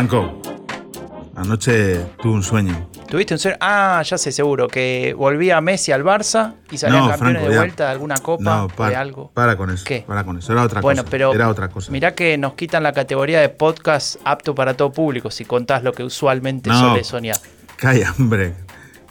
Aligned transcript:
Franco, 0.00 0.40
anoche 1.36 2.06
tuve 2.22 2.32
un 2.32 2.42
sueño. 2.42 2.88
¿Tuviste 3.06 3.34
un 3.34 3.38
sueño? 3.38 3.58
Ah, 3.60 4.00
ya 4.02 4.16
sé, 4.16 4.32
seguro, 4.32 4.66
que 4.66 5.12
volvía 5.14 5.60
Messi 5.60 5.92
al 5.92 6.02
Barça 6.02 6.54
y 6.70 6.78
salían 6.78 7.02
No, 7.02 7.08
campeones 7.10 7.34
Franco, 7.42 7.50
de 7.52 7.58
vuelta 7.58 7.84
de 7.84 7.90
alguna 7.90 8.14
copa 8.16 8.42
No, 8.42 8.64
o 8.64 8.68
de 8.68 8.74
para, 8.74 8.98
algo. 8.98 9.30
para 9.34 9.58
con 9.58 9.68
eso. 9.68 9.84
¿Qué? 9.84 10.02
Para 10.08 10.24
con 10.24 10.38
eso. 10.38 10.52
Era 10.54 10.62
otra 10.62 10.80
Bueno, 10.80 11.02
cosa. 11.02 11.10
pero 11.10 11.34
Era 11.34 11.50
otra 11.50 11.68
cosa. 11.68 11.92
mirá 11.92 12.14
que 12.14 12.38
nos 12.38 12.54
quitan 12.54 12.82
la 12.82 12.94
categoría 12.94 13.42
de 13.42 13.50
podcast 13.50 14.16
apto 14.24 14.54
para 14.54 14.72
todo 14.72 14.90
público 14.90 15.30
si 15.30 15.44
contás 15.44 15.82
lo 15.82 15.92
que 15.92 16.02
usualmente 16.02 16.70
No. 16.70 16.80
solés 16.80 17.06
soñar. 17.06 17.36
Calla, 17.76 18.14
hombre. 18.18 18.54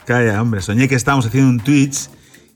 Calla, 0.06 0.42
hombre. 0.42 0.60
Soñé 0.60 0.88
que 0.88 0.96
estábamos 0.96 1.24
haciendo 1.26 1.50
un 1.50 1.60
Twitch 1.60 2.10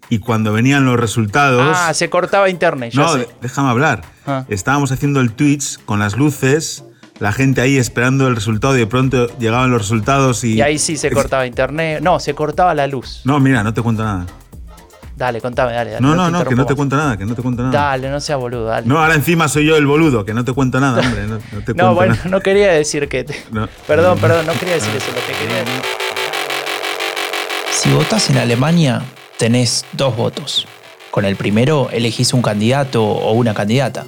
y 0.09 0.19
cuando 0.19 0.53
venían 0.53 0.85
los 0.85 0.99
resultados. 0.99 1.77
Ah, 1.81 1.95
se 1.95 2.11
cortaba 2.11 2.51
internet, 2.51 2.93
ya 2.93 3.03
no, 3.03 3.13
sé. 3.13 3.29
déjame 3.41 3.69
hablar. 3.71 4.03
Ah. 4.27 4.45
Estábamos 4.49 4.91
haciendo 4.91 5.21
el 5.21 5.31
Twitch 5.35 5.79
con 5.85 6.01
las 6.01 6.17
luces, 6.17 6.83
la 7.21 7.33
gente 7.33 7.61
ahí 7.61 7.77
esperando 7.79 8.27
el 8.29 8.35
resultado 8.35 8.75
y 8.77 8.81
de 8.81 8.87
pronto 8.87 9.27
llegaban 9.39 9.71
los 9.71 9.81
resultados 9.83 10.43
y. 10.45 10.55
Y 10.55 10.63
ahí 10.63 10.79
sí 10.79 10.97
se 10.97 11.11
cortaba 11.11 11.47
internet. 11.47 12.01
No, 12.03 12.19
se 12.21 12.35
cortaba 12.35 12.75
la 12.75 12.87
luz. 12.87 13.21
No, 13.25 13.39
mira, 13.41 13.63
no 13.63 13.73
te 13.73 13.83
cuento 13.83 14.03
nada. 14.05 14.27
Dale, 15.17 15.41
contame, 15.41 15.73
dale. 15.73 15.91
dale, 15.93 16.03
No, 16.05 16.17
no, 16.17 16.29
no, 16.29 16.45
que 16.45 16.57
no 16.57 16.67
te 16.67 16.75
cuento 16.75 16.97
nada, 16.97 17.17
que 17.17 17.25
no 17.25 17.37
te 17.37 17.43
cuento 17.43 17.63
nada. 17.63 17.73
Dale, 17.73 18.11
no 18.11 18.19
sea 18.19 18.35
boludo, 18.35 18.65
dale. 18.65 18.85
No, 18.89 18.99
ahora 18.99 19.15
encima 19.15 19.47
soy 19.47 19.65
yo 19.65 19.77
el 19.77 19.87
boludo, 19.87 20.25
que 20.25 20.35
no 20.35 20.45
te 20.45 20.53
cuento 20.53 20.81
nada, 20.81 21.01
hombre. 21.01 21.23
No, 21.29 21.35
no 21.35 21.39
te 21.39 21.51
cuento 21.67 21.75
No, 21.85 21.95
bueno, 21.95 22.15
nada. 22.17 22.29
no 22.31 22.41
quería 22.41 22.73
decir 22.73 23.09
que. 23.09 23.23
te- 23.23 23.45
No. 23.53 23.69
Perdón, 23.87 24.19
perdón, 24.19 24.45
no 24.47 24.53
quería 24.55 24.75
decir 24.75 24.91
eso. 24.97 25.07
Lo 25.15 25.25
que 25.25 25.33
quería 25.41 25.59
decir. 25.59 25.83
Si 27.71 27.93
votás 27.93 28.29
en 28.31 28.39
Alemania, 28.39 29.03
tenés 29.39 29.85
dos 29.93 30.17
votos. 30.17 30.67
Con 31.13 31.25
el 31.25 31.37
primero 31.37 31.91
elegís 31.93 32.33
un 32.33 32.43
candidato 32.43 33.05
o 33.05 33.33
una 33.35 33.55
candidata. 33.55 34.07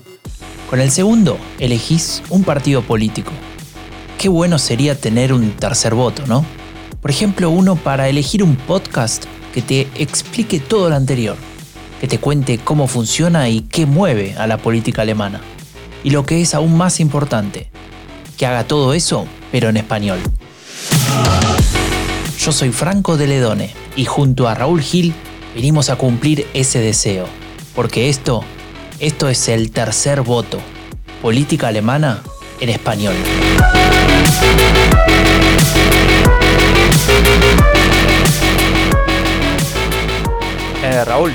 Con 0.68 0.80
el 0.80 0.90
segundo 0.90 1.38
elegís 1.60 2.22
un 2.28 2.42
partido 2.42 2.82
político. 2.82 3.30
Qué 4.18 4.28
bueno 4.28 4.59
sería 4.59 4.98
tener 4.98 5.32
un 5.32 5.52
tercer 5.52 5.95
voto, 5.95 6.24
¿no? 6.26 6.45
Por 7.00 7.12
ejemplo, 7.12 7.50
uno 7.50 7.76
para 7.76 8.08
elegir 8.08 8.42
un 8.42 8.56
podcast 8.56 9.26
que 9.54 9.62
te 9.62 9.86
explique 9.95 10.58
todo 10.58 10.90
lo 10.90 10.96
anterior, 10.96 11.36
que 12.00 12.08
te 12.08 12.18
cuente 12.18 12.58
cómo 12.58 12.88
funciona 12.88 13.48
y 13.48 13.60
qué 13.60 13.86
mueve 13.86 14.34
a 14.38 14.48
la 14.48 14.58
política 14.58 15.02
alemana. 15.02 15.40
Y 16.02 16.10
lo 16.10 16.26
que 16.26 16.40
es 16.40 16.52
aún 16.52 16.76
más 16.76 16.98
importante, 16.98 17.70
que 18.36 18.46
haga 18.46 18.64
todo 18.64 18.92
eso, 18.92 19.24
pero 19.52 19.68
en 19.68 19.76
español. 19.76 20.18
Yo 22.40 22.51
soy 22.51 22.70
Franco 22.70 23.16
de 23.16 23.28
Ledone 23.28 23.73
y 23.95 24.04
junto 24.04 24.48
a 24.48 24.54
Raúl 24.54 24.80
Gil 24.80 25.14
venimos 25.54 25.90
a 25.90 25.96
cumplir 25.96 26.46
ese 26.54 26.80
deseo. 26.80 27.26
Porque 27.74 28.08
esto, 28.08 28.42
esto 29.00 29.28
es 29.28 29.48
el 29.48 29.70
tercer 29.70 30.22
voto. 30.22 30.58
Política 31.22 31.68
alemana 31.68 32.20
en 32.60 32.68
español. 32.68 33.14
Eh, 40.82 41.04
Raúl, 41.04 41.32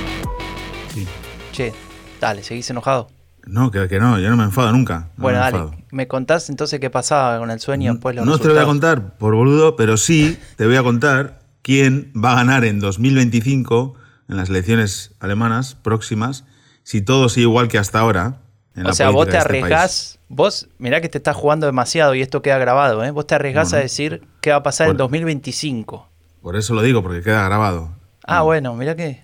Sí. 0.94 1.06
che, 1.52 1.74
dale, 2.20 2.44
seguís 2.44 2.70
enojado. 2.70 3.10
No, 3.46 3.72
que, 3.72 3.88
que 3.88 4.00
no, 4.00 4.20
yo 4.20 4.30
no 4.30 4.38
me 4.38 4.44
enfado 4.44 4.72
nunca. 4.72 5.10
no 5.18 5.24
bueno, 5.24 5.40
me 5.40 5.44
dale, 5.46 5.58
enfado. 5.58 5.82
¿me 5.92 6.08
contás 6.08 6.50
entonces 6.50 6.80
qué 6.80 6.90
pasaba 6.90 7.40
con 7.40 7.50
el 7.52 7.60
sueño 7.60 7.94
después 7.94 8.16
los 8.16 8.26
No 8.26 8.38
te 8.38 8.48
lo 8.48 8.54
voy 8.54 8.64
a 8.64 8.66
contar 8.66 9.18
por 9.18 9.36
boludo, 9.36 9.76
pero 9.76 9.98
sí 9.98 10.38
te 10.58 10.66
voy 10.68 10.76
a 10.78 10.84
contar 10.84 11.40
quién 11.64 12.14
va 12.16 12.34
a 12.34 12.36
ganar 12.36 12.64
en 12.66 12.80
2025 12.80 13.96
en 14.30 14.38
las 14.38 14.50
elecciones 14.50 15.16
alemanas 15.20 15.76
próximas 15.76 16.46
si 16.84 17.02
todo 17.02 17.30
sigue 17.30 17.44
igual 17.44 17.68
que 17.68 17.78
hasta 17.78 18.00
ahora. 18.00 18.38
en 18.76 18.86
O 18.86 18.90
la 18.90 18.94
sea, 18.94 19.10
vos 19.10 19.28
te 19.28 19.38
este 19.38 19.48
arriesgás, 19.50 20.20
vos, 20.30 20.70
mirá 20.78 21.02
que 21.02 21.10
te 21.10 21.18
estás 21.18 21.36
jugando 21.36 21.66
demasiado 21.66 22.16
y 22.16 22.22
esto 22.22 22.42
queda 22.42 22.58
grabado, 22.58 23.04
¿eh? 23.04 23.12
Vos 23.12 23.28
te 23.28 23.36
arriesgás 23.36 23.74
a 23.74 23.78
decir 23.78 24.22
qué 24.42 24.52
va 24.52 24.58
a 24.58 24.64
pasar 24.64 24.88
en 24.88 24.94
Bueno. 24.94 25.04
2025. 25.06 26.08
Por 26.42 26.56
eso 26.56 26.74
lo 26.74 26.82
digo, 26.82 27.04
porque 27.04 27.22
queda 27.22 27.44
grabado. 27.46 27.92
Ah, 28.26 28.42
bueno, 28.44 28.74
mirá 28.76 28.96
que 28.96 29.24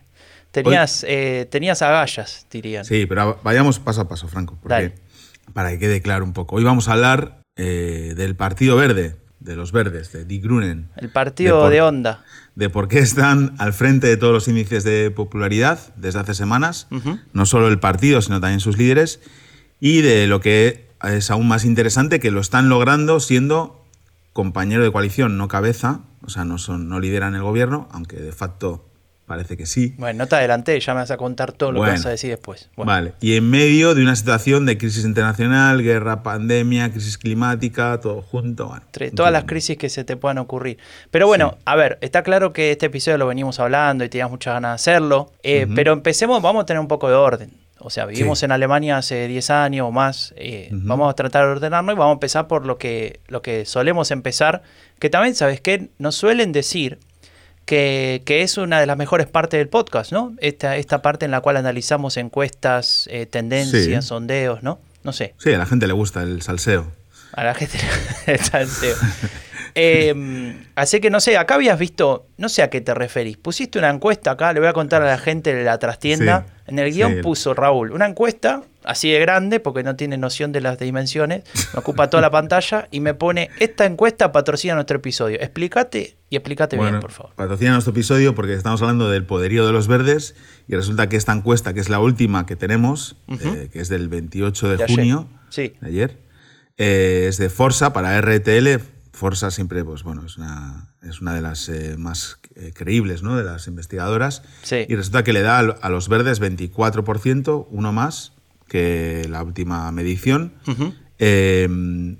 tenías, 0.51 1.05
eh, 1.07 1.47
tenías 1.49 1.81
agallas, 1.81 2.45
dirían. 2.51 2.83
Sí, 2.85 3.05
pero 3.05 3.39
vayamos 3.43 3.79
paso 3.79 4.01
a 4.01 4.07
paso, 4.07 4.27
Franco, 4.27 4.57
porque 4.61 4.73
Dale. 4.73 4.95
para 5.53 5.69
que 5.71 5.79
quede 5.79 6.01
claro 6.01 6.25
un 6.25 6.33
poco. 6.33 6.55
Hoy 6.57 6.63
vamos 6.63 6.87
a 6.89 6.93
hablar 6.93 7.41
eh, 7.55 8.13
del 8.15 8.35
Partido 8.35 8.75
Verde, 8.75 9.15
de 9.39 9.55
los 9.55 9.71
verdes, 9.71 10.11
de 10.11 10.25
Die 10.25 10.39
Grünen. 10.39 10.89
El 10.97 11.09
partido 11.09 11.61
por- 11.61 11.71
de 11.71 11.81
onda. 11.81 12.23
De 12.57 12.71
por 12.71 12.87
qué 12.87 12.97
están 12.97 13.53
al 13.59 13.71
frente 13.71 14.07
de 14.07 14.17
todos 14.17 14.33
los 14.33 14.47
índices 14.47 14.83
de 14.83 15.11
popularidad 15.11 15.93
desde 15.95 16.19
hace 16.19 16.33
semanas, 16.33 16.87
no 17.31 17.45
solo 17.45 17.67
el 17.67 17.77
partido, 17.77 18.19
sino 18.19 18.41
también 18.41 18.61
sus 18.61 18.79
líderes, 18.79 19.19
y 19.79 20.01
de 20.01 20.25
lo 20.25 20.41
que 20.41 20.89
es 21.03 21.29
aún 21.29 21.47
más 21.47 21.65
interesante, 21.65 22.19
que 22.19 22.31
lo 22.31 22.41
están 22.41 22.67
logrando 22.67 23.19
siendo 23.19 23.85
compañero 24.33 24.83
de 24.83 24.91
coalición, 24.91 25.37
no 25.37 25.47
cabeza, 25.47 25.99
o 26.23 26.31
sea, 26.31 26.45
no, 26.45 26.57
son, 26.57 26.89
no 26.89 26.99
lideran 26.99 27.35
el 27.35 27.43
gobierno, 27.43 27.87
aunque 27.91 28.15
de 28.15 28.31
facto 28.31 28.89
parece 29.27 29.57
que 29.57 29.65
sí. 29.65 29.93
Bueno, 29.97 30.19
no 30.19 30.27
te 30.27 30.37
adelanté, 30.37 30.79
ya 30.79 30.93
me 30.93 31.01
vas 31.01 31.11
a 31.11 31.17
contar 31.17 31.51
todo 31.51 31.71
lo 31.73 31.79
Bueno. 31.79 31.93
que 31.93 31.99
vas 31.99 32.05
a 32.05 32.09
decir 32.09 32.29
después. 32.31 32.69
Bueno, 32.75 32.91
Vale, 32.91 33.13
y 33.21 33.35
en 33.35 33.49
medio 33.49 33.93
de 33.93 34.01
una 34.01 34.15
situación 34.15 34.65
de 34.65 34.77
crisis 34.77 35.05
internacional, 35.05 35.83
guerra, 35.83 36.23
pandemia, 36.23 36.91
crisis 36.91 37.17
climática, 37.17 37.99
todo 37.99 38.21
junto. 38.21 38.67
Bueno, 38.69 38.81
entre 38.85 39.11
todas 39.11 39.31
las 39.31 39.43
crisis 39.43 39.77
que 39.77 39.89
se 39.89 40.03
te 40.05 40.15
puedan 40.17 40.37
ocurrir. 40.37 40.77
Pero 41.11 41.27
bueno, 41.27 41.51
Sí. 41.57 41.61
a 41.65 41.75
ver, 41.75 41.97
está 42.01 42.23
claro 42.23 42.53
que 42.53 42.71
este 42.71 42.85
episodio 42.87 43.17
lo 43.17 43.27
venimos 43.27 43.59
hablando 43.59 44.03
y 44.05 44.09
tenías 44.09 44.29
muchas 44.31 44.53
ganas 44.53 44.71
de 44.71 44.75
hacerlo, 44.75 45.31
eh, 45.43 45.67
pero 45.75 45.91
empecemos, 45.93 46.41
vamos 46.41 46.63
a 46.63 46.65
tener 46.65 46.79
un 46.79 46.87
poco 46.87 47.09
de 47.09 47.15
orden. 47.15 47.51
O 47.79 47.91
sea, 47.91 48.05
vivimos 48.07 48.39
Sí. 48.39 48.45
en 48.45 48.51
Alemania 48.53 48.97
hace 48.97 49.27
10 49.27 49.51
años 49.51 49.85
o 49.87 49.91
más, 49.91 50.33
eh, 50.37 50.69
vamos 50.71 51.11
a 51.11 51.13
tratar 51.13 51.45
de 51.45 51.51
ordenarnos 51.51 51.93
y 51.93 51.97
vamos 51.97 52.13
a 52.13 52.15
empezar 52.15 52.47
por 52.47 52.65
lo 52.65 52.77
que, 52.79 53.19
lo 53.27 53.43
que 53.43 53.65
solemos 53.65 54.09
empezar, 54.09 54.63
que 54.99 55.11
también, 55.11 55.35
¿sabes 55.35 55.61
qué? 55.61 55.89
Nos 55.99 56.15
suelen 56.15 56.53
decir 56.53 56.97
que, 57.67 58.23
que 58.25 58.41
es 58.41 58.57
una 58.57 58.79
de 58.79 58.87
las 58.87 58.97
mejores 58.97 59.27
partes 59.27 59.59
del 59.59 59.67
podcast, 59.67 60.11
¿no? 60.11 60.33
Esta, 60.39 60.77
esta 60.77 61.03
parte 61.03 61.25
en 61.25 61.31
la 61.31 61.41
cual 61.41 61.57
analizamos 61.57 62.17
encuestas, 62.17 63.07
eh, 63.11 63.27
tendencias, 63.27 64.03
Sí. 64.05 64.07
sondeos, 64.07 64.63
¿no? 64.63 64.79
No 65.03 65.13
sé, 65.13 65.35
Sí, 65.37 65.53
a 65.53 65.57
la 65.59 65.65
gente 65.67 65.85
le 65.85 65.93
gusta 65.93 66.23
el 66.23 66.41
salseo. 66.41 66.91
a 67.33 67.43
la 67.43 67.53
gente 67.53 67.77
le 68.25 68.37
salseo. 68.39 68.95
Eh, 69.79 70.55
así 70.75 70.99
que 70.99 71.09
no 71.09 71.19
sé, 71.19 71.37
acá 71.37 71.55
habías 71.55 71.77
visto, 71.77 72.27
no 72.37 72.49
sé 72.49 72.63
a 72.63 72.69
qué 72.69 72.81
te 72.81 72.93
referís. 72.93 73.37
Pusiste 73.37 73.77
una 73.77 73.89
encuesta 73.89 74.31
acá, 74.31 74.51
le 74.53 74.59
voy 74.59 74.67
a 74.69 74.73
contar 74.73 75.01
a 75.03 75.05
la 75.05 75.17
gente 75.17 75.53
de 75.53 75.63
la 75.63 75.77
trastienda. 75.77 76.45
Sí, 76.47 76.53
en 76.67 76.79
el 76.79 76.91
guion 76.91 77.15
sí. 77.15 77.21
puso 77.21 77.53
Raúl 77.53 77.91
una 77.93 78.07
encuesta 78.07 78.63
así 78.83 79.11
de 79.11 79.19
grande, 79.19 79.59
porque 79.59 79.83
no 79.83 79.95
tiene 79.95 80.17
noción 80.17 80.51
de 80.51 80.61
las 80.61 80.77
dimensiones, 80.79 81.43
me 81.73 81.79
ocupa 81.79 82.09
toda 82.09 82.21
la 82.21 82.31
pantalla 82.31 82.87
y 82.91 82.99
me 83.01 83.13
pone: 83.13 83.49
Esta 83.59 83.85
encuesta 83.85 84.31
patrocina 84.31 84.73
nuestro 84.75 84.97
episodio. 84.97 85.37
Explícate 85.39 86.17
y 86.29 86.35
explícate 86.35 86.77
bien, 86.77 86.99
por 86.99 87.11
favor. 87.11 87.33
Patrocina 87.35 87.71
nuestro 87.71 87.91
episodio 87.91 88.33
porque 88.35 88.53
estamos 88.53 88.81
hablando 88.81 89.09
del 89.09 89.25
poderío 89.25 89.65
de 89.67 89.73
los 89.73 89.87
verdes 89.87 90.35
y 90.67 90.75
resulta 90.75 91.07
que 91.07 91.15
esta 91.17 91.31
encuesta, 91.33 91.73
que 91.73 91.79
es 91.79 91.89
la 91.89 91.99
última 91.99 92.45
que 92.45 92.55
tenemos, 92.55 93.15
eh, 93.29 93.69
que 93.71 93.79
es 93.79 93.89
del 93.89 94.09
28 94.09 94.69
de, 94.69 94.77
De 94.77 94.83
ayer. 94.85 94.97
junio, 94.97 95.29
Sí. 95.49 95.73
de 95.79 95.87
ayer, 95.87 96.17
eh, 96.77 97.27
es 97.29 97.37
de 97.37 97.49
Forza 97.49 97.93
para 97.93 98.17
RTL. 98.19 98.79
Forza 99.17 99.49
siempre, 99.49 99.83
pues 99.83 100.03
bueno, 100.03 100.23
es 100.25 100.37
una, 100.37 100.89
es 101.01 101.21
una 101.21 101.33
de 101.33 101.41
las 101.41 101.67
eh, 101.69 101.95
más 101.97 102.37
eh, 102.55 102.71
creíbles, 102.73 103.23
¿no? 103.23 103.35
De 103.35 103.43
las 103.43 103.65
investigadoras. 103.67 104.43
Sí. 104.61 104.85
Y 104.87 104.95
resulta 104.95 105.23
que 105.23 105.33
le 105.33 105.41
da 105.41 105.57
a 105.59 105.89
los 105.89 106.07
verdes 106.07 106.39
24%, 106.39 107.67
uno 107.71 107.91
más 107.93 108.33
que 108.67 109.25
la 109.29 109.41
última 109.43 109.91
medición. 109.91 110.53
Eh, 111.19 111.67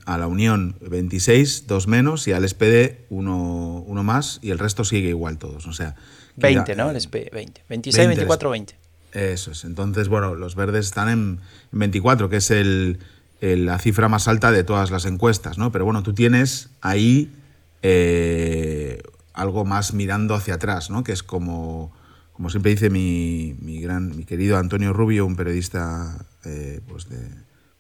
a 0.07 0.17
la 0.17 0.25
Unión 0.25 0.75
26, 0.81 1.67
dos 1.67 1.87
menos, 1.87 2.27
y 2.27 2.31
al 2.33 2.43
SPD 2.49 3.05
uno, 3.09 3.83
uno 3.85 4.03
más, 4.03 4.39
y 4.41 4.49
el 4.49 4.57
resto 4.57 4.83
sigue 4.83 5.09
igual 5.09 5.37
todos. 5.37 5.67
O 5.67 5.73
sea, 5.73 5.93
que 5.93 6.41
20, 6.41 6.75
ya- 6.75 6.83
¿no? 6.83 6.89
El 6.89 6.95
SP, 6.97 7.29
20. 7.31 7.63
26, 7.69 7.95
20, 8.07 8.15
24, 8.25 8.49
20. 8.49 8.75
Eso 9.13 9.51
es. 9.51 9.65
Entonces, 9.65 10.07
bueno, 10.07 10.33
los 10.33 10.55
verdes 10.55 10.87
están 10.87 11.09
en, 11.09 11.39
en 11.73 11.79
24, 11.79 12.27
que 12.29 12.37
es 12.37 12.49
el- 12.49 12.97
la 13.41 13.77
cifra 13.79 14.09
más 14.09 14.27
alta 14.27 14.51
de 14.51 14.63
todas 14.63 14.91
las 14.91 15.05
encuestas, 15.05 15.57
¿no? 15.57 15.71
Pero 15.71 15.85
bueno, 15.85 16.03
tú 16.03 16.13
tienes 16.13 16.69
ahí 16.81 17.33
eh, 17.81 19.01
algo 19.33 19.65
más 19.65 19.93
mirando 19.93 20.33
hacia 20.33 20.55
atrás, 20.55 20.89
¿no? 20.89 21.03
Que 21.03 21.11
es 21.11 21.23
como, 21.23 21.91
como 22.33 22.49
siempre 22.49 22.71
dice 22.71 22.89
mi, 22.89 23.55
mi 23.61 23.79
gran, 23.79 24.15
mi 24.15 24.25
querido 24.25 24.57
Antonio 24.57 24.93
Rubio, 24.93 25.25
un 25.25 25.35
periodista 25.35 26.25
eh, 26.45 26.81
pues 26.87 27.09
de, 27.09 27.29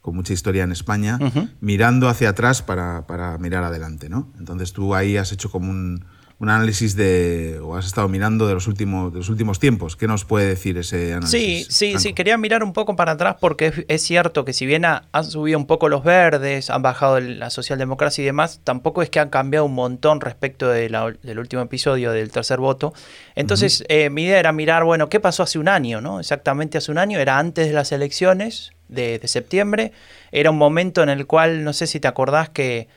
con 0.01 0.15
mucha 0.15 0.33
historia 0.33 0.63
en 0.63 0.71
España, 0.71 1.19
mirando 1.59 2.07
hacia 2.07 2.29
atrás 2.29 2.61
para, 2.61 3.07
para 3.07 3.37
mirar 3.39 3.63
adelante, 3.63 4.09
¿no? 4.09 4.31
Entonces 4.39 4.71
tú 4.71 4.95
ahí 4.95 5.17
has 5.17 5.31
hecho 5.31 5.51
como 5.51 5.69
un, 5.69 6.05
un 6.39 6.49
análisis 6.49 6.95
de, 6.95 7.59
o 7.63 7.75
has 7.75 7.87
estado 7.87 8.07
mirando 8.07 8.47
de 8.47 8.53
los 8.53 8.67
últimos, 8.67 9.11
de 9.11 9.17
los 9.17 9.29
últimos 9.29 9.57
tiempos. 9.59 9.95
¿Qué 9.95 10.07
nos 10.07 10.23
puede 10.23 10.45
decir 10.47 10.77
ese 10.77 11.13
análisis? 11.13 11.65
Sí, 11.65 11.65
sí, 11.67 11.85
Franco? 11.93 11.99
sí, 12.03 12.13
quería 12.13 12.37
mirar 12.37 12.63
un 12.63 12.73
poco 12.73 12.95
para 12.95 13.13
atrás 13.13 13.37
porque 13.39 13.67
es, 13.67 13.85
es 13.87 14.01
cierto 14.03 14.45
que 14.45 14.53
si 14.53 14.67
bien 14.67 14.85
ha- 14.85 15.05
han 15.11 15.23
subido 15.25 15.57
un 15.57 15.65
poco 15.65 15.89
los 15.89 16.03
verdes, 16.03 16.69
han 16.69 16.83
bajado 16.83 17.19
la 17.19 17.49
socialdemocracia 17.49 18.21
y 18.21 18.25
demás, 18.25 18.61
tampoco 18.63 19.01
es 19.01 19.09
que 19.09 19.19
han 19.19 19.29
cambiado 19.29 19.65
un 19.65 19.73
montón 19.73 20.21
respecto 20.21 20.67
de 20.69 20.91
la- 20.91 21.11
del 21.23 21.39
último 21.39 21.63
episodio 21.63 22.11
del 22.11 22.29
tercer 22.31 22.59
voto. 22.59 22.93
Entonces, 23.35 23.83
eh, 23.89 24.11
mi 24.11 24.25
idea 24.25 24.39
era 24.39 24.51
mirar, 24.51 24.83
bueno, 24.83 25.09
¿qué 25.09 25.19
pasó 25.19 25.41
hace 25.41 25.57
un 25.57 25.67
año? 25.67 26.01
¿no? 26.01 26.19
Exactamente 26.19 26.77
hace 26.77 26.91
un 26.91 26.99
año, 26.99 27.17
era 27.17 27.39
antes 27.39 27.65
de 27.67 27.73
las 27.73 27.91
elecciones 27.91 28.73
de, 28.89 29.17
de 29.17 29.27
septiembre, 29.27 29.91
era 30.31 30.51
un 30.51 30.57
momento 30.59 31.01
en 31.01 31.09
el 31.09 31.25
cual, 31.25 31.63
no 31.63 31.73
sé 31.73 31.87
si 31.87 31.99
te 31.99 32.07
acordás 32.07 32.49
que 32.49 32.87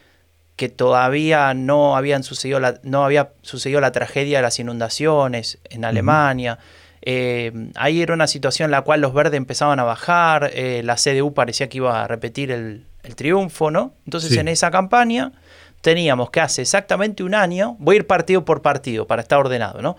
que 0.61 0.69
todavía 0.69 1.55
no, 1.55 1.97
habían 1.97 2.23
sucedido 2.23 2.61
la, 2.61 2.81
no 2.83 3.03
había 3.03 3.31
sucedido 3.41 3.81
la 3.81 3.93
tragedia 3.93 4.37
de 4.37 4.43
las 4.43 4.59
inundaciones 4.59 5.59
en 5.65 5.87
Alemania. 5.87 6.59
Eh, 7.01 7.71
ahí 7.77 8.03
era 8.03 8.13
una 8.13 8.27
situación 8.27 8.67
en 8.67 8.73
la 8.73 8.83
cual 8.83 9.01
los 9.01 9.15
verdes 9.15 9.39
empezaban 9.39 9.81
a 9.81 9.85
bajar, 9.85 10.51
eh, 10.53 10.83
la 10.85 10.97
CDU 10.97 11.33
parecía 11.33 11.71
que 11.71 11.79
iba 11.79 12.05
a 12.05 12.07
repetir 12.07 12.51
el, 12.51 12.85
triunfo, 13.17 13.71
¿no? 13.71 13.95
Entonces 14.05 14.33
Sí. 14.33 14.39
en 14.39 14.49
esa 14.49 14.71
campaña 14.71 15.33
teníamos 15.81 16.29
que 16.29 16.43
hace 16.43 16.61
exactamente 16.61 17.23
un 17.23 17.35
año, 17.35 17.77
voy 17.79 17.97
a 17.97 17.99
ir 18.01 18.07
partido 18.07 18.45
por 18.45 18.61
partido 18.61 19.07
para 19.07 19.23
estar 19.23 19.39
ordenado, 19.39 19.81
¿no? 19.81 19.97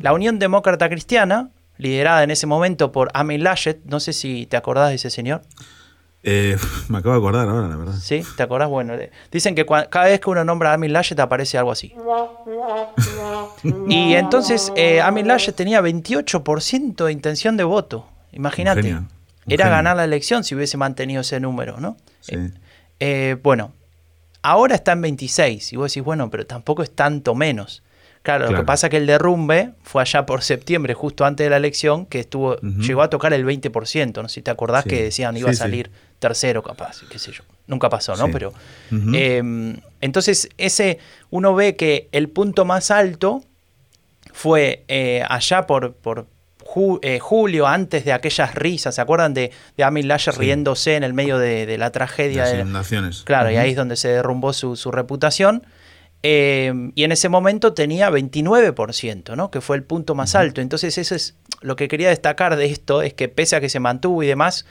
La 0.00 0.14
Unión 0.14 0.38
Demócrata 0.38 0.88
Cristiana, 0.88 1.50
liderada 1.76 2.22
en 2.22 2.30
ese 2.30 2.46
momento 2.46 2.90
por 2.90 3.10
Amin 3.12 3.44
Laschet, 3.44 3.84
no 3.84 4.00
sé 4.00 4.14
si 4.14 4.46
te 4.46 4.56
acordás 4.56 4.88
de 4.88 4.94
ese 4.94 5.10
señor. 5.10 5.42
Eh, 6.22 6.56
me 6.88 6.98
acabo 6.98 7.14
de 7.14 7.18
acordar 7.18 7.48
ahora, 7.48 7.68
la 7.68 7.76
verdad. 7.76 7.94
¿Sí? 7.94 8.22
¿Te 8.36 8.42
acordás? 8.42 8.68
Bueno, 8.68 8.94
le- 8.96 9.10
dicen 9.32 9.54
que 9.54 9.64
cua- 9.66 9.88
cada 9.88 10.06
vez 10.06 10.20
que 10.20 10.28
uno 10.30 10.44
nombra 10.44 10.70
a 10.70 10.74
Amin 10.74 10.92
Laschet 10.92 11.18
aparece 11.18 11.56
algo 11.56 11.72
así. 11.72 11.94
Y 13.88 14.14
entonces 14.14 14.72
eh, 14.76 15.00
Amin 15.00 15.26
Laschet 15.28 15.54
tenía 15.54 15.80
28% 15.80 17.04
de 17.06 17.12
intención 17.12 17.56
de 17.56 17.64
voto. 17.64 18.06
Imagínate. 18.32 18.80
Era 19.46 19.64
genio. 19.64 19.70
ganar 19.70 19.96
la 19.96 20.04
elección 20.04 20.44
si 20.44 20.54
hubiese 20.54 20.76
mantenido 20.76 21.22
ese 21.22 21.40
número, 21.40 21.80
¿no? 21.80 21.96
Sí. 22.20 22.36
Eh, 23.00 23.36
bueno, 23.42 23.72
ahora 24.42 24.74
está 24.74 24.92
en 24.92 25.00
26 25.02 25.72
y 25.72 25.76
vos 25.76 25.90
decís, 25.90 26.04
bueno, 26.04 26.30
pero 26.30 26.46
tampoco 26.46 26.82
es 26.82 26.94
tanto 26.94 27.34
menos. 27.34 27.82
Claro, 28.38 28.50
lo 28.52 28.58
que 28.58 28.64
pasa 28.64 28.86
es 28.86 28.90
que 28.90 28.96
el 28.98 29.06
derrumbe 29.06 29.70
fue 29.82 30.02
allá 30.02 30.26
por 30.26 30.42
septiembre, 30.42 30.94
justo 30.94 31.24
antes 31.24 31.44
de 31.44 31.50
la 31.50 31.56
elección, 31.56 32.06
que 32.06 32.20
estuvo 32.20 32.56
llegó 32.60 33.02
a 33.02 33.10
tocar 33.10 33.32
el 33.32 33.44
20%, 33.46 34.22
no 34.22 34.28
si 34.28 34.42
te 34.42 34.50
acordás 34.50 34.84
Sí. 34.84 34.90
que 34.90 35.02
decían 35.04 35.36
iba 35.36 35.50
a 35.50 35.52
sí. 35.52 35.58
salir 35.58 35.90
tercero 36.18 36.62
capaz, 36.62 37.00
qué 37.10 37.18
sé 37.18 37.32
yo. 37.32 37.42
Nunca 37.66 37.88
pasó, 37.88 38.14
¿no? 38.16 38.30
Pero 38.30 38.52
eh, 39.14 39.42
entonces 40.00 40.48
ese 40.58 40.98
uno 41.30 41.54
ve 41.54 41.76
que 41.76 42.08
el 42.12 42.28
punto 42.28 42.64
más 42.64 42.90
alto 42.90 43.42
fue 44.32 44.84
eh, 44.88 45.22
allá 45.28 45.66
por, 45.66 45.92
por 45.94 46.26
ju- 46.64 46.98
eh, 47.02 47.18
julio, 47.18 47.66
antes 47.66 48.04
de 48.04 48.12
aquellas 48.12 48.54
risas, 48.54 48.94
¿se 48.94 49.00
acuerdan 49.00 49.34
de, 49.34 49.50
de 49.76 49.84
Amin 49.84 50.08
Laschet 50.08 50.34
Sí. 50.34 50.40
riéndose 50.40 50.96
en 50.96 51.04
el 51.04 51.14
medio 51.14 51.38
de, 51.38 51.66
de 51.66 51.78
la 51.78 51.90
tragedia? 51.90 52.42
Las 52.44 52.52
de- 52.52 52.60
inundaciones. 52.60 53.22
Claro, 53.24 53.50
y 53.50 53.56
ahí 53.56 53.70
es 53.70 53.76
donde 53.76 53.96
se 53.96 54.08
derrumbó 54.08 54.52
su, 54.52 54.76
su 54.76 54.90
reputación. 54.90 55.64
Eh, 56.22 56.90
y 56.94 57.04
en 57.04 57.12
ese 57.12 57.28
momento 57.28 57.72
tenía 57.72 58.10
29%, 58.10 59.36
¿no? 59.36 59.50
que 59.50 59.60
fue 59.60 59.76
el 59.76 59.82
punto 59.84 60.14
más 60.14 60.34
alto. 60.34 60.60
Entonces, 60.60 60.98
eso 60.98 61.14
es 61.14 61.36
lo 61.62 61.76
que 61.76 61.88
quería 61.88 62.08
destacar 62.10 62.56
de 62.56 62.66
esto, 62.66 63.02
es 63.02 63.14
que 63.14 63.28
pese 63.28 63.56
a 63.56 63.60
que 63.60 63.68
se 63.68 63.80
mantuvo 63.80 64.22
y 64.22 64.26
demás, 64.26 64.66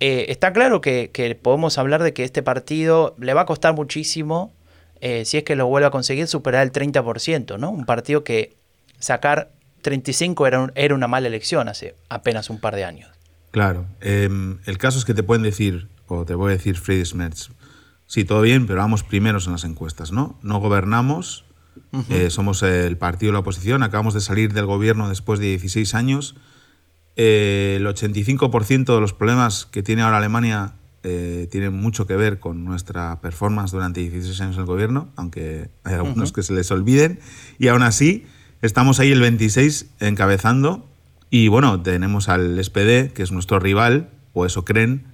eh, 0.00 0.26
está 0.28 0.52
claro 0.52 0.80
que, 0.80 1.10
que 1.12 1.34
podemos 1.34 1.78
hablar 1.78 2.02
de 2.02 2.12
que 2.12 2.24
este 2.24 2.42
partido 2.42 3.14
le 3.18 3.34
va 3.34 3.42
a 3.42 3.46
costar 3.46 3.74
muchísimo, 3.74 4.52
eh, 5.00 5.24
si 5.24 5.38
es 5.38 5.44
que 5.44 5.56
lo 5.56 5.66
vuelve 5.66 5.86
a 5.86 5.90
conseguir, 5.90 6.26
superar 6.28 6.62
el 6.62 6.72
30%, 6.72 7.58
¿no? 7.58 7.70
Un 7.70 7.84
partido 7.86 8.24
que 8.24 8.54
sacar 8.98 9.50
35 9.82 10.46
era, 10.46 10.60
un- 10.60 10.72
era 10.74 10.94
una 10.94 11.08
mala 11.08 11.26
elección 11.28 11.68
hace 11.68 11.94
apenas 12.08 12.50
un 12.50 12.58
par 12.60 12.74
de 12.74 12.84
años. 12.84 13.10
Claro. 13.50 13.86
eh, 14.00 14.28
el 14.66 14.78
caso 14.78 14.98
es 14.98 15.04
que 15.04 15.14
te 15.14 15.22
pueden 15.22 15.42
decir, 15.42 15.88
o 16.08 16.24
te 16.24 16.34
voy 16.34 16.52
a 16.52 16.56
decir 16.56 16.76
Friedrich 16.76 17.14
Merz, 17.14 17.50
sí, 18.14 18.24
todo 18.24 18.42
bien, 18.42 18.68
pero 18.68 18.78
vamos 18.78 19.02
primeros 19.02 19.46
en 19.46 19.52
las 19.54 19.64
encuestas, 19.64 20.12
¿no? 20.12 20.38
No 20.40 20.60
gobernamos, 20.60 21.46
eh, 22.10 22.30
somos 22.30 22.62
el 22.62 22.96
partido 22.96 23.30
de 23.30 23.32
la 23.32 23.38
oposición, 23.40 23.82
acabamos 23.82 24.14
de 24.14 24.20
salir 24.20 24.52
del 24.52 24.66
gobierno 24.66 25.08
después 25.08 25.40
de 25.40 25.46
16 25.46 25.96
años. 25.96 26.36
Eh, 27.16 27.74
el 27.76 27.86
85% 27.88 28.94
de 28.94 29.00
los 29.00 29.12
problemas 29.14 29.66
que 29.66 29.82
tiene 29.82 30.02
ahora 30.02 30.18
Alemania 30.18 30.74
eh, 31.02 31.48
tienen 31.50 31.72
mucho 31.72 32.06
que 32.06 32.14
ver 32.14 32.38
con 32.38 32.64
nuestra 32.64 33.20
performance 33.20 33.72
durante 33.72 34.00
16 34.00 34.40
años 34.42 34.54
en 34.54 34.60
el 34.60 34.66
gobierno, 34.66 35.08
aunque 35.16 35.70
hay 35.82 35.94
algunos 35.94 36.30
que 36.30 36.44
se 36.44 36.52
les 36.52 36.70
olviden. 36.70 37.18
Y 37.58 37.66
aún 37.66 37.82
así, 37.82 38.26
estamos 38.62 39.00
ahí 39.00 39.10
el 39.10 39.20
26 39.22 39.86
encabezando. 39.98 40.88
Y 41.30 41.48
bueno, 41.48 41.82
tenemos 41.82 42.28
al 42.28 42.62
SPD, 42.64 43.12
que 43.12 43.24
es 43.24 43.32
nuestro 43.32 43.58
rival, 43.58 44.10
o 44.34 44.46
eso 44.46 44.64
creen, 44.64 45.08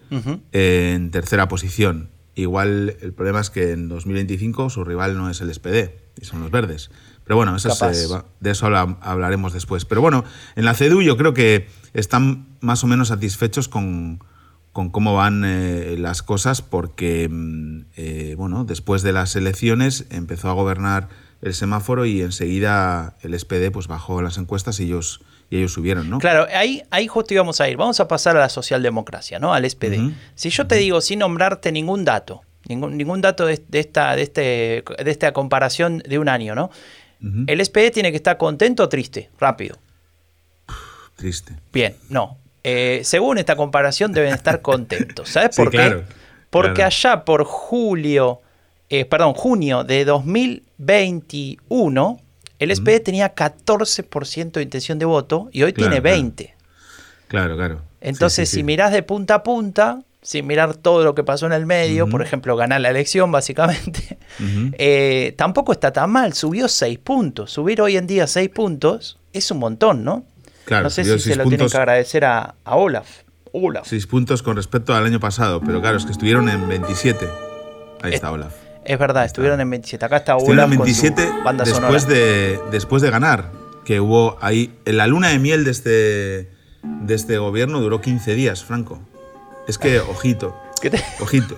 en 0.52 1.10
tercera 1.10 1.48
posición. 1.48 2.10
Igual 2.40 2.96
el 3.00 3.12
problema 3.12 3.40
es 3.40 3.50
que 3.50 3.72
en 3.72 3.88
2025 3.88 4.70
su 4.70 4.84
rival 4.84 5.16
no 5.16 5.30
es 5.30 5.40
el 5.40 5.50
SPD, 5.54 5.94
y 6.20 6.24
son 6.24 6.40
los 6.40 6.50
verdes. 6.50 6.90
Pero 7.24 7.36
bueno, 7.36 7.54
eso 7.56 7.68
es, 7.68 7.78
eh, 8.02 8.22
de 8.40 8.50
eso 8.50 8.66
habla- 8.66 8.98
hablaremos 9.02 9.52
después. 9.52 9.84
Pero 9.84 10.00
bueno, 10.00 10.24
en 10.56 10.64
la 10.64 10.74
CDU 10.74 11.02
yo 11.02 11.16
creo 11.16 11.32
que 11.34 11.68
están 11.94 12.48
más 12.60 12.82
o 12.82 12.86
menos 12.88 13.08
satisfechos 13.08 13.68
con, 13.68 14.18
con 14.72 14.90
cómo 14.90 15.14
van 15.14 15.42
eh, 15.44 15.96
las 15.98 16.22
cosas 16.22 16.60
porque, 16.62 17.28
mm, 17.30 17.80
eh, 17.96 18.34
bueno, 18.36 18.64
después 18.64 19.02
de 19.02 19.12
las 19.12 19.36
elecciones 19.36 20.06
empezó 20.10 20.48
a 20.50 20.54
gobernar 20.54 21.08
el 21.40 21.54
semáforo 21.54 22.04
y 22.04 22.20
enseguida 22.22 23.16
el 23.22 23.32
SPD 23.38 23.70
pues 23.72 23.86
bajó 23.86 24.22
las 24.22 24.36
encuestas 24.38 24.78
y 24.80 24.84
ellos, 24.84 25.20
y 25.50 25.58
ellos 25.58 25.72
subieron, 25.72 26.08
¿no? 26.08 26.18
Claro, 26.20 26.46
ahí, 26.54 26.82
ahí 26.90 27.06
justo 27.08 27.34
íbamos 27.34 27.60
a 27.60 27.68
ir. 27.68 27.76
Vamos 27.76 27.98
a 28.00 28.06
pasar 28.08 28.36
a 28.36 28.40
la 28.40 28.48
socialdemocracia, 28.48 29.38
¿no? 29.40 29.52
Al 29.52 29.68
SPD. 29.68 30.12
Si 30.36 30.48
yo 30.50 30.66
te 30.68 30.76
digo 30.76 31.00
sin 31.00 31.18
nombrarte 31.18 31.72
ningún 31.72 32.04
dato, 32.04 32.42
ningún, 32.68 32.96
ningún 32.96 33.20
dato 33.20 33.44
de, 33.46 33.60
de 33.68 33.80
esta, 33.80 34.14
de, 34.14 34.22
este, 34.22 34.40
de 34.42 34.84
esta 35.10 35.32
comparación 35.32 35.98
de 36.06 36.18
un 36.20 36.28
año, 36.28 36.54
¿no? 36.54 36.70
¿El 37.48 37.62
SPD 37.62 37.90
tiene 37.92 38.12
que 38.12 38.16
estar 38.16 38.38
contento 38.38 38.84
o 38.84 38.88
triste? 38.88 39.28
Rápido. 39.38 39.76
Triste. 41.16 41.54
Bien, 41.72 41.94
no. 42.08 42.38
Eh, 42.64 43.00
según 43.04 43.36
esta 43.38 43.56
comparación 43.56 44.12
deben 44.12 44.32
estar 44.32 44.62
contentos. 44.70 45.28
¿Sabes 45.28 45.54
Sí, 45.56 45.62
por 45.62 45.70
qué? 45.70 45.76
claro, 45.78 46.04
Porque 46.48 46.72
claro. 46.74 46.86
allá 46.86 47.24
por 47.24 47.44
julio, 47.44 48.40
eh, 48.88 49.04
perdón, 49.04 49.34
junio 49.34 49.84
de 49.84 50.04
2021, 50.06 52.18
el 52.60 52.74
SPD 52.76 53.00
tenía 53.02 53.34
14% 53.34 54.52
de 54.52 54.62
intención 54.62 54.98
de 54.98 55.04
voto 55.06 55.48
y 55.52 55.62
hoy 55.64 55.72
Claro, 55.72 55.90
tiene 55.90 56.02
claro. 56.02 56.22
20%. 56.22 56.54
Claro, 57.28 57.56
claro. 57.56 57.82
Entonces, 58.00 58.48
Sí, 58.48 58.52
sí, 58.52 58.56
si 58.56 58.60
sí. 58.60 58.64
mirás 58.64 58.92
de 58.92 59.02
punta 59.02 59.34
a 59.36 59.42
punta, 59.42 60.02
sin 60.22 60.46
mirar 60.46 60.74
todo 60.76 61.02
lo 61.04 61.14
que 61.14 61.22
pasó 61.24 61.46
en 61.46 61.52
el 61.52 61.66
medio, 61.66 62.08
por 62.08 62.22
ejemplo, 62.22 62.56
ganar 62.56 62.80
la 62.80 62.90
elección, 62.90 63.30
básicamente, 63.32 64.18
eh, 64.78 65.34
tampoco 65.36 65.72
está 65.72 65.92
tan 65.92 66.10
mal. 66.10 66.32
Subió 66.34 66.68
6 66.68 66.98
puntos. 66.98 67.52
Subir 67.52 67.80
hoy 67.80 67.96
en 67.96 68.06
día 68.06 68.26
6 68.26 68.48
puntos 68.50 69.18
es 69.32 69.50
un 69.50 69.58
montón, 69.58 70.04
¿no? 70.04 70.24
Claro, 70.64 70.84
no 70.84 70.90
sé 70.90 71.04
si 71.04 71.18
se 71.18 71.36
lo 71.36 71.42
tienen 71.44 71.58
puntos. 71.60 71.72
que 71.72 71.78
agradecer 71.78 72.24
a, 72.24 72.54
a 72.64 72.76
Olaf. 72.76 73.08
Olaf. 73.52 73.88
Seis 73.88 74.06
puntos 74.06 74.42
con 74.44 74.54
respecto 74.54 74.94
al 74.94 75.04
año 75.04 75.18
pasado, 75.18 75.60
pero 75.60 75.80
claro, 75.80 75.96
es 75.96 76.04
que 76.04 76.12
estuvieron 76.12 76.48
en 76.48 76.68
27. 76.68 77.26
Ahí 78.02 78.14
está 78.14 78.30
Olaf. 78.30 78.54
Es 78.84 78.98
verdad, 78.98 79.24
estuvieron 79.24 79.60
en 79.60 79.70
27. 79.70 80.04
Acá 80.04 80.16
está 80.18 80.36
Estuvieron 80.36 80.72
en 80.72 80.78
con 80.78 80.84
27 80.86 81.22
su 81.28 81.42
banda 81.42 81.64
después 81.64 82.02
sonora. 82.02 82.18
de, 82.18 82.60
después 82.70 83.02
de 83.02 83.10
ganar, 83.10 83.50
que 83.84 84.00
hubo 84.00 84.38
ahí... 84.40 84.74
En 84.84 84.96
la 84.96 85.06
luna 85.06 85.28
de 85.28 85.38
miel 85.38 85.64
de 85.64 85.70
este, 85.70 85.90
de 86.82 87.14
este 87.14 87.38
gobierno 87.38 87.80
duró 87.80 88.00
15 88.00 88.34
días, 88.34 88.64
Franco. 88.64 89.00
Es 89.68 89.78
que, 89.78 90.00
ojito, 90.00 90.56
¿Qué 90.82 90.90
te- 90.90 91.04
ojito. 91.20 91.54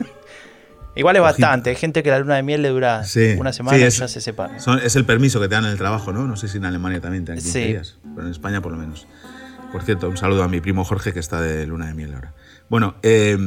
Igual 0.95 1.17
es 1.17 1.23
Ojito. 1.23 1.41
bastante. 1.41 1.71
Hay 1.71 1.77
gente 1.77 2.03
que 2.03 2.11
la 2.11 2.19
luna 2.19 2.35
de 2.37 2.43
miel 2.43 2.61
le 2.61 2.69
dura 2.69 3.05
Sí, 3.05 3.35
una 3.39 3.53
semana 3.55 3.79
sí, 3.79 3.85
y 3.85 3.87
es- 3.87 3.97
ya 3.99 4.09
se 4.09 4.21
separa. 4.21 4.61
son- 4.61 4.81
es 4.81 4.95
el 4.97 5.05
permiso 5.07 5.41
que 5.41 5.49
te 5.49 5.55
dan 5.55 5.65
en 5.65 5.71
el 5.71 5.79
trabajo, 5.79 6.13
¿no? 6.13 6.27
No 6.27 6.37
sé 6.37 6.49
si 6.49 6.59
en 6.59 6.67
Alemania 6.67 7.01
también 7.01 7.25
te 7.25 7.33
dan 7.33 7.39
15 7.41 7.61
Sí. 7.63 7.67
días, 7.69 7.97
pero 8.15 8.27
en 8.27 8.33
España 8.33 8.61
por 8.61 8.73
lo 8.73 8.79
menos. 8.79 9.07
Por 9.71 9.83
cierto, 9.85 10.09
un 10.11 10.19
saludo 10.19 10.43
a 10.43 10.49
mi 10.49 10.61
primo 10.61 10.85
Jorge 10.85 11.15
que 11.15 11.21
está 11.21 11.41
de 11.41 11.67
luna 11.67 11.87
de 11.87 11.95
miel 11.95 12.13
ahora. 12.13 12.35
Bueno, 12.69 12.97
eh, 13.03 13.39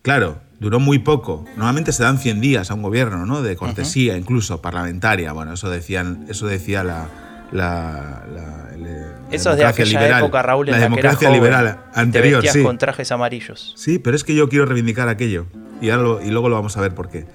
claro, 0.00 0.40
duró 0.62 0.80
muy 0.80 0.98
poco. 1.00 1.44
Normalmente 1.56 1.92
se 1.92 2.02
dan 2.04 2.18
100 2.18 2.40
días 2.40 2.70
a 2.70 2.74
un 2.74 2.82
gobierno, 2.82 3.26
¿no? 3.26 3.42
De 3.42 3.56
cortesía, 3.56 4.16
incluso 4.16 4.62
parlamentaria. 4.62 5.32
Bueno, 5.32 5.52
eso 5.52 5.68
decían, 5.68 6.24
eso 6.28 6.46
decía 6.46 6.82
la, 6.84 7.08
la, 7.52 8.24
la- 8.32 8.68
el- 8.74 8.82
la 8.84 8.90
Eso 9.30 9.50
es 9.50 9.56
de 9.56 9.62
democracia 9.64 9.68
aquella 9.84 10.00
liberal. 10.00 10.22
época, 10.22 10.42
Raúl, 10.42 10.68
en 10.68 10.72
la 10.72 10.78
que 10.78 10.82
democracia 10.84 11.28
joven 11.28 11.40
liberal 11.42 11.78
anterior, 11.94 12.42
te 12.42 12.48
sí. 12.52 12.62
con 12.62 12.78
trajes 12.78 13.12
amarillos. 13.12 13.74
Sí, 13.76 13.98
pero 13.98 14.16
es 14.16 14.24
que 14.24 14.34
yo 14.34 14.48
quiero 14.48 14.64
reivindicar 14.66 15.08
aquello. 15.08 15.46
Y, 15.80 15.90
ahora 15.90 16.02
lo- 16.02 16.22
y 16.22 16.30
luego 16.30 16.48
lo 16.48 16.54
vamos 16.56 16.76
a 16.76 16.80
ver 16.80 16.94
por 16.94 17.08
qué. 17.10 17.26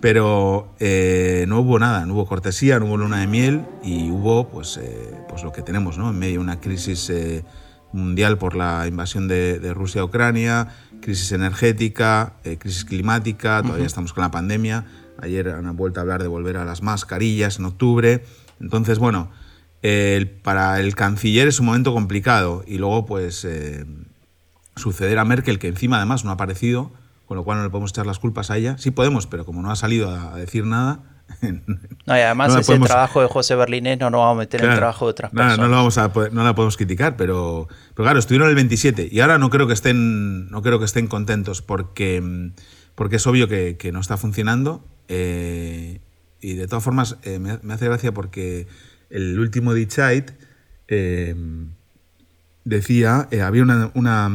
Pero 0.00 0.74
eh, 0.78 1.46
no 1.48 1.60
hubo 1.60 1.78
nada, 1.78 2.04
no 2.06 2.14
hubo 2.14 2.26
cortesía, 2.26 2.78
no 2.78 2.86
hubo 2.86 2.98
luna 2.98 3.18
de 3.20 3.26
miel 3.26 3.62
y 3.82 4.10
hubo 4.10 4.48
pues, 4.48 4.76
eh, 4.76 5.10
pues 5.28 5.42
lo 5.42 5.52
que 5.52 5.62
tenemos, 5.62 5.96
¿no? 5.98 6.10
En 6.10 6.18
medio 6.18 6.34
de 6.34 6.38
una 6.40 6.60
crisis 6.60 7.08
eh, 7.10 7.44
mundial 7.92 8.36
por 8.36 8.54
la 8.56 8.86
invasión 8.86 9.26
de, 9.26 9.58
de 9.58 9.72
Rusia 9.72 10.02
a 10.02 10.04
Ucrania, 10.04 10.68
crisis 11.06 11.30
energética, 11.30 12.34
eh, 12.44 12.58
crisis 12.58 12.84
climática, 12.84 13.62
todavía 13.62 13.86
estamos 13.86 14.12
con 14.12 14.22
la 14.22 14.30
pandemia. 14.32 14.84
Ayer 15.22 15.48
han 15.48 15.76
vuelto 15.76 16.00
a 16.00 16.02
hablar 16.02 16.20
de 16.20 16.28
volver 16.28 16.56
a 16.56 16.64
las 16.64 16.82
mascarillas 16.82 17.58
en 17.60 17.64
octubre. 17.64 18.24
Entonces, 18.60 18.98
bueno, 18.98 19.30
el- 19.82 20.28
para 20.28 20.80
el 20.80 20.94
canciller 20.96 21.46
es 21.48 21.60
un 21.60 21.66
momento 21.66 21.94
complicado 21.94 22.64
y 22.66 22.78
luego 22.78 23.06
pues... 23.06 23.44
eh, 23.44 23.86
suceder 24.74 25.18
a 25.18 25.24
Merkel, 25.24 25.58
que 25.58 25.68
encima 25.68 25.96
además 25.96 26.24
no 26.24 26.30
ha 26.30 26.34
aparecido, 26.34 26.92
con 27.24 27.38
lo 27.38 27.44
cual 27.44 27.56
no 27.56 27.64
le 27.64 27.70
podemos 27.70 27.92
echar 27.92 28.04
las 28.04 28.18
culpas 28.18 28.50
a 28.50 28.58
ella. 28.58 28.76
Sí 28.76 28.90
podemos, 28.90 29.26
pero 29.26 29.46
como 29.46 29.62
no 29.62 29.70
ha 29.70 29.76
salido 29.76 30.10
a 30.10 30.36
decir 30.36 30.66
nada... 30.66 31.15
No, 32.06 32.16
y 32.16 32.20
además 32.20 32.52
No 32.54 32.60
ese 32.60 32.66
podemos- 32.66 32.88
trabajo 32.88 33.20
de 33.20 33.28
José 33.28 33.54
Berlinés 33.56 33.98
no 33.98 34.10
nos 34.10 34.20
vamos 34.20 34.36
a 34.36 34.38
meter 34.38 34.64
en 34.64 34.70
el 34.70 34.76
trabajo 34.76 35.06
de 35.06 35.10
otras 35.10 35.30
personas. 35.32 35.58
No, 35.58 35.68
lo 35.68 35.76
vamos 35.76 35.98
a 35.98 36.12
poder- 36.12 36.32
no 36.32 36.44
la 36.44 36.54
podemos 36.54 36.76
criticar, 36.76 37.16
pero, 37.16 37.68
pero 37.94 38.04
claro, 38.04 38.18
estuvieron 38.18 38.48
el 38.48 38.54
27 38.54 39.08
y 39.10 39.20
ahora 39.20 39.38
no 39.38 39.50
creo 39.50 39.66
que 39.66 39.72
estén, 39.74 40.48
no 40.50 40.62
creo 40.62 40.78
que 40.78 40.84
estén 40.84 41.08
contentos 41.08 41.62
porque, 41.62 42.52
porque 42.94 43.16
es 43.16 43.26
obvio 43.26 43.48
que, 43.48 43.76
que 43.76 43.92
no 43.92 44.00
está 44.00 44.16
funcionando 44.16 44.84
eh, 45.08 46.00
y 46.40 46.54
de 46.54 46.66
todas 46.68 46.84
formas 46.84 47.16
eh, 47.24 47.38
me, 47.38 47.58
me 47.62 47.74
hace 47.74 47.86
gracia 47.86 48.12
porque 48.14 48.66
el 49.10 49.38
último 49.38 49.74
Dichait 49.74 50.30
eh, 50.88 51.34
decía, 52.64 53.28
eh, 53.30 53.42
había 53.42 53.62
una, 53.62 53.90
una, 53.94 54.30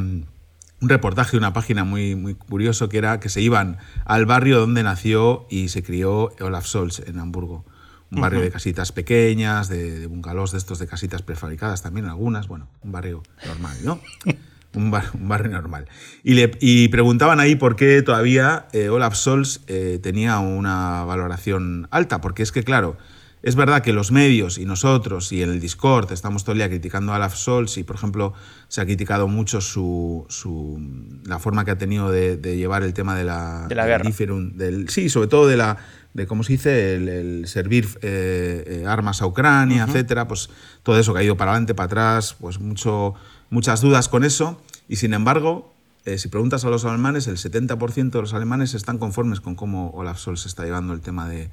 un 0.82 0.90
reportaje 0.90 1.32
de 1.32 1.38
una 1.38 1.54
página 1.54 1.84
muy, 1.84 2.16
muy 2.16 2.34
curioso 2.34 2.90
que 2.90 2.98
era 2.98 3.20
que 3.20 3.30
se 3.30 3.42
iban 3.42 3.78
al 4.04 4.26
barrio 4.26 4.60
donde 4.60 4.84
nació 4.84 5.46
y 5.50 5.70
se 5.70 5.84
crió 5.84 6.34
Olaf 6.40 6.66
Scholz 6.66 7.00
en 7.08 7.20
Hamburgo. 7.20 7.66
Un 8.10 8.20
barrio 8.20 8.42
de 8.42 8.52
casitas 8.52 8.92
pequeñas, 8.92 9.70
de, 9.70 10.00
de 10.00 10.08
bungalows 10.08 10.52
de 10.52 10.58
estos 10.58 10.80
de 10.80 10.88
casitas 10.88 11.22
prefabricadas 11.22 11.82
también 11.82 12.08
algunas, 12.08 12.50
bueno, 12.50 12.68
un 12.82 12.92
barrio 12.92 13.24
normal, 13.46 13.78
¿no? 13.86 14.02
un, 14.74 14.92
bar, 14.92 15.06
un, 15.14 15.30
barrio 15.30 15.52
normal. 15.52 15.88
Y, 16.24 16.34
le, 16.34 16.52
y, 16.60 16.90
preguntaban 16.90 17.40
ahí 17.40 17.56
por 17.56 17.78
qué 17.78 18.02
todavía 18.02 18.68
eh, 18.74 18.90
Olaf 18.90 19.16
Scholz 19.16 19.62
eh, 19.68 20.00
tenía 20.02 20.40
una 20.40 21.06
valoración 21.06 21.88
alta, 21.92 22.20
porque 22.20 22.44
es 22.44 22.52
que, 22.52 22.64
claro, 22.64 22.98
es 23.44 23.56
verdad 23.56 23.82
que 23.82 23.92
los 23.92 24.12
medios 24.12 24.58
y 24.58 24.66
nosotros 24.66 25.32
y 25.32 25.42
en 25.42 25.50
el 25.50 25.60
Discord 25.60 26.12
estamos 26.12 26.44
todo 26.44 26.54
el 26.54 26.60
día 26.60 26.70
criticando 26.70 27.12
a 27.12 27.16
Olaf 27.16 27.36
Scholz 27.36 27.78
y, 27.78 27.84
por 27.84 27.96
ejemplo, 27.96 28.34
se 28.68 28.82
ha 28.82 28.86
criticado 28.86 29.28
mucho 29.28 29.62
su, 29.62 30.26
su 30.30 30.80
la 31.26 31.40
forma 31.40 31.66
que 31.66 31.72
ha 31.72 31.78
tenido 31.78 32.12
de, 32.12 32.38
de, 32.38 32.58
llevar 32.58 32.84
el 32.84 32.94
tema 32.94 33.16
de 33.16 33.24
la, 33.24 33.66
de 33.68 33.76
la 33.76 33.88
guerra. 33.88 34.04
Del, 34.10 34.58
del, 34.58 34.90
sí, 34.90 35.10
sobre 35.10 35.28
todo 35.28 35.48
de 35.48 35.58
la 35.58 35.78
de 36.14 36.28
cómo 36.28 36.44
se 36.44 36.54
dice, 36.54 36.96
el, 36.96 37.08
el 37.10 37.48
servir 37.48 37.88
eh, 38.02 38.82
eh, 38.82 38.86
armas 38.86 39.22
a 39.22 39.28
Ucrania, 39.28 39.86
uh 39.86 39.88
-huh. 39.88 39.90
etcétera, 39.90 40.28
pues 40.28 40.50
todo 40.84 41.00
eso 41.00 41.14
que 41.14 41.20
ha 41.20 41.24
ido 41.24 41.38
para 41.38 41.52
adelante, 41.52 41.74
para 41.74 41.86
atrás, 41.86 42.36
pues 42.40 42.60
mucho, 42.60 43.14
muchas 43.50 43.82
dudas 43.82 44.10
con 44.10 44.24
eso. 44.24 44.62
Y 44.90 44.98
sin 44.98 45.14
embargo, 45.14 45.74
eh, 46.06 46.18
si 46.18 46.28
preguntas 46.28 46.66
a 46.66 46.70
los 46.70 46.84
alemanes, 46.84 47.28
el 47.28 47.38
70% 47.38 48.12
de 48.12 48.22
los 48.22 48.34
alemanes 48.34 48.74
están 48.74 48.98
conformes 48.98 49.40
con 49.40 49.56
cómo 49.56 49.92
Olaf 49.92 50.20
Scholz 50.20 50.46
está 50.46 50.66
llevando 50.66 50.94
el 50.94 51.00
tema 51.02 51.30
de, 51.30 51.50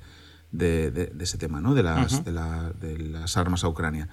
de, 0.52 0.90
de, 0.90 1.06
de 1.06 1.24
ese 1.24 1.38
tema, 1.38 1.60
¿no? 1.60 1.74
de, 1.74 1.82
las, 1.82 2.12
uh 2.12 2.16
-huh. 2.16 2.24
de, 2.24 2.32
la, 2.32 2.72
de, 2.80 2.98
las, 2.98 3.36
armas 3.36 3.64
a 3.64 3.68
Ucrania. 3.68 4.08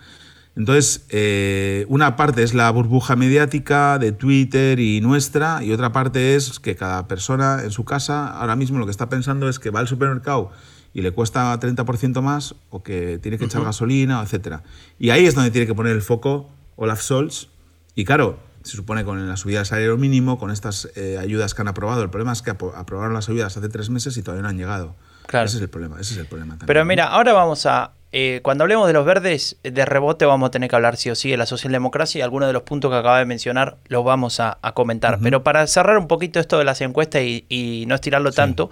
Entonces, 0.56 1.06
eh, 1.10 1.86
una 1.90 2.16
parte 2.16 2.42
es 2.44 2.54
la 2.54 2.72
burbuja 2.72 3.16
mediática 3.18 4.00
de 4.00 4.14
Twitter 4.14 4.80
y 4.80 5.02
nuestra, 5.02 5.62
y 5.64 5.74
otra 5.74 5.92
parte 5.92 6.36
es 6.36 6.60
que 6.60 6.76
cada 6.76 7.08
persona 7.08 7.62
en 7.64 7.72
su 7.72 7.84
casa 7.84 8.28
ahora 8.28 8.56
mismo 8.56 8.80
lo 8.80 8.86
que 8.86 8.92
está 8.92 9.10
pensando 9.10 9.50
es 9.50 9.60
que 9.60 9.70
va 9.70 9.82
al 9.82 9.88
supermercado 9.88 10.52
y 10.94 11.02
le 11.02 11.12
cuesta 11.12 11.60
30% 11.60 12.22
más, 12.22 12.56
o 12.70 12.84
que 12.84 13.20
tiene 13.22 13.38
que 13.38 13.46
echar 13.46 13.60
uh 13.60 13.64
-huh. 13.64 13.68
gasolina, 13.68 14.24
etc. 14.24 14.62
Y 14.98 15.10
ahí 15.10 15.26
es 15.26 15.36
donde 15.36 15.52
tiene 15.52 15.68
que 15.68 15.76
poner 15.76 15.92
el 15.92 16.02
foco 16.02 16.50
Olaf 16.78 17.02
Scholz. 17.02 17.50
Y 17.96 18.06
claro, 18.06 18.40
se 18.64 18.78
supone 18.78 19.04
con 19.04 19.28
la 19.28 19.38
subida 19.38 19.60
del 19.60 19.66
salario 19.66 19.98
mínimo, 19.98 20.40
con 20.40 20.52
estas 20.52 20.90
eh, 20.96 21.18
ayudas 21.20 21.54
que 21.54 21.62
han 21.62 21.68
aprobado. 21.68 22.02
El 22.02 22.10
problema 22.10 22.32
es 22.32 22.42
que 22.42 22.50
aprobaron 22.50 23.14
las 23.14 23.28
ayudas 23.30 23.58
hace 23.58 23.68
tres 23.68 23.90
meses 23.90 24.16
y 24.18 24.24
todavía 24.24 24.44
no 24.44 24.50
han 24.50 24.58
llegado. 24.58 24.96
Claro. 25.28 25.46
Ese 25.48 25.58
es 25.58 25.64
el 25.64 25.70
problema. 25.70 26.00
Ese 26.00 26.14
es 26.14 26.20
el 26.20 26.26
problema 26.26 26.54
también. 26.54 26.68
Pero 26.68 26.86
mira, 26.86 27.08
ahora 27.08 27.34
vamos 27.34 27.66
a. 27.66 27.92
Eh, 28.12 28.40
cuando 28.44 28.64
hablemos 28.64 28.88
de 28.88 28.94
los 28.94 29.06
verdes, 29.06 29.58
de 29.62 29.86
rebote 29.86 30.26
vamos 30.26 30.48
a 30.48 30.52
tener 30.52 30.70
que 30.70 30.76
hablar 30.78 30.96
sí 30.96 31.10
o 31.10 31.16
sí 31.16 31.32
de 31.32 31.38
la 31.38 31.46
socialdemocracia 31.46 32.20
y 32.20 32.22
algunos 32.22 32.48
de 32.48 32.54
los 32.54 32.64
puntos 32.64 32.90
que 32.90 32.98
acaba 32.98 33.20
de 33.20 33.26
mencionar 33.26 33.78
los 33.88 34.06
vamos 34.06 34.40
a, 34.40 34.58
a 34.62 34.72
comentar. 34.74 35.16
Uh 35.16 35.18
-huh. 35.18 35.24
Pero 35.24 35.44
para 35.44 35.68
cerrar 35.68 35.98
un 35.98 36.08
poquito 36.08 36.40
esto 36.40 36.58
de 36.58 36.64
las 36.64 36.80
encuestas 36.80 37.24
y, 37.24 37.46
y 37.50 37.84
no 37.88 37.96
estirarlo 37.96 38.32
sí, 38.32 38.38
tanto, 38.38 38.70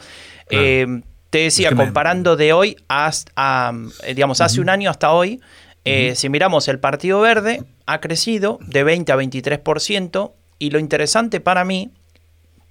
claro. 0.48 0.64
eh, 0.66 1.02
te 1.30 1.40
decía, 1.40 1.70
es 1.70 1.76
que 1.76 1.78
comparando 1.84 2.38
me... 2.38 2.44
de 2.44 2.54
hoy 2.54 2.78
hasta, 2.88 3.74
digamos, 4.08 4.40
hace 4.40 4.60
uh 4.60 4.60
-huh. 4.60 4.64
un 4.64 4.70
año 4.70 4.90
hasta 4.90 5.12
hoy, 5.12 5.42
eh, 5.84 6.10
uh 6.10 6.12
-huh. 6.12 6.16
si 6.16 6.30
miramos 6.30 6.70
el 6.70 6.80
Partido 6.80 7.20
Verde, 7.20 7.64
ha 7.86 8.00
crecido 8.00 8.60
de 8.62 8.84
20 8.84 9.12
a 9.12 9.18
23%, 9.18 10.32
y 10.60 10.70
lo 10.70 10.80
interesante 10.80 11.42
para 11.42 11.66
mí, 11.66 11.92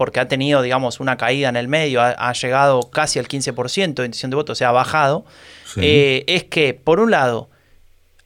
porque 0.03 0.19
ha 0.19 0.27
tenido, 0.27 0.63
digamos, 0.63 0.99
una 0.99 1.17
caída 1.17 1.49
en 1.49 1.55
el 1.55 1.69
medio, 1.69 2.03
ha, 2.03 2.11
ha 2.11 2.33
llegado 2.33 2.91
casi 2.91 3.21
al 3.21 3.29
15% 3.29 3.95
de 3.95 4.07
intención 4.07 4.33
de 4.33 4.35
voto, 4.35 4.51
o 4.51 4.57
sea, 4.57 4.71
ha 4.71 4.73
bajado, 4.73 5.25
sí. 5.65 5.79
eh, 5.81 6.25
es 6.27 6.43
que, 6.43 6.75
por 6.75 6.99
un 6.99 7.13
lado, 7.13 7.51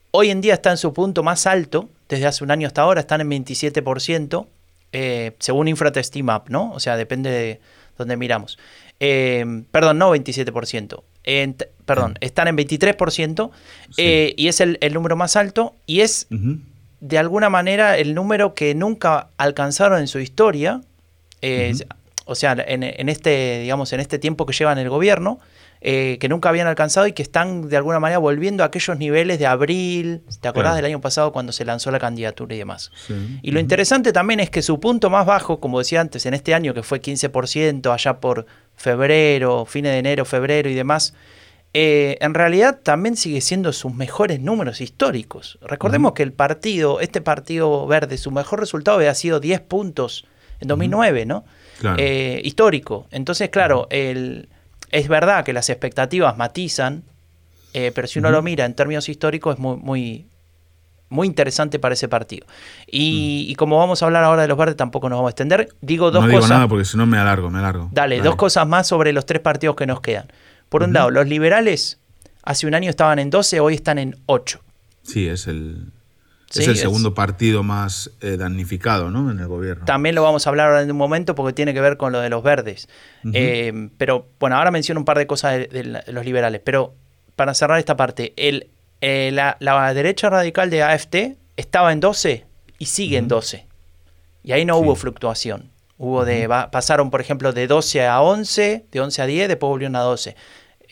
hoy 0.09 0.31
en 0.31 0.41
día 0.41 0.55
está 0.55 0.71
en 0.71 0.77
su 0.77 0.91
punto 0.91 1.21
más 1.21 1.45
alto, 1.45 1.87
desde 2.09 2.25
hace 2.25 2.43
un 2.43 2.49
año 2.49 2.65
hasta 2.65 2.81
ahora, 2.81 2.99
están 2.99 3.21
en 3.21 3.29
27%, 3.29 4.47
eh, 4.91 5.33
según 5.37 5.67
Infratestimap, 5.67 6.49
¿no? 6.49 6.71
O 6.71 6.79
sea, 6.79 6.97
depende 6.97 7.29
de 7.29 7.61
donde 7.95 8.17
miramos. 8.17 8.57
Eh, 8.99 9.45
perdón, 9.69 9.99
no 9.99 10.15
27%. 10.15 11.03
En, 11.25 11.57
perdón, 11.85 12.13
mm. 12.13 12.25
están 12.25 12.47
en 12.47 12.57
23% 12.57 13.51
sí. 13.91 13.93
eh, 13.99 14.33
y 14.35 14.47
es 14.47 14.61
el, 14.61 14.79
el, 14.81 14.95
número 14.95 15.15
más 15.15 15.35
alto 15.35 15.75
y 15.85 15.99
es 15.99 16.25
uh 16.31 16.35
-huh. 16.35 16.59
de 17.01 17.17
alguna 17.19 17.51
manera 17.51 17.97
el 17.99 18.15
número 18.15 18.55
que 18.55 18.73
nunca 18.73 19.27
alcanzaron 19.37 19.99
en 19.99 20.07
su 20.07 20.17
historia. 20.17 20.81
Eh, 21.47 21.71
uh 21.73 21.77
-huh. 21.77 21.95
O 22.29 22.35
sea, 22.35 22.57
en, 22.67 22.83
en, 22.83 23.09
este, 23.09 23.59
digamos, 23.61 23.93
en 23.93 24.01
este 24.01 24.19
tiempo 24.19 24.45
que 24.45 24.51
llevan 24.51 24.77
el 24.77 24.89
gobierno, 24.89 25.39
eh, 25.79 26.17
que 26.19 26.27
nunca 26.27 26.49
habían 26.49 26.67
alcanzado 26.67 27.07
y 27.07 27.13
que 27.13 27.23
están 27.23 27.69
de 27.69 27.77
alguna 27.77 28.01
manera 28.01 28.17
volviendo 28.17 28.63
a 28.63 28.67
aquellos 28.67 28.97
niveles 28.97 29.39
de 29.39 29.45
abril. 29.47 30.23
¿Te 30.41 30.49
acordás 30.49 30.71
claro. 30.71 30.75
del 30.75 30.85
año 30.85 31.01
pasado 31.01 31.31
cuando 31.31 31.53
se 31.53 31.63
lanzó 31.63 31.89
la 31.89 31.99
candidatura 31.99 32.53
y 32.53 32.57
demás? 32.57 32.91
Sí. 33.07 33.13
Y 33.41 33.51
lo 33.51 33.57
uh 33.57 33.59
-huh. 33.59 33.63
interesante 33.63 34.11
también 34.11 34.41
es 34.41 34.49
que 34.49 34.61
su 34.61 34.77
punto 34.79 35.09
más 35.09 35.25
bajo, 35.25 35.61
como 35.61 35.79
decía 35.79 36.01
antes, 36.01 36.25
en 36.25 36.33
este 36.33 36.53
año 36.53 36.73
que 36.73 36.83
fue 36.83 37.01
15%, 37.01 37.93
allá 37.93 38.19
por 38.19 38.45
febrero, 38.75 39.65
fines 39.65 39.93
de 39.93 39.99
enero, 39.99 40.25
febrero 40.25 40.69
y 40.69 40.73
demás, 40.73 41.13
eh, 41.73 42.17
en 42.19 42.33
realidad 42.33 42.79
también 42.83 43.15
sigue 43.15 43.39
siendo 43.39 43.71
sus 43.71 43.93
mejores 43.93 44.41
números 44.41 44.81
históricos. 44.81 45.59
Recordemos 45.61 46.09
uh 46.09 46.11
-huh. 46.11 46.17
que 46.17 46.23
el 46.23 46.33
partido, 46.33 46.99
este 46.99 47.21
partido 47.21 47.87
verde, 47.87 48.17
su 48.17 48.31
mejor 48.31 48.59
resultado 48.59 48.97
había 48.97 49.13
sido 49.13 49.39
10 49.39 49.61
puntos 49.61 50.25
en 50.59 50.67
2009, 50.67 51.19
uh 51.19 51.23
-huh. 51.23 51.27
¿no? 51.27 51.45
Claro. 51.79 51.97
Eh, 51.99 52.41
histórico. 52.43 53.07
Entonces, 53.11 53.49
claro, 53.49 53.87
el, 53.89 54.49
es 54.91 55.07
verdad 55.07 55.43
que 55.43 55.53
las 55.53 55.69
expectativas 55.69 56.37
matizan, 56.37 57.03
eh, 57.73 57.91
pero 57.93 58.07
si 58.07 58.19
uno 58.19 58.29
uh 58.29 58.31
-huh. 58.31 58.35
lo 58.35 58.41
mira 58.41 58.65
en 58.65 58.73
términos 58.73 59.09
históricos 59.09 59.55
es 59.55 59.59
muy, 59.59 59.77
muy, 59.77 60.27
muy 61.09 61.27
interesante 61.27 61.79
para 61.79 61.93
ese 61.93 62.07
partido. 62.07 62.45
Y, 62.87 63.45
mm. 63.47 63.51
y, 63.51 63.55
como 63.55 63.77
vamos 63.77 64.01
a 64.01 64.05
hablar 64.05 64.23
ahora 64.23 64.41
de 64.41 64.47
los 64.47 64.57
verdes, 64.57 64.75
tampoco 64.75 65.09
nos 65.09 65.17
vamos 65.17 65.29
a 65.29 65.31
extender. 65.31 65.69
Digo 65.81 66.11
dos 66.11 66.23
no 66.23 66.27
digo 66.27 66.39
cosas. 66.39 66.57
nada 66.57 66.67
porque 66.67 66.85
si 66.85 66.97
no 66.97 67.05
me 67.05 67.17
alargo, 67.17 67.49
me 67.49 67.59
alargo. 67.59 67.89
Dale, 67.91 68.17
Dale, 68.17 68.27
dos 68.27 68.35
cosas 68.35 68.67
más 68.67 68.87
sobre 68.87 69.13
los 69.13 69.25
tres 69.25 69.41
partidos 69.41 69.75
que 69.75 69.85
nos 69.85 70.01
quedan. 70.01 70.27
Por 70.69 70.81
uh 70.81 70.85
-huh. 70.85 70.87
un 70.87 70.93
lado, 70.93 71.11
los 71.11 71.27
liberales 71.27 71.99
hace 72.43 72.65
un 72.67 72.73
año 72.73 72.89
estaban 72.89 73.19
en 73.19 73.29
12, 73.29 73.59
hoy 73.59 73.75
están 73.75 73.97
en 73.99 74.15
8. 74.25 74.59
Sí, 75.03 75.27
es 75.27 75.47
el, 75.47 75.91
Sí, 76.49 76.61
es 76.61 76.67
el 76.67 76.77
segundo 76.77 77.09
es... 77.09 77.15
partido 77.15 77.61
más 77.61 78.11
eh, 78.21 78.37
damnificado 78.37 79.11
¿no? 79.11 79.29
en 79.31 79.39
el 79.39 79.47
gobierno. 79.47 79.85
También 79.85 80.15
lo 80.15 80.23
vamos 80.23 80.47
a 80.47 80.49
hablar 80.49 80.67
ahora 80.67 80.81
en 80.81 80.91
un 80.91 80.97
momento 80.97 81.35
porque 81.35 81.53
tiene 81.53 81.73
que 81.73 81.81
ver 81.81 81.97
con 81.97 82.13
lo 82.13 82.21
de 82.21 82.29
los 82.29 82.41
verdes. 82.41 82.87
Uh 83.23 83.27
-huh. 83.27 83.31
eh, 83.35 83.89
pero 83.97 84.27
bueno, 84.39 84.55
ahora 84.55 84.71
menciono 84.71 85.01
un 85.01 85.05
par 85.05 85.17
de 85.17 85.27
cosas 85.27 85.53
de, 85.53 85.67
de, 85.67 85.83
de, 85.83 86.13
los 86.13 86.25
liberales. 86.25 86.61
Pero 86.63 86.93
para 87.35 87.53
cerrar 87.53 87.79
esta 87.79 87.97
parte, 87.97 88.33
el, 88.37 88.69
eh, 89.01 89.31
la, 89.33 89.57
la, 89.59 89.93
derecha 89.93 90.29
radical 90.29 90.69
de 90.69 90.83
AFT 90.83 91.15
estaba 91.57 91.91
en 91.91 91.99
12 91.99 92.45
y 92.79 92.85
sigue 92.85 93.17
uh 93.17 93.19
-huh. 93.19 93.23
en 93.23 93.27
12. 93.27 93.67
Y 94.43 94.51
ahí 94.53 94.63
no 94.63 94.79
sí. 94.79 94.85
hubo 94.85 94.95
fluctuación. 94.95 95.69
Hubo 95.97 96.23
de, 96.25 96.47
pasaron, 96.71 97.09
por 97.09 97.21
ejemplo, 97.21 97.51
de 97.53 97.67
12 97.67 98.05
a 98.05 98.21
11, 98.21 98.85
de 98.91 99.01
11 99.01 99.21
a 99.21 99.25
10, 99.25 99.47
después 99.47 99.69
volvieron 99.69 99.95
a 99.95 100.01
12. 100.01 100.35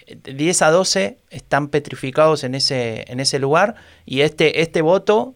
De 0.08 0.34
10 0.34 0.62
a 0.64 0.72
12 0.72 1.20
están 1.30 1.70
petrificados 1.70 2.44
en 2.44 2.56
ese, 2.56 3.06
en 3.08 3.20
ese 3.20 3.40
lugar 3.40 3.76
y 4.06 4.22
este, 4.22 4.62
este 4.62 4.82
voto 4.82 5.36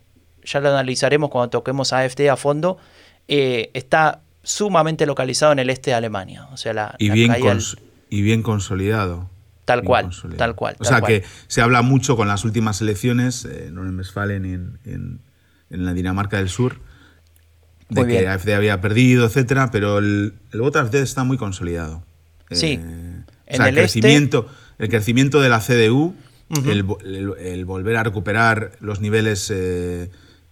ya 0.52 0.60
lo 0.60 0.70
analizaremos 0.70 1.30
cuando 1.30 1.50
toquemos 1.50 1.94
AFD 1.94 2.30
a 2.30 2.36
fondo, 2.36 2.78
eh, 3.28 3.70
está 3.74 4.22
sumamente 4.44 5.06
localizado 5.06 5.52
en 5.52 5.60
el 5.60 5.70
este 5.70 5.92
de 5.92 5.96
Alemania. 5.96 6.48
O 6.52 6.58
sea, 6.58 6.74
la, 6.74 6.96
y, 6.98 7.10
la 7.10 7.14
bien 7.14 7.60
y 8.10 8.22
bien 8.22 8.42
consolidado. 8.42 9.30
Tal 9.66 9.84
cual, 9.84 10.10
tal 10.36 10.56
cual. 10.56 10.76
O 10.80 10.84
sea 10.84 11.00
cual. 11.00 11.12
que 11.12 11.24
se 11.48 11.62
habla 11.62 11.84
mucho 11.84 12.16
con 12.16 12.28
las 12.28 12.44
últimas 12.44 12.82
elecciones, 12.82 13.46
eh, 13.46 13.70
no 13.72 13.86
en 13.86 13.96
Westfalen 13.98 14.46
y 14.46 14.54
en, 14.54 14.80
en, 14.84 15.22
en, 15.70 15.86
la 15.86 15.94
Dinamarca 15.94 16.38
del 16.38 16.50
Sur, 16.50 16.80
de 17.90 18.08
que. 18.08 18.28
AFD 18.28 18.50
había 18.54 18.82
perdido, 18.82 19.28
etcétera, 19.28 19.70
pero 19.72 20.00
el, 20.00 20.34
el 20.52 20.62
voto 20.62 20.80
AFD 20.80 20.96
está 20.96 21.24
muy 21.24 21.38
consolidado. 21.38 22.04
Sí. 22.50 22.80
Eh, 22.82 23.24
o 23.52 23.56
sea, 23.56 23.68
el, 23.68 23.78
este 23.78 23.82
crecimiento, 23.82 24.48
este... 24.50 24.84
el 24.86 24.90
crecimiento 24.90 25.40
de 25.40 25.50
la 25.50 25.60
CDU, 25.60 26.16
uh 26.50 26.54
-huh. 26.56 27.04
el, 27.04 27.34
el, 27.40 27.66
volver 27.66 27.98
a 27.98 28.04
recuperar 28.04 28.72
los 28.80 29.02
niveles 29.02 29.52
eh, 29.54 30.10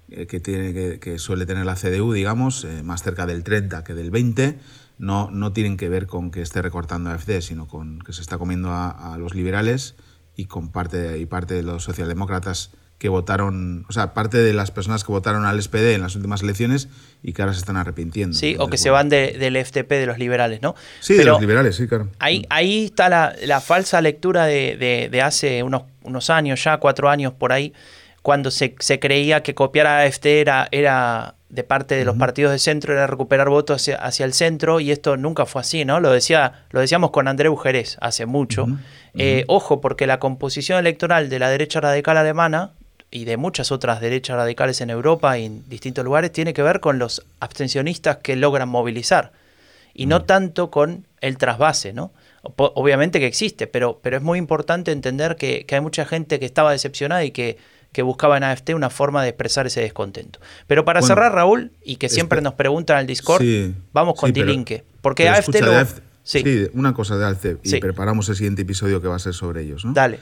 que, 0.10 0.40
tiene, 0.40 0.74
que, 0.74 1.00
que, 1.00 1.20
suele 1.20 1.46
tener 1.46 1.66
la 1.66 1.76
CDU, 1.76 2.14
digamos, 2.14 2.64
eh, 2.64 2.84
más 2.84 3.04
cerca 3.04 3.26
del 3.26 3.44
30 3.44 3.84
que 3.84 3.94
del 3.94 4.12
20, 4.12 4.58
no, 4.98 5.30
no 5.32 5.54
tienen 5.54 5.78
que 5.78 5.90
ver 5.90 6.08
con 6.08 6.32
que 6.32 6.42
esté 6.42 6.62
recortando 6.62 7.10
a 7.10 7.14
AFD, 7.14 7.42
sino 7.42 7.68
con 7.68 8.00
que 8.00 8.14
se 8.14 8.22
está 8.22 8.38
comiendo 8.38 8.70
a, 8.72 9.14
a 9.14 9.18
los 9.18 9.36
liberales 9.36 9.96
y 10.36 10.46
con 10.46 10.72
parte, 10.72 11.18
y 11.20 11.26
parte 11.26 11.56
de 11.56 11.64
los 11.64 11.84
socialdemócratas 11.84 12.72
que 12.98 13.10
votaron, 13.10 13.86
o 13.88 13.92
sea, 13.92 14.14
parte 14.14 14.38
de 14.38 14.54
las 14.54 14.72
personas 14.72 15.04
que 15.04 15.12
votaron 15.12 15.46
al 15.46 15.62
SPD 15.62 15.94
en 15.94 16.02
las 16.02 16.16
últimas 16.16 16.42
elecciones 16.42 16.90
y 17.22 17.34
que 17.34 17.44
ahora 17.44 17.54
se 17.54 17.60
están 17.60 17.78
arrepintiendo. 17.78 18.36
Sí, 18.36 18.52
Entonces, 18.52 18.66
o 18.66 18.66
que 18.66 18.70
bueno. 18.72 18.84
se 18.84 18.90
van 18.90 19.10
de, 19.10 19.38
del 19.38 19.64
FTP 19.64 19.90
de 19.90 20.06
los 20.08 20.18
liberales, 20.18 20.62
¿no? 20.64 20.74
Sí, 21.00 21.14
Pero 21.14 21.26
de 21.26 21.32
los 21.34 21.42
liberales, 21.42 21.76
sí, 21.76 21.88
claro. 21.88 22.10
Ahí, 22.18 22.44
ahí 22.50 22.86
está 22.86 23.10
la, 23.10 23.36
la 23.46 23.62
falsa 23.62 24.02
lectura 24.02 24.46
de, 24.46 24.78
de, 24.78 25.10
de 25.12 25.22
hace 25.22 25.62
unos, 25.62 25.84
unos 26.02 26.32
años, 26.32 26.64
ya 26.64 26.78
cuatro 26.78 27.10
años 27.10 27.34
por 27.34 27.52
ahí, 27.52 27.72
cuando 28.28 28.52
se, 28.52 28.76
se 28.80 29.00
creía 29.00 29.42
que 29.42 29.56
copiar 29.56 29.88
a 29.88 30.02
AFD 30.02 30.26
era, 30.26 30.68
era 30.72 31.36
de 31.48 31.64
parte 31.64 31.96
de 31.96 32.04
los 32.04 32.18
partidos 32.18 32.52
de 32.52 32.60
centro 32.60 32.92
era 32.92 33.08
recuperar 33.08 33.48
votos 33.48 33.78
hacia, 33.82 33.96
hacia, 33.96 34.26
el 34.26 34.34
centro 34.34 34.82
y 34.82 34.92
esto 34.92 35.16
nunca 35.16 35.46
fue 35.46 35.62
así, 35.62 35.86
¿no? 35.86 36.02
Lo, 36.02 36.12
decía, 36.12 36.66
lo 36.72 36.82
decíamos 36.82 37.12
con 37.12 37.30
André 37.30 37.48
Bujerés 37.48 37.96
hace 38.02 38.26
mucho. 38.26 38.68
Eh, 39.14 39.46
ojo, 39.48 39.80
porque 39.80 40.08
la 40.08 40.20
composición 40.20 40.78
electoral 40.78 41.30
de 41.30 41.40
la 41.40 41.50
derecha 41.50 41.80
radical 41.80 42.18
alemana 42.18 42.72
y 43.12 43.24
de 43.24 43.38
muchas 43.38 43.72
otras 43.72 44.02
derechas 44.02 44.36
radicales 44.36 44.82
en 44.82 44.90
Europa 44.90 45.38
y 45.38 45.46
en 45.46 45.70
distintos 45.70 46.04
lugares 46.04 46.34
tiene 46.34 46.54
que 46.54 46.64
ver 46.64 46.82
con 46.82 47.00
los 47.00 47.26
abstencionistas 47.40 48.18
que 48.18 48.36
logran 48.36 48.68
movilizar 48.68 49.32
y 49.94 50.06
no 50.06 50.26
tanto 50.26 50.70
con 50.70 51.06
el 51.22 51.38
trasvase, 51.38 51.94
¿no? 51.94 52.12
Obviamente 52.58 53.22
que 53.22 53.26
existe, 53.26 53.68
pero, 53.68 54.00
pero 54.04 54.18
es 54.18 54.24
muy 54.24 54.38
importante 54.38 54.92
entender 54.92 55.38
que, 55.38 55.66
hay 55.72 55.80
mucha 55.80 56.06
gente 56.06 56.42
que 56.42 56.46
estaba 56.46 56.74
decepcionada 56.74 57.24
y 57.24 57.32
que, 57.32 57.58
que 57.98 58.04
buscaba 58.04 58.38
en 58.38 58.44
AFT 58.44 58.76
una 58.76 58.92
forma 58.92 59.24
de 59.24 59.30
expresar 59.30 59.66
ese 59.66 59.82
descontento. 59.82 60.40
Pero 60.68 60.86
para 60.86 61.02
cerrar, 61.02 61.34
Raúl, 61.34 61.72
y 61.84 61.96
que 61.96 62.10
siempre 62.10 62.44
nos 62.44 62.54
preguntan 62.54 62.98
en 62.98 63.02
el 63.02 63.08
Discord, 63.08 63.44
vamos 63.92 64.14
con 64.20 64.32
D-Linke. 64.32 64.84
Porque 65.02 65.28
AFT 65.28 65.62
lo... 65.62 65.74
sí. 66.22 66.68
una 66.74 66.94
cosa 66.94 67.18
de 67.18 67.26
AFT, 67.26 67.46
y 67.64 67.80
preparamos 67.80 68.30
el 68.30 68.36
siguiente 68.36 68.62
episodio 68.62 69.02
que 69.02 69.08
va 69.08 69.16
a 69.16 69.20
ser 69.20 69.34
sobre 69.34 69.64
ellos. 69.64 69.84
¿no? 69.84 69.94
Dale. 69.94 70.20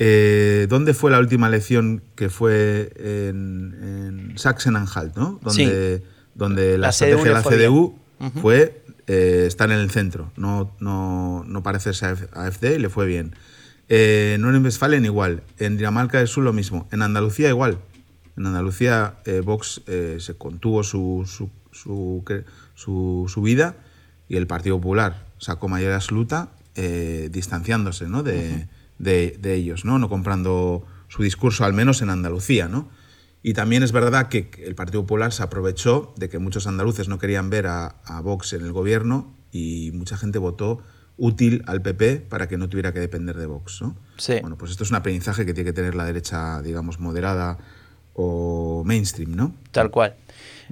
Eh, 0.00 0.66
¿Dónde 0.68 0.92
fue 0.92 1.12
la 1.12 1.20
última 1.20 1.46
elección 1.46 2.02
que 2.16 2.30
fue 2.30 2.90
en, 2.96 4.34
Sachsen-Anhalt, 4.34 5.14
¿no? 5.14 5.38
Donde, 5.40 6.02
donde 6.34 6.78
la, 6.78 6.88
estrategia 6.88 7.22
de 7.22 7.30
la 7.30 7.42
CDU 7.44 7.96
fue 8.42 8.82
eh, 9.06 9.44
estar 9.46 9.70
en 9.70 9.78
el 9.78 9.92
centro, 9.92 10.32
no, 10.34 10.74
no, 10.80 11.44
no 11.46 11.62
parecerse 11.62 12.06
a 12.06 12.16
AFD 12.32 12.74
y 12.74 12.78
le 12.80 12.88
fue 12.88 13.06
bien. 13.06 13.36
Eh, 13.88 14.36
no 14.40 14.54
en 14.54 14.64
Westfalen 14.64 15.04
igual, 15.04 15.42
en 15.58 15.76
Dinamarca 15.76 16.18
del 16.18 16.28
Sur 16.28 16.44
lo 16.44 16.52
mismo, 16.52 16.88
en 16.90 17.02
Andalucía 17.02 17.48
igual. 17.48 17.78
En 18.36 18.46
Andalucía 18.46 19.16
eh, 19.26 19.40
Vox 19.40 19.82
se 19.86 20.34
contuvo 20.36 20.82
su, 20.82 21.24
su, 21.26 21.50
su, 22.74 23.26
su, 23.28 23.42
vida 23.42 23.76
y 24.28 24.36
el 24.36 24.46
Partido 24.46 24.76
Popular 24.76 25.26
sacó 25.38 25.68
mayoría 25.68 25.96
absoluta 25.96 26.50
distanciándose 27.30 28.08
¿no? 28.08 28.24
de, 28.24 28.66
de, 28.98 29.38
de, 29.40 29.54
ellos, 29.54 29.84
¿no? 29.84 30.00
no 30.00 30.08
comprando 30.08 30.84
su 31.06 31.22
discurso, 31.22 31.64
al 31.64 31.72
menos 31.72 32.02
en 32.02 32.10
Andalucía. 32.10 32.66
¿no? 32.66 32.88
Y 33.46 33.52
también 33.52 33.82
es 33.82 33.92
verdad 33.92 34.28
que 34.28 34.50
el 34.64 34.74
Partido 34.74 35.02
Popular 35.02 35.30
se 35.30 35.42
aprovechó 35.42 36.14
de 36.16 36.30
que 36.30 36.38
muchos 36.38 36.66
andaluces 36.66 37.08
no 37.08 37.18
querían 37.18 37.50
ver 37.50 37.66
a, 37.66 37.94
Vox 38.22 38.54
en 38.54 38.62
el 38.62 38.72
gobierno 38.72 39.36
y 39.52 39.90
mucha 39.92 40.16
gente 40.16 40.38
votó 40.38 40.82
útil 41.16 41.62
al 41.66 41.82
PP 41.82 42.26
para 42.28 42.48
que 42.48 42.58
no 42.58 42.68
tuviera 42.68 42.92
que 42.92 43.00
depender 43.00 43.36
de 43.36 43.46
Vox. 43.46 43.82
¿no? 43.82 43.96
Sí. 44.16 44.38
Bueno, 44.40 44.56
pues 44.56 44.70
esto 44.70 44.84
es 44.84 44.90
un 44.90 44.96
aprendizaje 44.96 45.46
que 45.46 45.54
tiene 45.54 45.70
que 45.70 45.74
tener 45.74 45.94
la 45.94 46.04
derecha, 46.04 46.60
digamos, 46.62 47.00
moderada 47.00 47.58
o 48.14 48.82
mainstream, 48.84 49.34
¿no? 49.34 49.54
Tal 49.72 49.90
cual. 49.90 50.14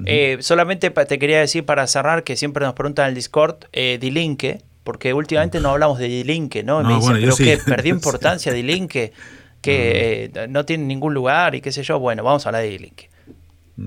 Eh, 0.07 0.39
solamente 0.41 0.91
te 0.91 1.19
quería 1.19 1.41
decir 1.41 1.65
para 1.65 1.87
cerrar 1.87 2.25
que 2.25 2.37
siempre 2.37 2.65
nos 2.65 2.75
preguntan 2.75 3.07
en 3.07 3.09
el 3.11 3.15
Discord, 3.15 3.57
eh, 3.73 3.99
Dilinque, 4.01 4.63
porque 4.85 5.13
últimamente 5.13 5.61
no 5.61 5.71
hablamos 5.71 5.99
de 5.99 6.09
Dilinque, 6.09 6.63
¿no? 6.63 6.83
me 6.83 6.95
dicen, 6.95 7.19
pero 7.21 7.37
que 7.37 7.59
perdió 7.67 7.95
importancia 7.95 8.53
Dilinque 8.53 9.13
que 9.63 10.31
eh, 10.35 10.49
no 10.49 10.67
tiene 10.67 10.85
ningún 10.85 11.15
lugar 11.15 11.55
y 11.55 11.63
qué 11.63 11.73
sé 11.73 11.83
yo. 11.85 11.99
Bueno, 11.99 12.23
vamos 12.23 12.45
a 12.45 12.51
hablar 12.51 12.63
de 12.63 12.71
D-Link. 12.71 13.03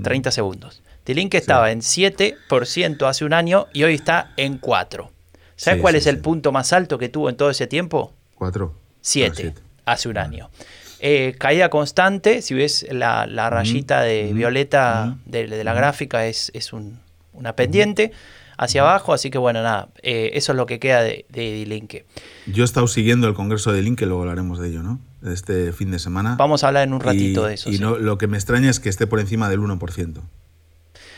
30 0.02 0.32
segundos. 0.32 0.82
D-Link 1.06 1.36
estaba 1.36 1.72
en 1.72 1.82
7% 1.82 3.08
hace 3.08 3.26
un 3.26 3.34
año 3.34 3.68
y 3.74 3.84
hoy 3.84 3.94
está 3.94 4.32
en 4.38 4.58
4. 4.58 5.12
¿Sabes 5.56 5.82
cuál 5.82 5.96
es 5.96 6.08
el 6.08 6.20
punto 6.20 6.52
más 6.52 6.74
alto 6.74 6.98
que 6.98 7.10
tuvo 7.10 7.30
en 7.30 7.38
todo 7.38 7.50
ese 7.50 7.68
tiempo? 7.68 8.14
4. 8.36 8.74
7, 9.02 9.54
hace 9.86 10.10
un 10.10 10.18
año. 10.18 10.50
Eh, 11.00 11.36
caída 11.38 11.70
constante, 11.70 12.42
si 12.42 12.54
ves 12.54 12.86
la, 12.90 13.26
rayita 13.50 14.02
de 14.02 14.34
violeta 14.34 15.18
de, 15.26 15.64
la 15.64 15.74
gráfica 15.74 16.26
es, 16.26 16.52
es 16.54 16.74
una 16.74 17.56
pendiente 17.56 18.12
hacia 18.58 18.82
abajo, 18.82 19.14
así 19.14 19.30
que 19.30 19.38
bueno, 19.38 19.62
nada, 19.62 19.90
eh, 20.02 20.32
eso 20.34 20.54
es 20.54 20.58
lo 20.58 20.66
que 20.66 20.80
queda 20.80 21.02
de, 21.02 21.26
de 21.30 22.06
Yo 22.48 22.64
he 22.64 22.66
estado 22.66 22.88
siguiendo 22.88 23.28
el 23.28 23.34
congreso 23.34 23.72
de 23.72 23.82
Linke, 23.82 24.06
luego 24.06 24.22
hablaremos 24.22 24.60
de 24.60 24.70
ello, 24.70 24.84
¿no? 24.84 25.00
Este 25.24 25.74
fin 25.74 25.92
de 25.92 26.00
semana. 26.00 26.36
Vamos 26.38 26.64
a 26.64 26.68
hablar 26.68 26.88
en 26.88 26.94
un 26.94 27.02
ratito 27.02 27.46
de 27.46 27.56
eso. 27.56 27.70
Y 27.70 27.80
no, 27.80 27.98
lo 27.98 28.18
que 28.18 28.28
me 28.28 28.38
extraña 28.38 28.70
es 28.70 28.80
que 28.80 28.90
esté 28.90 29.08
por 29.08 29.20
encima 29.20 29.50
del 29.50 29.60
1%. 29.60 30.22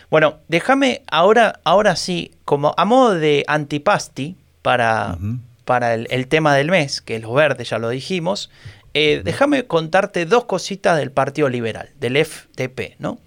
Bueno, 0.10 0.38
déjame 0.48 1.02
ahora, 1.12 1.60
ahora 1.63 1.96
sí, 1.96 2.32
como 2.46 2.74
a 2.78 2.86
modo 2.86 3.15
de 3.15 3.43
antipasti 3.48 4.36
para, 4.62 5.17
para 5.65 5.93
el, 5.93 6.28
tema 6.28 6.56
del 6.56 6.72
mes, 6.72 7.02
que 7.02 7.17
es 7.17 7.22
los 7.22 7.34
verdes, 7.34 7.70
ya 7.70 7.78
lo 7.78 7.89
dijimos, 7.89 8.50
eh, 8.93 9.22
déjame 9.24 9.65
contarte 9.65 10.26
dos 10.26 10.46
cositas 10.46 10.98
del 10.98 11.12
Partido 11.12 11.50
Liberal, 11.50 11.89
del 12.00 12.24
FDP, 12.26 12.96
¿no? 13.00 13.20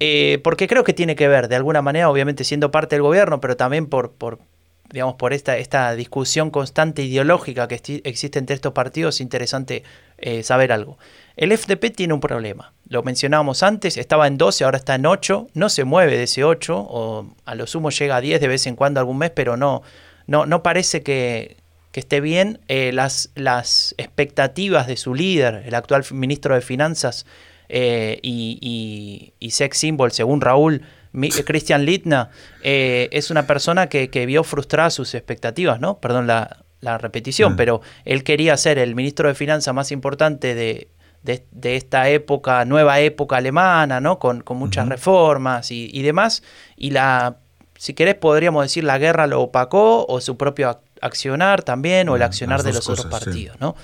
Eh, 0.00 0.40
porque 0.44 0.68
creo 0.68 0.84
que 0.84 0.92
tiene 0.92 1.16
que 1.16 1.28
ver, 1.28 1.48
de 1.48 1.56
alguna 1.56 1.82
manera, 1.82 2.10
obviamente 2.10 2.44
siendo 2.44 2.70
parte 2.70 2.96
del 2.96 3.02
gobierno, 3.02 3.40
pero 3.40 3.56
también 3.56 3.86
por, 3.86 4.12
por 4.12 4.38
digamos, 4.92 5.16
por 5.16 5.32
esta, 5.32 5.56
esta 5.58 5.94
discusión 5.94 6.50
constante 6.50 7.02
ideológica 7.02 7.68
que 7.68 8.00
existe 8.04 8.38
entre 8.38 8.54
estos 8.54 8.72
partidos, 8.72 9.16
es 9.16 9.20
interesante 9.20 9.82
eh, 10.18 10.42
saber 10.42 10.72
algo. 10.72 10.98
El 11.38 11.56
FDP 11.56 11.94
tiene 11.94 12.14
un 12.14 12.20
problema. 12.20 12.72
Lo 12.88 13.04
mencionábamos 13.04 13.62
antes, 13.62 13.96
estaba 13.96 14.26
en 14.26 14.38
12, 14.38 14.64
ahora 14.64 14.76
está 14.76 14.96
en 14.96 15.06
8, 15.06 15.46
no 15.54 15.68
se 15.68 15.84
mueve 15.84 16.16
de 16.16 16.24
ese 16.24 16.42
8, 16.42 16.76
o 16.76 17.26
a 17.44 17.54
lo 17.54 17.68
sumo 17.68 17.90
llega 17.90 18.16
a 18.16 18.20
10 18.20 18.40
de 18.40 18.48
vez 18.48 18.66
en 18.66 18.74
cuando 18.74 18.98
algún 18.98 19.18
mes, 19.18 19.30
pero 19.30 19.56
no, 19.56 19.82
no, 20.26 20.46
no 20.46 20.64
parece 20.64 21.04
que, 21.04 21.56
que 21.92 22.00
esté 22.00 22.20
bien. 22.20 22.58
Eh, 22.66 22.90
las, 22.92 23.30
las 23.36 23.94
expectativas 23.98 24.88
de 24.88 24.96
su 24.96 25.14
líder, 25.14 25.62
el 25.64 25.76
actual 25.76 26.04
ministro 26.10 26.56
de 26.56 26.60
Finanzas 26.60 27.24
eh, 27.68 28.18
y, 28.20 29.32
sex 29.52 29.78
symbol, 29.78 30.10
según 30.10 30.40
Raúl, 30.40 30.82
Christian 31.46 31.84
Litna, 31.84 32.30
eh, 32.64 33.08
es 33.12 33.30
una 33.30 33.46
persona 33.46 33.88
que, 33.88 34.26
vio 34.26 34.42
frustradas 34.42 34.94
sus 34.94 35.14
expectativas, 35.14 35.78
¿no? 35.78 36.00
Perdón 36.00 36.26
la, 36.26 36.64
repetición, 36.98 37.52
mm. 37.52 37.56
pero 37.56 37.80
él 38.04 38.24
quería 38.24 38.56
ser 38.56 38.78
el 38.78 38.96
ministro 38.96 39.28
de 39.28 39.36
Finanzas 39.36 39.72
más 39.72 39.92
importante 39.92 40.56
de, 40.56 40.88
de, 41.22 41.76
esta 41.76 42.08
época, 42.08 42.64
nueva 42.64 43.00
época 43.00 43.36
alemana, 43.36 44.00
¿no? 44.00 44.18
Con, 44.18 44.40
con 44.42 44.56
muchas 44.56 44.88
reformas 44.88 45.70
y, 45.70 45.90
y, 45.92 46.02
demás. 46.02 46.42
Y 46.76 46.90
la, 46.90 47.36
si 47.76 47.94
querés, 47.94 48.14
podríamos 48.14 48.64
decir 48.64 48.84
la 48.84 48.98
guerra 48.98 49.26
lo 49.26 49.40
opacó 49.42 50.06
o 50.06 50.20
su 50.20 50.36
propio 50.36 50.80
accionar 51.00 51.62
también 51.62 52.08
o 52.08 52.16
el 52.16 52.22
accionar 52.22 52.62
de 52.62 52.72
los 52.72 52.88
otros 52.88 53.06
partidos, 53.06 53.58
¿no? 53.60 53.76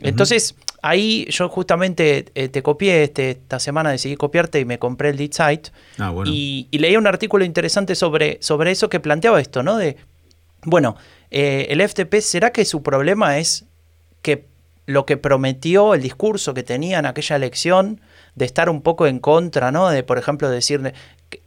Entonces, 0.00 0.56
ahí 0.82 1.26
yo 1.30 1.48
justamente 1.48 2.26
eh, 2.34 2.48
te 2.48 2.62
copié, 2.62 3.04
este, 3.04 3.30
esta 3.30 3.60
semana 3.60 3.90
decidí 3.90 4.16
copiarte 4.16 4.60
y 4.60 4.64
me 4.64 4.78
compré 4.78 5.10
el 5.10 5.16
Lead 5.16 5.30
Site 5.32 5.70
ah, 5.98 6.12
y, 6.24 6.68
leí 6.72 6.96
un 6.96 7.06
artículo 7.06 7.44
interesante 7.44 7.94
sobre, 7.94 8.38
sobre 8.40 8.72
eso 8.72 8.88
que 8.88 9.00
planteaba 9.00 9.40
esto, 9.40 9.62
¿no? 9.62 9.76
De, 9.76 9.96
bueno, 10.64 10.96
eh, 11.30 11.68
el 11.70 11.86
FTP, 11.86 12.20
¿será 12.20 12.52
que 12.52 12.64
su 12.64 12.82
problema 12.82 13.38
es 13.38 13.66
que 14.22 14.49
lo 14.90 15.06
que 15.06 15.16
prometió, 15.16 15.94
el 15.94 16.02
discurso 16.02 16.54
que 16.54 16.62
tenía 16.62 16.98
en 16.98 17.06
aquella 17.06 17.36
elección, 17.36 18.00
de 18.34 18.44
estar 18.44 18.68
un 18.70 18.82
poco 18.82 19.06
en 19.06 19.18
contra, 19.18 19.70
¿no? 19.72 19.88
De, 19.88 20.02
por 20.02 20.18
ejemplo, 20.18 20.50
decir 20.50 20.92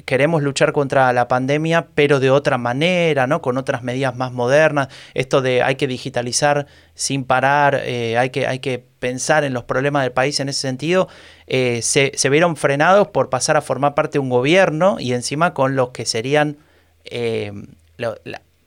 queremos 0.06 0.42
luchar 0.42 0.72
contra 0.72 1.12
la 1.12 1.28
pandemia, 1.28 1.88
pero 1.94 2.20
de 2.20 2.30
otra 2.30 2.58
manera, 2.58 3.28
¿no? 3.28 3.42
Con 3.42 3.58
otras 3.58 3.84
medidas 3.84 4.16
más 4.16 4.32
modernas. 4.32 4.88
Esto 5.14 5.42
de 5.42 5.62
hay 5.62 5.76
que 5.76 5.88
digitalizar 5.88 6.68
sin 6.96 7.26
parar, 7.26 7.82
eh, 7.84 8.18
hay, 8.18 8.30
que, 8.30 8.48
hay 8.48 8.60
que 8.60 8.84
pensar 9.00 9.44
en 9.44 9.54
los 9.54 9.64
problemas 9.64 10.04
del 10.04 10.12
país 10.12 10.40
en 10.40 10.50
ese 10.50 10.62
sentido, 10.62 11.10
eh, 11.48 11.82
se, 11.82 12.12
vieron 12.30 12.56
frenados 12.56 13.10
por 13.10 13.30
pasar 13.30 13.58
a 13.58 13.62
formar 13.62 13.96
parte 13.96 14.14
de 14.14 14.20
un 14.20 14.30
gobierno 14.30 14.98
y 15.00 15.14
encima 15.14 15.54
con 15.54 15.76
los 15.76 15.90
que 15.90 16.06
serían, 16.06 16.58
eh, 17.04 17.52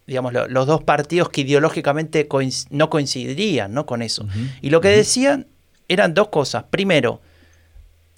digamos, 0.07 0.33
los 0.33 0.67
dos 0.67 0.83
partidos 0.85 1.29
que 1.31 1.41
ideológicamente 1.41 2.29
no 2.71 2.91
coincidirían, 2.91 3.73
¿no? 3.75 3.87
Con 3.87 4.03
eso. 4.03 4.27
Y 4.63 4.71
lo 4.71 4.81
que 4.81 4.89
decían 4.89 5.49
eran 5.89 6.15
dos 6.15 6.29
cosas. 6.29 6.65
Primero, 6.71 7.21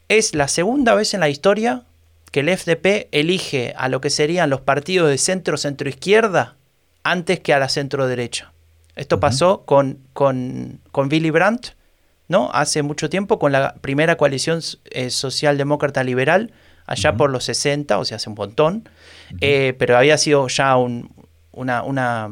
es 0.09 0.35
la 0.35 0.49
segunda 0.49 0.95
vez 0.95 1.15
en 1.15 1.21
la 1.21 1.29
historia 1.29 1.85
que 2.31 2.41
el 2.41 2.57
FDP 2.57 3.09
elige 3.13 3.75
a 3.77 3.89
lo 3.89 4.01
que 4.01 4.11
serían 4.11 4.51
los 4.51 4.61
partidos 4.61 5.09
de 5.09 5.19
centro-centro-izquierda 5.19 6.57
antes 7.03 7.41
que 7.41 7.55
a 7.55 7.59
la 7.59 7.69
centro-derecha. 7.69 8.53
Esto 8.97 9.21
pasó 9.21 9.65
con, 9.65 10.01
con, 10.13 10.81
con, 10.91 11.09
Willy 11.11 11.31
Brandt, 11.31 11.69
¿no? 12.27 12.51
Hace 12.53 12.83
mucho 12.83 13.09
tiempo, 13.09 13.39
con 13.39 13.53
la 13.53 13.75
primera 13.81 14.17
coalición 14.17 14.61
eh, 14.91 15.11
socialdemócrata 15.11 16.03
liberal, 16.03 16.53
allá 16.85 17.17
por 17.17 17.31
los 17.31 17.45
60, 17.45 17.99
o 17.99 18.05
sea, 18.05 18.17
hace 18.17 18.29
un 18.29 18.35
montón, 18.35 18.89
eh, 19.41 19.75
pero 19.79 19.97
había 19.97 20.19
sido 20.19 20.49
ya 20.49 20.77
un, 20.77 21.11
una, 21.59 21.83
una, 21.83 22.31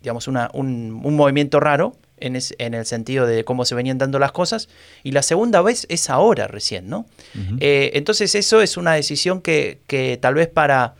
digamos, 0.00 0.28
una, 0.28 0.50
un, 0.52 1.00
un 1.02 1.16
movimiento 1.16 1.60
raro, 1.60 1.96
en, 2.22 2.74
el 2.74 2.86
sentido 2.86 3.26
de 3.26 3.44
cómo 3.44 3.64
se 3.64 3.74
venían 3.74 3.98
dando 3.98 4.18
las 4.18 4.32
cosas, 4.32 4.68
y 5.02 5.12
la 5.12 5.22
segunda 5.22 5.60
vez 5.62 5.86
es 5.88 6.08
ahora 6.10 6.46
recién, 6.46 6.88
¿no? 6.88 7.06
Eh, 7.60 7.90
entonces 7.94 8.34
eso 8.34 8.62
es 8.62 8.76
una 8.76 8.92
decisión 8.92 9.40
que, 9.40 10.18
tal 10.20 10.34
vez 10.34 10.48
para, 10.48 10.94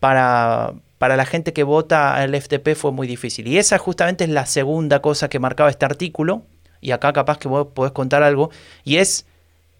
para, 0.00 0.74
para 0.98 1.16
la 1.16 1.26
gente 1.26 1.52
que 1.52 1.64
vota 1.64 2.14
al 2.14 2.40
FTP 2.40 2.74
fue 2.74 2.92
muy 2.92 3.06
difícil. 3.06 3.48
Y 3.48 3.58
esa 3.58 3.78
justamente 3.78 4.24
es 4.24 4.30
la 4.30 4.46
segunda 4.46 5.00
cosa 5.02 5.28
que 5.28 5.38
marcaba 5.38 5.70
este 5.70 5.84
artículo, 5.84 6.42
y 6.80 6.92
acá 6.92 7.12
capaz 7.12 7.38
que 7.38 7.48
vos 7.48 7.68
podés 7.74 7.92
contar 7.92 8.22
algo, 8.22 8.50
y 8.84 8.98
es 8.98 9.26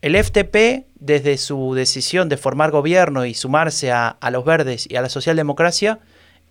el 0.03 0.17
FTP, 0.17 0.87
desde 0.99 1.37
su 1.37 1.75
decisión 1.75 2.29
de 2.29 2.37
formar 2.37 2.71
gobierno 2.71 3.25
y 3.27 3.35
sumarse 3.35 3.93
a, 3.93 4.09
a 4.09 4.31
los 4.31 4.45
verdes 4.45 4.87
y 4.91 4.97
a 4.97 5.03
la 5.03 5.09
socialdemocracia, 5.09 6.01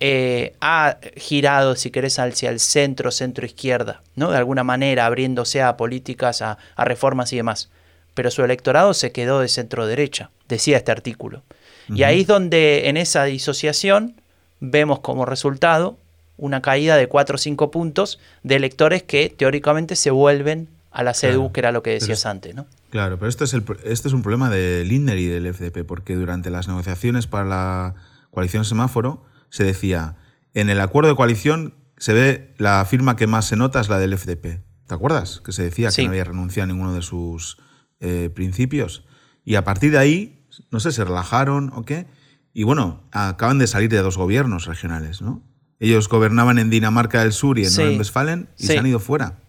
eh, 0.00 0.54
ha 0.60 0.98
girado, 1.16 1.74
si 1.76 1.90
querés, 1.90 2.18
hacia 2.18 2.50
el 2.50 2.60
centro, 2.60 3.10
centro-izquierda, 3.10 4.02
¿no? 4.14 4.30
De 4.30 4.36
alguna 4.36 4.64
manera, 4.64 5.06
abriéndose 5.06 5.62
a 5.62 5.76
políticas, 5.76 6.42
a, 6.42 6.58
a, 6.74 6.84
reformas 6.84 7.32
y 7.32 7.36
demás. 7.36 7.70
Pero 8.14 8.30
su 8.30 8.44
electorado 8.44 8.94
se 8.94 9.12
quedó 9.12 9.40
de 9.40 9.48
centro-derecha, 9.48 10.30
decía 10.48 10.76
este 10.76 10.92
artículo. 10.92 11.42
Uh 11.88 11.92
-huh. 11.92 11.98
Y 11.98 12.02
ahí 12.02 12.20
es 12.22 12.26
donde, 12.26 12.88
en 12.88 12.96
esa 12.96 13.24
disociación, 13.24 14.14
vemos 14.60 15.00
como 15.00 15.24
resultado 15.24 15.96
una 16.36 16.60
caída 16.60 16.96
de 16.96 17.08
4 17.08 17.36
o 17.36 17.38
5 17.38 17.70
puntos 17.70 18.18
de 18.42 18.56
electores 18.56 19.02
que 19.02 19.32
teóricamente 19.34 19.96
se 19.96 20.10
vuelven 20.10 20.68
a 20.90 21.02
la 21.02 21.12
CDU, 21.12 21.20
claro, 21.32 21.52
que 21.52 21.60
era 21.60 21.72
lo 21.72 21.82
que 21.82 21.90
decías 21.90 22.20
es, 22.20 22.26
antes, 22.26 22.54
¿no? 22.54 22.66
Claro, 22.90 23.18
pero 23.18 23.28
esto 23.28 23.44
es, 23.44 23.52
el, 23.52 23.64
este 23.84 24.08
es 24.08 24.14
un 24.14 24.22
problema 24.22 24.48
de 24.48 24.84
Lindner 24.84 25.18
y 25.18 25.26
del 25.26 25.52
FDP, 25.52 25.84
porque 25.86 26.14
durante 26.14 26.50
las 26.50 26.68
negociaciones 26.68 27.26
para 27.26 27.44
la 27.44 27.94
coalición 28.30 28.64
semáforo, 28.64 29.22
se 29.50 29.64
decía, 29.64 30.16
en 30.54 30.70
el 30.70 30.80
acuerdo 30.80 31.10
de 31.10 31.16
coalición 31.16 31.74
se 31.98 32.12
ve 32.12 32.54
la 32.58 32.84
firma 32.84 33.16
que 33.16 33.26
más 33.26 33.46
se 33.46 33.56
nota 33.56 33.80
es 33.80 33.88
la 33.88 33.98
del 33.98 34.16
FDP. 34.16 34.62
¿Te 34.86 34.94
acuerdas? 34.94 35.40
Que 35.44 35.52
se 35.52 35.62
decía 35.62 35.90
sí. 35.90 36.02
que 36.02 36.08
no 36.08 36.10
había 36.10 36.24
renunciado 36.24 36.64
a 36.64 36.72
ninguno 36.72 36.94
de 36.94 37.02
sus 37.02 37.58
eh, 38.00 38.30
principios. 38.34 39.04
Y 39.44 39.56
a 39.56 39.64
partir 39.64 39.90
de 39.92 39.98
ahí, 39.98 40.46
no 40.70 40.80
sé, 40.80 40.92
se 40.92 41.04
relajaron 41.04 41.72
o 41.74 41.84
qué. 41.84 42.06
Y 42.52 42.62
bueno, 42.62 43.02
acaban 43.12 43.58
de 43.58 43.66
salir 43.66 43.90
de 43.90 43.98
dos 43.98 44.16
gobiernos 44.16 44.66
regionales, 44.66 45.22
¿no? 45.22 45.42
Ellos 45.78 46.08
gobernaban 46.08 46.58
en 46.58 46.70
Dinamarca 46.70 47.20
del 47.20 47.32
Sur 47.32 47.58
y 47.58 47.64
en 47.64 47.70
sí. 47.70 47.80
Nordrhein-Westfalen 47.80 48.48
y 48.56 48.62
sí. 48.62 48.66
se 48.68 48.78
han 48.78 48.86
ido 48.86 48.98
fuera. 48.98 49.40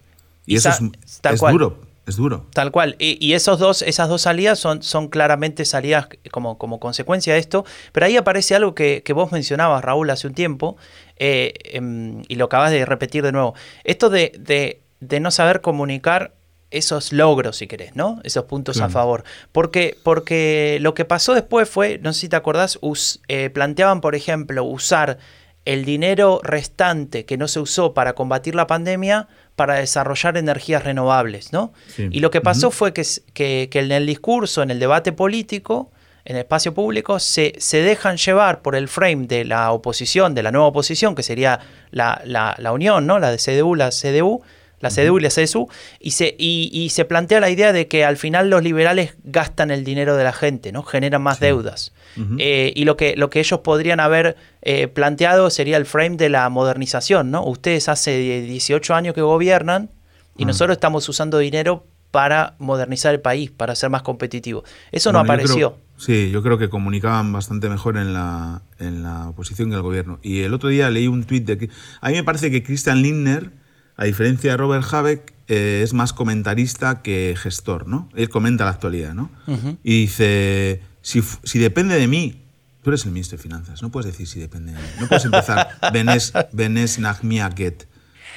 Y, 0.45 0.53
y 0.53 0.57
eso 0.57 0.69
es, 0.69 0.81
es 1.23 1.39
duro 1.39 1.86
es 2.07 2.15
duro. 2.15 2.45
Tal 2.53 2.71
cual. 2.71 2.95
Y, 2.99 3.23
y, 3.23 3.33
esos 3.33 3.59
dos, 3.59 3.81
esas 3.81 4.07
dos 4.07 4.21
salidas 4.21 4.57
son, 4.57 4.81
son 4.81 5.09
claramente 5.09 5.65
salidas 5.65 6.07
como, 6.31 6.57
como, 6.57 6.79
consecuencia 6.79 7.33
de 7.33 7.39
esto. 7.39 7.65
Pero 7.91 8.05
ahí 8.05 8.15
aparece 8.15 8.55
algo 8.55 8.73
que, 8.73 9.03
que 9.03 9.11
vos 9.11 9.31
mencionabas, 9.33 9.83
Raúl, 9.83 10.09
hace 10.09 10.27
un 10.27 10.33
tiempo, 10.33 10.77
eh, 11.17 11.53
eh, 11.65 12.23
y 12.27 12.35
lo 12.35 12.45
acabas 12.45 12.71
de 12.71 12.85
repetir 12.85 13.23
de 13.23 13.33
nuevo. 13.33 13.55
Esto 13.83 14.09
de, 14.09 14.31
de, 14.39 14.81
de, 15.01 15.19
no 15.19 15.31
saber 15.31 15.59
comunicar 15.59 16.33
esos 16.71 17.11
logros, 17.11 17.57
si 17.57 17.67
querés, 17.67 17.95
¿no? 17.95 18.21
Esos 18.23 18.45
puntos 18.45 18.77
claro. 18.77 18.89
a 18.89 18.93
favor. 18.93 19.23
Porque, 19.51 19.97
porque 20.01 20.77
lo 20.79 20.93
que 20.93 21.03
pasó 21.03 21.33
después 21.33 21.69
fue, 21.69 21.99
no 22.01 22.13
sé 22.13 22.21
si 22.21 22.29
te 22.29 22.37
acordás, 22.37 22.79
us, 22.81 23.19
eh, 23.27 23.49
planteaban, 23.49 23.99
por 23.99 24.15
ejemplo, 24.15 24.63
usar 24.63 25.17
el 25.65 25.83
dinero 25.83 26.39
restante 26.41 27.25
que 27.25 27.35
no 27.35 27.49
se 27.49 27.59
usó 27.59 27.93
para 27.93 28.13
combatir 28.13 28.55
la 28.55 28.67
pandemia 28.67 29.27
para 29.57 29.73
desarrollar 29.73 30.37
energías 30.37 30.83
renovables, 30.83 31.51
¿no? 31.51 31.73
Sí. 31.87 32.07
Y 32.11 32.19
lo 32.19 32.29
que 32.29 32.41
pasó 32.41 32.67
uh 32.67 32.69
-huh. 32.69 32.73
fue 32.73 32.93
que, 32.93 33.03
que, 33.33 33.69
que, 33.71 33.79
en 33.79 33.91
el 33.91 34.05
discurso, 34.05 34.61
en 34.61 34.69
el 34.69 34.79
debate 34.79 35.11
político, 35.13 35.91
en 36.25 36.35
el 36.35 36.41
espacio 36.43 36.75
público, 36.75 37.17
se, 37.17 37.53
se, 37.57 37.81
dejan 37.81 38.17
llevar 38.17 38.61
por 38.61 38.75
el 38.75 38.87
frame 38.87 39.25
de 39.25 39.45
la 39.45 39.71
oposición, 39.71 40.35
de 40.35 40.43
la 40.43 40.51
nueva 40.51 40.67
oposición, 40.67 41.15
que 41.15 41.23
sería 41.23 41.59
la, 41.89 42.21
la, 42.23 42.55
la 42.59 42.71
unión, 42.71 43.07
¿no? 43.07 43.17
La 43.17 43.31
de 43.31 43.37
CDU, 43.37 43.73
la 43.73 43.89
CDU, 43.89 44.43
la 44.79 44.89
CDU 44.89 45.17
y 45.17 45.21
la 45.21 45.29
CSU, 45.29 45.67
y 45.99 46.11
se, 46.11 46.35
y, 46.37 46.69
y 46.71 46.89
se 46.89 47.05
plantea 47.05 47.39
la 47.39 47.49
idea 47.49 47.73
de 47.73 47.87
que 47.87 48.05
al 48.05 48.17
final 48.17 48.49
los 48.49 48.63
liberales 48.63 49.15
gastan 49.23 49.71
el 49.71 49.83
dinero 49.83 50.15
de 50.15 50.23
la 50.23 50.33
gente, 50.33 50.71
¿no? 50.71 50.83
Generan 50.83 51.21
más 51.21 51.37
sí. 51.37 51.45
deudas. 51.45 51.93
Uh 52.15 52.21
-huh. 52.21 52.35
eh, 52.39 52.73
y 52.75 52.85
lo 52.85 52.95
que, 52.97 53.15
lo 53.15 53.29
que 53.29 53.39
ellos 53.39 53.59
podrían 53.61 53.99
haber 53.99 54.35
eh, 54.61 54.87
planteado 54.87 55.49
sería 55.49 55.77
el 55.77 55.85
frame 55.85 56.17
de 56.17 56.29
la 56.29 56.49
modernización, 56.49 57.31
¿no? 57.31 57.43
Ustedes 57.45 57.89
hace 57.89 58.41
18 58.41 58.93
años 58.93 59.15
que 59.15 59.21
gobiernan 59.21 59.89
y 60.35 60.43
uh 60.43 60.43
-huh. 60.43 60.47
nosotros 60.47 60.75
estamos 60.77 61.07
usando 61.09 61.39
dinero 61.39 61.85
para 62.11 62.55
modernizar 62.59 63.13
el 63.13 63.21
país, 63.21 63.51
para 63.51 63.75
ser 63.75 63.89
más 63.89 64.01
competitivo. 64.01 64.63
Eso 64.91 65.11
bueno, 65.11 65.19
no 65.19 65.33
apareció. 65.33 65.73
Creo, 65.73 65.81
sí, 65.97 66.31
yo 66.31 66.41
creo 66.41 66.57
que 66.57 66.69
comunicaban 66.69 67.31
bastante 67.33 67.69
mejor 67.69 67.97
en 67.97 68.13
la, 68.13 68.61
en 68.79 69.03
la 69.03 69.29
oposición 69.29 69.69
que 69.69 69.75
el 69.75 69.81
gobierno. 69.81 70.19
Y 70.23 70.41
el 70.41 70.53
otro 70.53 70.69
día 70.69 70.89
leí 70.89 71.07
un 71.07 71.25
tuit 71.25 71.45
de 71.45 71.57
que... 71.57 71.69
A 72.01 72.09
mí 72.09 72.15
me 72.15 72.23
parece 72.23 72.49
que 72.49 72.63
Christian 72.63 73.01
Lindner 73.01 73.51
a 73.97 74.05
diferencia 74.05 74.51
de 74.51 74.57
Robert 74.57 74.85
Habeck, 74.91 75.33
eh, 75.47 75.81
es 75.83 75.93
más 75.93 76.13
comentarista 76.13 77.01
que 77.01 77.35
gestor, 77.37 77.87
¿no? 77.87 78.09
Él 78.15 78.29
comenta 78.29 78.63
la 78.65 78.71
actualidad, 78.71 79.13
¿no? 79.13 79.31
Uh 79.47 79.53
-huh. 79.53 79.77
Y 79.83 80.01
dice, 80.01 80.81
si, 81.01 81.23
si, 81.43 81.57
depende 81.57 81.95
de 81.95 82.07
mí, 82.07 82.43
tú 82.83 82.91
eres 82.91 83.05
el 83.05 83.11
ministro 83.11 83.37
de 83.37 83.43
Finanzas, 83.43 83.81
no 83.81 83.89
puedes 83.89 84.11
decir 84.11 84.27
si 84.27 84.39
depende 84.39 84.73
de 84.73 84.77
mí. 84.77 84.87
No 84.99 85.07
puedes 85.07 85.25
empezar, 85.25 85.69
Benes, 85.93 86.31
Benes 86.53 86.99
Nagmiaget. 86.99 87.87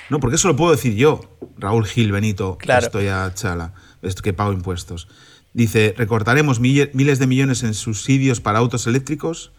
No, 0.09 0.19
porque 0.19 0.37
eso 0.37 0.49
lo 0.49 0.57
puedo 0.57 0.73
decir 0.73 0.95
yo, 0.95 1.37
Raúl 1.59 1.87
Gil 1.87 2.11
Benito, 2.11 2.57
claro. 2.59 2.81
que 2.81 2.87
estoy 2.87 3.09
a 3.09 3.33
Chala, 3.35 3.75
que 4.23 4.33
pago 4.33 4.53
impuestos. 4.53 5.09
Dice, 5.53 5.95
recortaremos 5.97 6.59
miles 6.59 7.19
de 7.19 7.27
millones 7.27 7.63
en 7.65 7.75
subsidios 7.75 8.41
para 8.41 8.61
autos 8.61 8.87
eléctricos 8.87 9.53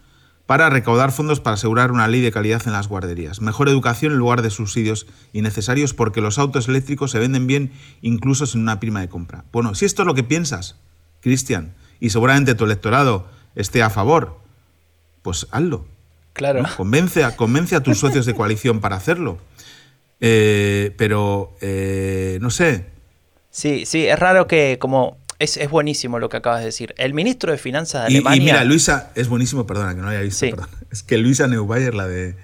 para 0.52 0.68
recaudar 0.68 1.12
fondos 1.12 1.40
para 1.40 1.54
asegurar 1.54 1.92
una 1.92 2.06
ley 2.08 2.20
de 2.20 2.30
calidad 2.30 2.60
en 2.66 2.74
las 2.74 2.86
guarderías. 2.86 3.40
Mejor 3.40 3.70
educación 3.70 4.12
en 4.12 4.18
lugar 4.18 4.42
de 4.42 4.50
subsidios 4.50 5.06
innecesarios 5.32 5.94
porque 5.94 6.20
los 6.20 6.38
autos 6.38 6.68
eléctricos 6.68 7.10
se 7.10 7.18
venden 7.18 7.46
bien 7.46 7.72
incluso 8.02 8.44
sin 8.44 8.60
una 8.60 8.78
prima 8.78 9.00
de 9.00 9.08
compra. 9.08 9.46
Bueno, 9.50 9.74
si 9.74 9.86
esto 9.86 10.02
es 10.02 10.06
lo 10.06 10.14
que 10.14 10.24
piensas, 10.24 10.76
Cristian, 11.22 11.72
y 12.00 12.10
seguramente 12.10 12.54
tu 12.54 12.66
electorado 12.66 13.26
esté 13.54 13.82
a 13.82 13.88
favor, 13.88 14.40
pues 15.22 15.46
hazlo. 15.52 15.86
Claro. 16.34 16.64
Convence, 16.76 17.24
a, 17.24 17.34
convence 17.34 17.74
a 17.74 17.82
tus 17.82 17.98
socios 17.98 18.26
de 18.26 18.34
coalición 18.34 18.80
para 18.80 18.96
hacerlo. 18.96 19.38
Eh, 20.20 20.92
pero, 20.98 21.56
eh, 21.62 22.36
no 22.42 22.50
sé. 22.50 22.90
Sí, 23.48 23.86
sí, 23.86 24.06
es 24.06 24.18
raro 24.18 24.46
que 24.46 24.76
como 24.78 25.16
es, 25.42 25.56
es, 25.56 25.70
buenísimo 25.70 26.18
lo 26.18 26.28
que 26.28 26.36
acabas 26.36 26.60
de 26.60 26.66
decir. 26.66 26.94
El 26.96 27.14
ministro 27.14 27.52
de 27.52 27.58
Finanzas 27.58 28.02
de 28.02 28.06
Alemania. 28.06 28.42
Y 28.42 28.44
mira, 28.44 28.64
Luisa, 28.64 29.10
es 29.14 29.28
buenísimo, 29.28 29.66
perdona 29.66 29.94
que 29.94 30.00
no 30.00 30.04
lo 30.04 30.10
haya 30.10 30.20
visto. 30.20 30.46
Sí. 30.46 30.52
Es 30.90 31.02
que 31.02 31.18
Luisa 31.18 31.46
Neubauer, 31.46 31.94
la 31.94 32.06
de 32.06 32.36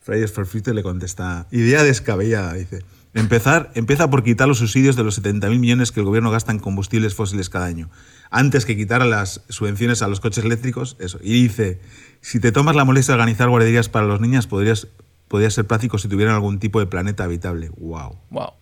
Fridays 0.00 0.32
for 0.32 0.46
Future, 0.46 0.74
le 0.74 0.82
contesta: 0.82 1.46
idea 1.50 1.82
descabellada, 1.82 2.54
dice. 2.54 2.84
Empezar, 3.14 3.70
empieza 3.74 4.10
por 4.10 4.22
quitar 4.22 4.46
los 4.46 4.58
subsidios 4.58 4.94
de 4.94 5.02
los 5.02 5.22
70.000 5.22 5.58
millones 5.58 5.90
que 5.90 6.00
el 6.00 6.06
gobierno 6.06 6.30
gasta 6.30 6.52
en 6.52 6.58
combustibles 6.58 7.14
fósiles 7.14 7.48
cada 7.48 7.64
año. 7.64 7.88
Antes 8.30 8.66
que 8.66 8.76
quitar 8.76 9.04
las 9.06 9.40
subvenciones 9.48 10.02
a 10.02 10.08
los 10.08 10.20
coches 10.20 10.44
eléctricos, 10.44 10.96
eso. 10.98 11.18
Y 11.22 11.32
dice: 11.32 11.80
si 12.20 12.40
te 12.40 12.52
tomas 12.52 12.76
la 12.76 12.84
molestia 12.84 13.12
de 13.12 13.20
organizar 13.20 13.48
guarderías 13.48 13.88
para 13.88 14.06
los 14.06 14.20
niños, 14.20 14.46
podrías, 14.46 14.88
podrías 15.28 15.54
ser 15.54 15.66
práctico 15.66 15.98
si 15.98 16.08
tuvieran 16.08 16.34
algún 16.34 16.58
tipo 16.58 16.78
de 16.78 16.86
planeta 16.86 17.24
habitable. 17.24 17.70
¡Wow! 17.76 18.18
¡Wow! 18.30 18.52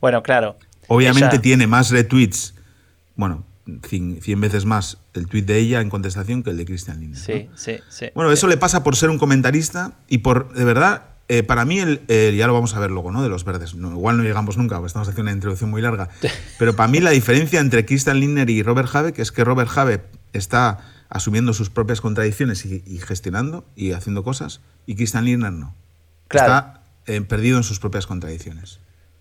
Bueno, 0.00 0.22
claro. 0.22 0.56
Obviamente 0.88 1.36
ella... 1.36 1.42
tiene 1.42 1.66
más 1.66 1.90
retweets 1.90 2.54
bueno, 3.20 3.44
100 3.86 4.40
veces 4.40 4.64
más 4.64 4.98
el 5.14 5.26
tuit 5.26 5.46
de 5.46 5.58
ella 5.58 5.80
en 5.80 5.90
contestación 5.90 6.42
que 6.42 6.50
el 6.50 6.56
de 6.56 6.64
Christian 6.64 7.00
Lindner. 7.00 7.20
Sí, 7.20 7.48
¿no? 7.50 7.56
sí, 7.56 7.78
sí. 7.90 8.06
Bueno, 8.14 8.32
eso 8.32 8.48
le 8.48 8.56
pasa 8.56 8.82
por 8.82 8.96
ser 8.96 9.10
un 9.10 9.18
comentarista 9.18 9.92
y 10.08 10.18
por, 10.18 10.52
de 10.54 10.64
verdad, 10.64 11.04
eh, 11.28 11.42
para 11.42 11.66
mí, 11.66 11.78
el, 11.78 12.00
eh, 12.08 12.34
ya 12.36 12.46
lo 12.46 12.54
vamos 12.54 12.74
a 12.74 12.80
ver 12.80 12.90
luego, 12.90 13.12
¿no? 13.12 13.22
De 13.22 13.28
los 13.28 13.44
verdes. 13.44 13.74
No, 13.74 13.90
igual 13.92 14.16
no 14.16 14.22
llegamos 14.22 14.56
nunca, 14.56 14.76
porque 14.76 14.86
estamos 14.86 15.06
haciendo 15.06 15.30
una 15.30 15.32
introducción 15.32 15.70
muy 15.70 15.82
larga. 15.82 16.08
Pero 16.58 16.74
para 16.74 16.88
mí 16.88 16.98
la 17.00 17.10
diferencia 17.10 17.60
entre 17.60 17.84
Christian 17.84 18.18
Lindner 18.18 18.48
y 18.48 18.62
Robert 18.62 18.88
Habeck 18.92 19.18
es 19.18 19.30
que 19.30 19.44
Robert 19.44 19.70
Habeck 19.76 20.02
está 20.32 20.78
asumiendo 21.10 21.52
sus 21.52 21.68
propias 21.68 22.00
contradicciones 22.00 22.64
y, 22.64 22.82
y 22.86 22.98
gestionando 22.98 23.66
y 23.76 23.92
haciendo 23.92 24.24
cosas, 24.24 24.60
y 24.86 24.94
Christian 24.96 25.26
Lindner 25.26 25.52
no. 25.52 25.74
Claro. 26.28 26.46
Está 26.46 26.82
eh, 27.06 27.20
perdido 27.20 27.58
en 27.58 27.64
sus 27.64 27.78
propias 27.80 28.06
contradicciones. 28.06 28.80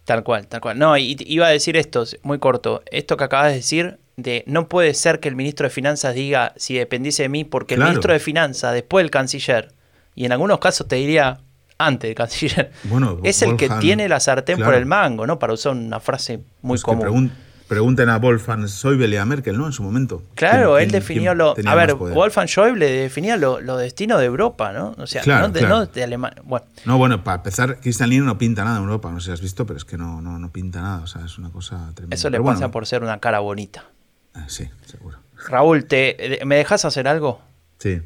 Tal 0.09 0.23
cual, 0.23 0.47
tal 0.47 0.59
cual. 0.59 0.79
No, 0.79 0.97
y 0.97 1.15
iba 1.19 1.45
a 1.45 1.51
decir 1.51 1.77
esto, 1.77 2.03
muy 2.23 2.39
corto. 2.39 2.81
Esto 2.89 3.15
que 3.15 3.25
acabas 3.25 3.49
de 3.49 3.57
decir, 3.57 3.99
de 4.17 4.43
no 4.47 4.67
puede 4.67 4.95
ser 4.95 5.19
que 5.19 5.29
el 5.29 5.35
ministro 5.35 5.67
de 5.67 5.69
Finanzas 5.69 6.15
diga 6.15 6.53
si 6.55 6.73
dependiese 6.73 7.21
de 7.21 7.29
mí, 7.29 7.43
porque 7.43 7.75
claro. 7.75 7.89
el 7.89 7.93
ministro 7.93 8.13
de 8.13 8.19
Finanzas, 8.19 8.73
después 8.73 9.03
el 9.03 9.11
canciller, 9.11 9.71
y 10.15 10.25
en 10.25 10.31
algunos 10.31 10.57
casos 10.57 10.87
te 10.87 10.95
diría 10.95 11.41
antes 11.77 12.07
del 12.07 12.15
canciller, 12.15 12.71
bueno, 12.85 13.19
es 13.23 13.43
el 13.43 13.55
que 13.55 13.69
tiene 13.69 14.09
la 14.09 14.19
sartén 14.19 14.55
claro. 14.55 14.71
por 14.71 14.79
el 14.79 14.87
mango, 14.87 15.27
¿no? 15.27 15.37
Para 15.37 15.53
usar 15.53 15.73
una 15.73 15.99
frase 15.99 16.37
muy 16.63 16.79
pues 16.79 16.81
común. 16.81 17.31
Pregunten 17.69 18.09
a 18.09 18.17
Wolfgang 18.17 18.67
Schäuble 18.67 19.07
y 19.09 19.17
a 19.17 19.25
Merkel, 19.25 19.55
¿no? 19.55 19.67
En 19.67 19.73
su 19.73 19.83
momento. 19.83 20.23
Claro, 20.33 20.73
¿Quién, 20.73 20.85
él 20.85 20.91
definió 20.91 21.35
lo. 21.35 21.53
A 21.67 21.75
ver, 21.75 21.93
Wolfgang 21.93 22.47
Schäuble 22.47 22.89
definía 22.89 23.37
los 23.37 23.61
lo 23.61 23.77
destinos 23.77 24.19
de 24.19 24.25
Europa, 24.25 24.73
¿no? 24.73 24.95
O 24.97 25.05
sea, 25.05 25.21
claro, 25.21 25.49
no, 25.49 25.53
de, 25.53 25.59
claro. 25.59 25.77
no 25.77 25.85
de 25.85 26.03
Alemania. 26.03 26.41
Bueno. 26.43 26.65
No, 26.85 26.97
bueno, 26.97 27.23
para 27.23 27.37
empezar, 27.37 27.79
Christian 27.79 28.09
Lindner 28.09 28.25
no 28.25 28.39
pinta 28.39 28.63
nada 28.63 28.77
en 28.77 28.83
Europa, 28.85 29.11
no 29.11 29.19
sé 29.19 29.27
si 29.27 29.31
has 29.33 29.41
visto, 29.41 29.67
pero 29.67 29.77
es 29.77 29.85
que 29.85 29.99
no, 29.99 30.19
no, 30.19 30.39
no 30.39 30.51
pinta 30.51 30.81
nada, 30.81 31.03
o 31.03 31.07
sea, 31.07 31.23
es 31.23 31.37
una 31.37 31.51
cosa 31.51 31.91
tremenda. 31.93 32.15
Eso 32.15 32.31
le 32.31 32.37
pero 32.37 32.45
pasa 32.45 32.57
bueno, 32.57 32.71
por 32.71 32.87
ser 32.87 33.03
una 33.03 33.19
cara 33.19 33.37
bonita. 33.37 33.85
Ah, 34.33 34.45
sí, 34.47 34.67
seguro. 34.87 35.19
Raúl, 35.47 35.85
¿te, 35.85 36.39
¿me 36.45 36.55
dejas 36.55 36.85
hacer 36.85 37.07
algo? 37.07 37.39
Sí. 37.77 38.01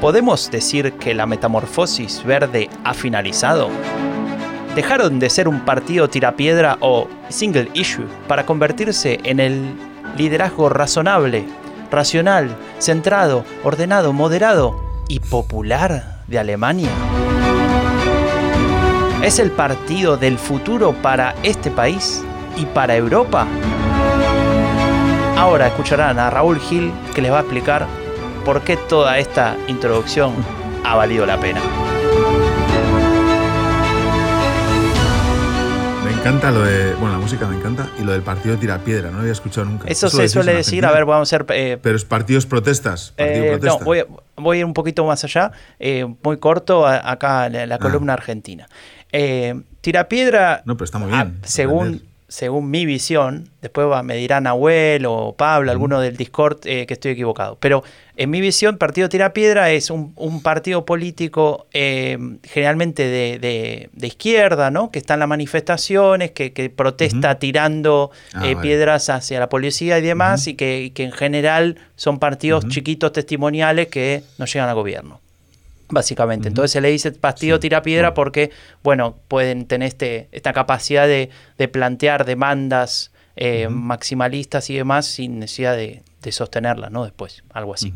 ¿Podemos 0.00 0.48
decir 0.48 0.92
que 0.92 1.12
la 1.12 1.26
metamorfosis 1.26 2.24
verde 2.24 2.70
ha 2.84 2.94
finalizado? 2.94 3.68
Dejaron 4.74 5.18
de 5.18 5.30
ser 5.30 5.48
un 5.48 5.60
partido 5.60 6.08
tirapiedra 6.08 6.78
o 6.80 7.08
single 7.28 7.70
issue 7.74 8.06
para 8.26 8.46
convertirse 8.46 9.20
en 9.24 9.40
el 9.40 9.74
liderazgo 10.16 10.68
razonable, 10.68 11.44
racional, 11.90 12.56
centrado, 12.78 13.44
ordenado, 13.64 14.12
moderado 14.12 14.82
y 15.08 15.20
popular 15.20 16.20
de 16.26 16.38
Alemania. 16.38 16.90
¿Es 19.22 19.38
el 19.38 19.50
partido 19.50 20.16
del 20.16 20.38
futuro 20.38 20.92
para 21.00 21.34
este 21.42 21.70
país? 21.70 22.24
¿Y 22.56 22.66
para 22.66 22.96
Europa? 22.96 23.46
Ahora 25.36 25.68
escucharán 25.68 26.18
a 26.18 26.30
Raúl 26.30 26.58
Gil 26.60 26.92
que 27.14 27.22
les 27.22 27.30
va 27.30 27.38
a 27.38 27.40
explicar 27.40 27.86
por 28.44 28.62
qué 28.62 28.76
toda 28.76 29.18
esta 29.18 29.56
introducción 29.68 30.34
ha 30.84 30.96
valido 30.96 31.24
la 31.24 31.38
pena. 31.38 31.60
Encanta 36.22 36.50
lo 36.50 36.62
de. 36.62 36.94
Bueno, 36.94 37.12
la 37.12 37.18
música 37.18 37.46
me 37.46 37.56
encanta. 37.56 37.88
Y 37.98 38.02
lo 38.04 38.12
del 38.12 38.22
partido 38.22 38.54
de 38.54 38.60
tirapiedra, 38.60 39.08
no 39.08 39.14
lo 39.16 39.20
había 39.20 39.32
escuchado 39.32 39.66
nunca. 39.66 39.88
Eso, 39.88 40.08
se 40.08 40.28
suele 40.28 40.54
decir, 40.54 40.84
a 40.86 40.92
ver, 40.92 41.04
vamos 41.04 41.32
a 41.32 41.36
hacer... 41.36 41.46
eh, 41.50 41.78
Pero 41.82 41.96
es 41.96 42.04
partidos 42.04 42.46
protestas. 42.46 43.12
Partido 43.16 43.44
Eh, 43.44 43.48
protesta. 43.50 43.78
no, 43.78 43.84
voy, 43.84 43.98
a- 44.00 44.06
voy 44.36 44.56
a 44.56 44.60
ir 44.60 44.64
un 44.64 44.74
poquito 44.74 45.04
más 45.04 45.24
allá, 45.24 45.52
eh, 45.78 46.06
muy 46.22 46.36
corto, 46.38 46.86
a- 46.86 47.10
acá 47.10 47.48
la, 47.48 47.66
la 47.66 47.74
Ah. 47.74 47.78
columna 47.78 48.12
argentina. 48.12 48.68
Eh, 49.10 49.60
Tirapiedra, 49.80 50.62
No, 50.64 50.76
pero 50.76 50.84
está 50.84 50.98
muy 50.98 51.10
bien. 51.10 51.38
según. 51.42 52.02
Según 52.32 52.70
mi 52.70 52.86
visión, 52.86 53.50
después 53.60 53.86
va, 53.88 54.02
me 54.02 54.16
dirán 54.16 54.44
Nahuel 54.44 55.04
o 55.04 55.34
Pablo, 55.36 55.70
alguno 55.70 56.00
del 56.00 56.16
Discord, 56.16 56.60
eh, 56.64 56.86
que 56.86 56.94
estoy 56.94 57.12
equivocado. 57.12 57.58
Pero 57.60 57.84
en 58.16 58.30
mi 58.30 58.40
visión, 58.40 58.78
Partido 58.78 59.10
Tirapiedra 59.10 59.70
es 59.70 59.90
un, 59.90 60.12
un 60.16 60.42
partido 60.42 60.86
político 60.86 61.66
eh, 61.74 62.16
generalmente 62.42 63.02
de, 63.06 63.38
de- 63.38 63.90
de 63.92 64.06
izquierda, 64.06 64.70
¿no? 64.70 64.90
Que 64.90 64.98
está 64.98 65.12
en 65.14 65.20
las 65.20 65.28
manifestaciones, 65.28 66.30
que, 66.30 66.52
que 66.54 66.70
protesta 66.70 67.38
tirando 67.38 68.10
Ah, 68.32 68.48
eh, 68.48 68.54
vale. 68.54 68.66
piedras 68.66 69.10
hacia 69.10 69.38
la 69.38 69.48
policía 69.50 69.98
y 69.98 70.02
demás, 70.02 70.46
y, 70.46 70.54
que, 70.54 70.80
y 70.82 70.90
que 70.90 71.04
en 71.04 71.12
general 71.12 71.76
son 71.96 72.18
partidos 72.18 72.66
chiquitos 72.68 73.12
testimoniales 73.12 73.88
que 73.88 74.22
no 74.38 74.46
llegan 74.46 74.68
al 74.70 74.74
gobierno. 74.74 75.20
Básicamente. 75.92 76.48
Ujú. 76.48 76.52
Entonces 76.52 76.72
se 76.72 76.80
le 76.80 76.88
dice 76.90 77.12
partido 77.12 77.58
Sí, 77.58 77.60
tirapiedra 77.62 78.08
bueno. 78.08 78.14
porque, 78.14 78.50
bueno, 78.82 79.16
pueden 79.28 79.66
tener 79.66 79.88
este, 79.88 80.28
esta 80.32 80.52
capacidad 80.52 81.06
de, 81.06 81.30
de 81.58 81.68
plantear 81.68 82.24
demandas 82.24 83.12
eh, 83.36 83.68
maximalistas 83.68 84.68
y 84.70 84.76
demás 84.76 85.06
sin 85.06 85.38
necesidad 85.38 85.76
de, 85.76 86.02
de 86.22 86.32
sostenerlas, 86.32 86.90
¿no? 86.90 87.04
Después, 87.04 87.44
algo 87.52 87.74
así. 87.74 87.92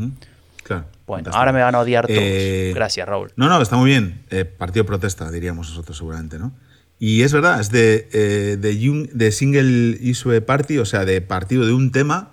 Claro. 0.62 0.84
Bueno, 1.06 1.24
fantástico. 1.24 1.38
ahora 1.38 1.52
me 1.52 1.62
van 1.62 1.74
a 1.74 1.80
odiar 1.80 2.06
todos. 2.06 2.18
Eh, 2.20 2.72
Gracias, 2.74 3.08
Raúl. 3.08 3.32
No, 3.36 3.48
no, 3.48 3.60
está 3.60 3.76
muy 3.76 3.90
bien. 3.90 4.20
Eh, 4.30 4.44
partido 4.44 4.84
protesta, 4.84 5.30
diríamos 5.30 5.68
nosotros 5.70 5.96
seguramente, 5.96 6.38
¿no? 6.38 6.52
Y 6.98 7.22
es 7.22 7.32
verdad, 7.32 7.60
es 7.60 7.70
de, 7.70 8.08
eh, 8.12 8.56
de, 8.58 9.08
de 9.12 9.32
single 9.32 9.98
issue 10.00 10.40
party, 10.40 10.78
o 10.78 10.84
sea, 10.84 11.04
de 11.04 11.20
partido 11.20 11.66
de 11.66 11.72
un 11.72 11.92
tema 11.92 12.32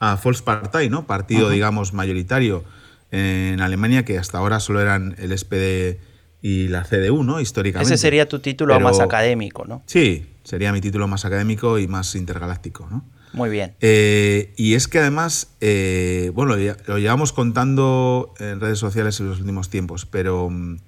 a 0.00 0.16
Volkspartei, 0.16 0.88
¿no? 0.88 1.06
Partido, 1.06 1.48
digamos, 1.50 1.92
mayoritario 1.92 2.64
en 3.10 3.60
Alemania, 3.60 4.04
que 4.04 4.18
hasta 4.18 4.38
ahora 4.38 4.60
solo 4.60 4.80
eran 4.80 5.14
el 5.18 5.36
SPD 5.36 5.98
y 6.42 6.68
la 6.68 6.84
CDU, 6.84 7.22
¿no? 7.22 7.40
Históricamente. 7.40 7.92
Ese 7.94 8.00
sería 8.00 8.28
tu 8.28 8.38
título 8.38 8.74
Pero- 8.74 8.84
más 8.84 9.00
académico, 9.00 9.64
¿no? 9.66 9.82
Sí, 9.86 10.26
sería 10.44 10.72
mi 10.72 10.80
título 10.80 11.06
más 11.08 11.24
académico 11.24 11.78
y 11.78 11.86
más 11.88 12.14
intergaláctico, 12.14 12.88
¿no? 12.90 13.04
Muy 13.32 13.48
bien. 13.50 13.74
Eh, 13.80 14.52
y 14.56 14.74
es 14.74 14.88
que 14.88 14.98
además, 14.98 15.54
eh, 15.60 16.32
bueno, 16.34 16.56
lo, 16.56 16.60
lle- 16.62 16.76
lo 16.86 16.98
llevamos 16.98 17.32
contando 17.32 18.34
en 18.40 18.58
redes 18.60 18.78
sociales 18.80 19.20
en 19.20 19.28
los 19.28 19.38
últimos 19.40 19.70
tiempos, 19.70 20.04
pero 20.06 20.50
mm, 20.50 20.78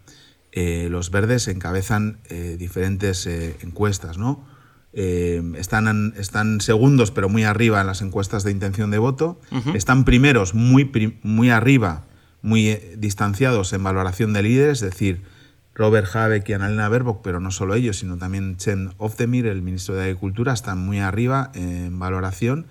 eh, 0.52 0.88
los 0.90 1.10
verdes 1.10 1.46
encabezan 1.48 2.18
diferentes 2.58 3.26
encuestas, 3.26 4.18
¿no? 4.18 4.44
Están, 5.56 6.60
segundos, 6.60 7.10
pero 7.10 7.28
muy 7.28 7.44
arriba 7.44 7.80
en 7.80 7.86
las 7.86 8.02
encuestas 8.02 8.44
de 8.44 8.50
intención 8.50 8.90
de 8.90 8.98
voto. 8.98 9.40
Están 9.74 10.04
primeros, 10.04 10.54
muy, 10.54 10.90
muy 11.22 11.50
arriba, 11.50 12.04
muy 12.42 12.68
eh, 12.68 12.94
distanciados 12.98 13.72
en 13.72 13.82
valoración 13.82 14.32
de 14.32 14.42
líderes, 14.42 14.82
es 14.82 14.90
decir, 14.90 15.22
Robert 15.74 16.14
Habeck 16.14 16.48
y 16.48 16.52
Annalena 16.52 16.88
Baerbock, 16.88 17.22
pero 17.22 17.40
no 17.40 17.50
solo 17.50 17.74
ellos, 17.74 17.98
sino 17.98 18.18
también 18.18 18.56
Chen 18.58 18.92
Oftemir, 18.98 19.46
el 19.46 19.62
ministro 19.62 19.94
de 19.94 20.02
Agricultura, 20.02 20.52
están 20.52 20.78
muy 20.78 20.98
arriba 20.98 21.50
en 21.54 21.98
valoración 21.98 22.66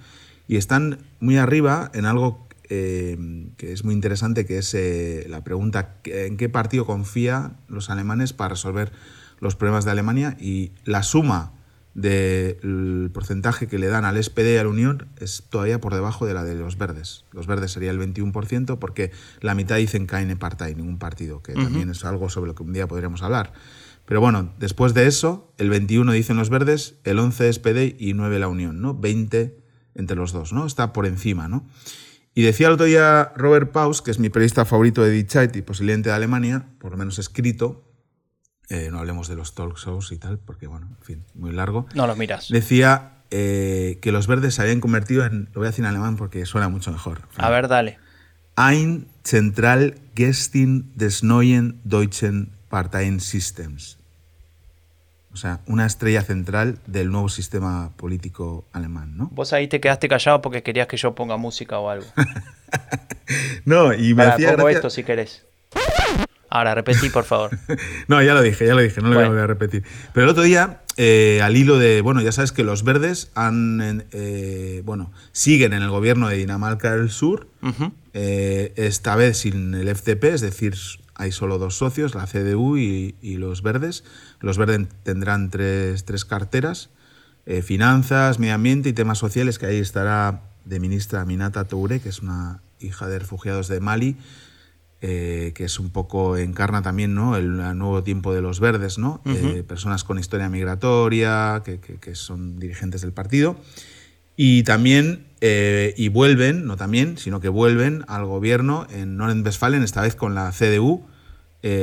y 0.48 0.58
están 0.58 1.00
muy 1.20 1.38
arriba 1.38 1.90
en 1.96 2.06
algo 2.06 2.48
eh, 2.70 3.18
que 3.58 3.74
es 3.74 3.84
muy 3.84 3.94
interesante, 3.94 4.46
que 4.46 4.60
es 4.60 4.74
eh, 4.76 5.26
la 5.30 5.44
pregunta 5.44 5.96
¿en 6.06 6.38
qué 6.38 6.48
partido 6.48 6.86
confían 6.86 7.58
los 7.68 7.90
alemanes 7.90 8.34
para 8.34 8.50
resolver 8.50 8.92
los 9.40 9.56
problemas 9.56 9.84
de 9.84 9.92
Alemania? 9.92 10.38
Y 10.40 10.72
la 10.86 11.04
suma 11.04 11.54
del 11.94 13.10
porcentaje 13.14 13.68
que 13.68 13.78
le 13.78 13.88
dan 13.88 14.06
al 14.06 14.22
SPD 14.22 14.54
y 14.54 14.58
a 14.58 14.64
la 14.64 14.70
Unión 14.70 15.08
es 15.20 15.44
todavía 15.50 15.82
por 15.82 15.94
debajo 15.94 16.26
de 16.26 16.34
la 16.34 16.44
de 16.44 16.56
los 16.56 16.78
verdes. 16.78 17.26
Los 17.32 17.48
verdes 17.48 17.72
sería 17.72 17.92
el 17.92 18.00
21% 18.00 18.80
porque 18.80 19.12
la 19.42 19.56
mitad 19.56 19.76
dicen 19.78 20.06
keine 20.06 20.36
Partei, 20.36 20.76
ningún 20.76 21.00
partido, 21.00 21.42
que 21.42 21.54
Ujú. 21.54 21.64
también 21.64 21.90
es 21.90 22.06
algo 22.06 22.30
sobre 22.30 22.48
lo 22.50 22.56
que 22.56 22.64
un 22.64 22.74
día 22.74 22.88
podríamos 22.88 23.22
hablar. 23.22 23.54
Pero 24.06 24.20
bueno, 24.22 24.54
después 24.60 24.94
de 24.94 25.08
eso, 25.08 25.54
el 25.58 25.70
21 25.70 26.12
dicen 26.14 26.38
los 26.38 26.50
verdes, 26.50 26.96
el 27.04 27.20
11 27.20 27.54
SPD 27.54 27.96
y 28.00 28.14
9 28.14 28.40
la 28.40 28.48
Unión, 28.48 28.82
¿no? 28.82 28.94
20 28.96 29.58
entre 29.96 30.16
los 30.16 30.32
dos, 30.32 30.54
¿no? 30.54 30.66
Está 30.66 30.94
por 30.94 31.06
encima, 31.06 31.48
¿no? 31.48 31.68
Y 32.34 32.44
decía 32.44 32.68
el 32.68 32.74
otro 32.74 32.86
día 32.86 33.34
Robert 33.36 33.72
Paus, 33.72 34.02
que 34.02 34.12
es 34.12 34.20
mi 34.20 34.30
periodista 34.30 34.64
favorito 34.64 35.04
de 35.04 35.12
Die 35.12 35.28
Zeit 35.28 35.56
y 35.58 35.62
posiblemente 35.62 36.10
de 36.10 36.16
Alemania, 36.16 36.70
por 36.80 36.92
lo 36.92 36.98
menos 36.98 37.20
escrito, 37.20 37.84
eh, 38.70 38.90
no 38.92 39.00
hablemos 39.00 39.28
de 39.28 39.36
los 39.36 39.54
talk 39.56 39.78
shows 39.78 40.12
y 40.12 40.18
tal, 40.18 40.38
porque 40.40 40.68
bueno, 40.68 40.88
en 41.00 41.06
fin, 41.06 41.24
muy 41.36 41.52
largo. 41.52 41.88
No 41.94 42.08
los 42.08 42.18
miras. 42.18 42.50
Decía 42.50 43.14
eh, 43.32 44.00
que 44.02 44.12
los 44.12 44.28
verdes 44.28 44.56
se 44.56 44.62
habían 44.62 44.80
convertido 44.80 45.26
en, 45.26 45.46
lo 45.54 45.60
voy 45.62 45.66
a 45.68 45.70
decir 45.72 45.84
en 45.86 45.90
alemán 45.90 46.16
porque 46.18 46.46
suena 46.46 46.70
mucho 46.70 46.92
mejor. 46.92 47.22
A 47.38 47.50
ver, 47.50 47.68
dale. 47.68 48.00
Ein 48.58 49.08
Zentral 49.24 49.96
Gestin 50.16 50.92
des 50.96 51.24
neuen 51.24 51.80
deutschen 51.84 52.52
Parteiensystems. 52.70 53.98
O 55.34 55.38
sea, 55.38 55.62
una 55.66 55.86
estrella 55.86 56.24
central 56.24 56.80
del 56.88 57.10
nuevo 57.10 57.30
sistema 57.30 57.92
político 57.96 58.66
alemán, 58.74 59.16
¿no? 59.18 59.30
Vos 59.32 59.54
ahí 59.54 59.70
te 59.70 59.80
quedaste 59.80 60.10
callado 60.10 60.42
porque 60.42 60.62
querías 60.62 60.88
que 60.88 60.98
yo 60.98 61.16
ponga 61.16 61.38
música 61.38 61.80
o 61.80 61.90
algo. 61.90 62.06
No, 63.64 63.94
y 63.94 64.14
me 64.14 64.24
Pará, 64.24 64.34
hacía 64.34 64.50
pongo 64.52 64.64
gracia- 64.64 64.78
esto 64.78 64.90
si 64.90 65.04
querés. 65.06 65.46
Ahora, 66.54 66.76
repetí, 66.76 67.10
por 67.10 67.24
favor. 67.24 67.58
No, 68.10 68.22
ya 68.22 68.34
lo 68.34 68.42
dije, 68.42 68.66
ya 68.68 68.76
lo 68.76 68.82
dije, 68.82 69.02
no 69.02 69.08
lo 69.10 69.16
Bueno. 69.16 69.32
voy 69.32 69.40
a 69.40 69.48
repetir. 69.48 69.84
Pero 70.14 70.26
el 70.26 70.30
otro 70.32 70.44
día, 70.44 70.82
eh, 70.98 71.40
al 71.42 71.56
hilo 71.56 71.80
de, 71.80 72.02
bueno, 72.02 72.22
ya 72.22 72.32
sabes 72.34 72.52
que 72.52 72.64
los 72.66 72.84
verdes 72.84 73.32
han, 73.36 74.04
eh, 74.12 74.82
bueno, 74.86 75.12
siguen 75.32 75.72
en 75.74 75.82
el 75.82 75.90
gobierno 75.90 76.28
de 76.28 76.36
Dinamarca 76.36 76.96
del 76.96 77.10
Sur, 77.10 77.48
eh, 78.14 78.74
esta 78.76 79.16
vez 79.16 79.38
sin 79.38 79.74
el 79.74 79.88
FDP, 79.96 80.26
es 80.34 80.42
decir, 80.42 80.76
hay 81.16 81.32
solo 81.32 81.58
dos 81.58 81.78
socios, 81.78 82.16
la 82.16 82.26
CDU 82.28 82.78
y, 82.78 83.16
y 83.22 83.38
los 83.38 83.62
verdes. 83.64 84.04
Los 84.42 84.58
verdes 84.58 84.88
tendrán 85.04 85.50
tres, 85.52 86.04
tres 86.04 86.26
carteras, 86.26 86.90
finanzas, 87.64 88.40
medio 88.40 88.54
ambiente 88.56 88.90
y 88.90 88.94
temas 88.94 89.18
sociales, 89.18 89.58
que 89.60 89.66
ahí 89.68 89.78
estará 89.80 90.42
de 90.66 90.80
ministra 90.80 91.26
Minata 91.26 91.64
Toure, 91.66 92.00
que 92.00 92.10
es 92.10 92.20
una 92.20 92.62
hija 92.80 93.08
de 93.08 93.20
refugiados 93.20 93.68
de 93.68 93.80
Mali, 93.80 94.16
eh, 95.02 95.52
que 95.56 95.64
es 95.66 95.80
un 95.80 95.90
poco, 95.90 96.38
encarna 96.38 96.82
también 96.82 97.16
¿no? 97.16 97.36
el, 97.36 97.58
nuevo 97.58 98.04
tiempo 98.04 98.34
de 98.34 98.42
los 98.42 98.60
verdes, 98.60 98.98
¿no? 99.00 99.22
Eh, 99.26 99.64
personas 99.68 100.04
con 100.04 100.20
historia 100.20 100.48
migratoria, 100.50 101.62
que, 101.66 101.80
que- 101.80 101.96
que 102.00 102.16
son 102.16 102.60
dirigentes 102.60 103.02
del 103.02 103.12
partido. 103.12 103.58
Y 104.38 104.64
también, 104.64 105.26
eh, 105.42 105.94
y 105.98 106.10
vuelven, 106.10 106.66
no 106.66 106.78
también, 106.78 107.18
sino 107.18 107.40
que 107.42 107.50
vuelven 107.50 108.04
al 108.08 108.26
gobierno 108.26 108.88
en 108.92 109.18
Norden-Westfalen, 109.18 109.84
esta 109.84 110.02
vez 110.02 110.16
con 110.16 110.36
la 110.36 110.52
CDU. 110.52 111.04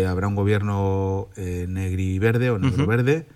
Habrá 0.09 0.27
un 0.29 0.35
gobierno 0.35 1.29
negri-verde 1.37 2.51
o 2.51 2.59
negro-verde. 2.59 3.27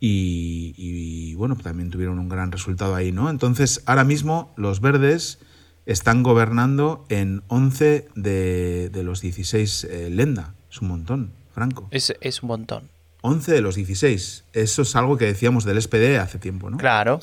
Y, 0.00 0.74
y, 0.76 1.34
bueno, 1.34 1.56
también 1.56 1.90
tuvieron 1.90 2.18
un 2.18 2.28
gran 2.28 2.52
resultado 2.52 2.94
ahí, 2.94 3.10
¿no? 3.12 3.30
Entonces, 3.30 3.82
ahora 3.86 4.04
mismo 4.04 4.52
los 4.56 4.80
verdes 4.80 5.38
están 5.86 6.22
gobernando 6.22 7.04
en 7.08 7.42
11 7.48 8.08
de, 8.14 8.90
de 8.90 9.02
los 9.02 9.20
16 9.20 9.84
eh, 9.84 10.10
Lenda. 10.10 10.54
Es 10.70 10.80
un 10.80 10.88
montón, 10.88 11.32
Franco. 11.52 11.88
Es, 11.90 12.14
es 12.20 12.42
un 12.42 12.48
montón. 12.48 12.88
11 13.22 13.52
de 13.52 13.60
los 13.60 13.74
16. 13.76 14.44
Eso 14.52 14.82
es 14.82 14.96
algo 14.96 15.16
que 15.16 15.24
decíamos 15.26 15.64
del 15.64 15.80
SPD 15.80 16.18
hace 16.18 16.38
tiempo, 16.38 16.68
¿no? 16.70 16.76
Claro. 16.78 17.20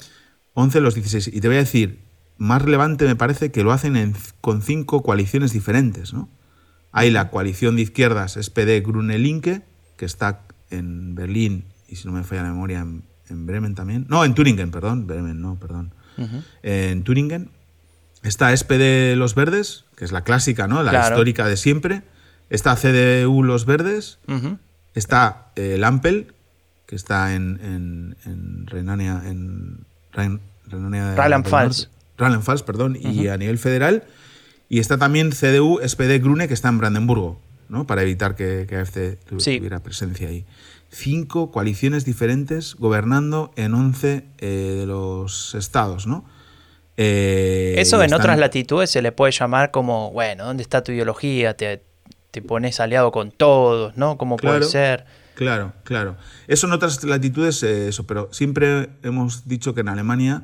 11 0.54 0.78
de 0.80 0.82
los 0.82 0.96
16. 0.96 1.28
Y 1.36 1.42
te 1.42 1.48
voy 1.48 1.58
a 1.58 1.62
decir, 1.62 2.00
más 2.38 2.62
relevante 2.62 3.06
me 3.06 3.16
parece 3.16 3.52
que 3.52 3.64
lo 3.64 3.72
hacen 3.72 3.96
en- 3.96 4.16
con 4.42 4.62
cinco 4.62 5.04
coaliciones 5.04 5.54
diferentes, 5.54 6.14
¿no? 6.14 6.28
Hay 6.92 7.10
la 7.12 7.30
coalición 7.30 7.76
de 7.76 7.84
izquierdas 7.84 8.36
SPD 8.36 8.82
Grüne 8.82 9.18
Linke, 9.20 9.62
que 9.96 10.06
está 10.06 10.42
en 10.72 11.16
Berlín 11.16 11.66
y 11.88 11.96
si 11.98 12.08
no 12.08 12.14
me 12.14 12.24
falla 12.24 12.44
la 12.44 12.50
memoria 12.50 12.80
en, 12.80 13.04
en 13.30 13.46
Bremen 13.46 13.76
también. 13.76 14.06
No, 14.10 14.26
en 14.26 14.34
Turingen, 14.34 14.72
perdón. 14.72 15.08
Bremen, 15.08 15.40
no, 15.42 15.56
perdón. 15.56 15.94
En 16.64 17.04
Turingen. 17.04 17.50
Está 18.24 18.56
SPD 18.56 19.16
Los 19.16 19.34
Verdes, 19.36 19.86
que 19.96 20.06
es 20.06 20.12
la 20.12 20.24
clásica, 20.24 20.68
¿no? 20.68 20.84
La 20.84 20.92
Claro. 20.92 21.16
histórica 21.16 21.48
de 21.48 21.58
siempre. 21.58 22.04
Está 22.50 22.76
CDU 22.76 23.44
Los 23.44 23.66
Verdes. 23.66 24.20
Está 24.94 25.52
eh, 25.56 25.76
el 25.76 25.84
Ampel, 25.84 26.34
que 26.86 26.96
está 26.96 27.34
en, 27.34 27.60
en, 27.64 28.18
en 28.26 28.68
Renania, 28.68 29.22
en 29.26 29.86
Rein- 30.14 30.40
Renania 30.68 31.06
de 31.12 31.16
perdón, 32.64 32.98
y 33.00 33.28
a 33.28 33.38
nivel 33.38 33.58
federal. 33.58 34.04
Y 34.70 34.80
está 34.80 34.98
también 34.98 35.32
CDU, 35.32 35.80
SPD 35.86 36.20
Grune, 36.22 36.48
que 36.48 36.54
está 36.54 36.70
en 36.70 36.78
Brandenburgo, 36.78 37.42
¿no? 37.70 37.88
Para 37.88 38.04
evitar 38.04 38.36
que, 38.36 38.66
que 38.70 38.76
AFC 38.78 39.18
Sí. 39.40 39.58
tuviera 39.58 39.80
presencia 39.82 40.28
ahí. 40.30 40.46
cinco 40.90 41.52
coaliciones 41.52 42.04
diferentes 42.06 42.76
gobernando 42.76 43.52
en 43.56 43.74
11 43.74 44.26
eh, 44.40 44.76
de 44.80 44.86
los 44.86 45.56
estados, 45.56 46.06
¿no? 46.06 46.26
Eh, 47.04 47.76
Eso 47.78 48.04
en 48.04 48.14
otras 48.14 48.38
latitudes 48.38 48.92
se 48.92 49.02
le 49.02 49.12
puede 49.12 49.32
llamar 49.32 49.72
como, 49.72 50.12
bueno, 50.12 50.46
¿dónde 50.46 50.62
está 50.62 50.84
tu 50.84 50.92
ideología? 50.92 51.56
Te, 51.56 51.84
te 52.30 52.42
pones 52.42 52.80
aliado 52.80 53.12
con 53.12 53.32
todos, 53.32 53.98
¿no? 53.98 54.18
¿Cómo 54.18 54.38
puede 54.38 54.64
ser? 54.64 55.06
Claro, 55.36 55.74
claro. 55.84 56.18
Eso 56.48 56.68
en 56.68 56.74
otras 56.74 57.04
latitudes, 57.04 57.64
eh, 57.64 57.88
eso, 57.88 58.06
pero 58.06 58.30
siempre 58.32 58.90
hemos 59.02 59.48
dicho 59.48 59.74
que 59.74 59.82
en 59.82 59.90
Alemania 59.90 60.44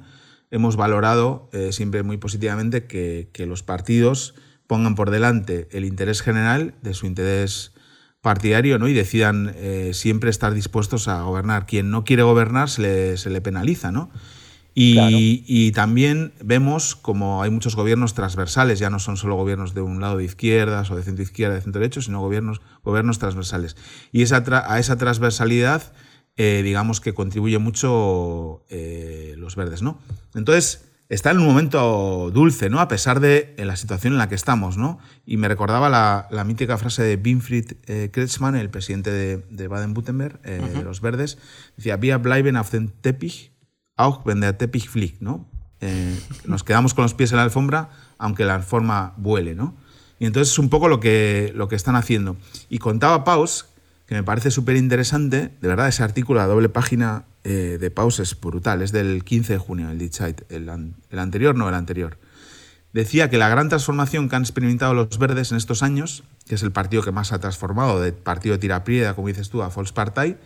hemos 0.49 0.75
valorado 0.75 1.49
eh, 1.53 1.71
siempre 1.71 2.01
muy 2.01 2.17
positivamente 2.17 2.85
que, 2.85 3.29
los 3.45 3.61
partidos 3.61 4.33
pongan 4.65 4.95
por 4.95 5.11
delante 5.11 5.67
el 5.71 5.85
interés 5.85 6.21
general 6.21 6.73
de 6.81 6.93
su 6.93 7.05
interés 7.05 7.73
partidario 8.21 8.79
¿no? 8.79 8.87
y 8.87 8.93
decidan 8.93 9.53
eh, 9.55 9.91
siempre 9.93 10.29
estar 10.29 10.53
dispuestos 10.53 11.07
a 11.07 11.21
gobernar. 11.21 11.67
Quien 11.67 11.91
no 11.91 12.03
quiere 12.03 12.23
gobernar 12.23 12.69
se 12.69 12.81
le, 12.81 13.17
se 13.17 13.29
le 13.29 13.39
penaliza, 13.41 13.91
¿no? 13.91 14.09
Y, 14.79 15.71
también 15.71 16.33
vemos 16.43 16.95
como 16.95 17.41
hay 17.41 17.49
muchos 17.49 17.75
gobiernos 17.75 18.13
transversales, 18.13 18.77
ya 18.77 18.91
no 18.91 18.99
son 18.99 19.17
solo 19.17 19.35
gobiernos 19.35 19.73
de 19.73 19.81
un 19.81 19.99
lado 20.01 20.17
de 20.17 20.23
izquierdas 20.23 20.91
o 20.91 20.95
de 20.95 21.01
centro 21.01 21.23
izquierda, 21.23 21.55
de 21.55 21.61
centro 21.61 21.81
derecho, 21.81 21.99
sino 22.03 22.21
gobiernos, 22.21 22.61
gobiernos 22.83 23.17
transversales. 23.17 23.75
Y 24.11 24.21
esa 24.21 24.43
a 24.67 24.77
esa 24.77 24.95
transversalidad, 24.95 25.93
eh, 26.35 26.61
digamos 26.63 27.01
que 27.01 27.15
contribuye 27.15 27.57
mucho 27.57 28.63
eh, 28.69 29.33
los 29.39 29.55
verdes, 29.55 29.81
¿no? 29.81 29.97
Entonces, 30.35 30.85
está 31.09 31.31
en 31.31 31.39
un 31.39 31.47
momento 31.47 32.29
dulce, 32.31 32.69
¿no? 32.69 32.79
A 32.79 32.87
pesar 32.87 33.19
de 33.19 33.55
la 33.57 33.77
situación 33.77 34.13
en 34.13 34.19
la 34.19 34.29
que 34.29 34.35
estamos, 34.35 34.77
¿no? 34.77 34.99
Y 35.25 35.37
me 35.37 35.47
recordaba 35.47 35.89
la, 35.89 36.43
mítica 36.43 36.77
frase 36.77 37.01
de 37.01 37.15
Winfried 37.15 37.71
eh, 37.87 38.09
Kretschmann, 38.13 38.55
el 38.55 38.69
presidente 38.69 39.09
de, 39.09 39.67
Baden-Württemberg, 39.67 40.39
de 40.43 40.83
los 40.83 41.01
verdes, 41.01 41.39
decía, 41.77 41.97
Wir 41.97 42.19
bleiben 42.19 42.57
auf 42.57 42.69
den 42.69 42.93
Teppich 43.01 43.56
auch 43.97 44.25
wenn 44.25 44.39
der 44.39 44.57
Teppich 44.57 44.89
fliegt, 44.89 45.21
¿no? 45.21 45.45
Eh, 45.81 46.17
nos 46.45 46.63
quedamos 46.63 46.93
con 46.93 47.03
los 47.03 47.13
pies 47.13 47.31
en 47.31 47.37
la 47.37 47.43
alfombra, 47.43 47.89
aunque 48.17 48.45
la 48.45 48.59
forma 48.61 49.13
vuele, 49.17 49.55
¿no? 49.55 49.75
Y 50.19 50.25
entonces 50.25 50.53
es 50.53 50.59
un 50.59 50.69
poco 50.69 50.87
lo 50.87 50.99
que, 50.99 51.51
lo 51.55 51.67
que 51.67 51.75
están 51.75 51.95
haciendo. 51.95 52.37
Y 52.69 52.79
contaba 52.79 53.23
Paus, 53.23 53.65
que 54.07 54.15
me 54.15 54.23
parece 54.23 54.49
súper 54.49 54.77
interesante, 54.77 55.51
de 55.61 55.67
verdad, 55.67 55.87
ese 55.87 56.01
artículo 56.01 56.41
a 56.41 56.47
doble 56.47 56.69
página 56.69 57.25
eh, 57.43 57.77
de 57.79 57.91
Paus 57.91 58.19
es 58.19 58.39
brutal, 58.39 58.81
es 58.81 58.91
del 58.91 59.23
15 59.23 59.53
de 59.53 59.59
junio, 59.59 59.89
el 59.89 60.01
el, 60.49 60.93
el 61.09 61.19
anterior, 61.19 61.55
no 61.55 61.69
el 61.69 61.75
anterior. 61.75 62.17
Decía 62.93 63.29
que 63.29 63.37
la 63.37 63.49
gran 63.49 63.69
transformación 63.69 64.27
que 64.27 64.37
han 64.37 64.41
experimentado 64.41 64.93
los 64.93 65.19
verdes 65.19 65.51
en 65.51 65.57
estos 65.57 65.83
años, 65.83 66.23
que 66.47 66.55
es 66.55 66.63
el 66.63 66.71
partido 66.71 67.03
que 67.03 67.11
más 67.11 67.31
ha 67.31 67.39
transformado, 67.39 68.01
del 68.01 68.13
partido 68.13 68.53
de 68.53 68.59
tiraprieda, 68.59 69.13
como 69.13 69.27
dices 69.27 69.49
tú, 69.49 69.61
a 69.61 69.67
Volkspartei, 69.67 70.37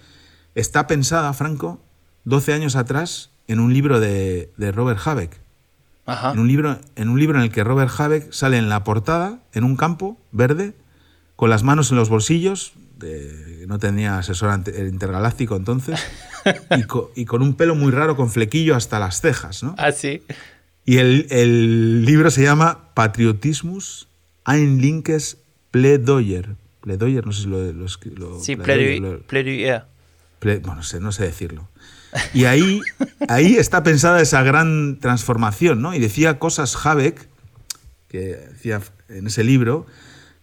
está 0.55 0.87
pensada, 0.87 1.31
Franco, 1.33 1.81
12 2.25 2.53
años 2.53 2.75
atrás 2.75 3.29
en 3.51 3.59
un 3.59 3.73
libro 3.73 3.99
de, 3.99 4.49
Robert 4.73 4.99
Habeck. 5.05 5.39
En, 6.07 6.39
un 6.39 6.47
libro, 6.47 6.79
en 6.95 7.09
un 7.09 7.19
libro 7.19 7.37
en 7.37 7.43
el 7.43 7.51
que 7.51 7.63
Robert 7.63 7.91
Habeck 7.97 8.31
sale 8.31 8.57
en 8.57 8.69
la 8.69 8.83
portada, 8.83 9.39
en 9.53 9.63
un 9.63 9.75
campo 9.75 10.17
verde, 10.31 10.73
con 11.35 11.49
las 11.49 11.63
manos 11.63 11.91
en 11.91 11.97
los 11.97 12.09
bolsillos, 12.09 12.73
no 13.67 13.79
tenía 13.79 14.17
asesor 14.17 14.61
intergaláctico 14.87 15.55
entonces, 15.55 15.99
y, 17.15 17.25
con, 17.25 17.41
un 17.41 17.55
pelo 17.55 17.75
muy 17.75 17.91
raro 17.91 18.15
con 18.15 18.29
flequillo 18.29 18.75
hasta 18.75 18.99
las 18.99 19.21
cejas. 19.21 19.63
¿no? 19.63 19.75
Ah, 19.77 19.91
sí. 19.91 20.23
Y 20.85 20.97
el, 20.97 22.05
libro 22.05 22.31
se 22.31 22.43
llama 22.43 22.93
Patriotismus 22.93 24.07
ein 24.45 24.81
linkes 24.81 25.37
Plädoyer. 25.71 26.55
Plädoyer, 26.81 27.25
no 27.25 27.31
sé 27.31 27.43
si 27.43 27.47
lo... 27.47 27.71
lo, 27.71 28.39
sí, 28.39 28.55
Plädoyer. 28.55 29.85
bueno, 30.41 30.75
no 30.75 30.83
sé, 30.83 30.99
no 30.99 31.11
sé 31.11 31.23
decirlo. 31.23 31.70
Y 32.33 32.45
ahí, 32.45 32.81
ahí 33.27 33.55
está 33.55 33.83
pensada 33.83 34.21
esa 34.21 34.43
gran 34.43 34.99
transformación, 34.99 35.81
¿no? 35.81 35.93
Y 35.93 35.99
decía 35.99 36.39
cosas 36.39 36.77
Habeck, 36.85 37.27
que 38.07 38.37
decía 38.51 38.81
en 39.09 39.27
ese 39.27 39.43
libro, 39.43 39.85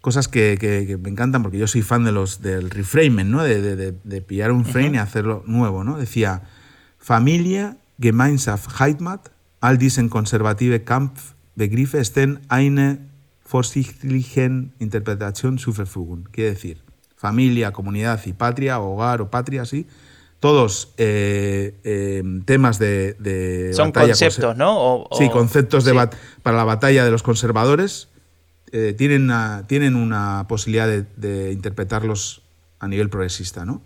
cosas 0.00 0.28
que, 0.28 0.98
me 1.02 1.10
encantan 1.10 1.42
porque 1.42 1.58
yo 1.58 1.66
soy 1.66 1.82
fan 1.82 2.04
de 2.04 2.12
los, 2.12 2.40
del 2.40 2.70
reframing, 2.70 3.30
¿no? 3.30 3.42
De, 3.42 4.22
pillar 4.26 4.52
un 4.52 4.64
frame 4.64 4.94
y 4.94 4.98
hacerlo 4.98 5.42
nuevo, 5.46 5.84
¿no? 5.84 5.98
Decía, 5.98 6.42
Familia, 6.98 7.76
Gemeinschaft, 8.00 8.80
Heimat, 8.80 9.28
all 9.60 9.78
diesen 9.78 10.08
conservative 10.08 10.84
Kampf 10.84 11.32
Begriffe 11.58 12.04
stehen 12.04 12.38
eine 12.48 12.98
vorsichtigen 13.50 14.72
Interpretation 14.78 15.58
zur 15.58 15.74
Verfügung. 15.74 16.28
Quiere 16.30 16.50
decir, 16.50 16.78
familia, 17.16 17.72
comunidad 17.72 18.24
y 18.26 18.32
patria, 18.32 18.78
hogar 18.78 19.20
o 19.20 19.28
patria, 19.28 19.64
sí, 19.64 19.86
todos 20.40 20.94
eh, 20.98 21.74
eh, 21.84 22.22
temas 22.44 22.78
de, 22.78 23.72
Son 23.74 23.92
conceptos, 23.92 24.56
¿no? 24.56 25.06
sí, 25.12 25.28
conceptos 25.30 25.84
de 25.84 25.94
para 26.42 26.56
la 26.56 26.64
batalla 26.64 27.04
de 27.04 27.10
los 27.10 27.22
conservadores. 27.22 28.08
Eh, 28.70 28.94
tienen, 28.96 29.22
una, 29.22 29.64
tienen 29.66 29.96
una 29.96 30.44
posibilidad 30.46 30.86
de, 30.88 31.52
interpretarlos 31.52 32.42
a 32.80 32.86
nivel 32.86 33.08
progresista, 33.08 33.64
¿no? 33.64 33.82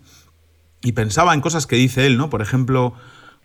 Y 0.81 0.91
pensaba 0.91 1.33
en 1.33 1.39
cosas 1.39 1.65
que 1.65 1.77
dice 1.77 2.05
él, 2.05 2.17
¿no? 2.17 2.29
Por 2.29 2.41
ejemplo, 2.41 2.93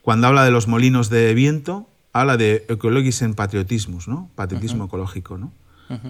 cuando 0.02 0.26
habla 0.26 0.44
de 0.44 0.50
los 0.50 0.66
molinos 0.66 1.10
de 1.10 1.32
viento, 1.34 1.88
habla 2.12 2.36
de 2.36 2.66
en 2.68 3.34
patriotismus, 3.34 4.08
¿no? 4.08 4.30
Patriotismo 4.34 4.86
ecológico, 4.86 5.38
¿no? 5.38 5.52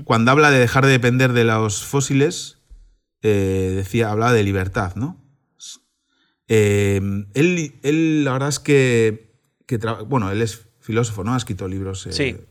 Cuando 0.04 0.32
habla 0.32 0.50
de 0.50 0.58
dejar 0.58 0.86
de 0.86 0.92
depender 0.92 1.34
de 1.34 1.44
los 1.44 1.84
fósiles, 1.84 2.58
decía, 3.20 4.10
hablaba 4.10 4.32
de 4.32 4.42
libertad, 4.42 4.96
¿no? 4.96 5.16
Eh, 6.48 7.00
él, 7.34 8.24
la 8.24 8.32
verdad 8.32 8.48
es 8.48 8.58
que, 8.58 9.30
bueno, 10.06 10.30
él 10.30 10.42
es 10.42 10.62
filósofo, 10.80 11.22
¿no? 11.22 11.34
Ha 11.34 11.36
escrito 11.36 11.68
libros 11.68 12.06
eh, 12.06 12.46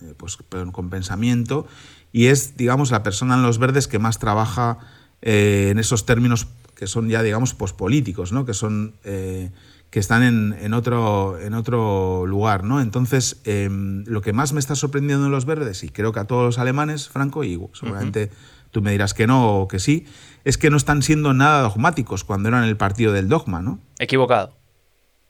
eh, 0.00 0.14
pues, 0.16 0.36
con 0.72 0.90
pensamiento 0.90 1.66
y 2.12 2.26
es, 2.26 2.56
digamos, 2.56 2.90
la 2.90 3.02
persona 3.02 3.34
en 3.34 3.42
los 3.42 3.58
verdes 3.58 3.88
que 3.88 3.98
más 3.98 4.18
trabaja 4.18 4.78
en 5.22 5.78
esos 5.78 6.06
términos 6.06 6.48
que 6.74 6.86
son 6.86 7.08
ya, 7.08 7.22
digamos, 7.22 7.54
pospolíticos, 7.54 8.32
¿no? 8.32 8.44
Que 8.44 8.54
son... 8.54 8.94
que 9.02 9.98
están 9.98 10.22
en, 10.22 10.72
otro, 10.72 11.36
en 11.38 11.52
otro 11.54 12.24
lugar, 12.26 12.62
¿no? 12.62 12.80
Entonces, 12.80 13.40
em, 13.44 14.04
lo 14.06 14.20
que 14.22 14.32
más 14.32 14.52
me 14.52 14.60
está 14.60 14.76
sorprendiendo 14.76 15.26
en 15.26 15.32
los 15.32 15.46
verdes, 15.46 15.82
y 15.82 15.88
creo 15.88 16.12
que 16.12 16.20
a 16.20 16.26
todos 16.26 16.44
los 16.44 16.58
alemanes, 16.58 17.08
Franco, 17.08 17.42
y 17.42 17.60
seguramente 17.72 18.30
tú 18.70 18.82
me 18.82 18.92
dirás 18.92 19.14
que 19.14 19.26
no 19.26 19.60
o 19.60 19.68
que 19.68 19.78
sí, 19.78 20.06
es 20.44 20.58
que 20.58 20.70
no 20.70 20.76
están 20.76 21.02
siendo 21.02 21.34
nada 21.34 21.62
dogmáticos 21.62 22.24
cuando 22.24 22.48
eran 22.48 22.64
el 22.64 22.76
partido 22.76 23.12
del 23.12 23.28
dogma, 23.28 23.60
¿no? 23.62 23.80
Equivocado. 23.98 24.56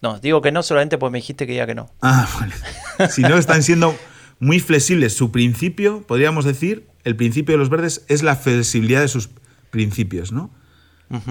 No, 0.03 0.19
digo 0.19 0.41
que 0.41 0.53
no 0.53 0.63
solamente 0.63 0.99
porque 0.99 1.13
me 1.13 1.19
dijiste 1.19 1.47
que 1.47 1.55
ya 1.55 1.67
que 1.67 1.75
no. 1.75 1.91
Ah, 2.01 2.29
bueno. 2.39 3.11
si 3.11 3.23
no, 3.23 3.37
están 3.37 3.63
siendo 3.63 3.95
muy 4.39 4.61
flexibles. 4.61 5.15
Su 5.17 5.31
principio, 5.31 6.03
podríamos 6.07 6.45
decir, 6.45 6.89
el 7.05 7.17
principio 7.17 7.55
de 7.55 7.59
los 7.59 7.69
verdes 7.69 8.05
es 8.09 8.23
la 8.23 8.37
flexibilidad 8.37 9.01
de 9.01 9.09
sus 9.09 9.31
principios, 9.71 10.33
¿no? 10.33 10.51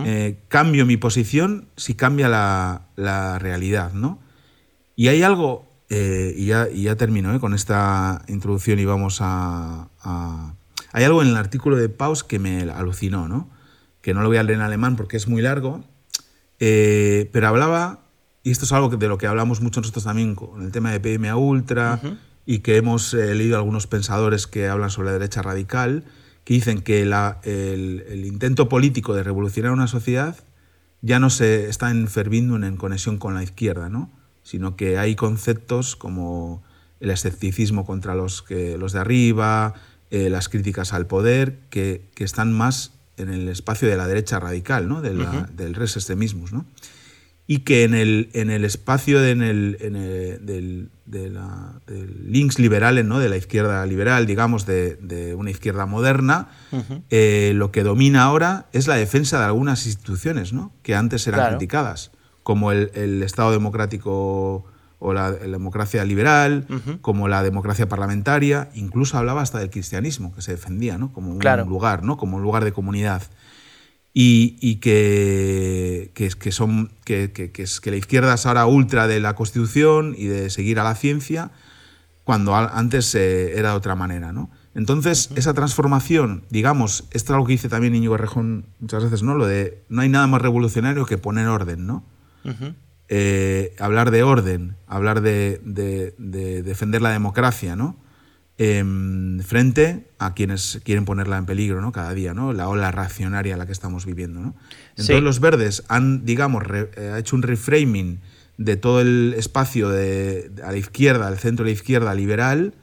Eh, 0.04 0.44
cambio 0.50 0.86
mi 0.86 0.98
posición 0.98 1.70
si 1.78 1.96
cambia 1.96 2.28
la, 2.28 3.40
realidad, 3.40 3.94
¿no? 3.94 4.20
Y 4.98 5.08
hay 5.08 5.24
algo, 5.24 5.70
eh, 5.90 6.34
y, 6.36 6.48
ya, 6.48 6.68
y, 6.70 6.84
ya, 6.84 6.98
termino 6.98 7.34
¿eh? 7.34 7.40
con 7.40 7.54
esta 7.54 8.22
introducción 8.28 8.78
y 8.80 8.84
vamos 8.84 9.20
a, 9.22 9.88
a, 10.02 10.56
Hay 10.92 11.04
algo 11.04 11.22
en 11.22 11.30
el 11.30 11.38
artículo 11.38 11.76
de 11.76 11.90
Paus 11.90 12.24
que 12.24 12.40
me 12.40 12.62
alucinó, 12.64 13.28
¿no? 13.28 13.50
que 14.02 14.14
no 14.14 14.22
lo 14.22 14.28
voy 14.30 14.38
a 14.38 14.44
leer 14.44 14.60
en 14.60 14.66
alemán 14.66 14.96
porque 14.96 15.18
es 15.18 15.28
muy 15.28 15.42
largo, 15.42 15.84
eh, 16.60 17.30
pero 17.32 17.48
hablaba, 17.48 18.06
y 18.44 18.52
esto 18.52 18.66
es 18.66 18.72
algo 18.72 18.90
de 18.90 19.08
lo 19.08 19.18
que 19.18 19.28
hablamos 19.28 19.62
mucho 19.62 19.82
nosotros 19.82 20.04
también 20.04 20.36
con 20.36 20.64
el 20.64 20.72
tema 20.72 20.92
de 20.92 21.00
PMA 21.00 21.36
Ultra, 21.36 22.02
y 22.46 22.60
que 22.60 22.78
hemos 22.78 23.14
eh, 23.14 23.36
leído 23.36 23.58
algunos 23.58 23.88
pensadores 23.88 24.48
que 24.48 24.68
hablan 24.68 24.90
sobre 24.90 25.08
la 25.08 25.14
derecha 25.14 25.42
radical, 25.42 26.06
que 26.44 26.56
dicen 26.56 26.82
que 26.82 27.02
el, 27.04 28.26
intento 28.26 28.70
político 28.70 29.14
de 29.14 29.24
revolucionar 29.24 29.72
una 29.72 29.88
sociedad 29.88 30.36
ya 31.02 31.20
no 31.20 31.30
se 31.30 31.70
está 31.70 31.92
enferviendo 31.92 32.56
en 32.56 32.76
conexión 32.76 33.18
con 33.18 33.36
la 33.36 33.44
izquierda, 33.44 33.90
¿no? 33.90 34.12
sino 34.42 34.76
que 34.76 34.98
hay 34.98 35.16
conceptos 35.16 35.96
como 35.96 36.64
el 37.00 37.12
escepticismo 37.12 37.86
contra 37.86 38.16
los, 38.16 38.42
que, 38.42 38.78
los 38.78 38.94
de 38.94 39.00
arriba, 39.00 39.76
eh, 40.12 40.30
las 40.30 40.50
críticas 40.50 40.94
al 40.94 41.08
poder, 41.08 41.60
que, 41.70 42.10
que 42.16 42.24
están 42.24 42.54
más 42.54 42.94
en 43.18 43.30
el 43.30 43.50
espacio 43.50 43.88
de 43.88 43.98
la 43.98 44.08
derecha 44.08 44.40
radical, 44.40 44.88
¿no? 44.88 45.02
de 45.02 45.14
del 45.56 45.76
res 45.76 45.96
extremismus, 45.98 46.54
¿no? 46.54 46.66
y 47.46 47.60
que 47.60 47.84
en 47.84 47.96
el, 47.96 48.30
en 48.34 48.52
el 48.52 48.64
espacio 48.64 49.20
de, 49.20 49.32
en 49.32 49.42
el, 49.42 49.78
del, 49.80 50.90
de 51.08 51.30
la, 51.32 51.82
del 51.88 52.32
links 52.32 52.60
liberales, 52.60 53.06
¿no? 53.06 53.18
de 53.18 53.28
la 53.28 53.38
izquierda 53.38 53.84
liberal, 53.88 54.28
digamos, 54.28 54.68
de, 54.68 55.36
una 55.36 55.50
izquierda 55.50 55.88
moderna, 55.88 56.50
eh, 57.10 57.54
lo 57.56 57.72
que 57.72 57.82
domina 57.82 58.22
ahora 58.22 58.68
es 58.72 58.88
la 58.88 58.96
defensa 58.96 59.40
de 59.40 59.46
algunas 59.46 59.88
instituciones 59.88 60.54
¿no? 60.54 60.72
que 60.84 60.94
antes 60.94 61.26
eran 61.26 61.50
criticadas, 61.50 62.12
como 62.44 62.72
el, 62.72 62.92
el 62.94 63.24
Estado 63.24 63.52
democrático 63.52 64.66
o 65.00 65.14
la, 65.14 65.32
democracia 65.32 66.04
liberal, 66.04 66.66
como 67.02 67.28
la 67.28 67.42
democracia 67.42 67.88
parlamentaria, 67.88 68.70
incluso 68.76 69.18
hablaba 69.18 69.42
hasta 69.42 69.60
del 69.60 69.70
cristianismo, 69.70 70.36
que 70.36 70.42
se 70.42 70.52
defendía 70.52 70.98
¿no? 70.98 71.14
como 71.14 71.32
un 71.32 71.40
lugar, 71.40 72.04
¿no? 72.04 72.18
como 72.18 72.38
un 72.38 72.44
lugar 72.44 72.66
de 72.66 72.74
comunidad. 72.74 73.24
y, 74.14 74.76
que, 74.76 76.12
que, 76.14 76.30
que, 76.30 76.52
son, 76.52 76.92
que, 77.06 77.32
que, 77.32 77.52
es, 77.64 77.80
que 77.80 77.92
la 77.92 77.98
izquierda 77.98 78.34
es 78.34 78.46
ahora 78.46 78.66
ultra 78.66 79.08
de 79.08 79.22
la 79.22 79.36
Constitución 79.36 80.14
y 80.18 80.26
de 80.26 80.50
seguir 80.50 80.80
a 80.80 80.84
la 80.84 80.96
ciencia, 80.96 81.52
cuando 82.26 82.56
antes 82.56 83.16
eh, 83.16 83.58
era 83.58 83.72
de 83.72 83.76
otra 83.76 83.96
manera, 83.96 84.32
¿no? 84.32 84.52
Entonces, 84.76 85.32
esa 85.36 85.54
transformación, 85.54 86.44
digamos, 86.50 87.06
esto 87.12 87.34
es 87.34 87.36
algo 87.36 87.48
que 87.48 87.54
dice 87.54 87.70
también 87.70 87.96
Íñigo 87.96 88.18
Rejón 88.18 88.66
muchas 88.80 89.04
veces, 89.04 89.24
¿no? 89.24 89.34
Lo 89.34 89.48
de 89.48 89.84
no 89.90 90.02
hay 90.02 90.10
nada 90.10 90.28
más 90.28 90.42
revolucionario 90.42 91.06
que 91.06 91.18
poner 91.18 91.48
orden, 91.48 91.88
¿no? 91.88 92.04
Eh, 93.12 93.76
hablar 93.80 94.12
de 94.12 94.22
orden, 94.22 94.76
hablar 94.86 95.22
de, 95.22 95.60
de, 95.66 96.62
defender 96.62 97.02
la 97.02 97.10
democracia, 97.10 97.76
¿no? 97.76 97.98
Em, 98.60 99.40
frente 99.40 100.12
a 100.20 100.36
quienes 100.36 100.80
quieren 100.84 101.06
ponerla 101.06 101.38
en 101.38 101.48
peligro, 101.48 101.82
¿no? 101.82 101.92
Cada 101.92 102.14
día, 102.14 102.36
¿no? 102.36 102.54
La 102.54 102.70
ola 102.70 102.92
racionaria 102.92 103.56
a 103.56 103.58
la 103.58 103.66
que 103.66 103.72
estamos 103.72 104.06
viviendo, 104.06 104.42
¿no? 104.42 104.56
Entonces 104.92 105.24
los 105.24 105.40
verdes 105.40 105.84
han, 105.88 106.24
digamos, 106.24 106.64
eh, 106.72 107.16
hecho 107.18 107.36
un 107.36 107.42
reframing 107.42 108.20
de 108.58 108.76
todo 108.76 109.02
el 109.02 109.34
espacio 109.38 109.90
de, 109.90 110.52
a 110.64 110.72
la 110.72 110.78
izquierda, 110.78 111.28
al 111.28 111.40
centro 111.40 111.66
de 111.66 111.72
la 111.72 111.74
izquierda 111.74 112.14
liberal, 112.14 112.76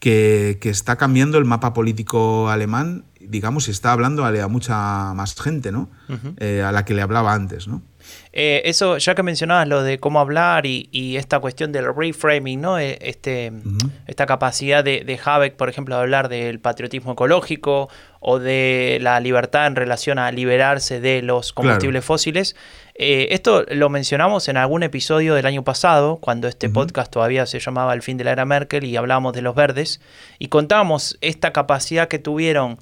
que, 0.00 0.58
está 0.62 0.96
cambiando 0.96 1.36
el 1.36 1.44
mapa 1.44 1.74
político 1.74 2.48
alemán, 2.48 3.04
digamos, 3.20 3.68
y 3.68 3.72
está 3.72 3.92
hablando 3.92 4.24
a, 4.24 4.48
mucha 4.48 5.12
más 5.14 5.38
gente, 5.38 5.72
¿no? 5.72 5.90
Eh, 6.38 6.62
a 6.62 6.72
la 6.72 6.86
que 6.86 6.94
le 6.94 7.02
hablaba 7.02 7.34
antes, 7.34 7.68
¿no? 7.68 7.82
Eh, 8.32 8.62
eso, 8.64 8.98
ya 8.98 9.14
que 9.14 9.22
mencionabas 9.22 9.68
lo 9.68 9.82
de 9.82 9.98
cómo 9.98 10.20
hablar 10.20 10.66
y, 10.66 11.16
esta 11.16 11.40
cuestión 11.40 11.72
del 11.72 11.94
reframing, 11.94 12.60
¿no? 12.60 12.78
Eh, 12.78 12.98
este, 13.00 13.52
Esta 14.06 14.26
capacidad 14.26 14.84
de, 14.84 15.04
de 15.04 15.18
Habeck, 15.22 15.56
por 15.56 15.68
ejemplo, 15.68 15.96
de 15.96 16.02
hablar 16.02 16.28
del 16.28 16.60
patriotismo 16.60 17.12
ecológico 17.12 17.88
o 18.20 18.38
de 18.38 18.98
la 19.00 19.20
libertad 19.20 19.66
en 19.66 19.76
relación 19.76 20.18
a 20.18 20.30
liberarse 20.32 21.00
de 21.00 21.22
los 21.22 21.52
combustibles 21.52 22.04
fósiles. 22.04 22.56
Eh, 22.94 23.28
esto 23.30 23.64
lo 23.68 23.88
mencionamos 23.90 24.48
en 24.48 24.56
algún 24.56 24.82
episodio 24.82 25.34
del 25.34 25.46
año 25.46 25.62
pasado, 25.62 26.16
cuando 26.16 26.48
este 26.48 26.68
podcast 26.68 27.12
todavía 27.12 27.46
se 27.46 27.60
llamaba 27.60 27.94
El 27.94 28.02
fin 28.02 28.16
de 28.16 28.24
la 28.24 28.32
era 28.32 28.44
Merkel 28.44 28.84
y 28.84 28.96
hablábamos 28.96 29.34
de 29.34 29.42
los 29.42 29.54
verdes, 29.54 30.00
y 30.40 30.48
contábamos 30.48 31.16
esta 31.20 31.52
capacidad 31.52 32.08
que 32.08 32.18
tuvieron 32.18 32.78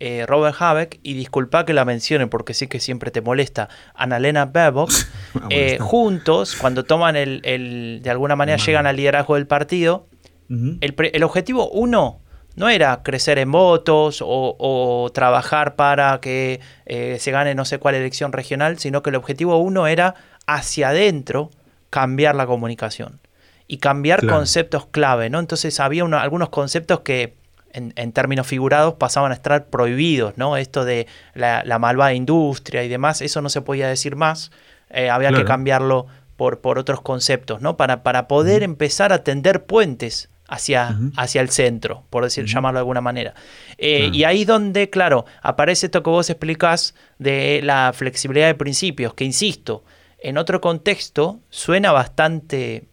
eh, 0.00 0.24
Robert 0.26 0.56
Habeck, 0.58 1.00
y 1.02 1.14
disculpa 1.14 1.64
que 1.64 1.72
la 1.72 1.84
mencione 1.84 2.26
porque 2.26 2.54
sí 2.54 2.66
que 2.66 2.80
siempre 2.80 3.10
te 3.10 3.20
molesta, 3.20 3.68
Annalena 3.94 4.46
Baerbock, 4.46 4.90
ah, 5.34 5.46
eh, 5.50 5.78
juntos, 5.80 6.56
cuando 6.60 6.84
toman 6.84 7.16
el, 7.16 8.00
de 8.02 8.10
alguna 8.10 8.36
manera 8.36 8.58
llegan 8.58 8.86
al 8.86 8.96
liderazgo 8.96 9.34
del 9.34 9.46
partido, 9.46 10.08
el, 10.48 10.94
el 11.12 11.24
objetivo 11.24 11.68
uno 11.70 12.20
no 12.56 12.70
era 12.70 13.02
crecer 13.02 13.38
en 13.38 13.52
votos 13.52 14.22
o, 14.26 15.10
trabajar 15.14 15.76
para 15.76 16.18
que 16.20 16.60
eh, 16.86 17.18
se 17.20 17.30
gane 17.30 17.54
no 17.54 17.64
sé 17.64 17.78
cuál 17.78 17.94
elección 17.94 18.32
regional, 18.32 18.78
sino 18.78 19.02
que 19.02 19.10
el 19.10 19.16
objetivo 19.16 19.58
uno 19.58 19.86
era 19.86 20.14
hacia 20.46 20.88
adentro 20.88 21.50
cambiar 21.90 22.34
la 22.34 22.46
comunicación 22.46 23.20
y 23.68 23.78
cambiar 23.78 24.26
conceptos 24.26 24.86
clave, 24.86 25.28
¿no? 25.28 25.38
Entonces 25.38 25.78
había 25.80 26.04
algunos 26.04 26.48
conceptos 26.48 27.00
que 27.00 27.36
en, 27.76 28.12
términos 28.12 28.46
figurados 28.46 28.94
pasaban 28.94 29.32
a 29.32 29.34
estar 29.34 29.66
prohibidos, 29.66 30.36
¿no? 30.36 30.56
Esto 30.56 30.84
de 30.84 31.06
la, 31.34 31.78
malvada 31.78 32.14
industria 32.14 32.82
y 32.82 32.88
demás, 32.88 33.20
eso 33.22 33.42
no 33.42 33.48
se 33.48 33.60
podía 33.60 33.86
decir 33.88 34.16
más, 34.16 34.50
eh, 34.90 35.10
había 35.10 35.32
que 35.32 35.44
cambiarlo 35.44 36.06
por, 36.36 36.60
por 36.60 36.78
otros 36.78 37.00
conceptos, 37.00 37.60
¿no? 37.60 37.76
Para, 37.76 38.02
para 38.02 38.28
poder 38.28 38.62
empezar 38.62 39.12
a 39.12 39.22
tender 39.22 39.64
puentes 39.64 40.30
hacia, 40.48 40.96
hacia 41.16 41.40
el 41.40 41.50
centro, 41.50 42.04
por 42.10 42.24
decir, 42.24 42.46
llamarlo 42.46 42.78
de 42.78 42.80
alguna 42.80 43.00
manera. 43.00 43.34
Eh, 43.78 44.10
y 44.12 44.24
ahí 44.24 44.44
donde, 44.44 44.90
claro, 44.90 45.24
aparece 45.42 45.86
esto 45.86 46.02
que 46.02 46.10
vos 46.10 46.30
explicás 46.30 46.94
de 47.18 47.60
la 47.62 47.92
flexibilidad 47.94 48.46
de 48.46 48.54
principios, 48.54 49.14
que 49.14 49.24
insisto, 49.24 49.84
en 50.18 50.38
otro 50.38 50.60
contexto 50.60 51.40
suena 51.50 51.92
bastante 51.92 52.84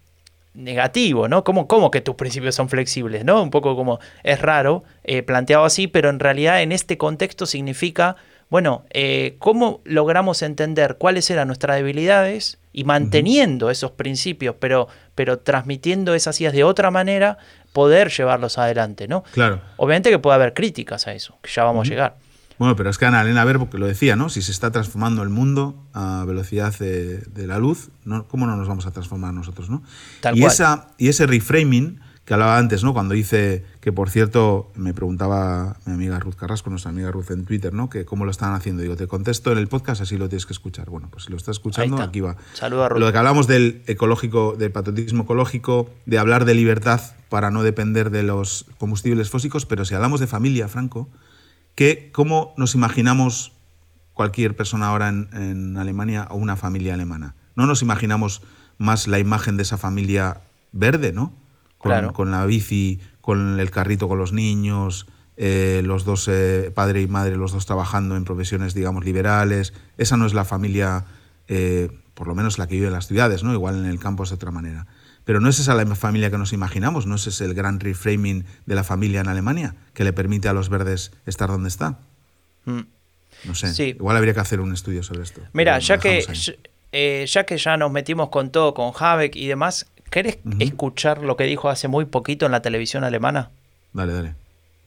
negativo, 0.54 1.28
¿no? 1.28 1.43
¿Cómo, 1.43 1.68
cómo 1.68 1.91
que 1.91 2.01
tus 2.01 2.16
principios 2.16 2.56
son 2.56 2.70
flexibles, 2.70 3.26
¿no? 3.26 3.41
Un 3.41 3.49
poco 3.49 3.76
como 3.76 3.99
es 4.24 4.41
raro 4.41 4.84
eh, 5.04 5.24
planteado 5.24 5.66
así, 5.66 5.88
pero 5.88 6.10
en 6.10 6.20
realidad 6.20 6.62
en 6.62 6.72
este 6.72 6.97
contexto 6.97 7.45
significa, 7.45 8.16
bueno, 8.49 8.86
eh, 8.91 9.36
¿cómo 9.39 9.82
logramos 9.84 10.41
entender 10.41 10.97
cuáles 10.97 11.30
eran 11.30 11.47
nuestras 11.47 11.78
debilidades 11.78 12.60
y 12.72 12.84
manteniendo 12.84 13.70
esos 13.70 13.91
principios, 13.91 14.56
pero, 14.60 14.88
pero 15.16 15.39
transmitiendo 15.39 16.14
esas 16.16 16.39
ideas 16.41 16.54
de 16.54 16.64
otra 16.64 16.91
manera, 16.91 17.38
poder 17.72 18.10
llevarlos 18.10 18.58
adelante, 18.58 19.08
¿no? 19.08 19.24
Claro. 19.32 19.62
Obviamente 19.78 20.10
que 20.10 20.20
puede 20.20 20.36
haber 20.36 20.54
críticas 20.54 21.08
a 21.08 21.14
eso, 21.14 21.38
que 21.41 21.51
ya 21.51 21.64
vamos 21.64 21.88
a 21.88 21.89
llegar. 21.89 22.16
Bueno, 22.60 22.76
pero 22.76 22.89
es 22.89 22.97
que 22.97 23.06
Ana 23.06 23.22
Elena 23.22 23.43
Verbo 23.45 23.70
que 23.70 23.78
lo 23.78 23.88
decía, 23.88 24.16
¿no? 24.16 24.30
Si 24.30 24.41
se 24.41 24.51
está 24.51 24.72
transformando 24.72 25.24
el 25.24 25.30
mundo 25.30 25.76
a 25.93 26.24
velocidad 26.26 26.78
de, 26.78 27.24
la 27.47 27.60
luz, 27.60 27.89
¿no? 28.06 28.28
¿cómo 28.28 28.47
no 28.47 28.56
nos 28.56 28.68
vamos 28.68 28.86
a 28.86 28.91
transformar 28.91 29.34
nosotros, 29.34 29.70
no? 29.70 29.84
y, 30.34 30.43
Esa, 30.43 30.89
y 30.97 31.10
ese 31.10 31.26
reframing 31.28 31.99
que 32.26 32.34
hablaba 32.34 32.58
antes, 32.58 32.84
¿no? 32.84 32.93
Cuando 32.93 33.14
dice 33.14 33.66
que, 33.82 33.91
por 33.91 34.10
cierto, 34.10 34.72
me 34.76 34.93
preguntaba 34.93 35.78
mi 35.86 35.93
amiga 35.93 36.20
Ruth 36.20 36.36
Carrasco, 36.36 36.70
nuestra 36.70 36.89
amiga 36.89 37.12
Ruth 37.12 37.32
en 37.32 37.43
Twitter, 37.43 37.74
¿no? 37.74 37.89
Que 37.89 38.06
cómo 38.06 38.24
lo 38.24 38.32
están 38.32 38.54
haciendo. 38.54 38.82
Digo, 38.82 38.95
te 38.95 39.08
contesto 39.08 39.51
en 39.51 39.58
el 39.58 39.68
podcast, 39.68 40.01
así 40.01 40.18
lo 40.18 40.30
tienes 40.30 40.45
que 40.45 40.54
escuchar. 40.54 40.89
Bueno, 40.89 41.10
pues 41.12 41.26
si 41.26 41.32
lo 41.32 41.38
estás 41.38 41.58
escuchando, 41.58 42.01
aquí 42.01 42.22
va. 42.22 42.38
Saluda, 42.54 42.88
Ruth. 42.88 42.99
Lo 42.99 43.12
que 43.12 43.18
hablamos 43.18 43.47
del 43.47 43.82
ecológico, 43.88 44.56
del 44.58 44.72
patriotismo 44.72 45.24
ecológico, 45.24 45.89
de 46.06 46.18
hablar 46.18 46.45
de 46.45 46.54
libertad 46.54 47.01
para 47.28 47.51
no 47.51 47.62
depender 47.62 48.10
de 48.10 48.24
los 48.24 48.68
combustibles 48.78 49.30
fósicos, 49.30 49.66
pero 49.66 49.84
si 49.84 49.93
hablamos 49.93 50.22
de 50.22 50.28
familia, 50.28 50.70
Franco, 50.70 51.10
que 51.76 52.11
¿cómo 52.11 52.53
nos 52.57 52.76
imaginamos 52.76 53.53
cualquier 54.13 54.55
persona 54.55 54.88
ahora 54.88 55.09
en, 55.09 55.30
en 55.34 55.78
Alemania 55.78 56.28
o 56.30 56.36
una 56.36 56.55
familia 56.55 56.93
alemana? 56.93 57.36
No 57.55 57.65
nos 57.65 57.82
imaginamos 57.82 58.41
más 58.78 59.07
la 59.07 59.19
imagen 59.19 59.57
de 59.57 59.63
esa 59.63 59.78
familia 59.78 60.41
verde, 60.71 61.13
¿no? 61.13 61.34
con, 62.13 62.32
la 62.32 62.45
bici, 62.45 62.99
con 63.21 63.59
el 63.59 63.71
carrito 63.71 64.07
con 64.07 64.17
los 64.17 64.34
niños, 64.34 65.07
eh, 65.36 65.82
los 65.84 66.05
dos, 66.05 66.28
eh, 66.28 66.71
padre 66.74 67.01
y 67.01 67.07
madre, 67.07 67.36
los 67.36 67.51
dos 67.51 67.65
trabajando 67.65 68.15
en 68.15 68.24
profesiones, 68.24 68.74
digamos, 68.74 69.03
liberales. 69.03 69.74
Esa 69.97 70.17
no 70.17 70.26
es 70.26 70.34
la 70.34 70.45
familia, 70.45 71.05
eh, 71.47 71.89
por 72.13 72.28
lo 72.28 72.36
menos 72.36 72.57
la 72.57 72.67
que 72.67 72.76
vive 72.76 72.88
en 72.88 72.93
las 72.93 73.07
ciudades, 73.07 73.43
¿no? 73.43 73.53
Igual 73.53 73.78
en 73.78 73.86
el 73.86 73.99
campo 73.99 74.24
es 74.24 74.30
de 74.30 74.36
otra 74.36 74.51
manera. 74.51 74.88
Pero 75.26 75.39
no 75.39 75.49
es 75.49 75.59
esa 75.59 75.74
la 75.76 75.86
familia 75.95 76.30
que 76.30 76.38
nos 76.38 76.53
imaginamos, 76.53 77.05
no 77.05 77.15
es 77.15 77.28
ese 77.28 77.45
el 77.45 77.53
gran 77.53 77.80
reframing 77.80 78.45
de 78.65 78.76
la 78.76 78.84
familia 78.84 79.21
en 79.21 79.28
Alemania 79.28 79.76
que 79.93 80.03
le 80.03 80.13
permite 80.13 80.49
a 80.49 80.53
los 80.53 80.69
verdes 80.69 81.11
estar 81.26 81.49
donde 81.49 81.69
está. 81.69 81.99
Mm. 82.65 82.82
No 83.45 83.55
sé, 83.55 83.89
igual 83.89 84.15
habría 84.15 84.34
que 84.34 84.39
hacer 84.39 84.61
un 84.61 84.74
estudio 84.74 85.03
sobre 85.03 85.24
esto. 85.24 85.41
Mira, 85.53 85.80
ya 85.80 85.97
que, 85.97 86.26
ya 87.26 87.43
que 87.45 87.57
ya 87.57 87.78
nos 87.78 87.91
metimos 87.91 88.30
con 88.30 88.51
todo, 88.51 88.74
con 88.74 88.93
Habeck 88.97 89.36
y 89.36 89.47
demás, 89.47 89.86
¿Querés 90.13 90.38
escuchar 90.59 91.24
lo 91.24 91.36
que 91.36 91.45
dijo 91.45 91.69
hace 91.69 91.88
muy 91.88 92.05
poquito 92.05 92.45
en 92.45 92.51
la 92.51 92.61
televisión 92.61 93.03
alemana? 93.03 93.49
Dale, 93.93 94.13
dale. 94.13 94.36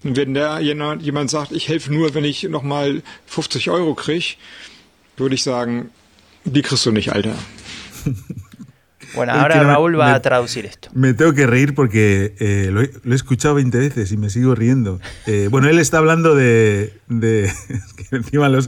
Wenn 0.05 0.35
da 0.35 0.61
jemand 0.61 1.31
sagt, 1.31 1.51
ich 1.51 1.69
helfe 1.69 1.93
nur, 1.93 2.15
wenn 2.15 2.25
ich 2.25 2.45
nochmal 2.45 3.03
50 3.27 3.69
Euro 3.71 3.97
kriege, 3.97 4.37
würde 5.17 5.35
ich 5.35 5.43
sagen, 5.43 5.91
die 6.45 6.63
kriegst 6.63 6.87
du 6.87 6.93
nicht, 6.93 7.13
Alter. 7.13 7.35
Bueno, 9.17 9.33
ahora 9.33 9.63
Raúl 9.63 9.99
va 9.99 10.15
a 10.15 10.23
traducir 10.23 10.67
esto. 10.67 10.89
Me 10.95 11.15
tengo 11.15 11.33
que 11.35 11.47
reír 11.47 11.75
porque 11.75 12.35
eh, 12.39 12.69
lo, 12.71 12.83
he, 12.83 13.15
escuchado 13.15 13.55
20 13.57 13.77
veces 13.79 14.13
y 14.13 14.17
me 14.17 14.31
sigo 14.31 14.55
riendo. 14.55 15.01
Eh, 15.27 15.49
bueno, 15.51 15.69
él 15.69 15.79
está 15.79 15.99
hablando 15.99 16.35
de. 16.35 16.93
de 17.09 17.45
es 17.69 17.93
que 17.95 18.17
encima 18.17 18.49
lo 18.49 18.61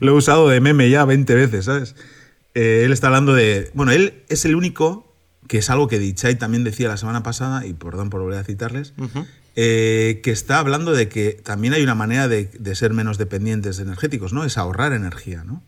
he 0.00 0.14
usado 0.14 0.48
de 0.48 0.60
meme 0.60 0.88
ya 0.88 1.04
20 1.04 1.34
veces, 1.34 1.66
¿sabes? 1.66 1.94
Eh, 2.54 2.82
él 2.86 2.92
está 2.92 3.08
hablando 3.08 3.34
de. 3.34 3.70
Bueno, 3.74 3.92
él 3.92 4.22
es 4.28 4.46
el 4.46 4.54
único 4.54 5.06
que 5.46 5.58
es 5.58 5.70
algo 5.70 5.88
que 5.88 5.98
Dichay 5.98 6.36
también 6.36 6.64
decía 6.64 6.88
la 6.88 6.96
semana 6.96 7.22
pasada, 7.22 7.66
y 7.66 7.72
perdón 7.72 8.10
por 8.10 8.20
volver 8.20 8.38
a 8.38 8.44
citarles, 8.44 8.94
eh, 9.54 10.20
que 10.22 10.30
está 10.30 10.58
hablando 10.58 10.92
de 10.92 11.08
que 11.08 11.32
también 11.32 11.74
hay 11.74 11.82
una 11.82 11.94
manera 11.94 12.28
de, 12.28 12.48
ser 12.74 12.92
menos 12.92 13.18
dependientes 13.18 13.76
de 13.76 13.84
energéticos, 13.84 14.32
¿no? 14.32 14.44
Es 14.44 14.58
ahorrar 14.58 14.92
energía, 14.92 15.44
¿no? 15.44 15.62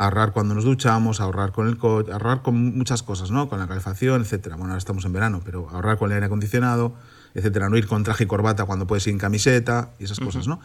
Ahorrar 0.00 0.32
cuando 0.32 0.54
nos 0.54 0.64
duchamos, 0.64 1.20
ahorrar 1.20 1.52
con 1.52 1.68
el 1.68 1.76
coche, 1.76 2.12
ahorrar 2.12 2.42
con 2.42 2.78
muchas 2.78 3.02
cosas, 3.02 3.30
¿no? 3.30 3.48
Con 3.48 3.58
la 3.58 3.66
calefacción, 3.66 4.22
etcétera. 4.22 4.56
Bueno, 4.56 4.70
ahora 4.70 4.78
estamos 4.78 5.04
en 5.04 5.12
verano, 5.12 5.42
pero 5.44 5.68
ahorrar 5.70 5.98
con 5.98 6.10
el 6.10 6.14
aire 6.14 6.26
acondicionado, 6.26 6.94
etcétera. 7.34 7.68
No 7.68 7.76
ir 7.76 7.86
con 7.86 8.04
traje 8.04 8.24
y 8.24 8.26
corbata 8.26 8.64
cuando 8.64 8.86
puedes 8.86 9.06
ir 9.06 9.12
en 9.12 9.18
camiseta 9.18 9.90
y 9.98 10.04
esas 10.04 10.20
cosas, 10.20 10.46
¿no? 10.46 10.60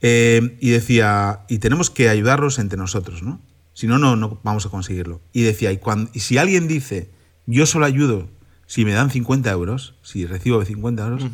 Eh, 0.00 0.58
y 0.60 0.70
decía, 0.70 1.40
y 1.48 1.58
tenemos 1.58 1.88
que 1.88 2.08
ayudarlos 2.08 2.58
entre 2.58 2.76
nosotros, 2.76 3.22
¿no? 3.22 3.40
Si 3.72 3.86
no, 3.86 3.98
no, 3.98 4.16
no 4.16 4.40
vamos 4.42 4.66
a 4.66 4.68
conseguirlo. 4.68 5.22
Y 5.32 5.42
decía, 5.42 5.72
y, 5.72 5.78
cuando, 5.78 6.10
y 6.12 6.20
si 6.20 6.36
alguien 6.36 6.68
dice 6.68 7.10
yo 7.46 7.66
solo 7.66 7.86
ayudo 7.86 8.28
si 8.66 8.84
me 8.84 8.92
dan 8.92 9.10
50 9.10 9.50
euros, 9.50 9.94
si 10.02 10.26
recibo 10.26 10.64
50 10.64 11.04
euros, 11.04 11.24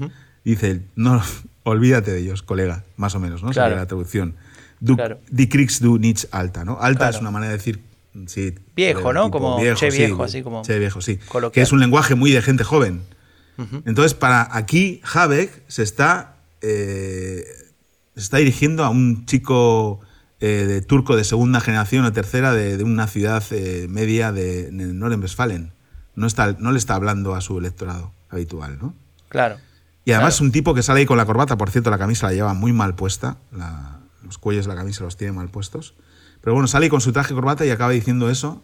dice 0.45 0.83
no, 0.97 1.23
olvídate 1.63 2.13
de 2.13 2.21
ellos, 2.21 2.43
colega, 2.43 2.85
más 2.97 3.15
o 3.15 3.21
menos, 3.21 3.43
¿no? 3.43 3.51
Claro. 3.51 3.77
la 3.77 3.87
traducción. 3.87 4.35
Du, 4.81 4.97
Die 5.31 5.49
kriegst 5.49 5.83
du 5.83 5.99
nichts 5.99 6.29
alta, 6.31 6.64
¿no? 6.64 6.79
Alta 6.81 7.09
es 7.09 7.20
una 7.20 7.31
manera 7.31 7.53
de 7.53 7.59
decir 7.59 7.81
sí, 8.26 8.55
viejo, 8.76 9.12
¿no? 9.12 9.31
Como 9.31 9.61
viejo, 9.61 9.79
che 9.79 9.91
viejo, 9.91 10.22
así 10.24 10.43
como. 10.43 10.62
Che 10.62 10.79
viejo, 10.79 11.01
sí. 11.01 11.18
Que 11.53 11.62
es 11.62 11.72
un 11.72 11.81
lenguaje 11.81 12.14
muy 12.14 12.31
de 12.31 12.43
gente 12.43 12.64
joven. 12.64 13.03
Entonces, 13.85 14.14
para 14.14 14.49
aquí, 14.57 15.01
Habeck 15.12 15.62
se 15.66 15.83
está, 15.83 16.37
eh, 16.61 17.45
se 18.14 18.20
está 18.20 18.37
dirigiendo 18.37 18.85
a 18.85 18.89
un 18.91 19.26
chico 19.26 19.99
eh, 20.41 20.64
de 20.68 20.81
turco 20.81 21.16
de 21.16 21.24
segunda 21.24 21.61
generación 21.61 22.05
o 22.05 22.12
tercera 22.12 22.53
de, 22.53 22.76
de 22.76 22.85
una 22.85 23.09
ciudad 23.09 23.43
eh, 23.51 23.87
media 23.91 24.31
de, 24.31 24.70
de 24.70 24.87
Norden-Westfalen. 24.95 25.72
No, 26.14 26.26
está, 26.29 26.53
no 26.61 26.70
le 26.70 26.79
está 26.79 26.95
hablando 26.95 27.35
a 27.35 27.41
su 27.41 27.59
electorado 27.59 28.12
habitual, 28.31 28.79
¿no? 28.81 28.95
Claro. 29.29 29.57
Y 30.05 30.12
además 30.12 30.37
Claro. 30.37 30.47
un 30.47 30.53
tipo 30.53 30.72
que 30.74 30.83
sale 30.83 31.01
ahí 31.01 31.07
con 31.07 31.16
la 31.18 31.26
corbata, 31.26 31.57
por 31.59 31.70
cierto, 31.70 31.91
la 31.91 31.99
camisa 31.99 32.29
la 32.29 32.35
lleva 32.35 32.55
muy 32.55 32.72
mal 32.72 32.95
puesta, 32.95 33.39
la- 33.51 33.98
los 34.29 34.39
cuellos 34.39 34.66
de 34.66 34.72
la 34.74 34.79
camisa 34.79 35.03
los 35.03 35.16
tiene 35.16 35.33
mal 35.33 35.49
puestos. 35.51 35.95
Pero 36.41 36.55
bueno, 36.55 36.68
sale 36.68 36.89
con 36.89 37.01
su 37.01 37.11
traje 37.12 37.35
corbata 37.35 37.66
y 37.66 37.70
acaba 37.70 37.91
diciendo 37.91 38.31
eso 38.31 38.62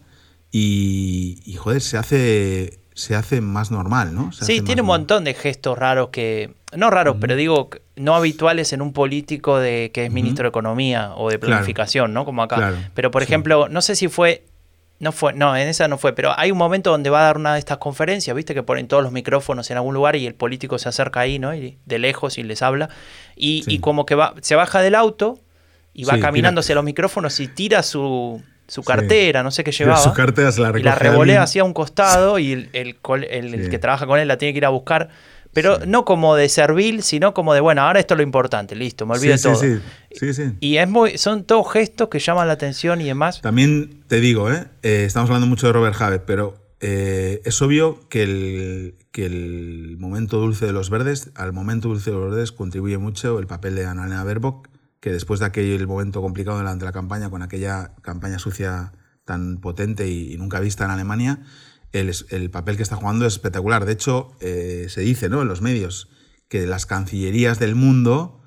y, 0.52 1.40
y, 1.44 1.54
joder, 1.54 1.80
se 1.80 1.98
hace, 1.98 2.78
se 2.94 3.16
hace 3.16 3.40
más 3.40 3.70
normal, 3.72 4.14
¿no? 4.14 4.30
Se 4.32 4.44
Sí, 4.44 4.60
tiene 4.60 4.82
un 4.82 4.86
normal. 4.86 5.00
montón 5.00 5.24
de 5.24 5.34
gestos 5.34 5.76
raros 5.76 6.10
que, 6.10 6.54
no 6.76 6.90
raros, 6.90 7.16
pero 7.20 7.34
digo, 7.34 7.70
no 7.96 8.14
habituales 8.14 8.72
en 8.72 8.80
un 8.82 8.92
político 8.92 9.58
de 9.58 9.90
que 9.92 10.04
es 10.06 10.12
ministro 10.12 10.44
de 10.44 10.50
Economía 10.50 11.12
o 11.16 11.28
de 11.30 11.38
Claro. 11.40 11.54
planificación, 11.56 12.12
¿no? 12.14 12.24
Como 12.24 12.42
acá. 12.42 12.56
Claro, 12.56 12.76
Pero, 12.94 13.10
por 13.10 13.22
sí. 13.22 13.26
ejemplo, 13.26 13.68
no 13.68 13.82
sé 13.82 13.96
si 13.96 14.06
fue, 14.06 14.44
no 15.00 15.10
fue, 15.10 15.32
no, 15.32 15.56
en 15.56 15.66
esa 15.66 15.88
no 15.88 15.98
fue, 15.98 16.12
pero 16.12 16.32
hay 16.38 16.52
un 16.52 16.58
momento 16.58 16.90
donde 16.92 17.10
va 17.10 17.20
a 17.22 17.24
dar 17.24 17.36
una 17.36 17.54
de 17.54 17.58
estas 17.58 17.78
conferencias, 17.78 18.36
¿viste? 18.36 18.54
Que 18.54 18.62
ponen 18.62 18.86
todos 18.86 19.02
los 19.02 19.10
micrófonos 19.12 19.68
en 19.72 19.76
algún 19.76 19.94
lugar 19.94 20.14
y 20.14 20.24
el 20.26 20.36
político 20.36 20.78
se 20.78 20.88
acerca 20.88 21.18
ahí, 21.20 21.40
¿no? 21.40 21.52
Y 21.52 21.78
de 21.84 21.98
lejos 21.98 22.38
y 22.38 22.44
les 22.44 22.62
habla. 22.62 22.90
Y, 23.34 23.62
Sí. 23.64 23.74
y 23.74 23.78
como 23.80 24.06
que 24.06 24.14
va, 24.14 24.34
se 24.40 24.54
baja 24.54 24.80
del 24.82 24.94
auto 24.94 25.40
y 25.95 26.05
va 26.05 26.14
Sí, 26.14 26.20
caminando 26.20 26.61
hacia 26.61 26.74
los 26.74 26.84
micrófonos 26.84 27.38
y 27.40 27.49
tira 27.49 27.82
su, 27.82 28.42
su 28.68 28.82
Sí. 28.82 28.86
cartera, 28.86 29.42
no 29.42 29.51
sé 29.51 29.64
qué 29.64 29.72
llevaba. 29.72 29.97
la 30.14 30.78
y 30.78 30.82
la 30.82 30.95
revolea 30.97 31.42
hacia 31.42 31.64
un 31.64 31.72
costado 31.72 32.38
y 32.38 32.53
el, 32.53 32.68
el 32.72 33.70
que 33.70 33.78
trabaja 33.78 34.07
con 34.07 34.18
él 34.20 34.28
la 34.28 34.36
tiene 34.38 34.53
que 34.53 34.59
ir 34.59 34.64
a 34.66 34.70
buscar. 34.70 35.09
Pero 35.53 35.76
Sí. 35.76 35.82
no 35.86 36.05
como 36.05 36.34
de 36.34 36.49
servil, 36.49 37.05
sino 37.05 37.32
como 37.32 37.55
de, 37.55 37.61
bueno, 37.61 37.82
ahora 37.82 38.01
esto 38.01 38.14
es 38.14 38.18
lo 38.18 38.24
importante, 38.24 38.74
listo, 38.74 39.07
me 39.07 39.14
olvido 39.14 39.38
sí, 39.38 39.49
de 39.49 39.55
todo. 39.55 39.62
Sí, 40.11 40.34
sí. 40.34 40.42
Y 40.59 40.78
es 40.78 40.88
muy, 40.88 41.16
son 41.16 41.45
todos 41.45 41.72
gestos 41.72 42.09
que 42.09 42.18
llaman 42.18 42.49
la 42.49 42.55
atención 42.55 43.01
y 43.01 43.05
demás. 43.05 43.40
También 43.40 44.03
te 44.09 44.18
digo, 44.18 44.51
¿eh? 44.53 44.64
Eh, 44.82 45.05
estamos 45.07 45.30
hablando 45.30 45.47
mucho 45.47 45.68
de 45.68 45.72
Robert 45.72 45.95
Habeck, 46.01 46.22
pero 46.26 46.57
eh, 46.80 47.40
es 47.45 47.62
obvio 47.62 48.01
que 48.09 48.24
el, 48.24 48.95
que 49.12 49.26
el 49.26 49.97
momento 50.01 50.38
dulce 50.38 50.66
de 50.66 50.72
los 50.72 50.90
verdes, 50.90 51.30
al 51.36 51.53
momento 51.53 51.86
dulce 51.88 52.11
de 52.11 52.16
los 52.16 52.30
verdes 52.32 52.51
contribuye 52.51 52.99
mucho 52.99 53.38
el 53.38 53.47
papel 53.47 53.76
de 53.76 53.86
Annalena 53.86 54.24
Baerbock, 54.24 54.68
que 55.05 55.12
después 55.12 55.38
de 55.38 55.44
aquel 55.44 55.86
momento 55.86 56.22
complicado 56.22 56.57
durante 56.57 56.86
la 56.86 56.92
campaña, 56.92 57.28
con 57.28 57.42
aquella 57.42 57.94
campaña 58.00 58.38
sucia 58.38 58.94
tan 59.26 59.59
potente 59.59 60.09
y, 60.09 60.32
y 60.32 60.38
nunca 60.38 60.61
vista 60.61 60.86
en 60.86 60.92
Alemania, 60.92 61.42
el, 61.92 62.50
papel 62.50 62.78
que 62.78 62.82
está 62.82 62.96
jugando 62.96 63.26
es 63.26 63.34
espectacular. 63.34 63.84
De 63.84 63.92
hecho, 63.92 64.32
eh, 64.40 64.86
se 64.88 65.02
dice 65.02 65.28
¿no? 65.28 65.42
en 65.42 65.48
los 65.48 65.61
medios 65.61 66.09
que 66.48 66.66
las 66.66 66.86
cancillerías 66.86 67.59
del 67.59 67.74
mundo 67.74 68.40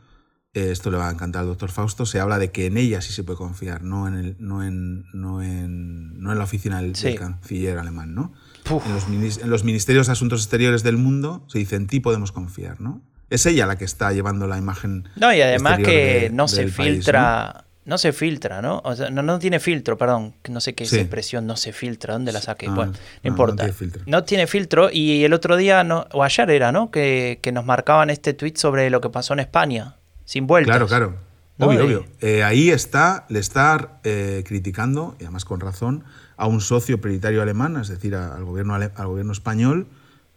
eh, 0.55 0.71
esto 0.71 0.89
le 0.89 0.97
va 0.97 1.09
a 1.09 1.11
encantar 1.11 1.41
al 1.41 1.47
doctor 1.47 1.69
Fausto, 1.69 2.07
se 2.07 2.19
habla 2.19 2.39
de 2.39 2.51
que 2.51 2.65
en 2.65 2.77
ella 2.77 3.01
sí 3.01 3.13
se 3.13 3.23
puede 3.23 3.37
confiar, 3.37 3.83
no 3.83 4.07
en, 4.07 4.15
el, 4.15 4.35
no 4.39 4.63
en, 4.63 5.05
no 5.13 5.43
en, 5.43 6.19
no 6.19 6.31
en 6.31 6.39
la 6.39 6.45
oficina 6.45 6.81
del, 6.81 6.93
canciller 7.19 7.77
alemán. 7.77 8.15
¿no? 8.15 8.33
En, 8.65 8.93
los 8.95 9.07
en 9.37 9.49
los 9.51 9.63
ministerios 9.63 10.07
de 10.07 10.13
Asuntos 10.13 10.41
Exteriores 10.41 10.81
del 10.81 10.97
mundo 10.97 11.45
se 11.49 11.59
dice 11.59 11.75
en 11.75 11.85
ti 11.85 11.99
podemos 11.99 12.31
confiar. 12.31 12.81
¿no? 12.81 13.03
Es 13.29 13.45
ella 13.45 13.65
la 13.65 13.77
que 13.77 13.85
está 13.85 14.11
llevando 14.13 14.47
la 14.47 14.57
imagen. 14.57 15.07
No, 15.17 15.33
y 15.33 15.41
además 15.41 15.79
que 15.79 16.19
de- 16.21 16.29
no 16.31 16.47
se 16.47 16.63
país, 16.63 16.75
filtra, 16.75 17.65
¿no? 17.85 17.97
se 17.97 18.13
filtra, 18.13 18.61
¿no? 18.61 18.81
O 18.85 18.95
sea, 18.95 19.09
no, 19.09 19.21
no 19.21 19.37
tiene 19.39 19.59
filtro, 19.59 19.97
perdón, 19.97 20.33
no 20.49 20.61
sé 20.61 20.75
qué 20.75 20.85
es 20.85 20.89
Sí. 20.91 20.97
expresión, 20.99 21.45
no 21.45 21.57
se 21.57 21.73
filtra, 21.73 22.13
¿dónde 22.13 22.31
la 22.31 22.39
saqué? 22.41 22.67
Ah, 22.67 22.73
bueno, 22.73 22.91
no, 22.93 22.97
no, 22.97 23.03
no 23.23 23.29
importa. 23.29 23.55
tiene 23.63 23.73
filtro. 23.73 24.03
No 24.05 24.23
tiene 24.23 24.47
filtro 24.47 24.89
y 24.91 25.23
el 25.25 25.33
otro 25.33 25.57
día, 25.57 25.83
no, 25.83 26.05
o 26.13 26.23
ayer 26.23 26.49
era, 26.51 26.71
¿no? 26.71 26.89
Que, 26.89 27.39
que 27.41 27.51
nos 27.51 27.65
marcaban 27.65 28.09
este 28.09 28.33
tweet 28.33 28.53
sobre 28.55 28.89
lo 28.89 29.01
que 29.01 29.09
pasó 29.09 29.33
en 29.33 29.39
España, 29.41 29.95
sin 30.25 30.47
vueltas. 30.47 30.71
Claro, 30.71 30.87
claro. 30.87 31.27
Obvio, 31.59 31.85
obvio. 31.85 32.05
Eh, 32.21 32.43
ahí 32.43 32.69
está, 32.69 33.25
le 33.29 33.39
está 33.39 33.99
eh, 34.03 34.43
criticando, 34.45 35.15
y 35.19 35.23
además 35.23 35.43
con 35.43 35.59
razón, 35.59 36.03
a 36.37 36.45
un 36.45 36.61
socio 36.61 37.01
prioritario 37.01 37.41
alemán, 37.41 37.75
es 37.77 37.87
decir, 37.87 38.13
a- 38.15 38.35
al 38.35 38.45
gobierno, 38.45 38.75
ale- 38.75 38.91
al 38.95 39.07
gobierno 39.07 39.31
español, 39.33 39.87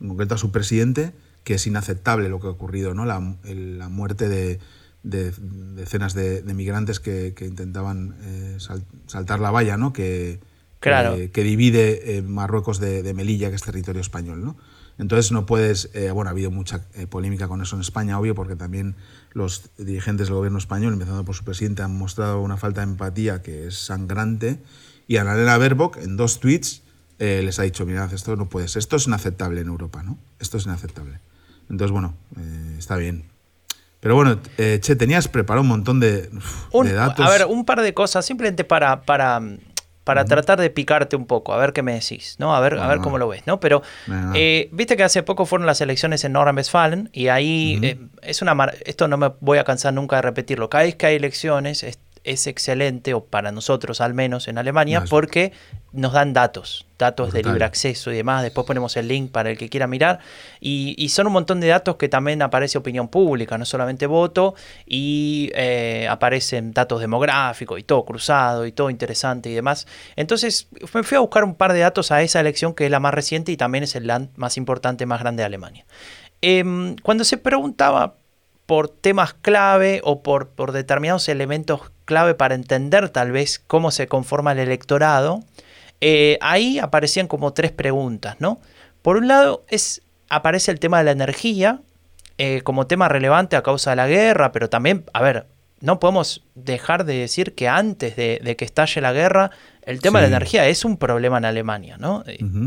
en 0.01 0.09
concreto 0.09 0.34
a 0.34 0.38
su 0.38 0.51
presidente, 0.51 1.12
que 1.45 1.55
es 1.55 1.66
inaceptable 1.66 2.28
lo 2.28 2.41
que 2.41 2.47
ha 2.47 2.51
ocurrido, 2.51 2.95
¿no? 2.95 3.05
La, 3.05 3.36
el- 3.45 3.78
la 3.78 3.88
muerte 3.88 4.28
de, 4.28 4.59
de 5.03 5.32
decenas 5.74 6.14
de, 6.14 6.43
de 6.43 6.55
migrantes 6.55 7.01
que, 7.01 7.32
que 7.34 7.47
intentaban 7.47 8.16
eh, 8.22 8.57
sal- 8.59 8.84
saltar 9.07 9.41
la 9.41 9.51
valla, 9.51 9.76
¿no? 9.76 9.93
Que, 9.93 10.41
Claro. 10.80 11.14
que, 11.16 11.30
que 11.30 11.43
divide 11.43 12.16
eh, 12.16 12.22
Marruecos 12.22 12.80
de, 12.80 13.03
de 13.03 13.12
Melilla, 13.12 13.51
que 13.51 13.57
es 13.57 13.62
territorio 13.62 14.01
español, 14.01 14.43
¿no? 14.45 14.57
Entonces 14.97 15.30
no 15.32 15.45
puedes, 15.47 15.91
eh, 15.95 16.11
bueno, 16.11 16.28
ha 16.28 16.32
habido 16.32 16.51
mucha 16.51 16.82
polémica 17.09 17.49
con 17.49 17.62
eso 17.62 17.74
en 17.76 17.80
España, 17.82 18.18
obvio, 18.18 18.34
porque 18.34 18.55
también 18.57 18.97
los 19.32 19.70
dirigentes 19.78 20.26
del 20.28 20.34
gobierno 20.36 20.59
español, 20.59 20.93
empezando 20.93 21.24
por 21.24 21.34
su 21.34 21.45
presidente, 21.45 21.82
han 21.82 21.97
mostrado 21.97 22.41
una 22.43 22.59
falta 22.59 22.80
de 22.84 22.91
empatía 22.93 23.41
que 23.43 23.66
es 23.66 23.76
sangrante. 23.78 24.59
Y 25.09 25.16
Annalena 25.16 25.57
Baerbock, 25.57 25.97
en 25.99 26.16
dos 26.18 26.38
tweets, 26.41 26.82
les 27.18 27.59
ha 27.59 27.62
dicho, 27.62 27.84
mirad, 27.86 28.12
esto 28.12 28.36
no 28.36 28.49
puede 28.51 28.68
ser, 28.68 28.80
esto 28.80 28.97
es 28.97 29.07
inaceptable 29.07 29.61
en 29.62 29.68
Europa, 29.68 30.03
¿no? 30.03 30.18
Esto 30.38 30.57
es 30.59 30.64
inaceptable. 30.66 31.18
Entonces, 31.71 31.93
bueno, 31.93 32.14
eh, 32.39 32.75
está 32.79 32.97
bien. 32.97 33.25
Pero 34.01 34.14
bueno, 34.14 34.41
eh, 34.59 34.79
Che, 34.83 34.97
tenías 34.97 35.29
preparado 35.29 35.62
un 35.62 35.68
montón 35.68 36.01
de, 36.01 36.29
uf, 36.35 36.66
Un- 36.75 36.87
de 36.87 36.95
datos. 36.95 37.25
A 37.25 37.31
ver, 37.31 37.47
un 37.47 37.64
par 37.64 37.81
de 37.81 37.95
cosas, 37.95 38.25
simplemente 38.27 38.64
para, 38.64 39.03
para, 39.03 39.41
para 40.05 40.25
tratar 40.25 40.59
de 40.59 40.71
picarte 40.71 41.16
un 41.16 41.27
poco, 41.27 41.53
a 41.53 41.59
ver 41.59 41.73
qué 41.75 41.83
me 41.83 41.93
decís, 41.93 42.37
¿no? 42.39 42.57
A 42.57 42.61
ver, 42.61 42.79
a 42.79 42.87
ver 42.89 42.99
cómo 43.03 43.18
lo 43.18 43.29
ves, 43.29 43.47
¿no? 43.47 43.61
Pero 43.61 43.83
eh, 44.35 44.68
viste 44.73 44.97
que 44.97 45.05
hace 45.05 45.23
poco 45.23 45.45
fueron 45.47 45.66
las 45.66 45.81
elecciones 45.83 46.25
en 46.25 46.33
Nordrhein-Westfalen 46.33 47.11
y 47.12 47.29
ahí 47.29 47.79
eh, 47.83 47.99
es 48.23 48.41
una 48.43 48.55
mar- 48.55 48.75
esto 48.87 49.07
no 49.07 49.18
me 49.18 49.33
voy 49.41 49.59
a 49.59 49.64
cansar 49.64 49.93
nunca 49.93 50.16
de 50.16 50.23
repetirlo. 50.23 50.71
Cada 50.71 50.85
vez 50.85 50.97
que 50.97 51.07
hay 51.07 51.16
elecciones 51.16 51.83
es, 51.83 51.99
es 52.25 52.47
excelente, 52.47 53.14
o 53.14 53.25
para 53.25 53.53
nosotros 53.53 54.01
al 54.01 54.14
menos 54.14 54.49
en 54.49 54.59
Alemania, 54.59 55.05
porque 55.09 55.53
nos 55.93 56.12
dan 56.12 56.33
datos, 56.33 56.87
datos 56.99 57.33
de 57.33 57.43
libre 57.43 57.64
acceso 57.64 58.12
y 58.12 58.16
demás. 58.16 58.43
Después 58.43 58.66
ponemos 58.66 58.97
el 58.97 59.09
link 59.09 59.31
para 59.31 59.51
el 59.51 59.59
que 59.59 59.68
quiera 59.68 59.87
mirar. 59.87 60.21
Y, 60.61 60.95
y 60.99 61.09
son 61.09 61.27
un 61.27 61.33
montón 61.33 61.61
de 61.61 61.68
datos 61.68 61.97
que 61.97 62.09
también 62.09 62.43
aparece 62.43 62.79
opinión 62.79 63.09
pública, 63.09 63.59
no 63.59 63.64
solamente 63.64 64.07
voto, 64.07 64.55
y 64.87 65.51
eh, 65.55 66.07
aparecen 66.09 66.73
datos 66.73 67.01
demográficos 67.01 67.79
y 67.79 67.83
todo 67.83 68.05
cruzado 68.05 68.66
y 68.66 68.73
todo 68.73 68.91
interesante 68.91 69.51
y 69.51 69.55
demás. 69.55 69.87
Entonces 70.16 70.68
me 70.95 71.03
fui 71.03 71.16
a 71.16 71.21
buscar 71.21 71.45
un 71.45 71.55
par 71.55 71.73
de 71.73 71.81
datos 71.81 72.12
a 72.12 72.23
esa 72.23 72.41
elección 72.41 72.75
que 72.75 72.85
es 72.85 72.91
la 72.91 73.01
más 73.01 73.14
reciente 73.14 73.51
y 73.53 73.57
también 73.57 73.85
es 73.85 73.97
el 73.97 74.07
land 74.07 74.31
más 74.37 74.57
importante, 74.57 75.07
más 75.07 75.21
grande 75.21 75.43
de 75.43 75.47
Alemania. 75.47 75.87
Em, 76.43 76.97
cuando 77.03 77.25
se 77.25 77.37
preguntaba 77.37 78.14
por 78.71 78.89
temas 78.89 79.35
clave 79.35 80.01
o 80.05 80.23
por, 80.23 80.51
por 80.51 80.71
determinados 80.71 81.29
elementos 81.29 81.91
clave 82.05 82.37
para 82.37 82.55
entender 82.55 83.09
tal 83.09 83.33
vez 83.33 83.59
cómo 83.59 83.91
se 83.91 84.07
conforma 84.07 84.53
el 84.53 84.61
electorado, 84.61 85.41
eh, 86.01 86.39
ahí 86.41 86.79
aparecían 86.79 87.27
como 87.27 87.53
tres 87.53 87.73
preguntas, 87.73 88.37
¿no? 88.39 88.61
Por 89.03 89.16
un 89.16 89.27
lado, 89.27 89.64
es, 89.66 90.03
aparece 90.29 90.71
el 90.71 90.79
tema 90.79 90.99
de 90.99 91.05
la 91.05 91.11
energía 91.11 91.81
eh, 92.39 92.61
como 92.62 92.87
tema 92.87 93.09
relevante 93.09 93.57
a 93.57 93.64
causa 93.64 93.91
de 93.91 93.97
la 93.97 94.07
guerra, 94.07 94.53
pero 94.53 94.71
también, 94.71 95.05
a 95.14 95.21
ver, 95.21 95.49
no 95.81 95.99
podemos 95.99 96.45
dejar 96.55 97.05
de 97.05 97.14
decir 97.14 97.57
que 97.57 97.66
antes 97.66 98.14
de, 98.14 98.41
de 98.41 98.55
que 98.55 98.64
estalle 98.64 99.01
la 99.01 99.12
guerra, 99.12 99.51
el 99.83 100.01
tema 100.01 100.20
de 100.20 100.28
la 100.31 100.37
energía 100.37 100.66
es 100.68 100.85
un 100.85 100.97
problema 100.99 101.39
en 101.39 101.45
Alemania, 101.47 101.97
¿no? 101.99 102.22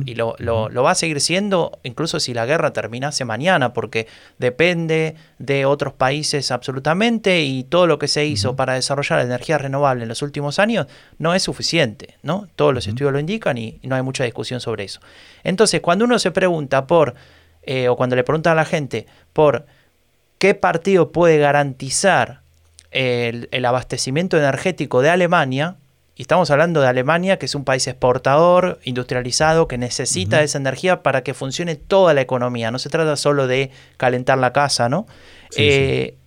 Y- 0.06 0.16
lo, 0.16 0.36
lo- 0.40 0.70
lo 0.70 0.84
va 0.84 0.92
a 0.92 0.96
seguir 0.96 1.22
siendo 1.22 1.80
incluso 1.84 2.20
si 2.20 2.34
la 2.34 2.46
guerra 2.46 2.74
terminase 2.74 3.24
mañana, 3.26 3.72
porque 3.74 4.08
depende 4.40 5.16
de 5.40 5.66
otros 5.66 5.94
países 5.94 6.52
absolutamente 6.52 7.42
y 7.42 7.64
todo 7.64 7.88
lo 7.88 8.00
que 8.00 8.08
se 8.08 8.26
hizo 8.26 8.56
para 8.56 8.74
desarrollar 8.74 9.20
la 9.20 9.26
energía 9.26 9.58
renovable 9.58 10.04
en 10.04 10.10
los 10.10 10.22
últimos 10.22 10.60
años 10.60 10.88
no 11.20 11.34
es 11.34 11.44
suficiente, 11.44 12.16
¿no? 12.24 12.48
Todos 12.56 12.74
los 12.74 12.88
estudios 12.88 13.14
lo 13.14 13.20
indican 13.20 13.58
y, 13.58 13.80
y 13.82 13.88
no 13.88 13.96
hay 13.96 14.02
mucha 14.02 14.24
discusión 14.24 14.60
sobre 14.60 14.84
eso. 14.84 15.00
Entonces, 15.44 15.82
cuando 15.82 16.06
uno 16.06 16.20
se 16.20 16.32
pregunta 16.32 16.88
por, 16.88 17.14
eh, 17.62 17.88
o 17.90 17.96
cuando 17.96 18.16
le 18.16 18.24
pregunta 18.24 18.52
a 18.52 18.56
la 18.56 18.66
gente 18.66 19.06
por 19.34 19.66
qué 20.40 20.56
partido 20.56 21.12
puede 21.12 21.38
garantizar 21.38 22.42
el, 22.92 23.48
el 23.52 23.66
abastecimiento 23.66 24.38
energético 24.38 25.02
de 25.02 25.10
Alemania, 25.10 25.76
y 26.16 26.22
estamos 26.22 26.52
hablando 26.52 26.80
de 26.82 26.88
Alemania, 26.88 27.40
que 27.40 27.48
es 27.48 27.56
un 27.56 27.64
país 27.64 27.88
exportador, 27.88 28.80
industrializado, 28.84 29.68
que 29.68 29.78
necesita 29.80 30.44
esa 30.44 30.60
energía 30.60 31.02
para 31.02 31.24
que 31.24 31.34
funcione 31.34 31.76
toda 31.76 32.14
la 32.14 32.22
economía. 32.22 32.70
No 32.70 32.78
se 32.78 32.90
trata 32.90 33.16
solo 33.16 33.48
de 33.48 33.72
calentar 33.98 34.38
la 34.38 34.54
casa, 34.54 34.90
¿no? 34.90 35.08
Sí, 35.50 35.62
Eh, 35.64 36.18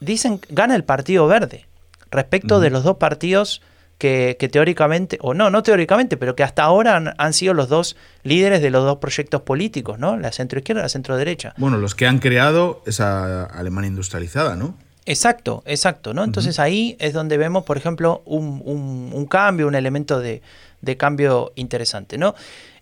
Dicen, 0.00 0.40
gana 0.48 0.76
el 0.76 0.84
Partido 0.84 1.26
Verde. 1.26 1.66
Respecto 2.10 2.60
de 2.60 2.70
los 2.70 2.84
dos 2.84 2.98
partidos 2.98 3.62
que, 3.98 4.36
que 4.38 4.48
teóricamente, 4.48 5.18
o 5.20 5.34
no, 5.34 5.50
no 5.50 5.62
teóricamente, 5.64 6.16
pero 6.16 6.36
que 6.36 6.44
hasta 6.44 6.62
ahora 6.62 6.96
han, 6.96 7.14
han 7.18 7.32
sido 7.32 7.52
los 7.52 7.68
dos 7.68 7.96
líderes 8.22 8.62
de 8.62 8.70
los 8.70 8.84
dos 8.84 8.98
proyectos 8.98 9.42
políticos, 9.42 9.98
¿no? 9.98 10.16
La 10.16 10.30
centroizquierda 10.30 10.82
y 10.82 10.84
la 10.84 10.88
centroderecha. 10.88 11.54
Bueno, 11.56 11.78
los 11.78 11.96
que 11.96 12.06
han 12.06 12.18
creado 12.20 12.82
esa 12.86 13.44
Alemania 13.44 13.88
industrializada, 13.88 14.54
¿no? 14.54 14.76
Exacto, 15.10 15.62
exacto, 15.64 16.12
¿no? 16.12 16.22
Entonces 16.22 16.58
ahí 16.58 16.94
es 17.00 17.14
donde 17.14 17.38
vemos, 17.38 17.64
por 17.64 17.78
ejemplo, 17.78 18.20
un, 18.26 18.60
un- 18.62 19.10
un 19.14 19.26
cambio, 19.26 19.66
un 19.66 19.74
elemento 19.74 20.20
de, 20.20 20.42
de 20.82 20.96
cambio 20.98 21.50
interesante, 21.54 22.18
¿no? 22.18 22.34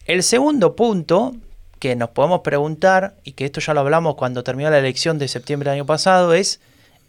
El 0.06 0.24
segundo 0.24 0.74
punto 0.74 1.36
que 1.78 1.94
nos 1.94 2.10
podemos 2.10 2.40
preguntar, 2.40 3.14
y 3.22 3.32
que 3.32 3.44
esto 3.44 3.60
ya 3.60 3.74
lo 3.74 3.80
hablamos 3.80 4.16
cuando 4.16 4.42
terminó 4.42 4.70
la 4.70 4.78
elección 4.78 5.18
de 5.20 5.28
septiembre 5.28 5.70
del 5.70 5.76
año 5.78 5.86
pasado, 5.86 6.34
es 6.34 6.58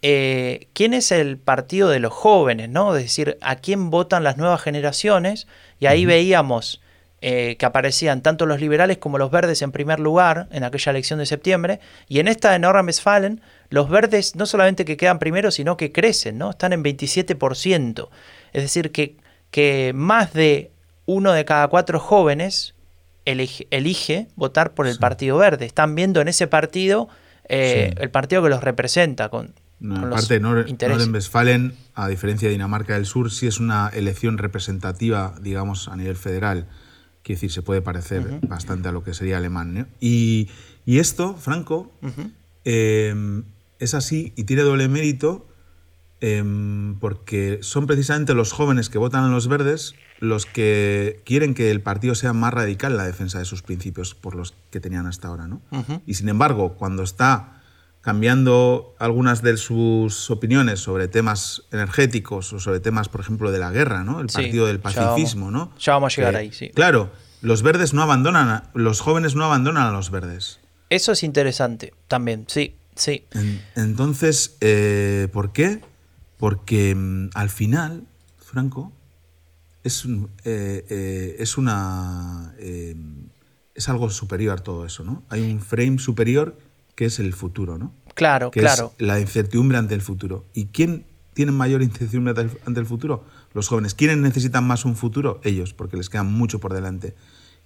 eh, 0.03 0.68
quién 0.74 0.93
es 0.93 1.11
el 1.11 1.38
partido 1.38 1.89
de 1.89 1.99
los 1.99 2.13
jóvenes, 2.13 2.70
¿no? 2.70 2.95
Es 2.95 3.01
decir, 3.01 3.39
a 3.41 3.55
quién 3.55 3.89
votan 3.89 4.24
las 4.24 4.38
nuevas 4.38 4.61
generaciones. 4.61 5.47
Y 5.80 5.88
ahí 5.88 6.05
veíamos 6.05 6.80
eh, 7.22 7.55
que 7.57 7.65
aparecían 7.65 8.22
tanto 8.22 8.45
los 8.45 8.61
liberales 8.61 8.99
como 8.99 9.18
los 9.18 9.32
verdes 9.32 9.63
en 9.63 9.72
primer 9.72 9.99
lugar 9.99 10.47
en 10.51 10.63
aquella 10.63 10.91
elección 10.91 11.18
de 11.18 11.26
septiembre. 11.26 11.80
Y 12.07 12.20
en 12.20 12.28
esta 12.28 12.51
de 12.51 12.59
Nordrhein-Westfalen, 12.59 13.41
los 13.70 13.89
verdes 13.89 14.36
no 14.36 14.45
solamente 14.45 14.86
que 14.86 14.97
quedan 14.97 15.20
primero, 15.20 15.51
sino 15.51 15.78
que 15.78 15.91
crecen, 15.91 16.38
¿no? 16.38 16.51
Están 16.51 16.74
en 16.74 16.84
27%. 16.84 18.09
Es 18.53 18.63
decir, 18.63 18.91
que, 18.91 19.18
que 19.51 19.91
más 19.93 20.34
de 20.34 20.72
uno 21.05 21.32
de 21.32 21.45
cada 21.45 21.68
cuatro 21.68 21.99
jóvenes 21.99 22.76
elige, 23.26 24.28
votar 24.36 24.74
por 24.74 24.88
el 24.88 24.97
Partido 24.97 25.38
Verde. 25.38 25.65
Están 25.65 25.95
viendo 25.95 26.22
en 26.22 26.28
ese 26.28 26.47
partido 26.47 27.09
eh, 27.49 27.93
el 27.97 28.09
partido 28.09 28.43
que 28.43 28.49
los 28.49 28.63
representa. 28.63 29.30
Con, 29.30 29.53
no, 29.80 30.07
aparte, 30.07 30.39
Norden-Westfalen, 30.39 31.74
a 31.93 32.07
diferencia 32.07 32.47
de 32.47 32.53
Dinamarca 32.53 32.93
del 32.93 33.05
Sur, 33.05 33.32
sí 33.32 33.47
es 33.47 33.59
una 33.59 33.89
elección 33.89 34.38
representativa, 34.38 35.36
digamos, 35.41 35.88
a 35.88 35.95
nivel 35.95 36.15
federal. 36.15 36.68
Quiere 37.22 37.38
decir, 37.38 37.51
se 37.51 37.61
puede 37.61 37.82
parecer 37.82 38.39
bastante 38.47 38.88
a 38.88 38.91
lo 38.91 39.03
que 39.03 39.13
sería 39.13 39.38
alemán. 39.38 39.88
Y, 39.99 40.49
esto, 40.86 41.36
Franco, 41.36 41.91
es 43.80 43.93
así 43.93 44.34
y 44.36 44.43
tiene 44.43 44.63
doble 44.63 44.88
mérito 44.88 45.47
em, 46.21 46.99
porque 46.99 47.59
son 47.61 47.88
precisamente 47.88 48.34
los 48.34 48.51
jóvenes 48.51 48.89
que 48.89 48.97
votan 48.97 49.23
a 49.23 49.30
los 49.30 49.47
verdes 49.47 49.95
los 50.19 50.45
que 50.45 51.21
quieren 51.25 51.53
que 51.53 51.71
el 51.71 51.82
partido 51.82 52.15
sea 52.15 52.34
más 52.34 52.53
radical 52.53 52.93
en 52.93 52.97
la 52.97 53.05
defensa 53.05 53.39
de 53.39 53.45
sus 53.45 53.61
principios 53.61 54.15
por 54.15 54.36
los 54.36 54.53
que 54.71 54.80
tenían 54.80 55.05
hasta 55.05 55.28
ahora. 55.28 55.47
¿no? 55.47 55.61
Y 56.05 56.15
sin 56.15 56.30
embargo, 56.30 56.75
cuando 56.75 57.03
está 57.03 57.61
cambiando 58.01 58.95
algunas 58.99 59.41
de 59.41 59.57
sus 59.57 60.32
opiniones 60.32 60.80
sobre 60.80 61.07
temas 61.07 61.63
energéticos 61.71 62.53
o 62.53 62.59
sobre 62.59 62.80
temas, 62.80 63.09
por 63.09 63.21
ejemplo, 63.21 63.51
de 63.51 63.59
la 63.59 63.71
guerra, 63.71 64.03
¿no? 64.03 64.21
el 64.21 64.28
partido 64.28 64.65
del 64.65 64.80
pacifismo. 64.80 65.51
Ya 65.51 65.57
vamos, 65.57 65.69
¿no? 65.73 65.80
ya 65.80 65.93
vamos 65.93 66.13
a 66.13 66.15
llegar 66.15 66.36
eh, 66.36 66.38
ahí, 66.38 66.51
sí. 66.51 66.69
Claro, 66.69 67.11
los 67.41 67.61
verdes 67.63 67.93
no 67.93 68.01
abandonan, 68.01 68.63
los 68.73 69.01
jóvenes 69.01 69.36
no 69.36 69.45
abandonan 69.45 69.88
a 69.88 69.91
los 69.91 70.09
verdes. 70.09 70.59
Eso 70.89 71.11
es 71.11 71.23
interesante 71.23 71.93
también, 72.07 72.45
sí, 72.47 72.75
sí. 72.98 73.24
entonces, 73.76 74.58
eh, 74.62 75.28
¿por 75.32 75.54
qué? 75.54 75.82
Porque 76.38 76.93
mm, 76.95 77.30
al 77.34 77.50
final, 77.50 78.06
Franco, 78.38 78.91
es, 79.84 80.06
eh, 80.43 80.86
eh, 80.89 81.36
es 81.39 81.58
una. 81.58 82.54
Es 83.74 83.89
algo 83.89 84.10
superior 84.10 84.58
a 84.58 84.64
todo 84.64 84.86
eso, 84.86 85.04
¿no? 85.04 85.24
Hay 85.30 85.52
un 85.52 85.62
frame 85.62 86.00
superior 86.00 86.58
que 86.95 87.06
es 87.06 87.20
el 87.20 87.34
futuro, 87.34 87.78
¿no? 87.78 87.93
Claro, 88.16 88.50
que 88.50 88.60
claro. 88.60 88.93
Es 88.98 89.06
la 89.06 89.20
incertidumbre 89.20 89.78
ante 89.78 89.93
el 89.93 90.02
futuro. 90.02 90.45
¿Y 90.54 90.66
quién 90.66 91.06
tiene 91.36 91.52
mayor 91.52 91.84
incertidumbre 91.84 92.34
ante 92.66 92.80
el 92.80 92.86
futuro? 92.88 93.24
Los 93.54 93.68
jóvenes. 93.68 93.93
¿Quiénes 93.93 94.18
necesitan 94.18 94.66
más 94.66 94.84
un 94.84 94.95
futuro? 94.95 95.39
Ellos, 95.43 95.74
porque 95.74 95.95
les 95.95 96.10
queda 96.10 96.24
mucho 96.24 96.60
por 96.60 96.74
delante. 96.74 97.16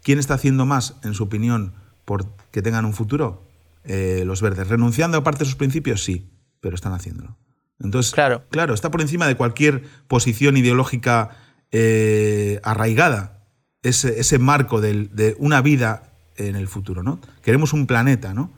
¿Quién 0.04 0.20
está 0.20 0.34
haciendo 0.34 0.66
más, 0.66 0.96
en 1.04 1.14
su 1.14 1.24
opinión, 1.24 1.74
por 2.04 2.26
que 2.52 2.62
tengan 2.62 2.84
un 2.84 2.94
futuro? 2.94 3.44
Los 3.84 4.42
verdes. 4.42 4.68
¿Renunciando 4.68 5.18
a 5.18 5.24
parte 5.24 5.40
de 5.40 5.46
sus 5.46 5.56
principios? 5.56 6.04
Sí, 6.04 6.30
pero 6.60 6.76
están 6.76 6.94
haciéndolo. 6.94 7.38
Entonces, 7.80 8.14
claro. 8.14 8.44
claro, 8.50 8.74
está 8.74 8.92
por 8.92 9.02
encima 9.02 9.28
de 9.28 9.36
cualquier 9.36 9.84
posición 10.08 10.56
ideológica 10.58 11.38
eh, 11.72 12.60
arraigada 12.64 13.48
ese, 13.82 14.20
ese 14.20 14.38
marco 14.40 14.82
de 14.82 15.36
una 15.40 15.62
vida 15.62 16.04
en 16.36 16.56
el 16.56 16.68
futuro, 16.68 17.04
¿no? 17.04 17.20
Queremos 17.42 17.74
un 17.74 17.88
planeta, 17.88 18.34
¿no? 18.34 18.52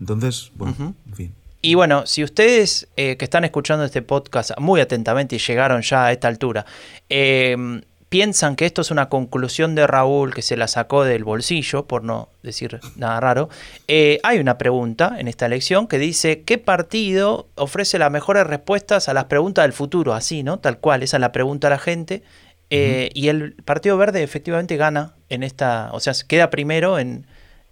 Entonces, 0.00 0.52
bueno, 0.54 0.94
en 1.06 1.14
fin. 1.14 1.34
Y 1.60 1.74
bueno, 1.74 2.06
si 2.06 2.22
ustedes 2.22 2.86
eh, 2.96 3.16
que 3.16 3.24
están 3.24 3.44
escuchando 3.44 3.84
este 3.84 4.02
podcast 4.02 4.52
muy 4.58 4.80
atentamente 4.80 5.36
y 5.36 5.38
llegaron 5.40 5.82
ya 5.82 6.06
a 6.06 6.12
esta 6.12 6.28
altura, 6.28 6.64
eh, 7.08 7.82
piensan 8.08 8.56
que 8.56 8.66
esto 8.66 8.80
es 8.80 8.90
una 8.90 9.08
conclusión 9.08 9.74
de 9.74 9.86
Raúl 9.86 10.32
que 10.34 10.42
se 10.42 10.56
la 10.56 10.68
sacó 10.68 11.04
del 11.04 11.24
bolsillo, 11.24 11.86
por 11.86 12.04
no 12.04 12.28
decir 12.42 12.80
nada 12.96 13.20
raro, 13.20 13.48
hay 13.88 14.38
una 14.38 14.58
pregunta 14.58 15.16
en 15.18 15.28
esta 15.28 15.46
elección 15.46 15.86
que 15.86 15.98
dice, 15.98 16.42
¿qué 16.42 16.58
partido 16.58 17.48
ofrece 17.54 17.98
las 17.98 18.10
mejores 18.10 18.46
respuestas 18.46 19.08
a 19.08 19.14
las 19.14 19.24
preguntas 19.24 19.64
del 19.64 19.72
futuro? 19.72 20.14
Así, 20.14 20.42
¿no? 20.42 20.58
Tal 20.58 20.78
cual, 20.78 21.02
esa 21.02 21.18
es 21.18 21.20
la 21.20 21.32
pregunta 21.32 21.66
a 21.66 21.70
la 21.70 21.78
gente. 21.78 22.22
Eh, 22.70 23.10
y 23.14 23.28
el 23.28 23.54
Partido 23.64 23.96
Verde 23.96 24.22
efectivamente 24.22 24.76
gana 24.76 25.14
en 25.28 25.42
esta, 25.42 25.90
o 25.92 26.00
sea, 26.00 26.12
queda 26.26 26.50
primero 26.50 26.98
en, 26.98 27.26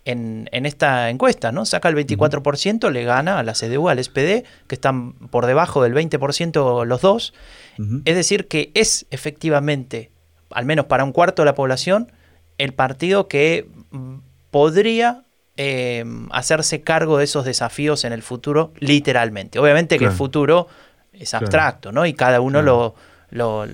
en, 0.07 0.67
esta 0.67 1.11
encuesta, 1.11 1.53
¿no? 1.53 1.67
Saca 1.67 1.89
el 1.89 1.97
24%, 1.97 2.91
le 2.91 3.05
gana 3.05 3.39
a 3.39 3.43
la 3.43 3.53
CDU, 3.53 3.89
al 3.89 4.03
SPD, 4.03 4.45
que 4.67 4.75
están 4.75 5.13
por 5.15 5.47
debajo 5.47 5.83
del 5.83 5.95
20% 5.95 6.85
los 6.85 7.01
dos. 7.01 7.35
Es 8.07 8.17
decir, 8.17 8.49
que 8.49 8.71
es 8.73 9.05
efectivamente, 9.11 10.11
al 10.51 10.65
menos 10.65 10.87
para 10.87 11.05
un 11.05 11.13
cuarto 11.13 11.43
de 11.43 11.47
la 11.47 11.55
población, 11.55 12.13
el 12.59 12.73
partido 12.73 13.29
que 13.29 13.69
mm, 13.91 14.17
podría 14.51 15.25
eh, 15.57 16.05
hacerse 16.31 16.83
cargo 16.83 17.19
de 17.19 17.25
esos 17.25 17.45
desafíos 17.45 18.05
en 18.05 18.13
el 18.13 18.23
futuro, 18.23 18.73
literalmente. 18.79 19.59
Obviamente 19.59 19.99
que 19.99 20.07
el 20.07 20.13
futuro 20.13 20.69
es 21.13 21.35
abstracto, 21.35 21.93
¿no? 21.93 22.07
Y 22.07 22.15
cada 22.15 22.41
uno 22.41 22.63
lo, 22.63 22.95
lo, 23.31 23.67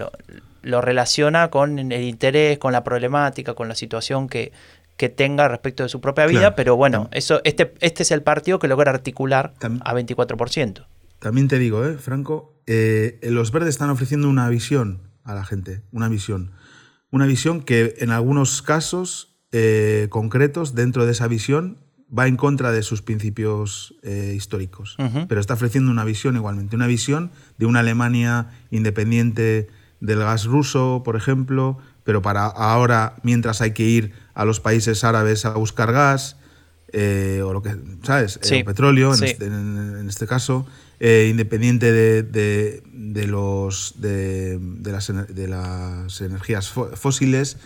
lo 0.63 0.81
relaciona 0.81 1.51
con 1.51 1.79
el 1.79 2.03
interés, 2.03 2.59
con 2.59 2.73
la 2.73 2.85
problemática, 2.85 3.55
con 3.55 3.69
la 3.69 3.75
situación 3.75 4.29
que, 4.29 4.53
que 4.97 5.09
tenga 5.09 5.49
respecto 5.49 5.83
de 5.83 5.89
su 5.89 6.01
propia 6.01 6.27
vida, 6.27 6.55
pero 6.55 6.77
bueno, 6.77 7.09
eso, 7.13 7.41
este, 7.45 7.75
este 7.81 8.05
es 8.05 8.11
el 8.13 8.23
partido 8.23 8.59
que 8.59 8.69
logra 8.69 8.93
articular 8.93 9.53
a 9.61 9.95
24%. 9.95 10.87
También 11.19 11.49
te 11.49 11.59
digo, 11.59 11.85
¿eh, 11.85 11.99
Franco, 11.99 12.55
eh, 12.67 13.19
los 13.23 13.51
verdes 13.51 13.71
están 13.71 13.91
ofreciendo 13.91 14.29
una 14.29 14.49
visión 14.49 15.01
a 15.25 15.35
la 15.35 15.45
gente, 15.45 15.83
una 15.93 16.09
visión. 16.09 16.53
Una 17.13 17.27
visión 17.27 17.63
que 17.63 17.95
en 17.99 18.11
algunos 18.11 18.63
casos 18.63 19.37
eh, 19.53 20.09
concretos, 20.11 20.75
dentro 20.75 21.07
de 21.07 21.13
esa 21.13 21.29
visión, 21.29 21.79
va 22.17 22.27
en 22.27 22.37
contra 22.37 22.73
de 22.73 22.83
sus 22.83 23.03
principios 23.03 23.95
eh, 24.03 24.35
históricos, 24.37 24.97
pero 25.29 25.41
está 25.41 25.55
ofreciendo 25.55 25.91
una 25.91 26.05
visión 26.05 26.37
igualmente, 26.37 26.75
una 26.75 26.87
visión 26.87 27.31
de 27.59 27.67
una 27.67 27.81
Alemania 27.81 28.51
independiente 28.71 29.69
del 30.01 30.19
gas 30.19 30.47
ruso, 30.47 31.03
por 31.05 31.17
ejemplo, 31.17 31.79
pero 32.05 32.21
para 32.21 32.47
ahora, 32.47 33.17
mientras 33.23 33.61
hay 33.61 33.73
que 33.73 33.85
ir 33.85 34.13
a 34.35 34.45
los 34.45 34.61
países 34.61 35.05
árabes 35.05 35.45
a 35.45 35.53
buscar 35.53 35.93
gas, 35.93 36.37
eh, 36.93 37.41
o 37.43 37.53
lo 37.53 37.63
que, 37.63 37.75
¿sabes? 38.03 38.39
Eh, 38.51 38.65
petróleo, 38.65 39.15
este, 39.15 39.47
en, 39.47 40.07
este, 40.09 40.27
caso, 40.27 40.67
eh, 41.05 41.27
independiente 41.29 41.93
de, 41.93 43.27
los, 43.27 43.95
de, 43.99 44.59
las, 44.85 45.13
de 45.35 45.49
las 45.49 46.21
energías 46.21 46.71
fósiles, 46.71 47.57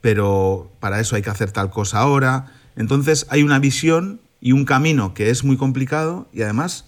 pero 0.00 0.72
para 0.80 1.00
eso 1.00 1.16
hay 1.16 1.22
que 1.22 1.30
hacer 1.30 1.50
tal 1.50 1.70
cosa 1.70 1.98
ahora. 1.98 2.52
Entonces 2.76 3.26
hay 3.28 3.42
una 3.42 3.58
visión 3.58 4.20
y 4.40 4.52
un 4.52 4.64
camino 4.64 5.12
que 5.12 5.30
es 5.30 5.44
muy 5.44 5.56
complicado 5.56 6.28
y 6.32 6.42
además 6.42 6.86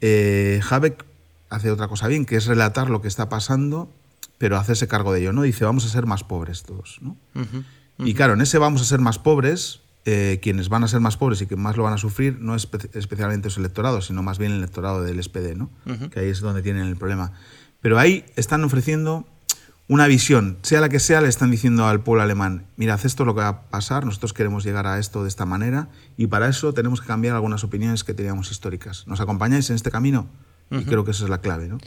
Habeck 0.00 1.04
hace 1.48 1.70
otra 1.70 1.88
cosa 1.88 2.06
bien, 2.06 2.26
que 2.26 2.36
es 2.36 2.46
relatar 2.46 2.90
lo 2.90 3.00
que 3.00 3.08
está 3.08 3.28
pasando 3.28 3.90
pero 4.40 4.56
hacerse 4.56 4.88
cargo 4.88 5.12
de 5.12 5.20
ello, 5.20 5.34
¿no? 5.34 5.42
Dice, 5.42 5.66
vamos 5.66 5.84
a 5.84 5.90
ser 5.90 6.06
más 6.06 6.24
pobres 6.24 6.62
todos, 6.62 6.96
¿no? 7.02 7.14
Y 7.98 8.14
claro, 8.14 8.32
en 8.32 8.40
ese 8.40 8.56
vamos 8.56 8.80
a 8.80 8.86
ser 8.86 8.98
más 8.98 9.18
pobres, 9.18 9.80
eh, 10.04 10.38
quienes 10.42 10.68
van 10.68 10.84
a 10.84 10.88
ser 10.88 11.00
más 11.00 11.16
pobres 11.16 11.42
y 11.42 11.46
que 11.46 11.56
más 11.56 11.76
lo 11.76 11.82
van 11.82 11.92
a 11.92 11.98
sufrir 11.98 12.38
no 12.40 12.54
es 12.54 12.68
especialmente 12.94 13.50
su 13.50 13.60
electorado, 13.60 14.00
sino 14.00 14.22
más 14.22 14.38
bien 14.38 14.52
el 14.52 14.58
electorado 14.58 15.02
del 15.02 15.22
SPD, 15.22 15.56
¿no? 15.56 15.70
Que 16.10 16.20
ahí 16.20 16.28
es 16.28 16.40
donde 16.40 16.62
tienen 16.62 16.86
el 16.86 16.96
problema. 16.96 17.32
Pero 17.80 17.98
ahí 17.98 18.24
están 18.36 18.64
ofreciendo 18.64 19.26
una 19.88 20.06
visión, 20.06 20.58
sea 20.62 20.80
la 20.80 20.88
que 20.88 21.00
sea, 21.00 21.20
le 21.20 21.28
están 21.28 21.50
diciendo 21.50 21.86
al 21.86 22.00
pueblo 22.00 22.22
alemán, 22.22 22.64
mirad, 22.76 23.00
esto 23.04 23.24
es 23.24 23.26
lo 23.26 23.34
que 23.34 23.40
va 23.40 23.48
a 23.48 23.62
pasar, 23.70 24.04
nosotros 24.04 24.32
queremos 24.32 24.62
llegar 24.62 24.86
a 24.86 25.00
esto 25.00 25.22
de 25.22 25.28
esta 25.28 25.46
manera 25.46 25.88
y 26.16 26.28
para 26.28 26.48
eso 26.48 26.72
tenemos 26.72 27.00
que 27.00 27.08
cambiar 27.08 27.34
algunas 27.34 27.64
opiniones 27.64 28.04
que 28.04 28.14
teníamos 28.14 28.52
históricas. 28.52 29.06
¿Nos 29.08 29.20
acompañáis 29.20 29.68
en 29.70 29.76
este 29.76 29.90
camino? 29.90 30.28
Y 30.70 30.84
creo 30.84 31.04
que 31.04 31.10
esa 31.10 31.24
es 31.24 31.30
la 31.30 31.40
clave, 31.40 31.66
¿no? 31.66 31.78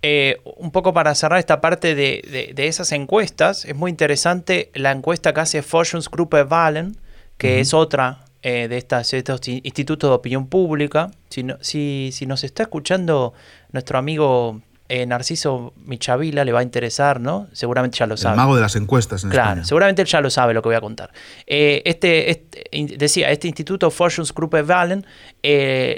Eh, 0.00 0.40
un 0.56 0.72
poco 0.72 0.92
para 0.92 1.14
cerrar 1.14 1.38
esta 1.38 1.60
parte 1.60 1.94
de, 1.94 2.54
esas 2.56 2.90
encuestas, 2.90 3.66
es 3.66 3.76
muy 3.76 3.90
interesante 3.90 4.70
la 4.74 4.90
encuesta 4.90 5.32
que 5.32 5.40
hace 5.40 5.62
Forschungsgruppe 5.62 6.42
Wahlen, 6.42 6.96
que 7.42 7.58
es 7.58 7.74
otra 7.74 8.24
eh, 8.42 8.68
de, 8.68 8.78
estas, 8.78 9.12
estos 9.14 9.40
institutos 9.48 10.08
de 10.08 10.14
opinión 10.14 10.46
pública. 10.46 11.10
Si, 11.28 11.44
si, 11.60 12.10
si, 12.12 12.26
nos 12.26 12.44
está 12.44 12.62
escuchando 12.62 13.34
nuestro 13.72 13.98
amigo 13.98 14.60
eh, 14.88 15.06
Narciso 15.06 15.72
Michavila, 15.84 16.44
le 16.44 16.52
va 16.52 16.60
a 16.60 16.62
interesar, 16.62 17.20
¿no? 17.20 17.48
Seguramente 17.52 17.98
ya 17.98 18.06
lo 18.06 18.16
sabe. 18.16 18.34
El 18.34 18.36
mago 18.36 18.54
de 18.54 18.60
las 18.60 18.76
encuestas. 18.76 19.24
En 19.24 19.30
claro, 19.30 19.64
seguramente 19.64 20.02
él 20.02 20.08
ya 20.08 20.20
lo 20.20 20.30
sabe 20.30 20.54
lo 20.54 20.62
que 20.62 20.68
voy 20.68 20.76
a 20.76 20.80
contar. 20.80 21.10
este, 21.46 22.30
este 22.30 22.96
decía, 22.96 23.28
este 23.32 23.48
instituto 23.48 23.90
Forschungsgruppe 23.90 24.62
Wahlen, 24.62 25.04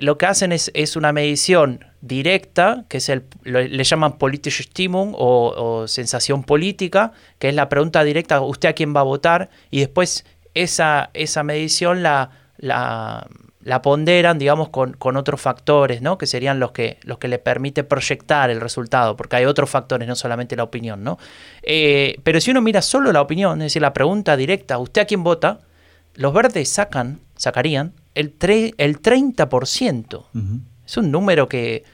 lo 0.00 0.16
que 0.16 0.26
hacen 0.26 0.52
es, 0.52 0.70
es 0.72 0.96
una 0.96 1.12
medición 1.12 1.84
directa, 2.04 2.84
que 2.88 2.98
es 2.98 3.08
el, 3.08 3.24
le 3.44 3.82
llaman 3.82 4.18
politische 4.18 4.62
Stimmung 4.62 5.14
o, 5.16 5.86
sensación 5.88 6.44
política, 6.44 7.12
que 7.38 7.48
es 7.48 7.54
la 7.54 7.70
pregunta 7.70 8.04
directa, 8.04 8.42
¿usted 8.42 8.68
a 8.68 8.72
quién 8.74 8.94
va 8.94 9.00
a 9.00 9.04
votar? 9.04 9.48
Y 9.70 9.80
después 9.80 10.26
esa, 10.54 11.10
esa 11.12 11.42
medición 11.42 12.02
la, 12.02 12.30
la 12.56 13.26
la 13.64 13.80
ponderan, 13.80 14.38
digamos, 14.38 14.68
con, 14.68 14.92
con, 14.92 15.16
otros 15.16 15.40
factores, 15.40 16.02
¿no? 16.02 16.18
Que 16.18 16.26
serían 16.26 16.60
los 16.60 16.72
que, 16.72 16.98
los 17.02 17.18
que 17.18 17.28
le 17.28 17.38
permite 17.38 17.82
proyectar 17.82 18.50
el 18.50 18.60
resultado, 18.60 19.16
porque 19.16 19.36
hay 19.36 19.46
otros 19.46 19.70
factores, 19.70 20.06
no 20.06 20.14
solamente 20.14 20.54
la 20.54 20.64
opinión, 20.64 21.02
¿no? 21.02 21.18
Eh, 21.62 22.20
pero 22.22 22.40
si 22.40 22.50
uno 22.50 22.60
mira 22.60 22.82
solo 22.82 23.10
la 23.10 23.22
opinión, 23.22 23.62
es 23.62 23.66
decir, 23.66 23.80
la 23.80 23.94
pregunta 23.94 24.36
directa, 24.36 24.76
¿usted 24.78 25.02
a 25.02 25.04
quién 25.06 25.24
vota? 25.24 25.60
Los 26.14 26.34
verdes 26.34 26.68
sacan, 26.68 27.20
sacarían 27.36 27.94
el, 28.14 28.34
el 28.76 29.00
30%. 29.00 30.24
Es 30.86 30.96
un 30.98 31.10
número 31.10 31.48
que 31.48 31.84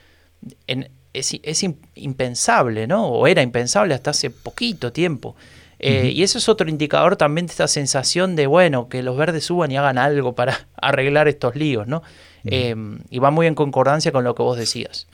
es, 1.12 1.38
es, 1.40 1.64
impensable, 1.94 2.88
¿no? 2.88 3.06
O 3.06 3.28
era 3.28 3.42
impensable 3.42 3.94
hasta 3.94 4.10
hace 4.10 4.30
poquito 4.30 4.92
tiempo. 4.92 5.36
Eh, 5.82 6.12
y 6.14 6.22
eso 6.22 6.36
es 6.36 6.48
otro 6.50 6.68
indicador 6.68 7.16
también 7.16 7.46
de 7.46 7.52
esta 7.52 7.66
sensación 7.66 8.36
de, 8.36 8.46
bueno, 8.46 8.90
que 8.90 9.02
los 9.02 9.16
verdes 9.16 9.44
suban 9.44 9.72
y 9.72 9.78
hagan 9.78 9.96
algo 9.96 10.34
para 10.34 10.68
arreglar 10.76 11.26
estos 11.26 11.56
líos, 11.56 11.86
¿no? 11.86 12.02
Eh, 12.44 12.74
y 13.08 13.18
va 13.18 13.30
muy 13.30 13.46
en 13.46 13.54
concordancia 13.54 14.12
con 14.12 14.24
lo 14.24 14.34
que 14.34 14.42
vos 14.42 14.58
decías. 14.58 15.06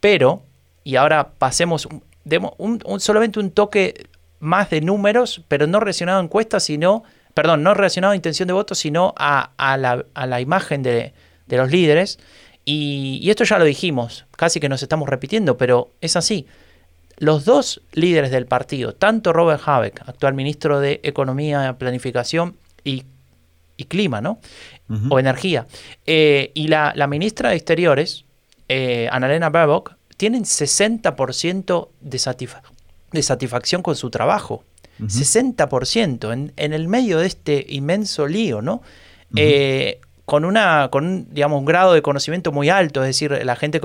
Pero, 0.00 0.42
y 0.82 0.96
ahora 0.96 1.30
pasemos, 1.38 1.88
un, 2.58 3.00
solamente 3.00 3.38
un 3.38 3.52
toque 3.52 4.08
más 4.40 4.70
de 4.70 4.80
números, 4.80 5.42
pero 5.46 5.66
no 5.68 5.78
relacionado 5.78 6.20
a 6.20 6.22
encuestas, 6.24 6.64
sino, 6.64 7.04
perdón, 7.34 7.62
no 7.62 7.72
relacionado 7.74 8.12
a 8.12 8.16
intención 8.16 8.48
de 8.48 8.52
voto, 8.52 8.74
sino 8.74 9.14
a, 9.16 9.52
la, 9.76 10.40
imagen 10.40 10.82
de, 10.82 11.12
los 11.48 11.70
líderes. 11.70 12.18
Y, 12.64 13.20
y, 13.22 13.30
esto 13.30 13.44
ya 13.44 13.58
lo 13.58 13.64
dijimos, 13.64 14.26
casi 14.36 14.58
que 14.58 14.68
nos 14.68 14.82
estamos 14.82 15.08
repitiendo, 15.08 15.56
pero 15.56 15.90
es 16.00 16.16
así 16.16 16.46
los 17.20 17.44
dos 17.44 17.82
líderes 17.92 18.30
del 18.30 18.46
partido, 18.46 18.94
tanto 18.94 19.32
Robert 19.32 19.62
Habeck, 19.64 20.00
actual 20.08 20.32
ministro 20.34 20.80
de 20.80 21.00
Economía, 21.04 21.76
Planificación 21.78 22.56
y, 22.82 23.04
Clima, 23.88 24.20
¿no? 24.20 24.40
O 25.08 25.18
Energía, 25.18 25.66
eh, 26.04 26.50
y 26.54 26.68
la, 26.68 26.92
ministra 27.08 27.50
de 27.50 27.56
Exteriores, 27.56 28.24
eh, 28.68 29.08
Annalena 29.10 29.48
Baerbock, 29.48 29.94
tienen 30.16 30.44
60% 30.44 31.88
de, 32.00 32.48
de 33.12 33.22
satisfacción 33.22 33.82
con 33.82 33.96
su 33.96 34.10
trabajo. 34.10 34.64
60% 34.98 36.30
en, 36.30 36.52
en, 36.56 36.72
el 36.74 36.88
medio 36.88 37.18
de 37.18 37.26
este 37.26 37.64
inmenso 37.70 38.26
lío, 38.26 38.60
¿no? 38.60 38.82
Eh, 39.34 40.00
con, 40.30 40.44
una, 40.44 40.90
con 40.92 41.04
un, 41.04 41.26
digamos, 41.28 41.58
un 41.58 41.64
grado 41.64 41.92
de 41.92 42.02
conocimiento 42.02 42.52
muy 42.52 42.68
alto, 42.68 43.02
es 43.02 43.08
decir, 43.08 43.36
la 43.44 43.56
gente 43.56 43.80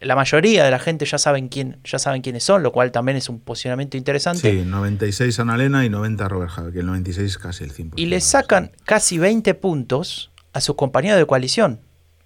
la 0.00 0.16
mayoría 0.16 0.62
de 0.62 0.70
la 0.70 0.78
gente 0.78 1.06
ya 1.06 1.16
saben 1.16 1.48
quién, 1.48 1.78
ya 1.82 1.98
saben 1.98 2.20
quiénes 2.20 2.44
son, 2.44 2.62
lo 2.62 2.72
cual 2.72 2.92
también 2.92 3.16
es 3.16 3.30
un 3.30 3.40
posicionamiento 3.40 3.96
interesante. 3.96 4.50
Sí, 4.50 4.66
96 4.66 5.38
Annalena 5.40 5.86
y 5.86 5.88
90 5.88 6.28
Robert 6.28 6.52
Habeck, 6.54 6.76
el 6.76 6.84
96 6.84 7.30
es 7.30 7.38
casi 7.38 7.64
el 7.64 7.72
100%. 7.72 7.92
Y 7.96 8.04
le 8.04 8.20
sacan 8.20 8.72
casi 8.84 9.16
20 9.16 9.54
puntos 9.54 10.30
a 10.52 10.60
sus 10.60 10.76
compañeros 10.76 11.18
de 11.18 11.24
coalición. 11.24 11.80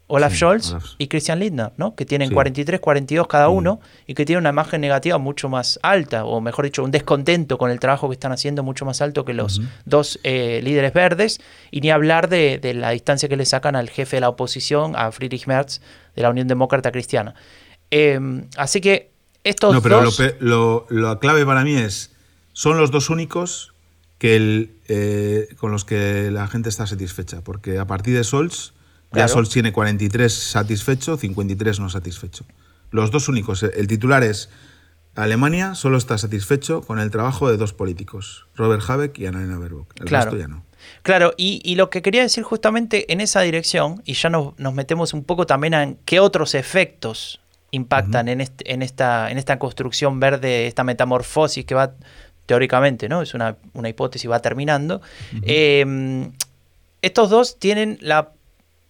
Olaf 0.08 0.34
Scholz 0.34 0.74
y 0.98 1.08
Christian 1.08 1.38
Lindner, 1.38 1.72
¿no? 1.76 1.94
que 1.94 2.04
tienen 2.04 2.30
43, 2.30 2.80
42 2.80 3.26
cada 3.26 3.48
mm. 3.48 3.54
uno 3.54 3.80
y 4.06 4.14
que 4.14 4.24
tienen 4.26 4.42
una 4.42 4.50
imagen 4.50 4.80
negativa 4.80 5.16
mucho 5.18 5.48
más 5.48 5.78
alta, 5.82 6.24
o 6.24 6.40
mejor 6.40 6.66
dicho, 6.66 6.84
un 6.84 6.90
descontento 6.90 7.56
con 7.56 7.70
el 7.70 7.80
trabajo 7.80 8.08
que 8.08 8.14
están 8.14 8.32
haciendo 8.32 8.62
mucho 8.62 8.84
más 8.84 9.00
alto 9.00 9.24
que 9.24 9.32
los 9.32 9.62
dos 9.86 10.18
eh, 10.22 10.60
líderes 10.62 10.92
verdes, 10.92 11.40
y 11.70 11.80
ni 11.80 11.90
hablar 11.90 12.28
de, 12.28 12.60
la 12.74 12.90
distancia 12.90 13.28
que 13.28 13.36
le 13.36 13.46
sacan 13.46 13.74
al 13.74 13.88
jefe 13.88 14.16
de 14.16 14.20
la 14.20 14.28
oposición, 14.28 14.96
a 14.96 15.10
Friedrich 15.12 15.46
Merz, 15.46 15.80
de 16.14 16.22
la 16.22 16.30
Unión 16.30 16.46
Demócrata 16.46 16.92
Cristiana. 16.92 17.34
Em, 17.90 18.48
así 18.56 18.80
que 18.80 19.12
estos 19.44 19.74
no, 19.74 19.82
pero 19.82 20.02
dos... 20.02 20.20
lo, 20.40 20.86
lo, 20.90 21.18
clave 21.20 21.46
para 21.46 21.64
mí 21.64 21.74
es, 21.74 22.12
son 22.52 22.78
los 22.78 22.90
dos 22.90 23.08
únicos 23.08 23.72
que 24.18 24.36
el, 24.36 24.76
eh, 24.88 25.48
con 25.56 25.72
los 25.72 25.84
que 25.84 26.30
la 26.30 26.46
gente 26.48 26.68
está 26.68 26.86
satisfecha, 26.86 27.42
porque 27.42 27.78
a 27.78 27.86
partir 27.86 28.14
de 28.14 28.22
Scholz 28.24 28.72
ya 29.14 29.28
Sol 29.28 29.48
tiene 29.48 29.72
43 29.72 30.32
satisfecho, 30.32 31.16
53 31.16 31.80
no 31.80 31.88
satisfecho. 31.88 32.44
Los 32.90 33.10
dos 33.10 33.28
únicos. 33.28 33.62
El 33.62 33.86
titular 33.86 34.22
es 34.22 34.50
Alemania 35.14 35.74
solo 35.74 35.98
está 35.98 36.16
satisfecho 36.16 36.80
con 36.80 36.98
el 36.98 37.10
trabajo 37.10 37.50
de 37.50 37.56
dos 37.56 37.72
políticos, 37.72 38.46
Robert 38.54 38.82
Habeck 38.88 39.18
y 39.18 39.26
Annalena 39.26 39.58
Baerbock. 39.58 39.92
El 40.00 40.06
claro. 40.06 40.30
resto 40.30 40.38
ya 40.40 40.48
no. 40.48 40.64
Claro, 41.02 41.32
y, 41.36 41.74
lo 41.76 41.90
que 41.90 42.02
quería 42.02 42.22
decir 42.22 42.42
justamente 42.42 43.12
en 43.12 43.20
esa 43.20 43.40
dirección, 43.42 44.02
y 44.04 44.14
ya 44.14 44.30
nos, 44.30 44.54
metemos 44.58 45.14
un 45.14 45.22
poco 45.22 45.46
también 45.46 45.74
en 45.74 45.98
qué 46.04 46.18
otros 46.18 46.54
efectos 46.54 47.40
impactan 47.70 48.28
en, 48.28 48.40
en, 48.40 48.82
esta, 48.82 49.30
en 49.30 49.38
esta 49.38 49.58
construcción 49.58 50.18
verde, 50.18 50.66
esta 50.66 50.82
metamorfosis 50.82 51.64
que 51.64 51.74
va 51.74 51.94
teóricamente, 52.46 53.08
¿no? 53.08 53.22
Es 53.22 53.34
una, 53.34 53.56
hipótesis, 53.86 54.28
va 54.30 54.40
terminando. 54.40 55.00
Eh, 55.42 56.30
estos 57.00 57.30
dos 57.30 57.58
tienen 57.58 57.98
la 58.00 58.32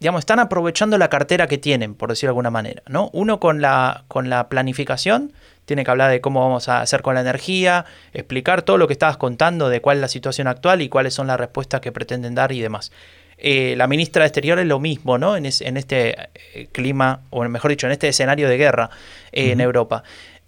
digamos, 0.02 0.18
están 0.18 0.40
aprovechando 0.40 0.98
la 0.98 1.08
cartera 1.08 1.46
que 1.46 1.58
tienen, 1.58 1.94
por 1.94 2.08
decirlo 2.08 2.30
de 2.30 2.32
alguna 2.32 2.50
manera, 2.50 2.82
¿no? 2.88 3.08
Uno 3.12 3.38
con 3.38 3.62
la, 3.62 4.02
con 4.08 4.30
la 4.30 4.48
planificación, 4.48 5.32
tiene 5.64 5.84
que 5.84 5.92
hablar 5.92 6.10
de 6.10 6.20
cómo 6.20 6.40
vamos 6.40 6.68
a 6.68 6.80
hacer 6.80 7.02
con 7.02 7.14
la 7.14 7.20
energía, 7.20 7.84
explicar 8.12 8.62
todo 8.62 8.78
lo 8.78 8.88
que 8.88 8.94
estabas 8.94 9.16
contando 9.16 9.68
de 9.68 9.80
cuál 9.80 9.98
es 9.98 10.00
la 10.00 10.08
situación 10.08 10.48
actual 10.48 10.82
y 10.82 10.88
cuáles 10.88 11.14
son 11.14 11.28
las 11.28 11.38
respuestas 11.38 11.80
que 11.80 11.92
pretenden 11.92 12.34
dar 12.34 12.50
y 12.50 12.60
demás. 12.60 12.90
Eh, 13.38 13.74
la 13.76 13.86
ministra 13.86 14.24
de 14.24 14.26
Exteriores 14.26 14.66
lo 14.66 14.80
mismo, 14.80 15.18
¿no? 15.18 15.36
En, 15.36 15.46
en 15.46 15.76
este 15.76 16.16
eh, 16.52 16.66
clima, 16.72 17.20
o 17.30 17.44
mejor 17.44 17.70
dicho, 17.70 17.86
en 17.86 17.92
este 17.92 18.08
escenario 18.08 18.48
de 18.48 18.56
guerra 18.56 18.90
eh, 19.30 19.52
en 19.52 19.60
Europa. 19.60 20.02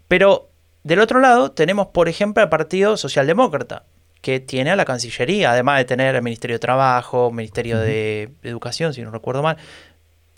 Pero 0.08 0.48
del 0.82 0.98
otro 0.98 1.20
lado 1.20 1.52
tenemos, 1.52 1.86
por 1.86 2.08
ejemplo, 2.08 2.42
al 2.42 2.48
Partido 2.48 2.96
Socialdemócrata, 2.96 3.84
que 4.24 4.40
tiene 4.40 4.70
a 4.70 4.76
la 4.76 4.86
Cancillería, 4.86 5.50
además 5.50 5.76
de 5.76 5.84
tener 5.84 6.14
el 6.14 6.22
Ministerio 6.22 6.54
de 6.54 6.58
Trabajo, 6.58 7.30
Ministerio 7.30 7.78
de 7.78 8.30
Educación, 8.42 8.94
si 8.94 9.02
no 9.02 9.10
recuerdo 9.10 9.42
mal. 9.42 9.58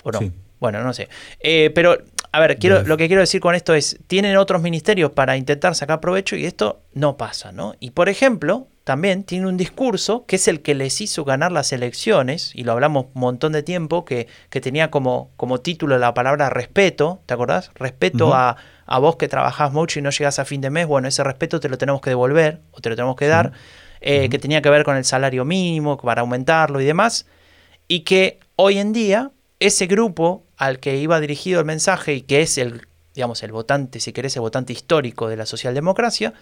¿O 0.03 0.11
no? 0.11 0.18
Bueno, 0.59 0.82
no 0.82 0.93
sé. 0.93 1.09
Eh, 1.39 1.70
pero, 1.72 1.97
a 2.33 2.41
ver, 2.41 2.59
quiero, 2.59 2.83
lo 2.83 2.97
que 2.97 3.07
quiero 3.07 3.20
decir 3.20 3.41
con 3.41 3.55
esto 3.55 3.74
es, 3.74 3.99
tienen 4.07 4.37
otros 4.37 4.62
ministerios 4.62 5.11
para 5.12 5.37
intentar 5.37 5.74
sacar 5.74 6.01
provecho 6.01 6.37
y 6.37 6.47
esto 6.47 6.83
no 6.93 7.16
pasa, 7.16 7.53
¿no? 7.53 7.74
Y, 7.81 7.91
por 7.91 8.09
ejemplo, 8.09 8.68
también 8.85 9.24
tiene 9.24 9.49
un 9.49 9.57
discurso 9.57 10.27
que 10.27 10.37
es 10.37 10.47
el 10.47 10.62
que 10.62 10.74
les 10.74 11.01
hizo 11.01 11.24
ganar 11.24 11.51
las 11.51 11.72
elecciones, 11.72 12.53
y 12.55 12.64
lo 12.64 12.72
hablamos 12.72 13.07
un 13.14 13.20
montón 13.20 13.53
de 13.53 13.62
tiempo, 13.62 14.05
que, 14.05 14.29
que 14.49 14.61
tenía 14.61 14.91
como, 14.91 15.31
como 15.37 15.61
título 15.61 15.99
la 15.99 16.14
palabra 16.14 16.51
respeto, 16.51 17.20
¿te 17.27 17.35
acordás? 17.35 17.70
Respeto 17.74 18.35
a, 18.35 18.57
a, 18.87 18.99
vos 18.99 19.16
que 19.16 19.29
trabajás 19.29 19.72
mucho 19.72 19.99
y 19.99 20.03
no 20.03 20.11
llegás 20.11 20.39
a 20.39 20.45
fin 20.45 20.61
de 20.61 20.70
mes, 20.70 20.87
bueno, 20.87 21.09
ese 21.09 21.24
respeto 21.24 21.59
te 21.59 21.68
lo 21.68 21.79
tenemos 21.79 22.01
que 22.01 22.11
devolver 22.11 22.61
o 22.70 22.81
te 22.81 22.91
lo 22.91 22.97
tenemos 22.97 23.16
que 23.16 23.27
dar, 23.27 23.53
eh, 24.01 24.29
que 24.29 24.39
tenía 24.39 24.62
que 24.62 24.70
ver 24.70 24.85
con 24.85 24.97
el 24.97 25.05
salario 25.05 25.45
mínimo, 25.45 25.97
para 25.97 26.20
aumentarlo 26.20 26.81
y 26.81 26.85
demás, 26.85 27.27
y 27.89 28.01
que 28.01 28.39
hoy 28.57 28.79
en 28.79 28.93
día 28.93 29.31
ese 29.61 29.86
grupo 29.86 30.44
al 30.57 30.80
que 30.80 30.96
iba 30.96 31.20
dirigido 31.20 31.61
el 31.61 31.66
mensaje 31.66 32.14
y 32.14 32.22
que 32.22 32.42
es 32.42 32.59
el, 32.59 32.86
digamos, 33.14 33.42
el 33.42 33.52
votante, 33.52 34.00
si 34.00 34.12
querés, 34.12 34.36
el 34.36 34.42
votante 34.42 34.72
histórico 34.72 35.28
de 35.28 35.36
la 35.36 35.46
socialdemocracia, 35.46 36.34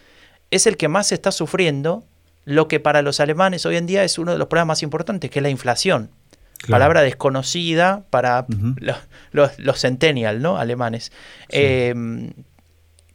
es 0.51 0.67
el 0.67 0.77
que 0.77 0.89
más 0.89 1.13
está 1.13 1.33
sufriendo 1.33 2.05
lo 2.45 2.69
que 2.69 2.81
para 2.81 3.03
los 3.03 3.21
alemanes 3.21 3.65
hoy 3.65 3.77
en 3.77 3.87
día 3.87 4.05
es 4.05 4.19
uno 4.19 4.33
de 4.33 4.39
los 4.39 4.49
problemas 4.49 4.77
más 4.77 4.83
importantes, 4.83 5.31
que 5.31 5.39
es 5.39 5.43
la 5.43 5.51
inflación. 5.51 6.11
Palabra 6.69 7.03
desconocida 7.03 8.05
para 8.11 8.47
los, 9.33 9.59
los, 9.59 9.81
centennial, 9.81 10.41
¿no? 10.41 10.57
Alemanes. 10.57 11.13
Em, 11.49 12.33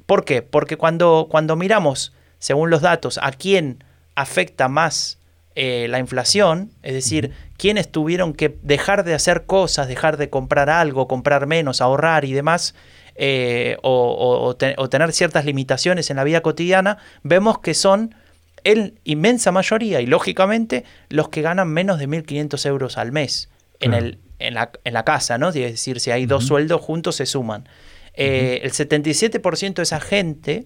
¿Por 0.06 0.26
qué? 0.26 0.42
Porque 0.42 0.78
cuando, 0.78 1.28
cuando 1.30 1.56
miramos, 1.56 2.14
según 2.40 2.70
los 2.70 2.82
datos, 2.82 3.20
a 3.22 3.32
quién 3.32 3.84
afecta 4.16 4.68
más 4.68 5.20
eh, 5.56 5.88
la 5.90 6.00
inflación, 6.00 6.72
es 6.84 6.94
decir, 6.94 7.32
quiénes 7.60 7.92
tuvieron 7.92 8.34
que 8.34 8.58
dejar 8.64 9.04
de 9.04 9.14
hacer 9.14 9.46
cosas, 9.46 9.88
dejar 9.88 10.18
de 10.18 10.30
comprar 10.30 10.70
algo, 10.70 11.08
comprar 11.08 11.46
menos, 11.46 11.82
ahorrar 11.82 12.24
y 12.24 12.32
demás, 12.32 12.74
eh, 13.16 13.78
o, 13.84 14.56
tener 14.56 15.12
ciertas 15.12 15.44
limitaciones 15.44 16.10
en 16.10 16.16
la 16.16 16.24
vida 16.24 16.42
cotidiana, 16.42 16.98
vemos 17.22 17.60
que 17.60 17.74
son 17.74 18.16
en 18.64 18.98
inmensa 19.04 19.52
mayoría 19.52 20.00
y 20.00 20.06
lógicamente 20.06 20.86
los 21.10 21.28
que 21.28 21.42
ganan 21.42 21.68
menos 21.68 22.00
de 22.00 22.08
1.500 22.08 22.66
euros 22.66 22.98
al 22.98 23.12
mes 23.12 23.50
en, 23.82 23.94
el, 23.94 24.20
en, 24.40 24.54
la, 24.54 24.72
en 24.86 24.94
la 24.94 25.04
casa, 25.04 25.38
¿no? 25.38 25.50
Es 25.50 25.54
decir, 25.54 26.00
si 26.00 26.12
hay 26.12 26.26
dos 26.26 26.46
sueldos 26.46 26.80
juntos 26.80 27.18
se 27.18 27.26
suman. 27.26 27.68
Eh, 28.14 28.62
el 28.64 28.72
77% 28.72 29.76
de 29.76 29.84
esa 29.84 30.00
gente 30.00 30.66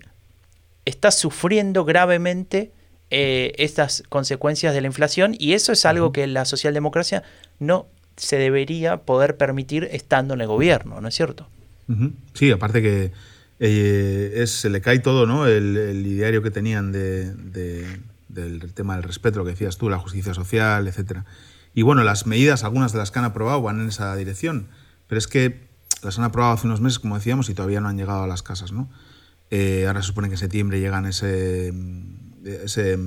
está 0.86 1.10
sufriendo 1.10 1.86
gravemente 1.86 2.72
eh, 3.16 3.54
estas 3.60 4.02
consecuencias 4.10 4.74
de 4.74 4.82
la 4.82 4.88
inflación 4.88 5.36
y 5.38 5.54
eso 5.54 5.72
es 5.72 5.86
algo 5.86 6.12
que 6.12 6.26
la 6.26 6.46
socialdemocracia 6.46 7.22
no 7.60 7.86
se 8.18 8.38
debería 8.38 9.04
poder 9.04 9.38
permitir 9.38 9.88
estando 9.92 10.34
en 10.34 10.42
el 10.42 10.48
gobierno, 10.48 11.00
¿no 11.00 11.08
es 11.08 11.14
cierto? 11.14 11.48
Sí, 12.34 12.50
aparte 12.50 12.82
que 12.82 13.12
eh, 13.60 14.44
se 14.48 14.72
le 14.72 14.82
cae 14.82 14.98
todo, 14.98 15.28
¿no? 15.28 15.46
El, 15.46 16.04
ideario 16.08 16.42
que 16.42 16.50
tenían 16.50 16.92
del 16.92 18.74
tema 18.74 18.96
del 18.96 19.04
respeto, 19.04 19.38
lo 19.38 19.46
que 19.46 19.52
decías 19.52 19.78
tú, 19.78 19.92
la 19.92 20.00
justicia 20.00 20.34
social, 20.34 20.88
etc. 20.88 21.20
Y 21.76 21.84
bueno, 21.84 22.04
las 22.04 22.26
medidas, 22.26 22.64
algunas 22.64 22.94
de 22.94 22.98
las 22.98 23.12
que 23.12 23.20
han 23.20 23.26
aprobado, 23.26 23.62
van 23.62 23.80
en 23.80 23.90
esa 23.90 24.16
dirección. 24.16 24.70
Pero 25.06 25.20
es 25.20 25.28
que 25.28 25.68
las 26.02 26.18
han 26.18 26.26
aprobado 26.26 26.56
hace 26.56 26.66
unos 26.66 26.82
meses, 26.82 26.98
como 26.98 27.14
decíamos, 27.14 27.48
y 27.50 27.54
todavía 27.54 27.80
no 27.80 27.90
han 27.90 27.98
llegado 27.98 28.24
a 28.24 28.28
las 28.28 28.42
casas, 28.42 28.72
¿no? 28.72 28.90
Eh, 29.52 29.86
ahora 29.86 30.02
se 30.02 30.08
supone 30.08 30.30
que 30.30 30.34
en 30.34 30.40
septiembre 30.40 30.80
llegan 30.80 31.06
ese, 31.06 31.72
ese 32.46 32.98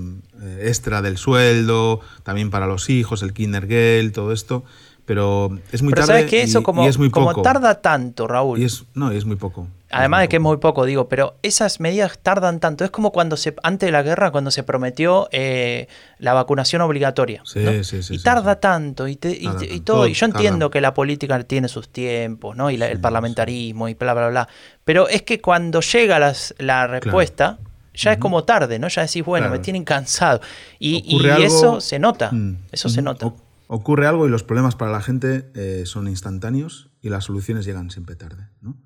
extra 0.61 1.03
del 1.03 1.17
sueldo, 1.19 2.01
también 2.23 2.51
para 2.51 2.67
los 2.67 2.89
hijos, 2.91 3.23
el 3.23 3.33
Kindergeld, 3.33 4.13
todo 4.13 4.33
esto. 4.33 4.65
pero 5.05 5.57
es 5.71 5.83
muy 5.83 5.93
Pero 5.93 6.05
tarde 6.05 6.19
sabes 6.23 6.31
que 6.31 6.43
eso 6.43 6.59
y- 6.61 6.63
como, 6.65 6.85
y 6.85 6.89
es 6.89 6.99
muy 6.99 7.11
como 7.11 7.29
poco. 7.29 7.43
tarda 7.43 7.81
tanto, 7.81 8.27
Raúl. 8.27 8.59
Y 8.59 8.65
es, 8.65 8.85
no, 8.95 9.13
y 9.13 9.17
es 9.17 9.25
muy 9.25 9.37
poco. 9.37 9.69
Además 9.89 10.23
de 10.23 10.29
que 10.29 10.37
es 10.37 10.43
muy 10.43 10.57
poco, 10.57 10.85
digo, 10.85 11.09
pero 11.09 11.37
esas 11.45 11.79
medidas 11.79 12.19
tardan 12.21 12.59
tanto. 12.59 12.85
Es 12.85 12.91
como 12.91 13.13
cuando 13.13 13.37
se, 13.37 13.55
antes 13.63 13.87
de 13.87 13.93
la 13.93 14.03
guerra, 14.03 14.33
cuando 14.33 14.51
se 14.51 14.65
prometió 14.65 15.29
eh, 15.31 15.87
la 16.19 16.33
vacunación 16.35 16.83
obligatoria. 16.83 17.41
Sí, 17.45 17.61
¿no? 17.61 17.85
sí, 17.85 18.03
sí, 18.03 18.15
Y 18.17 18.19
tarda 18.19 18.59
tanto 18.59 19.07
y, 19.07 19.15
te- 19.15 19.31
y 19.31 19.45
Tarda 19.45 19.65
y 19.65 19.79
todo. 19.79 19.99
Todo 19.99 20.09
Y 20.09 20.15
yo 20.15 20.27
entiendo 20.27 20.67
tarda. 20.67 20.73
que 20.73 20.81
la 20.81 20.93
política 20.93 21.41
tiene 21.45 21.69
sus 21.69 21.89
tiempos, 21.89 22.57
¿no? 22.57 22.69
Y 22.73 22.77
la- 22.77 22.89
el 22.89 22.99
parlamentarismo 22.99 23.89
y 23.89 23.95
bla, 23.95 24.13
bla, 24.13 24.29
bla. 24.29 24.49
Pero 24.85 25.09
es 25.09 25.23
que 25.23 25.41
cuando 25.41 25.81
llega 25.83 26.19
las- 26.19 26.53
la 26.59 26.89
respuesta, 26.89 27.61
ya 27.97 28.13
es 28.13 28.19
como 28.19 28.45
tarde, 28.45 28.79
¿no? 28.79 28.89
Ya 28.89 29.03
decís, 29.03 29.25
bueno, 29.25 29.47
me 29.47 29.51
Claro. 29.51 29.63
tienen 29.63 29.85
cansado. 29.85 30.41
Y, 30.79 31.03
y 31.07 31.29
algo- 31.29 31.45
eso 31.45 31.81
se 31.81 31.99
nota. 31.99 32.31
Mm, 32.33 32.59
Eso 32.73 32.89
se 32.89 33.03
nota. 33.03 33.27
O- 33.27 33.37
ocurre 33.69 34.07
algo 34.07 34.27
y 34.27 34.31
los 34.31 34.43
problemas 34.45 34.77
para 34.77 34.93
la 34.93 35.01
gente 35.03 35.51
eh, 35.55 35.83
son 35.87 36.07
instantáneos 36.09 36.91
y 37.03 37.09
las 37.09 37.25
soluciones 37.25 37.65
llegan 37.65 37.91
siempre 37.91 38.15
tarde. 38.17 38.49
¿no? 38.61 38.77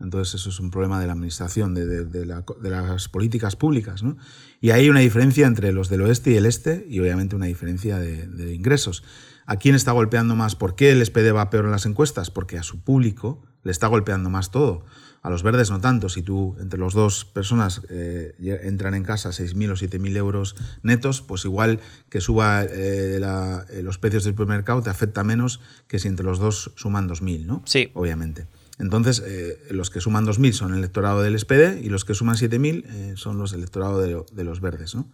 Entonces 0.00 0.34
eso 0.40 0.50
es 0.50 0.60
un 0.60 0.70
problema 0.70 1.00
de 1.00 1.06
la 1.08 1.12
administración, 1.14 1.74
de, 1.74 1.84
de- 1.86 2.04
de 2.04 2.24
la- 2.24 2.44
de 2.62 2.70
las 2.70 3.08
políticas 3.08 3.56
públicas. 3.56 4.02
¿no? 4.04 4.16
Y 4.60 4.70
hay 4.70 4.88
una 4.90 5.00
diferencia 5.00 5.46
entre 5.46 5.72
los 5.72 5.88
del 5.88 6.02
oeste 6.02 6.30
y 6.30 6.36
el 6.36 6.46
este 6.46 6.86
y 6.88 7.00
obviamente 7.00 7.34
una 7.34 7.46
diferencia 7.46 7.98
de, 7.98 8.28
de 8.28 8.54
ingresos. 8.54 9.02
¿A 9.46 9.56
quién 9.56 9.74
está 9.74 9.92
golpeando 9.92 10.36
más? 10.36 10.54
¿Por 10.54 10.76
qué 10.76 10.92
el 10.92 11.00
SPD 11.04 11.32
va 11.32 11.48
peor 11.50 11.64
en 11.64 11.70
las 11.70 11.86
encuestas? 11.86 12.30
Porque 12.30 12.58
a 12.58 12.62
su 12.62 12.80
público 12.84 13.42
le 13.64 13.72
está 13.72 13.86
golpeando 13.86 14.28
más 14.30 14.50
todo. 14.50 14.84
A 15.22 15.30
los 15.30 15.42
verdes 15.42 15.70
no 15.70 15.80
tanto. 15.80 16.08
Si 16.08 16.22
tú, 16.22 16.56
entre 16.60 16.78
los 16.78 16.94
dos 16.94 17.24
personas, 17.24 17.82
eh, 17.90 18.34
entran 18.62 18.94
en 18.94 19.02
casa 19.02 19.30
6.000 19.30 19.70
o 19.72 19.76
7.000 19.76 20.16
euros 20.16 20.54
netos, 20.82 21.22
pues 21.22 21.44
igual 21.44 21.80
que 22.08 22.20
suba 22.20 22.62
eh, 22.64 23.18
la- 23.20 23.66
eh, 23.70 23.82
los 23.82 23.98
precios 23.98 24.24
del 24.24 24.34
supermercado 24.34 24.80
te 24.82 24.90
afecta 24.90 25.24
menos 25.24 25.60
que 25.88 25.98
si 25.98 26.06
entre 26.08 26.24
los 26.24 26.38
dos 26.38 26.72
suman 26.76 27.08
2.000, 27.08 27.46
¿no? 27.46 27.62
Sí. 27.66 27.90
Obviamente. 27.94 28.46
Entonces, 28.78 29.20
eh, 29.26 29.58
los 29.70 29.90
que 29.90 30.00
suman 30.00 30.24
2.000 30.24 30.52
son 30.52 30.72
el 30.72 30.78
electorado 30.78 31.20
del 31.20 31.34
SPD 31.36 31.80
y 31.82 31.88
los 31.88 32.04
que 32.04 32.14
suman 32.14 32.36
7.000 32.36 32.84
eh, 32.86 33.14
son 33.16 33.36
los 33.36 33.50
del 33.50 33.60
electorado 33.62 34.00
de, 34.00 34.22
de 34.32 34.44
los 34.44 34.60
verdes, 34.60 34.94
¿no? 34.94 35.10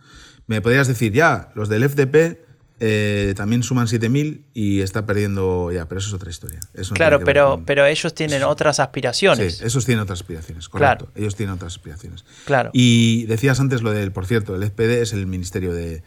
Me 0.46 0.60
podrías 0.60 0.86
decir, 0.86 1.12
ya, 1.14 1.50
los 1.54 1.70
del 1.70 1.88
FDP 1.88 2.43
eh, 2.80 3.34
también 3.36 3.62
suman 3.62 3.86
7.000 3.86 4.42
y 4.52 4.80
está 4.80 5.06
perdiendo 5.06 5.70
ya, 5.72 5.86
pero 5.86 6.00
eso 6.00 6.08
es 6.08 6.14
otra 6.14 6.30
historia. 6.30 6.58
Eso 6.74 6.90
no 6.92 6.96
Claro, 6.96 7.20
pero, 7.24 7.50
con- 7.52 7.64
pero 7.64 7.86
ellos 7.86 8.14
tienen 8.14 8.42
otras 8.42 8.80
aspiraciones. 8.80 9.58
Sí, 9.58 9.64
esos 9.64 9.84
tienen 9.86 10.02
otras 10.02 10.20
aspiraciones, 10.20 10.68
Claro. 10.68 10.98
correcto. 11.06 11.20
Ellos 11.20 11.36
tienen 11.36 11.54
otras 11.54 11.74
aspiraciones. 11.74 12.24
Claro. 12.44 12.70
Y 12.72 13.24
decías 13.26 13.60
antes 13.60 13.82
lo 13.82 13.92
del, 13.92 14.10
por 14.12 14.26
cierto, 14.26 14.54
el 14.56 14.62
FPD 14.64 15.02
es 15.02 15.12
el 15.12 15.26
Ministerio 15.26 15.72
de, 15.72 16.02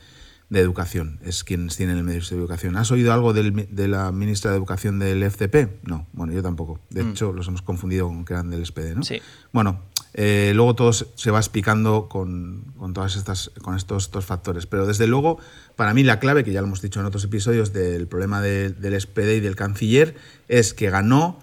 de 0.50 0.62
Educación, 0.62 1.20
es 1.24 1.44
quienes 1.44 1.76
tienen 1.76 1.98
el 1.98 2.04
Ministerio 2.06 2.38
de 2.38 2.44
Educación. 2.46 2.78
¿Has 2.78 2.90
oído 2.92 3.12
algo 3.12 3.34
del 3.34 3.68
de 3.70 3.88
la 3.90 4.12
ministra 4.14 4.52
de 4.52 4.58
Educación 4.58 4.98
del 4.98 5.22
FCP? 5.24 5.86
No, 5.86 6.08
bueno, 6.14 6.32
yo 6.32 6.42
tampoco. 6.42 6.80
De 6.90 7.02
hecho, 7.02 7.34
los 7.34 7.48
hemos 7.50 7.62
confundido 7.62 8.08
con 8.08 8.24
que 8.24 8.32
eran 8.34 8.50
del 8.50 8.66
SPD, 8.66 8.94
¿no? 8.94 9.02
Mm. 9.02 9.04
Sí. 9.04 9.22
Bueno, 9.52 9.82
eh, 10.14 10.54
luego 10.56 10.74
todo 10.74 10.94
se 10.94 11.06
se 11.16 11.32
va 11.32 11.40
explicando 11.40 12.08
con, 12.08 12.74
con 12.78 12.94
todas 12.94 13.18
estas, 13.18 13.52
con 13.62 13.76
estos, 13.76 14.06
estos 14.06 14.24
factores. 14.26 14.66
Pero 14.68 14.86
desde 14.88 15.06
luego, 15.06 15.38
para 15.76 15.94
mí 15.94 16.04
la 16.04 16.20
clave, 16.20 16.46
que 16.46 16.54
ya 16.54 16.62
lo 16.62 16.68
hemos 16.68 16.82
dicho 16.82 17.02
en 17.02 17.06
otros 17.08 17.26
episodios, 17.26 17.74
del 17.74 18.08
problema 18.08 18.42
de- 18.42 18.70
del 18.70 18.94
SPD 19.00 19.36
y 19.36 19.40
del 19.42 19.58
canciller, 19.58 20.16
es 20.48 20.74
que 20.74 20.90
ganó 20.90 21.40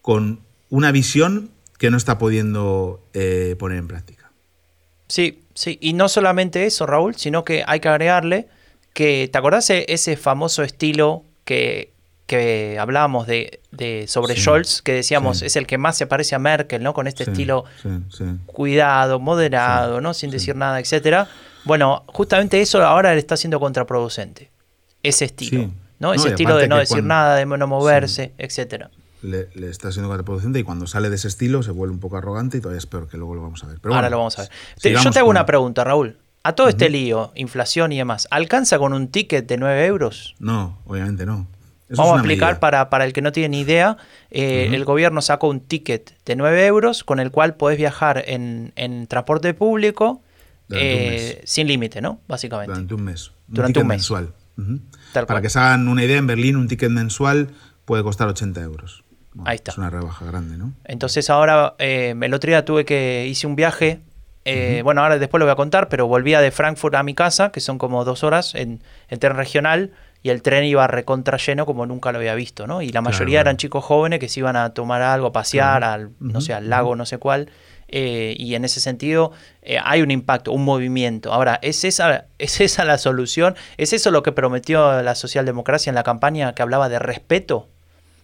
con 0.00 0.40
una 0.70 0.90
visión 0.90 1.50
que 1.76 1.90
no 1.90 1.96
está 1.98 2.16
pudiendo 2.18 3.06
eh, 3.12 3.56
poner 3.58 3.76
en 3.78 3.88
práctica. 3.88 4.32
Sí, 5.06 5.44
sí, 5.58 5.78
y 5.80 5.92
no 5.92 6.08
solamente 6.08 6.64
eso, 6.66 6.86
Raúl, 6.86 7.14
sino 7.16 7.44
que 7.44 7.64
hay 7.66 7.80
que 7.80 7.88
agregarle 7.88 8.46
que, 8.94 9.28
¿te 9.30 9.38
acordás 9.38 9.70
ese 9.70 10.16
famoso 10.16 10.62
estilo 10.62 11.22
que, 11.44 11.92
que 12.26 12.76
hablábamos 12.80 13.26
de, 13.26 13.60
de 13.70 14.06
sobre 14.08 14.34
Sí, 14.34 14.40
Scholz, 14.42 14.82
que 14.82 14.92
decíamos 14.92 15.38
sí. 15.38 15.46
es 15.46 15.56
el 15.56 15.66
que 15.66 15.78
más 15.78 15.96
se 15.96 16.06
parece 16.06 16.34
a 16.34 16.38
Merkel, 16.38 16.82
¿no? 16.82 16.92
Con 16.94 17.06
este 17.06 17.24
Sí, 17.24 17.30
estilo 17.30 17.64
cuidado, 18.46 19.18
moderado, 19.20 20.00
¿no? 20.00 20.14
Sin 20.14 20.30
decir 20.30 20.56
nada, 20.56 20.80
etcétera. 20.80 21.28
Bueno, 21.64 22.04
justamente 22.08 22.60
eso 22.60 22.84
ahora 22.84 23.12
le 23.12 23.18
está 23.18 23.36
siendo 23.36 23.60
contraproducente. 23.60 24.50
Ese 25.02 25.26
estilo. 25.26 25.70
¿no? 25.98 26.14
Ese 26.14 26.28
estilo 26.28 26.56
de 26.56 26.68
no 26.68 26.76
decir 26.76 26.98
cuando- 26.98 27.08
nada, 27.08 27.36
de 27.36 27.46
no 27.46 27.66
moverse, 27.66 28.32
etcétera. 28.38 28.90
Le, 29.22 29.48
le 29.54 29.68
está 29.68 29.90
siendo 29.90 30.08
contraproducente 30.08 30.58
y 30.60 30.62
cuando 30.62 30.86
sale 30.86 31.10
de 31.10 31.16
ese 31.16 31.26
estilo 31.28 31.62
se 31.64 31.72
vuelve 31.72 31.92
un 31.94 32.00
poco 32.00 32.16
arrogante 32.18 32.58
y 32.58 32.60
todavía 32.60 32.78
es 32.78 32.86
peor, 32.86 33.08
que 33.08 33.16
luego 33.16 33.34
lo 33.34 33.42
vamos 33.42 33.64
a 33.64 33.66
ver. 33.66 33.78
Pero 33.80 33.94
Ahora 33.94 34.06
bueno, 34.06 34.16
lo 34.16 34.18
vamos 34.18 34.38
a 34.38 34.42
ver. 34.42 34.50
Te- 34.80 34.92
yo 34.92 35.10
te 35.10 35.18
hago 35.18 35.26
con- 35.26 35.36
una 35.36 35.44
pregunta, 35.46 35.82
Raúl. 35.84 36.18
A 36.44 36.54
todo 36.54 36.68
este 36.68 36.88
lío, 36.88 37.32
inflación 37.34 37.90
y 37.92 37.98
demás, 37.98 38.28
¿alcanza 38.30 38.78
con 38.78 38.92
un 38.92 39.08
ticket 39.08 39.46
de 39.48 39.56
9 39.58 39.84
euros? 39.86 40.34
No, 40.38 40.78
obviamente 40.86 41.26
no. 41.26 41.46
Eso 41.88 42.00
Vamos 42.02 42.16
a 42.16 42.20
explicar 42.20 42.60
para, 42.60 42.90
para 42.90 43.04
el 43.06 43.12
que 43.12 43.22
no 43.22 43.32
tiene 43.32 43.48
ni 43.48 43.60
idea. 43.62 43.96
eh, 44.30 44.68
El 44.72 44.84
gobierno 44.84 45.20
sacó 45.20 45.48
un 45.48 45.60
ticket 45.60 46.14
de 46.24 46.36
9 46.36 46.66
euros 46.66 47.02
con 47.02 47.18
el 47.18 47.30
cual 47.30 47.56
podés 47.56 47.76
viajar 47.78 48.22
en, 48.26 48.72
en 48.76 49.06
transporte 49.08 49.52
público 49.54 50.22
eh, 50.70 51.40
sin 51.44 51.66
límite, 51.66 52.00
¿no? 52.00 52.20
Básicamente. 52.28 52.72
Durante 52.72 52.94
un 52.94 53.02
mes. 53.04 53.32
Durante 53.46 53.80
un 53.80 53.86
mes. 53.86 53.96
mensual. 53.96 54.32
Para 55.26 55.40
que 55.40 55.48
se 55.50 55.58
hagan 55.58 55.88
una 55.88 56.04
idea, 56.04 56.18
en 56.18 56.26
Berlín 56.26 56.56
un 56.56 56.68
ticket 56.68 56.90
mensual 56.90 57.48
puede 57.84 58.02
costar 58.02 58.28
80 58.28 58.60
euros. 58.60 59.02
Bueno, 59.38 59.50
Ahí 59.50 59.54
está. 59.56 59.70
Es 59.72 59.78
una 59.78 59.88
rebaja 59.90 60.24
grande, 60.26 60.56
¿no? 60.56 60.72
Entonces 60.84 61.30
ahora, 61.30 61.74
eh, 61.78 62.14
el 62.20 62.34
otro 62.34 62.48
día 62.50 62.64
tuve 62.64 62.84
que, 62.84 63.26
hice 63.28 63.46
un 63.46 63.54
viaje, 63.56 64.00
eh, 64.44 64.80
bueno, 64.82 65.02
ahora 65.02 65.18
después 65.18 65.38
lo 65.38 65.44
voy 65.44 65.52
a 65.52 65.56
contar, 65.56 65.88
pero 65.88 66.06
volvía 66.06 66.40
de 66.40 66.50
Frankfurt 66.50 66.94
a 66.94 67.02
mi 67.02 67.14
casa, 67.14 67.50
que 67.52 67.60
son 67.60 67.78
como 67.78 68.04
dos 68.04 68.24
horas 68.24 68.54
en, 68.54 68.82
en 69.08 69.18
tren 69.18 69.36
regional, 69.36 69.92
y 70.22 70.30
el 70.30 70.42
tren 70.42 70.64
iba 70.64 70.86
recontra 70.88 71.36
lleno 71.38 71.64
como 71.66 71.86
nunca 71.86 72.10
lo 72.10 72.18
había 72.18 72.34
visto, 72.34 72.66
¿no? 72.66 72.82
Y 72.82 72.90
la 72.90 73.00
mayoría 73.00 73.36
claro. 73.36 73.50
eran 73.50 73.56
chicos 73.58 73.84
jóvenes 73.84 74.18
que 74.18 74.28
se 74.28 74.40
iban 74.40 74.56
a 74.56 74.70
tomar 74.74 75.00
algo, 75.02 75.28
a 75.28 75.32
pasear, 75.32 75.78
Claro. 75.82 75.92
al, 75.92 76.10
no 76.18 76.40
sé, 76.40 76.52
al 76.54 76.68
lago, 76.68 76.96
no 76.96 77.06
sé 77.06 77.18
cuál. 77.18 77.50
eh, 77.90 78.34
y 78.38 78.54
en 78.54 78.64
ese 78.66 78.80
sentido 78.80 79.32
eh, 79.62 79.78
hay 79.82 80.02
un 80.02 80.10
impacto, 80.10 80.52
un 80.52 80.64
movimiento. 80.64 81.32
Ahora, 81.32 81.58
¿es 81.62 81.84
esa, 81.84 82.26
¿es 82.38 82.60
esa 82.60 82.84
la 82.84 82.98
solución? 82.98 83.54
¿Es 83.76 83.92
eso 83.94 84.10
lo 84.10 84.22
que 84.22 84.32
prometió 84.32 85.00
la 85.02 85.14
socialdemocracia 85.14 85.90
en 85.90 85.94
la 85.94 86.02
campaña 86.02 86.54
que 86.54 86.62
hablaba 86.62 86.88
de 86.88 86.98
respeto? 86.98 87.68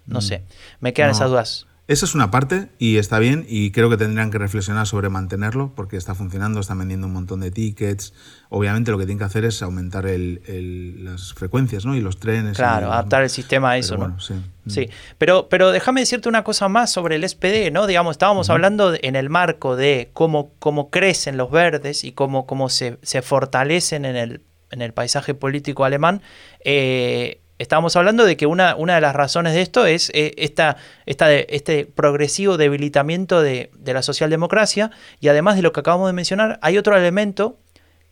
No 0.07 0.21
sé, 0.21 0.45
me 0.81 0.93
quedan 0.93 1.11
Mm. 1.11 1.13
No. 1.13 1.17
esas 1.17 1.31
dudas. 1.31 1.67
Esa 1.87 2.07
es 2.07 2.15
una 2.15 2.31
parte 2.31 2.71
y 2.79 2.97
está 2.97 3.19
bien 3.19 3.45
y 3.47 3.71
creo 3.71 3.91
que 3.91 3.99
tendrían 3.99 4.31
que 4.31 4.39
reflexionar 4.39 4.87
sobre 4.87 5.11
mantenerlo 5.11 5.75
porque 5.77 5.99
está 5.99 6.15
funcionando, 6.15 6.59
están 6.61 6.79
vendiendo 6.79 7.07
un 7.07 7.13
montón 7.13 7.41
de 7.41 7.51
tickets. 7.51 8.15
Obviamente 8.49 8.91
lo 8.91 8.97
que 8.97 9.05
tienen 9.05 9.19
que 9.19 9.25
hacer 9.25 9.45
es 9.45 9.61
aumentar 9.61 10.07
el- 10.07 10.41
el- 10.47 11.05
las 11.05 11.35
frecuencias 11.35 11.85
¿no? 11.85 11.95
y 11.95 12.01
los 12.01 12.19
trenes. 12.19 12.57
Claro, 12.57 12.87
y- 12.87 12.91
adaptar 12.91 13.23
el 13.23 13.29
sistema 13.29 13.69
a 13.69 13.73
pero 13.75 13.81
eso, 13.85 13.97
bueno, 13.99 14.15
¿no? 14.15 14.21
sí. 14.21 14.33
Sí, 14.67 14.89
pero, 15.19 15.51
pero 15.51 15.73
déjame 15.73 16.01
decirte 16.01 16.27
una 16.31 16.43
cosa 16.43 16.69
más 16.71 16.91
sobre 16.91 17.17
el 17.17 17.25
SPD, 17.25 17.71
¿no? 17.71 17.87
Digamos, 17.87 18.13
estábamos 18.15 18.49
hablando 18.49 18.93
de- 18.93 19.01
en 19.03 19.15
el 19.15 19.29
marco 19.29 19.77
de 19.77 20.09
cómo, 20.15 20.53
cómo 20.59 20.89
crecen 20.89 21.37
los 21.37 21.51
verdes 21.51 22.03
y 22.05 22.13
cómo, 22.13 22.47
cómo 22.47 22.71
se, 22.71 22.97
se 23.03 23.21
fortalecen 23.21 24.07
en 24.07 24.17
el, 24.17 24.41
en 24.71 24.81
el 24.81 24.95
paisaje 24.95 25.35
político 25.35 25.85
alemán. 25.85 26.23
Eh, 26.65 27.41
estábamos 27.59 27.97
hablando 27.97 28.25
de 28.25 28.37
que 28.37 28.47
una, 28.47 28.75
una 28.77 28.97
de 28.97 29.01
las 29.01 29.15
razones 29.15 29.55
de 29.55 29.63
esto 29.63 29.87
es 29.87 30.11
eh, 30.15 30.35
esta, 30.39 30.77
esta 31.07 31.27
de- 31.29 31.47
este 31.51 31.87
progresivo 31.87 32.57
debilitamiento 32.57 33.43
de, 33.43 33.71
de 33.79 33.95
la 33.95 34.03
socialdemocracia 34.03 34.91
y 35.21 35.29
además 35.29 35.57
de 35.57 35.63
lo 35.63 35.73
que 35.73 35.81
acabamos 35.81 36.09
de 36.09 36.13
mencionar, 36.15 36.59
hay 36.63 36.79
otro 36.79 36.97
elemento 36.97 37.59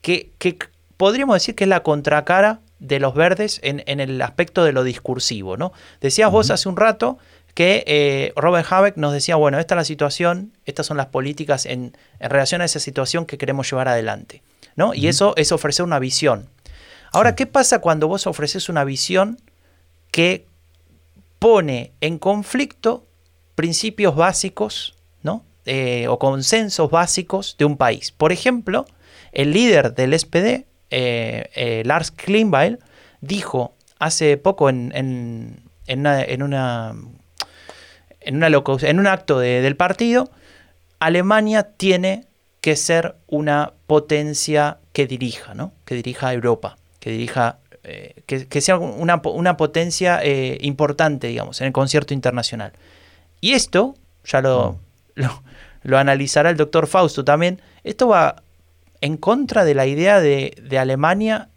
que, 0.00 0.30
que 0.38 0.58
podríamos 0.96 1.34
decir 1.36 1.54
que 1.54 1.64
es 1.64 1.68
la 1.68 1.82
contracara 1.82 2.60
de 2.78 2.98
los 2.98 3.14
verdes 3.14 3.60
en, 3.62 3.82
en 3.86 4.00
el 4.00 4.20
aspecto 4.22 4.64
de 4.64 4.72
lo 4.72 4.82
discursivo, 4.82 5.56
¿no? 5.56 5.72
Decías 6.00 6.30
vos 6.32 6.50
hace 6.50 6.68
un 6.68 6.76
rato 6.76 7.18
que 7.54 7.84
eh, 7.86 8.32
Robert 8.34 8.66
Habeck 8.72 8.96
nos 8.96 9.12
decía, 9.12 9.36
bueno, 9.36 9.58
esta 9.60 9.74
es 9.74 9.76
la 9.76 9.84
situación, 9.84 10.52
estas 10.64 10.86
son 10.86 10.96
las 10.96 11.06
políticas 11.06 11.66
en, 11.66 11.96
en 12.18 12.30
relación 12.30 12.60
a 12.60 12.64
esa 12.64 12.80
situación 12.80 13.26
que 13.26 13.38
queremos 13.38 13.70
llevar 13.70 13.88
adelante, 13.88 14.42
¿no? 14.74 14.94
Y 14.94 15.06
eso 15.08 15.34
es 15.36 15.52
ofrecer 15.52 15.84
una 15.84 15.98
visión. 15.98 16.48
Ahora, 17.12 17.34
¿qué 17.34 17.46
pasa 17.46 17.80
cuando 17.80 18.08
vos 18.08 18.26
ofreces 18.26 18.68
una 18.68 18.84
visión 18.84 19.38
que 20.10 20.46
pone 21.38 21.92
en 22.00 22.18
conflicto 22.18 23.06
principios 23.54 24.14
básicos, 24.16 24.94
¿no? 25.22 25.44
Eh, 25.66 26.06
o 26.08 26.18
consensos 26.18 26.90
básicos 26.90 27.56
de 27.58 27.64
un 27.64 27.76
país. 27.76 28.12
Por 28.12 28.32
ejemplo, 28.32 28.86
el 29.32 29.52
líder 29.52 29.94
del 29.94 30.14
SPD, 30.14 30.66
eh, 30.90 31.50
eh, 31.54 31.82
Lars 31.84 32.10
Klingbeil, 32.10 32.78
dijo 33.20 33.74
hace 33.98 34.36
poco 34.36 34.68
en, 34.68 34.92
en- 34.94 35.62
en 35.86 36.00
una, 36.00 36.22
en, 36.22 36.42
una, 36.42 36.94
en, 38.20 38.36
una 38.36 38.48
locu- 38.48 38.82
en 38.84 38.98
un 38.98 39.06
acto 39.06 39.38
de- 39.38 39.60
del 39.62 39.76
partido, 39.76 40.30
Alemania 40.98 41.64
tiene 41.76 42.26
que 42.60 42.76
ser 42.76 43.16
una 43.26 43.72
potencia 43.86 44.78
que 44.92 45.06
dirija, 45.06 45.54
¿no? 45.54 45.72
Que 45.84 45.94
dirija 45.96 46.28
a 46.28 46.34
Europa, 46.34 46.76
que 47.02 47.10
dirija, 47.10 47.58
eh, 47.82 48.22
que, 48.26 48.46
que 48.46 48.60
sea 48.60 48.78
una, 48.78 49.20
una 49.24 49.56
potencia 49.56 50.20
eh, 50.22 50.56
importante, 50.60 51.26
digamos, 51.26 51.60
en 51.60 51.66
el 51.66 51.72
concierto 51.72 52.14
internacional. 52.14 52.70
Y 53.40 53.54
esto, 53.54 53.96
ya 54.24 54.40
lo, 54.40 54.78
lo, 55.16 55.42
lo 55.82 55.98
analizará 55.98 56.50
el 56.50 56.56
doctor 56.56 56.86
Fausto 56.86 57.24
también, 57.24 57.60
esto 57.82 58.06
va 58.06 58.36
en 59.00 59.16
contra 59.16 59.64
de 59.64 59.74
la 59.74 59.86
idea 59.86 60.20
de, 60.20 60.54
de 60.62 60.78
Alemania 60.78 61.48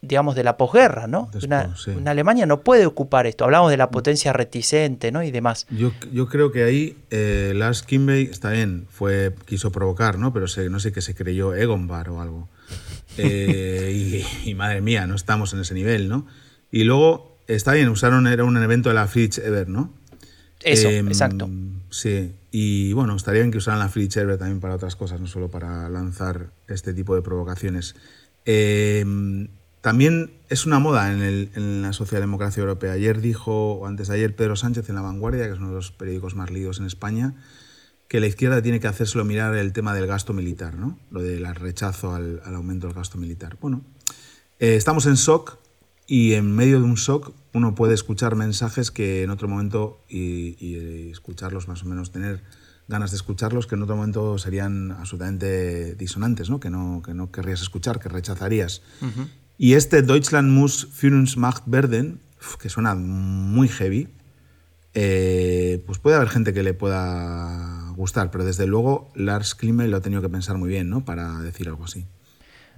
digamos, 0.00 0.34
de 0.34 0.44
la 0.44 0.58
posguerra, 0.58 1.06
¿no? 1.06 1.30
Después, 1.32 1.44
una, 1.46 1.76
sí. 1.78 1.90
una 1.90 2.10
Alemania 2.10 2.44
no 2.44 2.60
puede 2.60 2.84
ocupar 2.84 3.26
esto. 3.26 3.44
Hablamos 3.44 3.70
de 3.70 3.78
la 3.78 3.90
potencia 3.90 4.34
reticente, 4.34 5.10
¿no? 5.10 5.22
Y 5.22 5.30
demás. 5.30 5.66
Yo, 5.70 5.92
yo 6.12 6.28
creo 6.28 6.52
que 6.52 6.62
ahí 6.62 6.98
eh, 7.10 7.52
Lars 7.54 7.86
está 7.90 8.50
bien, 8.50 8.86
fue, 8.90 9.34
quiso 9.46 9.72
provocar, 9.72 10.18
¿no? 10.18 10.30
Pero 10.30 10.46
se- 10.46 10.68
no 10.68 10.78
sé 10.78 10.92
qué 10.92 11.00
se 11.00 11.14
creyó 11.14 11.54
Egonbar 11.54 12.10
o 12.10 12.20
algo. 12.20 12.48
Eh, 13.18 14.22
y, 14.44 14.50
y 14.50 14.54
madre 14.54 14.80
mía, 14.80 15.06
no 15.06 15.14
estamos 15.14 15.52
en 15.54 15.60
ese 15.60 15.74
nivel, 15.74 16.08
¿no? 16.08 16.26
Y 16.70 16.84
luego, 16.84 17.38
está 17.46 17.72
bien, 17.72 17.88
usaron, 17.88 18.26
era 18.26 18.44
un 18.44 18.56
evento 18.56 18.88
de 18.88 18.94
la 18.96 19.06
Fritz 19.06 19.38
Ever, 19.38 19.68
¿no? 19.68 19.92
Eso, 20.62 20.88
Em, 20.88 21.06
exacto. 21.08 21.48
Sí, 21.90 22.32
y 22.50 22.92
bueno, 22.94 23.14
estaría 23.14 23.42
bien 23.42 23.52
que 23.52 23.58
usaran 23.58 23.78
la 23.80 23.88
Fritz 23.88 24.16
Ever 24.16 24.38
también 24.38 24.60
para 24.60 24.74
otras 24.74 24.96
cosas, 24.96 25.20
no 25.20 25.26
solo 25.26 25.50
para 25.50 25.88
lanzar 25.88 26.50
este 26.68 26.92
tipo 26.94 27.14
de 27.14 27.22
provocaciones. 27.22 27.94
Em, 28.44 29.48
también 29.80 30.30
es 30.48 30.64
una 30.66 30.78
moda 30.78 31.12
en, 31.12 31.22
el- 31.22 31.50
en 31.54 31.82
la 31.82 31.92
socialdemocracia 31.92 32.60
europea. 32.62 32.92
Ayer 32.92 33.20
dijo, 33.20 33.74
o 33.74 33.86
antes 33.86 34.08
de 34.08 34.14
ayer, 34.14 34.34
Pedro 34.34 34.56
Sánchez 34.56 34.88
en 34.88 34.94
La 34.94 35.02
Vanguardia, 35.02 35.46
que 35.46 35.52
es 35.52 35.58
uno 35.58 35.68
de 35.68 35.74
los 35.74 35.92
periódicos 35.92 36.34
más 36.34 36.50
leídos 36.50 36.80
en 36.80 36.86
España, 36.86 37.34
que 38.08 38.20
la 38.20 38.26
izquierda 38.26 38.62
tiene 38.62 38.80
que 38.80 38.86
hacérselo 38.86 39.24
mirar 39.24 39.56
el 39.56 39.72
tema 39.72 39.94
del 39.94 40.06
gasto 40.06 40.32
militar, 40.32 40.76
¿no? 40.76 40.98
Lo 41.10 41.22
del 41.22 41.52
rechazo 41.54 42.14
al, 42.14 42.40
al 42.44 42.54
aumento 42.54 42.86
del 42.86 42.94
gasto 42.94 43.18
militar. 43.18 43.56
Bueno, 43.60 43.82
eh, 44.58 44.76
estamos 44.76 45.06
en 45.06 45.14
shock 45.14 45.58
y 46.06 46.34
en 46.34 46.54
medio 46.54 46.78
de 46.80 46.84
un 46.84 46.94
shock 46.94 47.32
uno 47.54 47.74
puede 47.74 47.94
escuchar 47.94 48.36
mensajes 48.36 48.90
que 48.90 49.22
en 49.22 49.30
otro 49.30 49.48
momento 49.48 50.00
y, 50.08 50.56
y, 50.64 50.76
eh, 50.76 51.10
escucharlos 51.10 51.66
más 51.66 51.82
o 51.82 51.86
menos 51.86 52.12
tener 52.12 52.42
ganas 52.88 53.10
de 53.10 53.16
escucharlos 53.16 53.66
que 53.66 53.74
en 53.76 53.82
otro 53.82 53.96
momento 53.96 54.36
serían 54.38 54.92
absolutamente 54.92 55.94
disonantes, 55.94 56.50
¿no? 56.50 56.60
Que 56.60 56.70
no, 56.70 57.02
que 57.04 57.14
no 57.14 57.30
querrías 57.30 57.62
escuchar, 57.62 57.98
que 57.98 58.08
rechazarías. 58.08 58.82
Y 59.56 59.74
este 59.74 60.02
Deutschland 60.02 60.50
muss 60.50 60.86
Führungsmacht 60.92 61.64
werden, 61.66 62.20
que 62.60 62.68
suena 62.68 62.94
muy 62.94 63.68
heavy, 63.68 64.08
eh, 64.92 65.82
pues 65.86 65.98
puede 65.98 66.16
haber 66.16 66.28
gente 66.28 66.52
que 66.52 66.62
le 66.62 66.74
pueda 66.74 67.73
gustar, 67.96 68.30
pero 68.30 68.44
desde 68.44 68.66
luego 68.66 69.10
Lars 69.14 69.54
Klime 69.54 69.88
lo 69.88 69.96
ha 69.96 70.00
tenido 70.00 70.22
que 70.22 70.28
pensar 70.28 70.56
muy 70.58 70.68
bien, 70.68 70.88
¿no? 70.90 71.04
Para 71.04 71.38
decir 71.40 71.68
algo 71.68 71.84
así. 71.84 72.06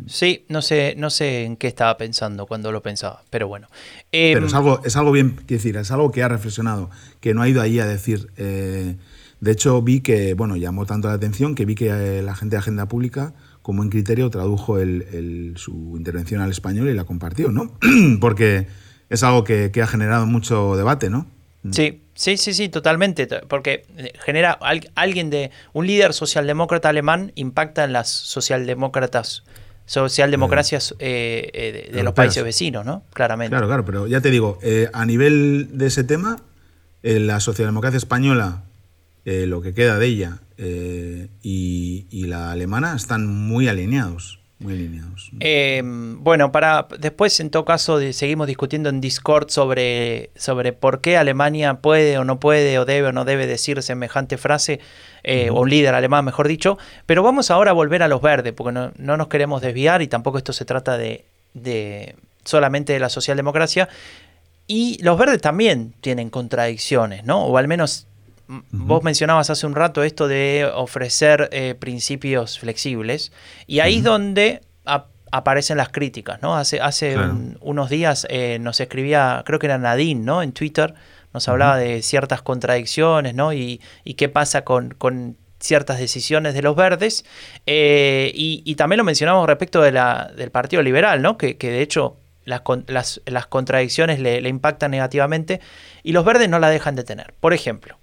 Sí, 0.06 0.44
no 0.50 0.60
sé, 0.60 0.94
no 0.98 1.08
sé 1.08 1.44
en 1.44 1.56
qué 1.56 1.68
estaba 1.68 1.96
pensando 1.96 2.46
cuando 2.46 2.70
lo 2.70 2.82
pensaba, 2.82 3.22
pero 3.30 3.48
bueno. 3.48 3.66
Em, 4.12 4.34
Pero 4.34 4.46
es 4.46 4.52
algo, 4.54 4.82
es 4.84 4.94
algo 4.96 5.10
bien, 5.10 5.30
quiero 5.46 5.46
decir, 5.62 5.76
es 5.78 5.90
algo 5.90 6.10
que 6.12 6.22
ha 6.22 6.28
reflexionado, 6.28 6.90
que 7.20 7.32
no 7.32 7.40
ha 7.42 7.48
ido 7.48 7.62
ahí 7.62 7.78
a 7.80 7.86
decir. 7.86 8.30
eh, 8.36 8.96
de 9.40 9.50
hecho, 9.52 9.80
vi 9.82 10.00
que, 10.00 10.32
bueno, 10.34 10.56
llamó 10.56 10.86
tanto 10.86 11.08
la 11.08 11.14
atención 11.14 11.54
que 11.54 11.66
vi 11.66 11.74
que 11.74 11.88
eh, 11.90 12.22
la 12.22 12.34
gente 12.34 12.56
de 12.56 12.60
Agenda 12.60 12.88
Pública, 12.88 13.34
como 13.62 13.82
en 13.82 13.90
criterio, 13.90 14.30
tradujo 14.30 14.78
el- 14.78 15.02
el- 15.12 15.54
su 15.56 15.94
intervención 15.96 16.40
al 16.40 16.50
español 16.50 16.88
y 16.88 16.94
la 16.94 17.04
compartió, 17.04 17.50
¿no? 17.52 17.78
Porque 18.20 18.66
es 19.10 19.22
algo 19.22 19.44
que, 19.44 19.70
que 19.72 19.82
ha 19.82 19.86
generado 19.86 20.24
mucho 20.26 20.74
debate, 20.76 21.10
¿no? 21.10 21.26
Sí, 21.72 22.02
sí, 22.14 22.36
sí, 22.36 22.54
sí, 22.54 22.68
totalmente. 22.68 23.26
Porque 23.48 23.84
eh, 23.96 24.12
genera 24.24 24.52
al- 24.52 24.90
alguien 24.94 25.30
de 25.30 25.50
un 25.72 25.86
líder 25.86 26.12
socialdemócrata 26.12 26.88
alemán 26.88 27.32
impacta 27.34 27.84
en 27.84 27.92
las 27.92 28.08
socialdemócratas, 28.10 29.44
socialdemocracias 29.86 30.94
eh, 30.98 31.50
eh, 31.52 31.72
de, 31.72 31.96
de 31.96 32.02
los 32.02 32.12
países 32.14 32.42
vecinos, 32.44 32.84
¿no? 32.84 33.04
Claramente. 33.12 33.50
Claro, 33.50 33.66
claro, 33.66 33.84
pero 33.84 34.06
ya 34.06 34.20
te 34.20 34.30
digo, 34.30 34.58
eh, 34.62 34.88
a 34.92 35.04
nivel 35.06 35.68
de 35.72 35.86
ese 35.86 36.04
tema, 36.04 36.42
eh, 37.02 37.20
la 37.20 37.40
socialdemocracia 37.40 37.98
española, 37.98 38.64
lo 39.24 39.60
que 39.60 39.74
queda 39.74 39.98
de 39.98 40.06
ella, 40.06 40.38
y, 41.42 42.06
y 42.10 42.26
la 42.26 42.52
alemana 42.52 42.94
están 42.94 43.26
muy 43.26 43.66
alineados, 43.68 44.38
muy 44.58 44.72
alineados. 44.72 45.30
Eh, 45.40 45.82
bueno, 45.84 46.50
para 46.50 46.86
después 46.98 47.38
en 47.40 47.50
todo 47.50 47.64
caso 47.64 48.00
seguimos 48.12 48.46
discutiendo 48.46 48.88
en 48.88 49.00
Discord 49.00 49.50
sobre, 49.50 50.30
sobre 50.34 50.72
por 50.72 51.00
qué 51.02 51.18
Alemania 51.18 51.74
puede 51.74 52.16
o 52.16 52.24
no 52.24 52.40
puede 52.40 52.78
o 52.78 52.86
debe 52.86 53.08
o 53.08 53.12
no 53.12 53.24
debe 53.26 53.46
decir 53.46 53.82
semejante 53.82 54.38
frase, 54.38 54.80
eh, 55.24 55.50
o 55.50 55.60
un 55.60 55.70
líder 55.70 55.94
alemán 55.94 56.24
mejor 56.24 56.48
dicho, 56.48 56.78
pero 57.04 57.22
vamos 57.22 57.50
ahora 57.50 57.72
a 57.72 57.74
volver 57.74 58.02
a 58.02 58.08
los 58.08 58.22
verdes, 58.22 58.54
porque 58.54 58.72
no, 58.72 58.92
no 58.96 59.16
nos 59.16 59.28
queremos 59.28 59.60
desviar 59.60 60.00
y 60.00 60.08
tampoco 60.08 60.38
esto 60.38 60.52
se 60.52 60.64
trata 60.64 60.96
de, 60.96 61.24
de 61.52 62.14
solamente 62.44 62.92
de 62.94 63.00
la 63.00 63.10
socialdemocracia. 63.10 63.88
Y 64.68 65.00
los 65.02 65.18
verdes 65.18 65.40
también 65.40 65.94
tienen 66.00 66.30
contradicciones, 66.30 67.24
¿no? 67.24 67.44
O 67.44 67.56
al 67.56 67.68
menos 67.68 68.06
vos 68.70 69.02
mencionabas 69.02 69.50
hace 69.50 69.66
un 69.66 69.74
rato 69.74 70.02
esto 70.02 70.28
de 70.28 70.70
ofrecer 70.74 71.48
eh, 71.52 71.74
principios 71.78 72.58
flexibles. 72.58 73.32
Y 73.66 73.80
ahí 73.80 73.96
es 73.98 74.04
donde 74.04 74.60
ap- 74.84 75.08
aparecen 75.32 75.76
las 75.76 75.88
críticas, 75.88 76.40
¿no? 76.42 76.56
Hace, 76.56 76.80
hace 76.80 77.14
Claro. 77.14 77.30
un- 77.32 77.58
unos 77.60 77.90
días 77.90 78.26
eh, 78.30 78.58
nos 78.60 78.80
escribía, 78.80 79.42
creo 79.46 79.58
que 79.58 79.66
era 79.66 79.78
Nadine, 79.78 80.20
¿no? 80.24 80.42
En 80.42 80.52
Twitter, 80.52 80.94
nos 81.34 81.48
hablaba 81.48 81.76
de 81.76 82.02
ciertas 82.02 82.40
contradicciones, 82.42 83.34
¿no? 83.34 83.52
Y, 83.52 83.80
y 84.04 84.14
qué 84.14 84.28
pasa 84.28 84.62
con, 84.62 84.94
con 84.96 85.36
ciertas 85.58 85.98
decisiones 85.98 86.54
de 86.54 86.62
los 86.62 86.76
verdes. 86.76 87.24
Eh, 87.66 88.30
y, 88.34 88.62
y 88.64 88.74
también 88.76 88.98
lo 88.98 89.04
mencionamos 89.04 89.46
respecto 89.46 89.82
de 89.82 89.92
la, 89.92 90.30
del 90.36 90.50
Partido 90.50 90.82
Liberal, 90.82 91.20
¿no? 91.22 91.36
Que, 91.36 91.56
que 91.56 91.70
de 91.70 91.82
hecho 91.82 92.16
las, 92.44 92.62
las, 92.86 93.20
las 93.26 93.46
contradicciones 93.46 94.20
le, 94.20 94.40
le 94.40 94.48
impactan 94.48 94.92
negativamente 94.92 95.60
y 96.04 96.12
los 96.12 96.24
verdes 96.24 96.48
no 96.48 96.58
la 96.60 96.70
dejan 96.70 96.94
de 96.94 97.02
tener. 97.04 97.34
Por 97.40 97.52
ejemplo, 97.52 97.98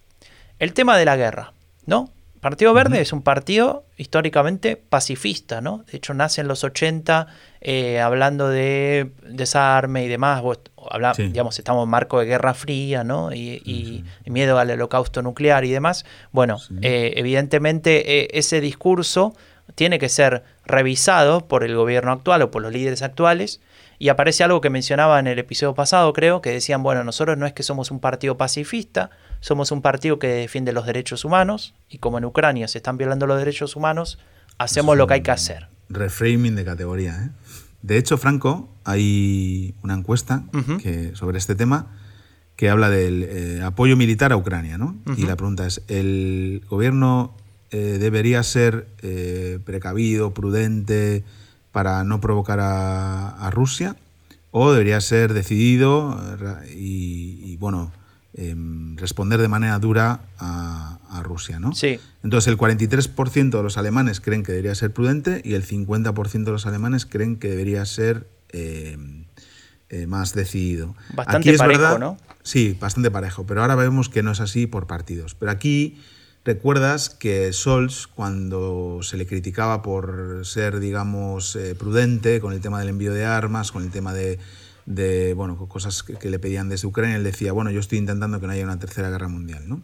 el 0.60 0.74
tema 0.74 0.98
de 0.98 1.06
la 1.06 1.16
guerra, 1.16 1.54
¿no? 1.86 2.10
Partido 2.42 2.74
Verde 2.74 3.00
es 3.00 3.14
un 3.14 3.22
partido 3.22 3.86
históricamente 3.96 4.76
pacifista, 4.76 5.62
¿no? 5.62 5.86
De 5.90 5.96
hecho, 5.98 6.14
nace 6.14 6.42
en 6.42 6.50
los 6.50 6.66
80 6.66 7.28
eh, 7.62 8.02
hablando 8.02 8.50
de 8.50 9.12
desarme 9.30 10.04
y 10.04 10.10
demás. 10.10 10.42
Vos 10.42 10.60
habla- 10.92 11.14
Sí. 11.14 11.24
Digamos, 11.28 11.58
estamos 11.58 11.86
en 11.86 11.90
marco 11.90 12.20
de 12.20 12.26
Guerra 12.26 12.54
Fría, 12.54 13.06
¿no? 13.06 13.32
Y, 13.34 13.62
y- 13.64 14.04
y 14.26 14.30
miedo 14.30 14.60
al 14.60 14.70
holocausto 14.72 15.22
nuclear 15.22 15.64
y 15.64 15.72
demás. 15.72 16.04
Bueno, 16.34 16.58
eh, 16.82 17.14
evidentemente 17.16 18.20
eh, 18.24 18.28
ese 18.34 18.60
discurso 18.60 19.34
tiene 19.76 19.98
que 19.98 20.10
ser 20.10 20.44
revisado 20.66 21.48
por 21.48 21.64
el 21.64 21.74
gobierno 21.78 22.12
actual 22.12 22.42
o 22.42 22.52
por 22.52 22.62
los 22.62 22.74
líderes 22.74 23.02
actuales. 23.04 23.62
Y 24.00 24.10
aparece 24.10 24.44
algo 24.44 24.60
que 24.60 24.70
mencionaba 24.70 25.18
en 25.20 25.28
el 25.28 25.40
episodio 25.40 25.76
pasado, 25.76 26.12
creo, 26.12 26.42
que 26.42 26.50
decían, 26.50 26.84
bueno, 26.84 27.06
nosotros 27.06 27.38
no 27.38 27.46
es 27.46 27.54
que 27.54 27.64
somos 27.64 27.90
un 27.90 28.02
partido 28.02 28.36
pacifista, 28.36 29.12
somos 29.44 29.74
un 29.74 29.82
partido 29.82 30.20
que 30.20 30.28
defiende 30.28 30.72
los 30.72 30.86
derechos 30.86 31.26
humanos, 31.26 31.74
y 31.90 31.98
como 31.98 32.18
en 32.18 32.24
Ucrania 32.24 32.70
se 32.70 32.78
están 32.78 32.96
violando 32.96 33.28
los 33.28 33.38
derechos 33.38 33.76
humanos, 33.76 34.18
hacemos 34.58 34.96
lo 34.96 35.06
que 35.06 35.16
hay 35.16 35.22
que 35.22 35.32
hacer. 35.32 35.68
Reframing 35.90 36.56
de 36.56 36.64
categoría. 36.64 37.26
¿eh? 37.26 37.30
De 37.82 37.98
hecho, 37.98 38.18
Franco, 38.18 38.70
hay 38.86 39.76
una 39.84 39.96
encuesta 39.96 40.46
que, 40.82 41.14
sobre 41.14 41.40
este 41.40 41.56
tema 41.56 41.88
que 42.56 42.70
habla 42.70 42.90
del 42.90 43.24
eh, 43.24 43.62
apoyo 43.62 43.98
militar 43.98 44.32
a 44.32 44.38
Ucrania. 44.38 44.78
¿no? 44.78 44.96
Y 45.18 45.26
la 45.26 45.36
pregunta 45.36 45.68
es, 45.68 45.82
¿el 45.90 46.64
gobierno 46.70 47.36
eh, 47.72 47.98
debería 48.00 48.42
ser 48.44 48.88
eh, 49.02 49.60
precavido, 49.66 50.34
prudente 50.34 51.26
para 51.74 52.06
no 52.06 52.22
provocar 52.22 52.62
a, 52.62 53.28
a 53.28 53.52
Rusia? 53.52 53.98
¿O 54.52 54.72
debería 54.72 55.02
ser 55.02 55.34
decidido 55.34 56.18
y, 56.74 57.42
y, 57.44 57.58
bueno, 57.58 57.92
em, 58.34 58.96
responder 58.98 59.40
de 59.40 59.48
manera 59.48 59.78
dura 59.80 60.22
a, 60.40 61.00
a 61.10 61.24
Rusia? 61.24 61.60
¿no? 61.60 61.74
Sí. 61.74 62.00
Entonces 62.24 62.48
el 62.52 62.58
43% 62.58 63.50
de 63.58 63.64
los 63.64 63.78
alemanes 63.78 64.20
creen 64.22 64.44
que 64.44 64.52
debería 64.52 64.76
ser 64.76 64.94
prudente 64.94 65.42
y 65.44 65.54
el 65.54 65.66
50% 65.66 66.44
de 66.44 66.52
los 66.52 66.66
alemanes 66.66 67.06
creen 67.06 67.38
que 67.38 67.50
debería 67.50 67.86
ser 67.86 68.28
eh, 68.50 68.98
eh, 69.90 70.08
más 70.08 70.34
decidido. 70.34 70.96
Bastante 71.14 71.38
Aquí 71.38 71.50
es 71.52 71.58
parejo, 71.60 71.82
verdad- 71.82 72.00
¿no? 72.00 72.18
Sí, 72.44 72.78
bastante 72.80 73.10
parejo, 73.10 73.46
pero 73.46 73.62
ahora 73.62 73.76
vemos 73.76 74.10
que 74.10 74.22
no 74.24 74.32
es 74.32 74.42
así 74.42 74.68
por 74.68 74.86
partidos. 74.86 75.34
Pero 75.36 75.52
aquí 75.52 76.02
recuerdas 76.44 77.10
que 77.10 77.52
Scholz, 77.54 78.08
cuando 78.08 79.00
se 79.02 79.16
le 79.16 79.26
criticaba 79.26 79.82
por 79.82 80.42
ser, 80.44 80.80
digamos, 80.82 81.56
eh, 81.56 81.74
prudente 81.74 82.42
con 82.42 82.52
el 82.52 82.60
tema 82.60 82.80
del 82.82 82.90
envío 82.90 83.14
de 83.14 83.24
armas, 83.26 83.72
con 83.72 83.84
el 83.84 83.92
tema 83.92 84.14
de, 84.14 84.40
de, 84.86 85.34
bueno, 85.34 85.58
cosas 85.68 86.04
que, 86.04 86.16
que 86.16 86.30
le 86.30 86.40
pedían 86.40 86.70
desde 86.70 86.88
Ucrania, 86.88 87.16
él 87.16 87.24
decía, 87.24 87.52
bueno, 87.52 87.72
yo 87.72 87.80
estoy 87.80 87.98
intentando 87.98 88.40
que 88.40 88.48
no 88.48 88.54
haya 88.54 88.64
una 88.64 88.80
tercera 88.80 89.10
guerra 89.10 89.28
mundial, 89.28 89.68
¿no? 89.68 89.82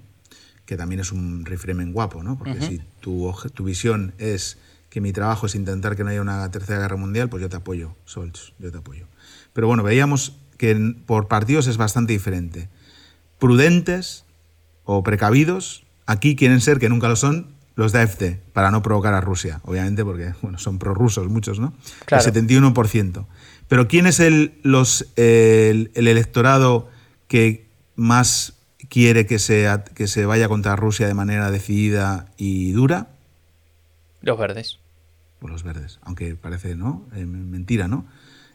que 0.70 0.78
también 0.78 1.02
es 1.02 1.12
un 1.12 1.46
reframen 1.46 1.94
guapo, 1.94 2.22
¿no? 2.22 2.38
Porque 2.38 2.62
si 2.62 2.80
tu, 3.00 3.34
tu 3.56 3.64
visión 3.64 4.14
es 4.20 4.60
que 4.92 5.02
mi 5.02 5.12
trabajo 5.12 5.48
es 5.48 5.56
intentar 5.56 5.96
que 5.96 6.04
no 6.04 6.12
haya 6.12 6.22
una 6.22 6.52
tercera 6.52 6.78
guerra 6.78 6.96
mundial, 6.96 7.28
pues 7.28 7.42
yo 7.42 7.50
te 7.50 7.56
apoyo, 7.56 7.96
Scholz, 8.08 8.54
yo 8.60 8.72
te 8.72 8.78
apoyo. 8.78 9.08
Pero 9.54 9.66
bueno, 9.66 9.82
veíamos 9.82 10.38
que 10.58 10.76
por 11.08 11.28
partidos 11.28 11.66
es 11.66 11.78
bastante 11.78 12.14
diferente. 12.14 12.70
Prudentes 13.40 14.26
o 14.84 15.02
precavidos, 15.02 15.88
aquí 16.06 16.36
quieren 16.36 16.62
ser, 16.62 16.78
que 16.78 16.88
nunca 16.88 17.08
lo 17.08 17.16
son, 17.16 17.48
los 17.74 17.92
de 17.92 18.02
AfD, 18.02 18.38
para 18.54 18.70
no 18.70 18.84
provocar 18.84 19.16
a 19.16 19.22
Rusia, 19.22 19.62
obviamente, 19.64 20.06
porque 20.06 20.34
bueno, 20.44 20.60
son 20.60 20.78
prorrusos 20.78 21.30
muchos, 21.30 21.60
¿no? 21.60 21.74
Claro. 22.06 22.24
El 22.24 22.48
71%. 22.48 23.26
Pero 23.70 23.88
¿quién 23.88 24.08
es 24.08 24.20
el, 24.20 24.60
los, 24.64 25.08
el, 25.16 25.92
el 25.94 26.08
electorado 26.08 26.90
que 27.28 27.70
más 27.96 28.56
quiere 28.90 29.26
que 29.26 29.40
se, 29.40 29.68
que 29.96 30.08
se 30.08 30.26
vaya 30.26 30.50
contra 30.50 30.76
Rusia 30.76 31.08
de 31.08 31.14
manera 31.14 31.52
decidida 31.52 32.28
y 32.36 32.72
dura? 32.72 33.10
Los 34.22 34.38
verdes. 34.38 34.80
Pues 35.40 35.54
los 35.54 35.64
verdes, 35.64 36.00
aunque 36.02 36.36
parece 36.36 36.76
¿no? 36.76 37.08
Eh, 37.16 37.26
mentira, 37.26 37.88
¿no? 37.88 38.06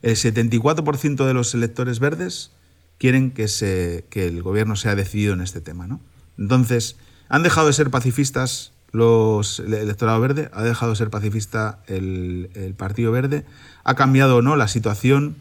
El 0.03 0.17
74% 0.17 1.25
de 1.25 1.33
los 1.33 1.55
electores 1.55 1.99
verdes 1.99 2.51
quieren 2.99 3.31
que, 3.31 3.49
se, 3.49 4.05
que 4.11 4.27
el 4.27 4.43
gobierno 4.43 4.77
sea 4.77 4.95
decidido 4.95 5.33
en 5.33 5.41
este 5.41 5.62
tema. 5.62 5.87
¿no? 5.87 6.01
Entonces, 6.37 6.97
han 7.29 7.43
dejado 7.43 7.69
de 7.69 7.73
ser 7.73 7.91
pacifistas 7.91 8.73
los, 8.93 9.61
el 9.61 9.75
electorado 9.75 10.21
verde, 10.21 10.51
ha 10.53 10.62
dejado 10.62 10.93
de 10.93 10.97
ser 10.97 11.11
pacifista 11.11 11.83
el, 11.87 12.51
el 12.55 12.75
Partido 12.75 13.12
Verde, 13.12 13.45
ha 13.85 13.95
cambiado 13.95 14.39
o 14.39 14.43
no 14.43 14.57
la 14.57 14.68
situación 14.68 15.37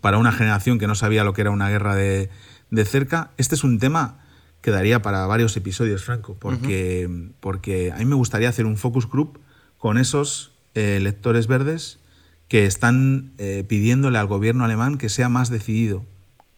para 0.00 0.18
una 0.18 0.32
generación 0.32 0.78
que 0.78 0.86
no 0.86 0.94
sabía 0.94 1.24
lo 1.24 1.32
que 1.32 1.42
era 1.42 1.50
una 1.50 1.68
guerra 1.68 1.94
de, 1.94 2.30
de 2.70 2.84
cerca. 2.84 3.30
Este 3.36 3.54
es 3.54 3.64
un 3.64 3.78
tema 3.78 4.18
que 4.60 4.70
daría 4.70 5.02
para 5.02 5.26
varios 5.26 5.56
episodios, 5.56 6.04
Franco, 6.04 6.36
porque, 6.38 7.30
porque 7.40 7.92
a 7.92 7.98
mí 7.98 8.04
me 8.04 8.16
gustaría 8.16 8.48
hacer 8.48 8.66
un 8.66 8.76
focus 8.76 9.08
group 9.08 9.40
con 9.76 9.98
esos 9.98 10.52
eh, 10.74 10.96
electores 10.96 11.46
verdes 11.46 12.00
que 12.48 12.66
están 12.66 13.32
eh, 13.38 13.64
pidiéndole 13.68 14.18
al 14.18 14.26
gobierno 14.26 14.64
alemán 14.64 14.98
que 14.98 15.08
sea 15.08 15.28
más 15.28 15.50
decidido 15.50 16.04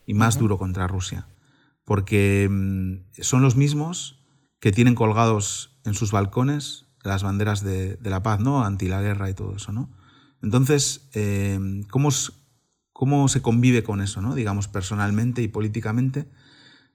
y 0.06 0.14
más 0.14 0.38
duro 0.38 0.56
contra 0.56 0.86
Rusia. 0.86 1.26
Porque 1.84 2.48
mm, 2.50 3.20
son 3.20 3.42
los 3.42 3.56
mismos 3.56 4.18
que 4.60 4.72
tienen 4.72 4.94
colgados 4.94 5.76
en 5.84 5.94
sus 5.94 6.12
balcones 6.12 6.86
las 7.02 7.22
banderas 7.22 7.64
de, 7.64 7.98
la 8.02 8.22
paz, 8.22 8.40
¿no? 8.40 8.64
Anti 8.64 8.88
la 8.88 9.00
guerra 9.00 9.30
y 9.30 9.34
todo 9.34 9.56
eso, 9.56 9.72
¿no? 9.72 9.88
Entonces, 10.42 11.08
eh, 11.14 11.58
¿cómo, 11.90 12.08
¿cómo, 12.92 13.28
se 13.28 13.42
convive 13.42 13.82
con 13.82 14.00
eso, 14.00 14.20
¿no? 14.20 14.34
Digamos, 14.34 14.68
personalmente 14.68 15.42
y 15.42 15.48
políticamente. 15.48 16.26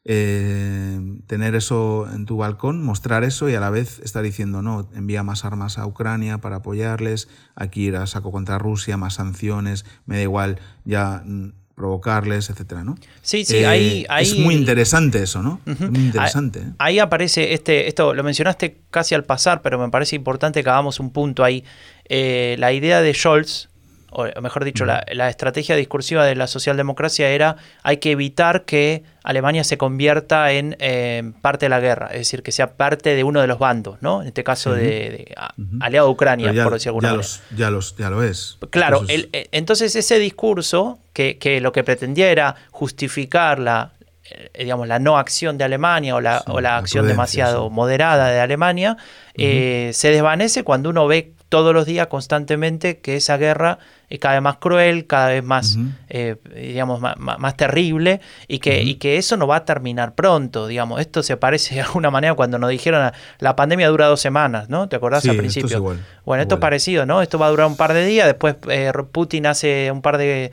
Eh, 0.08 1.20
tener 1.26 1.56
eso 1.56 2.08
en 2.14 2.26
tu 2.26 2.38
balcón, 2.38 2.84
mostrar 2.84 3.24
eso 3.24 3.50
y 3.50 3.56
a 3.56 3.60
la 3.60 3.72
vez 3.72 4.00
estar 4.00 4.24
diciendo, 4.24 4.62
no, 4.62 4.88
envía 4.94 5.24
más 5.24 5.46
armas 5.46 5.80
a 5.80 5.88
Ucrania 5.88 6.38
para 6.38 6.58
apoyarles, 6.58 7.28
aquí 7.56 7.86
ir 7.86 7.96
a 7.96 8.06
saco 8.06 8.32
contra 8.32 8.60
Rusia, 8.60 8.98
más 8.98 9.16
sanciones, 9.16 9.84
me 10.06 10.18
da 10.18 10.22
igual 10.22 10.60
ya 10.84 11.24
mm, 11.26 11.54
provocarles, 11.76 12.50
etcétera, 12.50 12.84
¿no? 12.84 12.96
Sí, 13.22 13.44
sí, 13.46 13.66
ahí, 13.66 14.06
eh, 14.10 14.22
Es 14.22 14.38
muy 14.40 14.56
interesante 14.56 15.22
eso, 15.22 15.42
¿no? 15.42 15.60
muy 15.66 16.06
interesante. 16.06 16.60
¿eh? 16.60 16.72
Ahí, 16.78 17.00
aparece 17.00 17.54
este, 17.54 17.88
esto 17.88 18.14
lo 18.14 18.24
mencionaste 18.24 18.78
casi 18.90 19.14
al 19.14 19.26
pasar, 19.26 19.62
pero 19.62 19.78
me 19.78 19.90
parece 19.90 20.16
importante 20.16 20.64
que 20.64 20.70
hagamos 20.70 21.00
un 21.00 21.12
punto 21.12 21.44
ahí. 21.44 21.64
la 22.10 22.72
idea 22.72 23.02
de 23.02 23.14
Scholz, 23.14 23.70
o 24.18 24.42
mejor 24.42 24.64
dicho, 24.64 24.86
la, 24.86 25.30
estrategia 25.30 25.76
discursiva 25.76 26.26
de 26.26 26.36
la 26.36 26.48
socialdemocracia 26.48 27.30
era 27.30 27.58
hay 27.84 27.98
que 27.98 28.12
evitar 28.12 28.64
que 28.64 29.04
Alemania 29.24 29.66
se 29.66 29.78
convierta 29.78 30.52
en 30.54 30.78
eh, 30.80 31.34
parte 31.42 31.66
de 31.66 31.70
la 31.70 31.82
guerra, 31.82 32.08
es 32.08 32.20
decir, 32.20 32.42
que 32.42 32.54
sea 32.54 32.78
parte 32.78 33.14
de 33.14 33.26
uno 33.26 33.42
de 33.42 33.48
los 33.48 33.60
bandos, 33.60 33.98
¿no? 34.02 34.22
En 34.22 34.28
este 34.30 34.46
caso 34.46 34.74
de, 34.74 35.36
aliado 35.82 36.08
a 36.08 36.12
Ucrania, 36.12 36.54
por 36.64 36.74
decir 36.74 36.94
ya 37.02 37.14
Los, 37.14 37.42
ya, 37.56 37.70
los, 37.70 37.98
ya 37.98 38.10
lo 38.10 38.24
es. 38.24 38.58
Claro, 38.70 39.04
eh, 39.10 39.50
entonces 39.52 39.96
ese 39.96 40.18
discurso 40.18 41.00
que, 41.12 41.60
lo 41.62 41.74
que 41.74 41.84
pretendía 41.84 42.30
era 42.30 42.56
justificar 42.72 43.60
la, 43.60 43.92
eh, 44.30 44.50
digamos, 44.60 44.88
la 44.88 45.00
no 45.00 45.18
acción 45.18 45.58
de 45.58 45.66
Alemania 45.66 46.16
o 46.16 46.22
la, 46.22 46.42
o 46.48 46.62
la 46.62 46.78
acción 46.78 47.06
demasiado 47.06 47.70
moderada 47.70 48.30
de 48.30 48.40
Alemania, 48.40 48.96
se 49.36 50.10
desvanece 50.10 50.64
cuando 50.64 50.90
uno 50.90 51.06
ve 51.06 51.35
todos 51.50 51.74
los 51.74 51.86
días 51.86 52.08
constantemente 52.08 53.00
que 53.00 53.16
esa 53.16 53.38
guerra 53.38 53.80
es 54.10 54.20
cada 54.20 54.36
vez 54.36 54.44
más 54.44 54.58
cruel, 54.58 55.08
cada 55.08 55.30
vez 55.30 55.44
más, 55.44 55.78
eh, 56.10 56.36
digamos, 56.56 57.00
más, 57.02 57.58
terrible 57.58 58.22
y 58.48 58.60
que, 58.60 58.84
y 58.84 58.96
que 58.96 59.18
eso 59.18 59.38
no 59.38 59.48
va 59.48 59.58
a 59.58 59.66
terminar 59.66 60.16
pronto, 60.16 60.68
digamos. 60.68 61.02
Esto 61.02 61.24
se 61.24 61.38
parece 61.38 61.76
de 61.76 61.82
alguna 61.82 62.12
manera 62.12 62.34
cuando 62.34 62.58
nos 62.60 62.70
dijeron 62.70 63.12
la 63.40 63.56
pandemia 63.56 63.90
dura 63.90 64.08
dos 64.08 64.22
semanas, 64.22 64.70
¿no? 64.70 64.90
¿Te 64.90 64.96
acordás 64.96 65.26
al 65.28 65.38
principio? 65.38 65.98
bueno, 66.26 66.42
esto 66.42 66.56
es 66.56 66.62
parecido, 66.62 67.06
¿no? 67.06 67.22
Esto 67.22 67.40
va 67.40 67.48
a 67.48 67.50
durar 67.50 67.68
un 67.68 67.78
par 67.78 67.94
de 67.94 68.06
días, 68.06 68.28
después 68.28 68.56
eh, 68.70 68.92
Putin 69.12 69.46
hace 69.48 69.92
un 69.92 70.02
par 70.02 70.18
de 70.18 70.52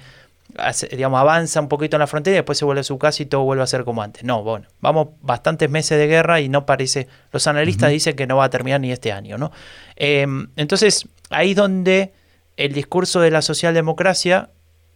digamos, 0.90 1.20
avanza 1.20 1.60
un 1.60 1.68
poquito 1.68 1.96
en 1.96 2.00
la 2.00 2.06
frontera 2.06 2.34
y 2.34 2.38
después 2.38 2.58
se 2.58 2.64
vuelve 2.64 2.80
a 2.80 2.84
su 2.84 2.98
casa 2.98 3.22
y 3.22 3.26
todo 3.26 3.42
vuelve 3.42 3.62
a 3.62 3.66
ser 3.66 3.84
como 3.84 4.02
antes. 4.02 4.24
No, 4.24 4.42
bueno, 4.42 4.66
vamos 4.80 5.08
bastantes 5.20 5.70
meses 5.70 5.98
de 5.98 6.06
guerra 6.06 6.40
y 6.40 6.48
no 6.48 6.66
parece, 6.66 7.08
los 7.32 7.46
analistas 7.46 7.90
dicen 7.90 8.16
que 8.16 8.26
no 8.26 8.36
va 8.36 8.44
a 8.44 8.50
terminar 8.50 8.80
ni 8.80 8.92
este 8.92 9.12
año, 9.12 9.38
¿no? 9.38 9.52
Em, 9.96 10.48
entonces, 10.56 11.08
ahí 11.30 11.50
es 11.50 11.56
donde 11.56 12.12
el 12.56 12.72
discurso 12.72 13.20
de 13.20 13.30
la 13.30 13.42
socialdemocracia 13.42 14.50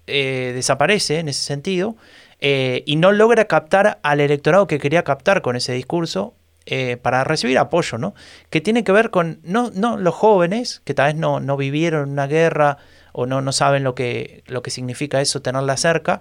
eh, 0.06 0.52
desaparece 0.54 1.18
en 1.18 1.28
ese 1.28 1.42
sentido 1.42 1.96
eh, 2.40 2.82
y 2.86 2.96
no 2.96 3.12
logra 3.12 3.46
captar 3.46 3.98
al 4.02 4.20
electorado 4.20 4.66
que 4.66 4.78
quería 4.78 5.02
captar 5.02 5.42
con 5.42 5.56
ese 5.56 5.72
discurso 5.72 6.34
eh, 6.66 6.96
para 6.96 7.24
recibir 7.24 7.58
apoyo, 7.58 7.96
¿no? 7.96 8.14
Que 8.50 8.60
tiene 8.60 8.84
que 8.84 8.92
ver 8.92 9.10
con, 9.10 9.40
no, 9.42 9.70
no 9.74 9.96
los 9.96 10.14
jóvenes, 10.14 10.82
que 10.84 10.94
tal 10.94 11.12
vez 11.12 11.14
no, 11.14 11.40
no 11.40 11.56
vivieron 11.56 12.10
una 12.10 12.26
guerra 12.26 12.78
o 13.18 13.24
no, 13.24 13.40
no 13.40 13.50
saben 13.50 13.82
lo 13.82 13.94
que, 13.94 14.44
lo 14.46 14.60
que 14.60 14.70
significa 14.70 15.22
eso, 15.22 15.40
tenerla 15.40 15.78
cerca, 15.78 16.20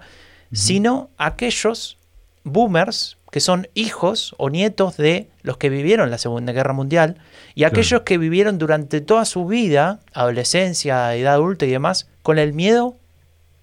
sino 0.50 1.10
aquellos 1.18 1.98
boomers 2.42 3.18
que 3.30 3.40
son 3.40 3.68
hijos 3.74 4.34
o 4.38 4.48
nietos 4.48 4.96
de 4.96 5.28
los 5.42 5.58
que 5.58 5.68
vivieron 5.68 6.10
la 6.10 6.16
Segunda 6.16 6.54
Guerra 6.54 6.72
Mundial 6.72 7.18
y 7.54 7.64
aquellos 7.64 8.00
que 8.00 8.16
vivieron 8.16 8.56
durante 8.56 9.02
toda 9.02 9.26
su 9.26 9.46
vida, 9.46 10.00
adolescencia, 10.14 11.14
edad 11.14 11.34
adulta 11.34 11.66
y 11.66 11.70
demás, 11.70 12.08
con 12.22 12.38
el 12.38 12.54
miedo 12.54 12.96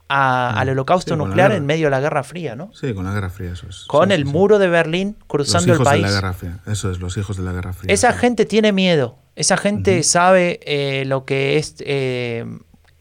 al 0.10 0.70
holocausto 0.70 1.16
nuclear 1.16 1.54
en 1.54 1.66
medio 1.66 1.88
de 1.88 1.92
la 1.92 2.02
Guerra 2.02 2.22
Fría, 2.22 2.56
¿no? 2.56 2.70
Sí, 2.76 2.94
con 2.94 3.06
la 3.06 3.14
Guerra 3.14 3.32
Fría, 3.32 3.54
eso 3.54 3.66
es. 3.68 3.86
Con 3.88 4.12
el 4.12 4.26
muro 4.26 4.60
de 4.60 4.68
Berlín 4.68 5.16
cruzando 5.26 5.74
el 5.74 5.80
país. 5.80 6.04
De 6.04 6.10
la 6.10 6.14
Guerra 6.14 6.34
Fría. 6.34 6.60
Eso 6.68 6.92
es, 6.92 7.00
los 7.00 7.18
hijos 7.18 7.38
de 7.38 7.42
la 7.42 7.52
Guerra 7.52 7.74
Fría. 7.74 7.92
Esa 7.92 8.14
gente 8.14 8.46
tiene 8.46 8.72
miedo, 8.74 9.18
esa 9.36 9.58
gente 9.58 10.04
sabe 10.04 10.60
eh, 10.68 11.06
lo 11.06 11.26
que 11.26 11.58
es 11.58 11.78
eh, 11.80 12.46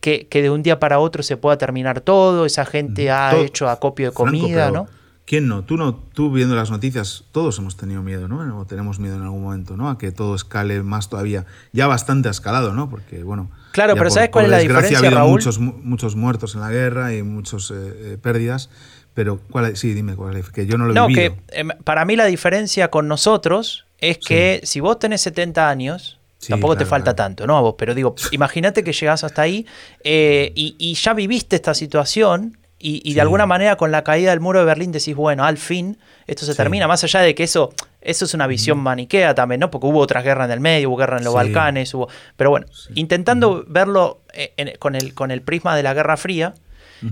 que, 0.03 0.29
de 0.31 0.51
un 0.51 0.63
día 0.63 0.79
para 0.79 0.99
otro 0.99 1.23
se 1.23 1.37
pueda 1.37 1.57
terminar 1.57 2.01
todo, 2.01 2.45
esa 2.45 2.67
gente 2.67 3.11
ha 3.11 3.35
hecho 3.37 3.71
acopio 3.71 4.11
de 4.11 4.13
comida, 4.13 4.71
¿no? 4.71 4.89
¿Quién 5.25 5.47
no? 5.47 5.63
Tú 5.63 5.77
no, 5.77 5.95
tú 5.95 6.33
viendo 6.33 6.57
las 6.57 6.73
noticias, 6.73 7.25
todos 7.31 7.57
hemos 7.59 7.77
tenido 7.77 8.03
miedo, 8.03 8.27
¿no? 8.27 8.59
O 8.59 8.67
tenemos 8.67 8.99
miedo 8.99 9.17
en 9.17 9.23
algún 9.23 9.45
momento, 9.45 9.77
¿no? 9.77 9.89
A 9.89 9.97
que 9.97 10.11
todo 10.11 10.35
escale 10.35 10.83
más 10.83 11.09
todavía. 11.09 11.47
Ya 11.73 11.87
bastante 11.87 12.27
ha 12.27 12.33
escalado, 12.33 12.75
¿no? 12.75 12.91
Porque, 12.91 13.23
bueno. 13.23 13.49
Claro, 13.71 13.95
pero 13.95 14.11
¿sabes 14.11 14.31
cuál 14.31 14.47
es 14.47 14.51
la 14.51 14.59
diferencia, 14.59 14.99
ha 14.99 15.01
habido 15.01 15.15
Raúl? 15.15 15.31
Muchos, 15.31 15.61
muchos 15.61 16.17
muertos 16.17 16.57
en 16.57 16.63
la 16.63 16.71
guerra 16.71 17.15
y 17.15 17.23
muchas 17.23 17.71
eh, 17.71 17.75
eh, 17.75 18.19
pérdidas. 18.21 18.69
Pero, 19.15 19.39
¿cuál 19.51 19.77
sí, 19.77 19.95
dime 19.95 20.17
cuál 20.17 20.37
es, 20.37 20.51
que 20.51 20.67
yo 20.67 20.77
no 20.77 20.87
lo 20.87 20.93
he 20.93 20.95
no, 20.95 21.07
vivido. 21.07 21.37
que 21.37 21.61
em, 21.61 21.69
para 21.85 22.05
mí 22.05 22.17
la 22.17 22.25
diferencia 22.25 22.89
con 22.89 23.07
nosotros 23.07 23.87
es 23.99 24.19
que 24.19 24.61
si 24.65 24.81
vos 24.81 24.99
tenés 24.99 25.21
70 25.21 25.69
años, 25.69 26.19
Tampoco 26.49 26.77
te 26.77 26.87
falta 26.87 27.15
tanto, 27.15 27.47
¿no? 27.47 27.57
A 27.57 27.61
vos, 27.61 27.75
pero 27.79 27.95
digo, 27.95 28.15
imagínate 28.33 28.83
que 28.83 28.93
llegás 28.93 29.25
hasta 29.25 29.43
ahí 29.43 29.67
eh, 30.05 30.53
y, 30.55 30.95
ya 30.95 31.15
viviste 31.15 31.57
esta 31.57 31.75
situación 31.75 32.59
y, 32.85 33.15
de 33.15 33.21
alguna 33.21 33.47
manera 33.47 33.77
con 33.77 33.93
la 33.93 34.03
caída 34.03 34.31
del 34.31 34.41
muro 34.41 34.59
de 34.59 34.65
Berlín 34.65 34.91
decís, 34.91 35.15
bueno, 35.15 35.45
al 35.45 35.57
fin 35.57 35.99
esto 36.27 36.45
se 36.45 36.55
termina, 36.55 36.89
más 36.89 37.05
allá 37.05 37.21
de 37.21 37.35
que 37.35 37.45
eso, 37.45 37.73
eso 38.01 38.25
es 38.25 38.35
una 38.35 38.49
visión 38.49 38.79
maniquea 38.79 39.37
también, 39.37 39.61
¿no? 39.61 39.71
Porque 39.71 39.87
hubo 39.87 40.01
otras 40.01 40.25
guerras 40.25 40.47
en 40.47 40.53
el 40.53 40.61
medio, 40.61 40.91
hubo 40.91 40.97
guerra 40.97 41.19
en 41.19 41.25
los 41.25 41.33
Balcanes, 41.33 41.95
hubo... 41.95 42.09
Pero 42.37 42.51
bueno, 42.51 42.67
intentando 42.95 43.65
verlo 43.69 44.23
eh, 44.33 44.77
con, 44.81 44.97
el, 44.97 45.15
con 45.15 45.31
el 45.31 45.43
prisma 45.43 45.77
de 45.77 45.85
la 45.85 45.95
Guerra 45.95 46.17
Fría, 46.17 46.55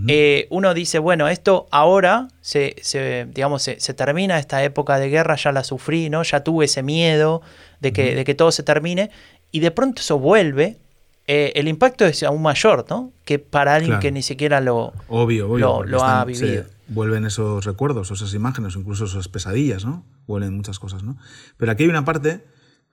eh, 0.06 0.46
uno 0.50 0.72
dice, 0.74 0.98
bueno, 0.98 1.28
esto 1.28 1.66
ahora 1.70 2.28
se, 2.40 2.76
se 2.80 3.26
digamos, 3.34 3.62
se, 3.62 3.80
se, 3.80 3.94
termina 3.94 4.38
esta 4.38 4.62
época 4.62 4.98
de 4.98 5.08
guerra, 5.08 5.36
ya 5.36 5.52
la 5.52 5.64
sufrí, 5.64 6.10
¿no? 6.10 6.22
Ya 6.22 6.44
tuve 6.44 6.66
ese 6.66 6.82
miedo 6.82 7.42
de 7.80 7.92
que, 7.92 8.14
de 8.14 8.24
que 8.24 8.34
todo 8.34 8.52
se 8.52 8.62
termine, 8.62 9.10
y 9.50 9.60
de 9.60 9.70
pronto 9.70 10.00
eso 10.00 10.18
vuelve. 10.18 10.78
Eh, 11.26 11.52
el 11.54 11.68
impacto 11.68 12.04
es 12.06 12.22
aún 12.22 12.42
mayor, 12.42 12.86
¿no? 12.88 13.12
Que 13.24 13.38
para 13.38 13.74
alguien 13.74 14.00
que 14.00 14.10
ni 14.10 14.22
siquiera 14.22 14.60
lo, 14.60 14.92
obvio, 15.08 15.50
obvio, 15.50 15.84
lo, 15.84 16.02
ha 16.02 16.24
vivido. 16.24 16.64
vuelven 16.88 17.24
esos 17.24 17.64
recuerdos, 17.64 18.10
esas 18.10 18.34
imágenes, 18.34 18.74
incluso 18.74 19.04
esas 19.04 19.28
pesadillas, 19.28 19.84
¿no? 19.84 20.04
Vuelven 20.26 20.56
muchas 20.56 20.78
cosas, 20.78 21.04
¿no? 21.04 21.16
Pero 21.56 21.70
aquí 21.70 21.84
hay 21.84 21.88
una 21.88 22.04
parte 22.04 22.44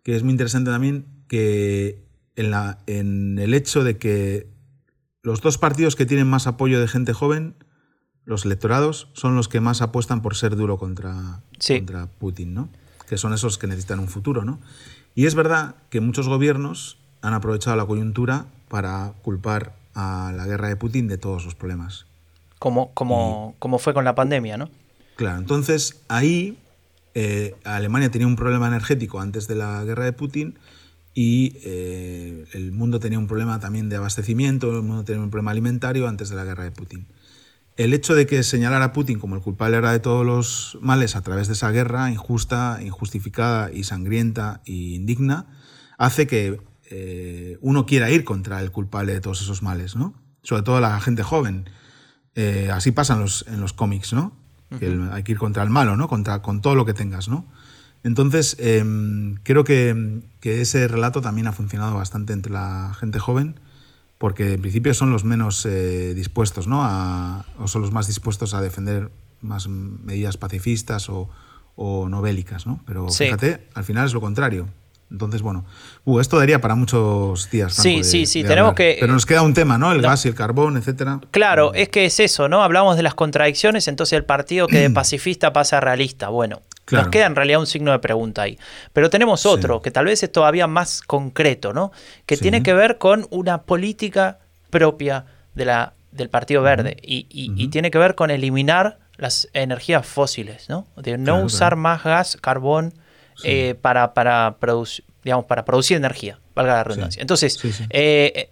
que 0.03 0.15
es 0.15 0.23
muy 0.23 0.31
interesante 0.31 0.69
también, 0.69 1.05
que 1.27 2.03
en, 2.35 2.51
la, 2.51 2.79
en 2.85 3.39
el 3.39 3.53
hecho 3.53 3.83
de 3.83 3.97
que 3.97 4.47
los 5.27 5.41
dos 5.41 5.57
partidos 5.57 5.97
que 5.97 6.05
tienen 6.05 6.25
más 6.25 6.47
apoyo 6.47 6.79
de 6.79 6.87
gente 6.87 7.11
joven, 7.11 7.53
los 8.23 8.45
electorados, 8.45 9.09
son 9.11 9.35
los 9.35 9.49
que 9.49 9.59
más 9.59 9.81
apuestan 9.81 10.21
por 10.21 10.37
ser 10.37 10.55
duro 10.55 10.77
contra, 10.77 11.41
contra 11.67 12.07
Putin, 12.07 12.53
¿no? 12.53 12.69
Que 13.09 13.17
son 13.17 13.33
esos 13.33 13.57
que 13.57 13.67
necesitan 13.67 13.99
un 13.99 14.07
futuro, 14.07 14.45
¿no? 14.45 14.61
Y 15.15 15.25
es 15.25 15.35
verdad 15.35 15.75
que 15.89 15.99
muchos 15.99 16.29
gobiernos 16.29 16.97
han 17.21 17.33
aprovechado 17.33 17.75
la 17.75 17.85
coyuntura 17.85 18.45
para 18.69 19.15
culpar 19.21 19.75
a 19.95 20.31
la 20.33 20.45
guerra 20.45 20.69
de 20.69 20.77
Putin 20.77 21.09
de 21.09 21.17
todos 21.17 21.43
los 21.43 21.55
problemas. 21.55 22.05
Como, 22.57 22.93
como, 22.93 23.53
como 23.59 23.79
fue 23.79 23.93
con 23.93 24.05
la 24.05 24.15
pandemia, 24.15 24.55
¿no? 24.55 24.69
Claro, 25.17 25.39
entonces 25.39 26.05
ahí 26.07 26.57
eh, 27.15 27.53
Alemania 27.65 28.09
tenía 28.11 28.27
un 28.27 28.37
problema 28.37 28.67
energético 28.67 29.19
antes 29.19 29.49
de 29.49 29.55
la 29.55 29.83
guerra 29.83 30.05
de 30.05 30.13
Putin 30.13 30.57
y 31.19 31.57
eh, 31.63 32.45
el 32.53 32.71
mundo 32.73 32.99
tenía 32.99 33.17
un 33.17 33.25
problema 33.25 33.59
también 33.59 33.89
de 33.89 33.95
abastecimiento, 33.95 34.69
el 34.69 34.83
mundo 34.83 35.03
tenía 35.03 35.19
un 35.19 35.31
problema 35.31 35.49
alimentario 35.49 36.07
antes 36.07 36.29
de 36.29 36.35
la 36.35 36.43
guerra 36.43 36.63
de 36.63 36.69
Putin. 36.69 37.07
El 37.75 37.95
hecho 37.95 38.13
de 38.13 38.27
que 38.27 38.43
señalara 38.43 38.85
a 38.85 38.93
Putin 38.93 39.17
como 39.17 39.35
el 39.35 39.41
culpable 39.41 39.77
era 39.77 39.91
de 39.91 39.99
todos 39.99 40.23
los 40.23 40.77
males 40.79 41.15
a 41.15 41.21
través 41.21 41.47
de 41.47 41.53
esa 41.53 41.71
guerra 41.71 42.11
injusta, 42.11 42.77
injustificada 42.83 43.71
y 43.71 43.83
sangrienta 43.83 44.61
e 44.67 44.73
indigna, 44.73 45.47
hace 45.97 46.27
que 46.27 46.61
eh, 46.91 47.57
uno 47.61 47.87
quiera 47.87 48.11
ir 48.11 48.23
contra 48.23 48.61
el 48.61 48.71
culpable 48.71 49.13
de 49.13 49.19
todos 49.19 49.41
esos 49.41 49.63
males, 49.63 49.95
¿no? 49.95 50.13
Sobre 50.43 50.61
todo 50.61 50.79
la 50.79 50.99
gente 51.01 51.23
joven. 51.23 51.67
Eh, 52.35 52.69
así 52.71 52.91
pasan 52.91 53.21
los, 53.21 53.43
en 53.47 53.59
los 53.59 53.73
cómics, 53.73 54.13
¿no? 54.13 54.37
hay 54.69 55.23
que 55.23 55.31
ir 55.31 55.39
contra 55.39 55.63
el 55.63 55.71
malo, 55.71 55.95
¿no? 55.95 56.07
Contra, 56.07 56.43
con 56.43 56.61
todo 56.61 56.75
lo 56.75 56.85
que 56.85 56.93
tengas, 56.93 57.27
¿no? 57.27 57.47
Entonces, 58.03 58.55
em, 58.59 59.35
creo 59.43 59.63
que, 59.63 60.21
ese 60.41 60.87
relato 60.87 61.19
también 61.19 61.47
ha 61.47 61.51
funcionado 61.51 61.95
bastante 61.95 62.31
entre 62.31 62.53
la 62.53 62.95
gente 62.97 63.19
joven, 63.19 63.59
porque 64.17 64.53
en 64.53 64.61
principio 64.61 64.93
son 64.93 65.11
los 65.11 65.25
menos 65.25 65.65
eh, 65.65 66.13
dispuestos, 66.15 66.67
¿no? 66.67 66.83
o 67.59 67.67
son 67.67 67.81
los 67.81 67.91
más 67.91 68.07
dispuestos 68.07 68.53
a 68.53 68.61
defender 68.61 69.11
más 69.41 69.67
medidas 69.67 70.37
pacifistas 70.37 71.09
o, 71.09 71.29
o 71.75 72.09
no 72.09 72.21
bélicas, 72.21 72.65
¿no? 72.65 72.81
Pero 72.85 73.09
fíjate, 73.09 73.67
al 73.73 73.83
final 73.83 74.05
es 74.05 74.13
lo 74.13 74.21
contrario. 74.21 74.67
Entonces, 75.09 75.41
bueno, 75.41 75.63
uh, 76.03 76.19
esto 76.19 76.37
daría 76.37 76.59
para 76.59 76.75
muchos 76.75 77.49
días. 77.49 77.73
sí, 77.73 78.03
sí, 78.03 78.25
sí, 78.25 78.43
tenemos 78.43 78.73
que... 78.73 78.97
Pero 78.99 79.13
nos 79.13 79.25
queda 79.25 79.41
un 79.41 79.53
tema, 79.53 79.77
¿no? 79.77 79.91
El 79.91 80.01
gas 80.01 80.25
y 80.25 80.27
el 80.27 80.35
carbón, 80.35 80.75
etcétera. 80.75 81.21
Claro, 81.31 81.73
es 81.73 81.87
que 81.89 82.05
es 82.05 82.19
eso, 82.19 82.49
¿no? 82.49 82.61
Hablamos 82.61 82.97
de 82.97 83.03
las 83.03 83.13
contradicciones, 83.13 83.87
entonces 83.87 84.17
el 84.17 84.25
partido 84.25 84.67
que 84.67 84.79
de 84.79 84.89
pacifista 84.89 85.53
pasa 85.53 85.77
a 85.77 85.79
realista. 85.79 86.27
Bueno, 86.27 86.61
nos 86.91 87.07
queda 87.09 87.25
en 87.25 87.35
realidad 87.35 87.59
un 87.59 87.67
signo 87.67 87.91
de 87.91 87.99
pregunta 87.99 88.43
ahí. 88.43 88.57
Pero 88.93 89.09
tenemos 89.09 89.45
otro, 89.45 89.81
que 89.81 89.91
tal 89.91 90.05
vez 90.05 90.23
es 90.23 90.31
todavía 90.31 90.67
más 90.67 91.01
concreto, 91.01 91.73
¿no? 91.73 91.91
Que 92.25 92.37
tiene 92.37 92.63
que 92.63 92.73
ver 92.73 92.97
con 92.97 93.27
una 93.29 93.63
política 93.63 94.39
propia 94.69 95.25
de 95.55 95.65
la, 95.65 95.93
del 96.11 96.29
Partido 96.29 96.61
Verde 96.61 96.97
y, 97.01 97.27
y 97.29 97.67
tiene 97.69 97.91
que 97.91 97.97
ver 97.97 98.15
con 98.15 98.31
eliminar 98.31 98.99
las 99.17 99.49
energías 99.53 100.05
fósiles, 100.05 100.69
¿no? 100.69 100.87
De 100.95 101.17
no 101.17 101.41
usar 101.41 101.75
más 101.75 102.03
gas, 102.03 102.37
carbón 102.39 102.93
eh, 103.43 103.75
para, 103.81 104.13
para, 104.13 104.57
producir, 104.59 105.05
digamos, 105.23 105.45
para 105.45 105.65
producir 105.65 105.97
energía, 105.97 106.39
valga 106.55 106.75
la 106.75 106.83
redundancia. 106.83 107.21
Entonces, 107.21 107.59
eh, 107.89 108.51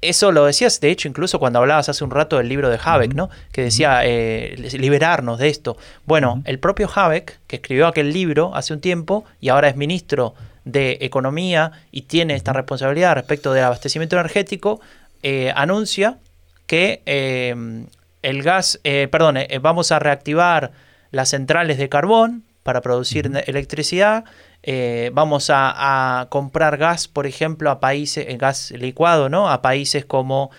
eso 0.00 0.32
lo 0.32 0.46
decías, 0.46 0.80
de 0.80 0.90
hecho, 0.90 1.08
incluso 1.08 1.38
cuando 1.38 1.58
hablabas 1.58 1.88
hace 1.88 2.04
un 2.04 2.10
rato 2.10 2.38
del 2.38 2.48
libro 2.48 2.68
de 2.70 2.78
Habeck, 2.82 3.14
¿no? 3.14 3.30
Que 3.52 3.62
decía 3.62 4.00
eh, 4.04 4.56
liberarnos 4.72 5.38
de 5.38 5.48
esto. 5.48 5.76
Bueno, 6.06 6.42
el 6.46 6.58
propio 6.58 6.90
Habeck, 6.92 7.38
que 7.46 7.56
escribió 7.56 7.86
aquel 7.86 8.12
libro 8.12 8.54
hace 8.54 8.72
un 8.72 8.80
tiempo 8.80 9.24
y 9.40 9.48
ahora 9.50 9.68
es 9.68 9.76
ministro 9.76 10.34
de 10.64 10.98
Economía 11.00 11.72
y 11.90 12.02
tiene 12.02 12.34
esta 12.34 12.52
responsabilidad 12.52 13.14
respecto 13.14 13.52
del 13.52 13.64
abastecimiento 13.64 14.16
energético, 14.16 14.80
anuncia 15.54 16.16
que 16.66 17.02
el 18.22 18.42
gas, 18.42 18.80
eh, 18.84 19.08
perdón, 19.10 19.38
eh, 19.38 19.58
vamos 19.60 19.92
a 19.92 19.98
reactivar 19.98 20.72
las 21.10 21.30
centrales 21.30 21.78
de 21.78 21.88
carbón 21.88 22.44
para 22.62 22.80
producir 22.80 23.30
electricidad. 23.46 24.24
Eh, 24.62 25.10
vamos 25.12 25.50
a, 25.52 26.26
comprar 26.30 26.76
gas, 26.76 27.08
por 27.08 27.26
ejemplo, 27.26 27.70
a 27.70 27.80
países, 27.80 28.26
gas 28.38 28.70
licuado, 28.72 29.28
¿no? 29.28 29.48
A 29.48 29.62
países 29.62 30.04
como 30.04 30.50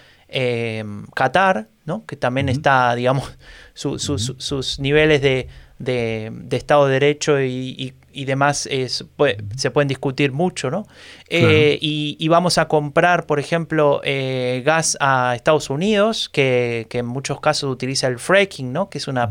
Qatar, 1.14 1.68
¿no? 1.86 2.06
Que 2.06 2.16
también 2.16 2.50
está, 2.50 2.96
digamos, 2.96 3.38
sus 3.74 4.80
niveles 4.80 5.22
de, 5.22 5.48
de, 5.84 6.58
Estado 6.58 6.88
de 6.88 6.94
Derecho 6.94 7.42
y, 7.42 7.94
demás 8.14 8.68
se 8.68 9.72
pueden 9.72 9.88
discutir 9.88 10.32
mucho, 10.32 10.70
¿no? 10.70 10.86
Eh, 11.30 11.78
y, 11.82 12.28
vamos 12.28 12.58
a 12.58 12.68
comprar, 12.68 13.26
por 13.26 13.40
ejemplo, 13.40 14.02
eh, 14.04 14.62
gas 14.66 14.98
a 15.00 15.34
Estados 15.36 15.70
Unidos, 15.70 16.30
que, 16.30 16.88
en 16.92 17.06
muchos 17.06 17.40
casos 17.40 17.72
utiliza 17.72 18.08
el 18.08 18.20
fracking, 18.20 18.72
¿no? 18.72 18.90
Que 18.90 18.98
es 18.98 19.08
una, 19.08 19.30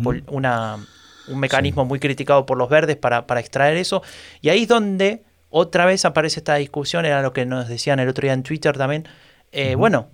un 1.31 1.40
mecanismo 1.40 1.85
muy 1.85 1.98
criticado 1.98 2.47
por 2.47 2.59
los 2.59 2.69
verdes 2.69 2.97
para, 2.97 3.24
extraer 3.39 3.77
eso. 3.77 4.02
Y 4.40 4.48
ahí 4.48 4.62
es 4.62 4.69
donde 4.69 5.24
otra 5.48 5.86
vez 5.86 6.05
aparece 6.05 6.40
esta 6.40 6.57
discusión, 6.57 7.05
era 7.05 7.23
lo 7.23 7.32
que 7.32 7.47
nos 7.47 7.69
decían 7.69 7.98
el 8.01 8.09
otro 8.09 8.23
día 8.23 8.32
en 8.32 8.43
Twitter 8.43 8.77
también. 8.77 9.09
Eh, 9.52 9.74
bueno, 9.74 10.09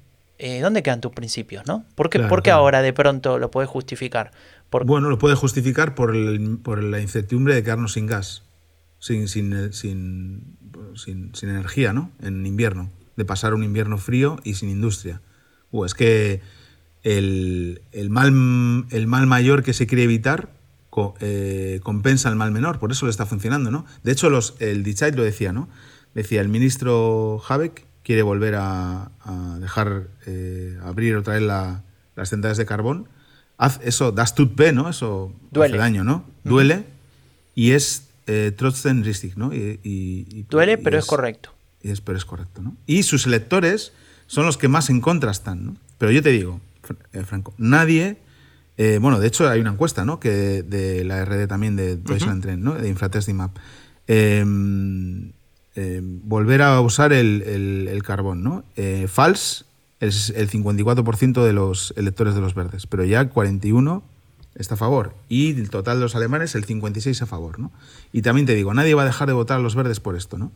¿dónde 0.60 0.82
quedan 0.82 1.00
tus 1.00 1.12
principios, 1.12 1.66
no? 1.66 1.84
¿Por 1.94 2.10
qué, 2.10 2.50
ahora 2.50 2.82
de 2.82 2.92
pronto 2.92 3.38
lo 3.38 3.50
puedes 3.50 3.68
justificar? 3.68 4.30
Bueno, 4.70 5.08
lo 5.08 5.18
puede 5.18 5.34
justificar 5.36 5.94
por, 5.94 6.14
la 6.14 7.00
incertidumbre 7.00 7.54
de 7.54 7.62
quedarnos 7.62 7.92
sin 7.94 8.06
gas, 8.06 8.44
sin, 8.98 9.28
sin, 9.28 9.72
sin, 9.72 10.56
sin, 10.94 11.48
energía, 11.48 11.92
¿no? 11.92 12.10
En 12.22 12.44
invierno, 12.46 12.90
de 13.16 13.24
pasar 13.24 13.54
un 13.54 13.64
invierno 13.64 13.98
frío 13.98 14.38
y 14.44 14.54
sin 14.54 14.68
industria. 14.68 15.20
Uh, 15.70 15.84
es 15.84 15.94
que 15.94 16.40
el, 17.02 17.80
mal, 18.10 18.28
el 18.90 19.06
mal 19.06 19.26
mayor 19.26 19.62
que 19.62 19.72
se 19.72 19.86
quiere 19.86 20.04
evitar 20.04 20.50
eh, 21.20 21.80
compensa 21.82 22.28
el 22.28 22.36
mal 22.36 22.52
menor, 22.52 22.78
por 22.78 22.92
eso 22.92 23.06
le 23.06 23.10
está 23.10 23.26
funcionando, 23.26 23.70
¿no? 23.70 23.86
De 24.02 24.12
hecho, 24.12 24.30
los, 24.30 24.54
el 24.60 24.82
Dichait 24.82 25.14
lo 25.14 25.22
decía, 25.22 25.52
¿no? 25.52 25.68
Decía, 26.14 26.40
el 26.40 26.48
ministro 26.48 27.42
Habeck 27.46 27.84
quiere 28.02 28.22
volver 28.22 28.54
a, 28.56 29.10
dejar 29.60 30.08
eh, 30.26 30.78
abrir 30.82 31.16
otra 31.16 31.34
vez 31.34 31.42
las 31.42 32.28
centrales 32.28 32.56
de 32.56 32.66
carbón 32.66 33.08
eso, 33.82 34.12
das 34.12 34.34
tut 34.34 34.54
B, 34.54 34.72
¿no? 34.72 34.88
Eso 34.88 35.32
Duele. 35.50 35.74
hace 35.74 35.78
daño, 35.78 36.04
¿no? 36.04 36.24
Duele 36.44 36.84
y 37.54 37.72
es 37.72 38.08
eh, 38.26 38.54
richtig, 39.02 39.36
¿no? 39.36 39.52
Y, 39.52 40.44
Duele, 40.50 40.78
pero 40.78 40.98
es, 40.98 41.06
correcto. 41.06 41.50
Y 41.82 41.90
es, 41.90 42.00
pero 42.00 42.18
es 42.18 42.24
correcto, 42.24 42.62
¿no? 42.62 42.76
Y 42.86 43.02
sus 43.04 43.26
electores 43.26 43.92
son 44.26 44.44
los 44.46 44.58
que 44.58 44.68
más 44.68 44.90
en 44.90 45.00
contra 45.00 45.30
están, 45.30 45.64
¿no? 45.64 45.76
Pero 45.98 46.12
yo 46.12 46.22
te 46.22 46.30
digo, 46.30 46.60
eh, 47.12 47.22
Franco, 47.24 47.54
nadie... 47.58 48.18
Eh, 48.78 48.98
bueno, 49.00 49.18
de 49.18 49.26
hecho 49.26 49.48
hay 49.48 49.60
una 49.60 49.70
encuesta, 49.70 50.04
¿no? 50.04 50.20
Que 50.20 50.62
de 50.62 51.04
la 51.04 51.24
RD 51.24 51.46
también 51.46 51.76
de 51.76 51.96
Deutschland 51.96 52.42
Trend, 52.42 52.62
¿no? 52.62 52.74
De 52.74 52.88
Infratestimap. 52.88 53.56
Em, 54.06 55.32
em, 55.74 56.20
volver 56.24 56.62
a 56.62 56.80
usar 56.80 57.12
el, 57.12 57.42
el 57.42 58.02
carbón, 58.02 58.42
¿no? 58.42 58.64
Fals 59.08 59.64
es 60.00 60.30
el 60.36 60.50
54% 60.50 61.44
de 61.44 61.52
los 61.52 61.94
electores 61.96 62.34
de 62.34 62.40
los 62.40 62.54
verdes, 62.54 62.86
pero 62.86 63.04
ya 63.04 63.20
el 63.20 63.30
41 63.30 64.02
está 64.54 64.74
a 64.74 64.78
favor 64.78 65.14
y 65.28 65.50
el 65.50 65.70
total 65.70 65.98
de 65.98 66.02
los 66.02 66.16
alemanes 66.16 66.54
el 66.54 66.64
56 66.64 67.22
a 67.22 67.26
favor, 67.26 67.58
¿no? 67.58 67.72
Y 68.12 68.22
también 68.22 68.46
te 68.46 68.54
digo, 68.54 68.72
nadie 68.74 68.94
va 68.94 69.02
a 69.02 69.06
dejar 69.06 69.28
de 69.28 69.34
votar 69.34 69.58
a 69.58 69.62
los 69.62 69.74
verdes 69.74 70.00
por 70.00 70.16
esto, 70.16 70.38
¿no? 70.38 70.52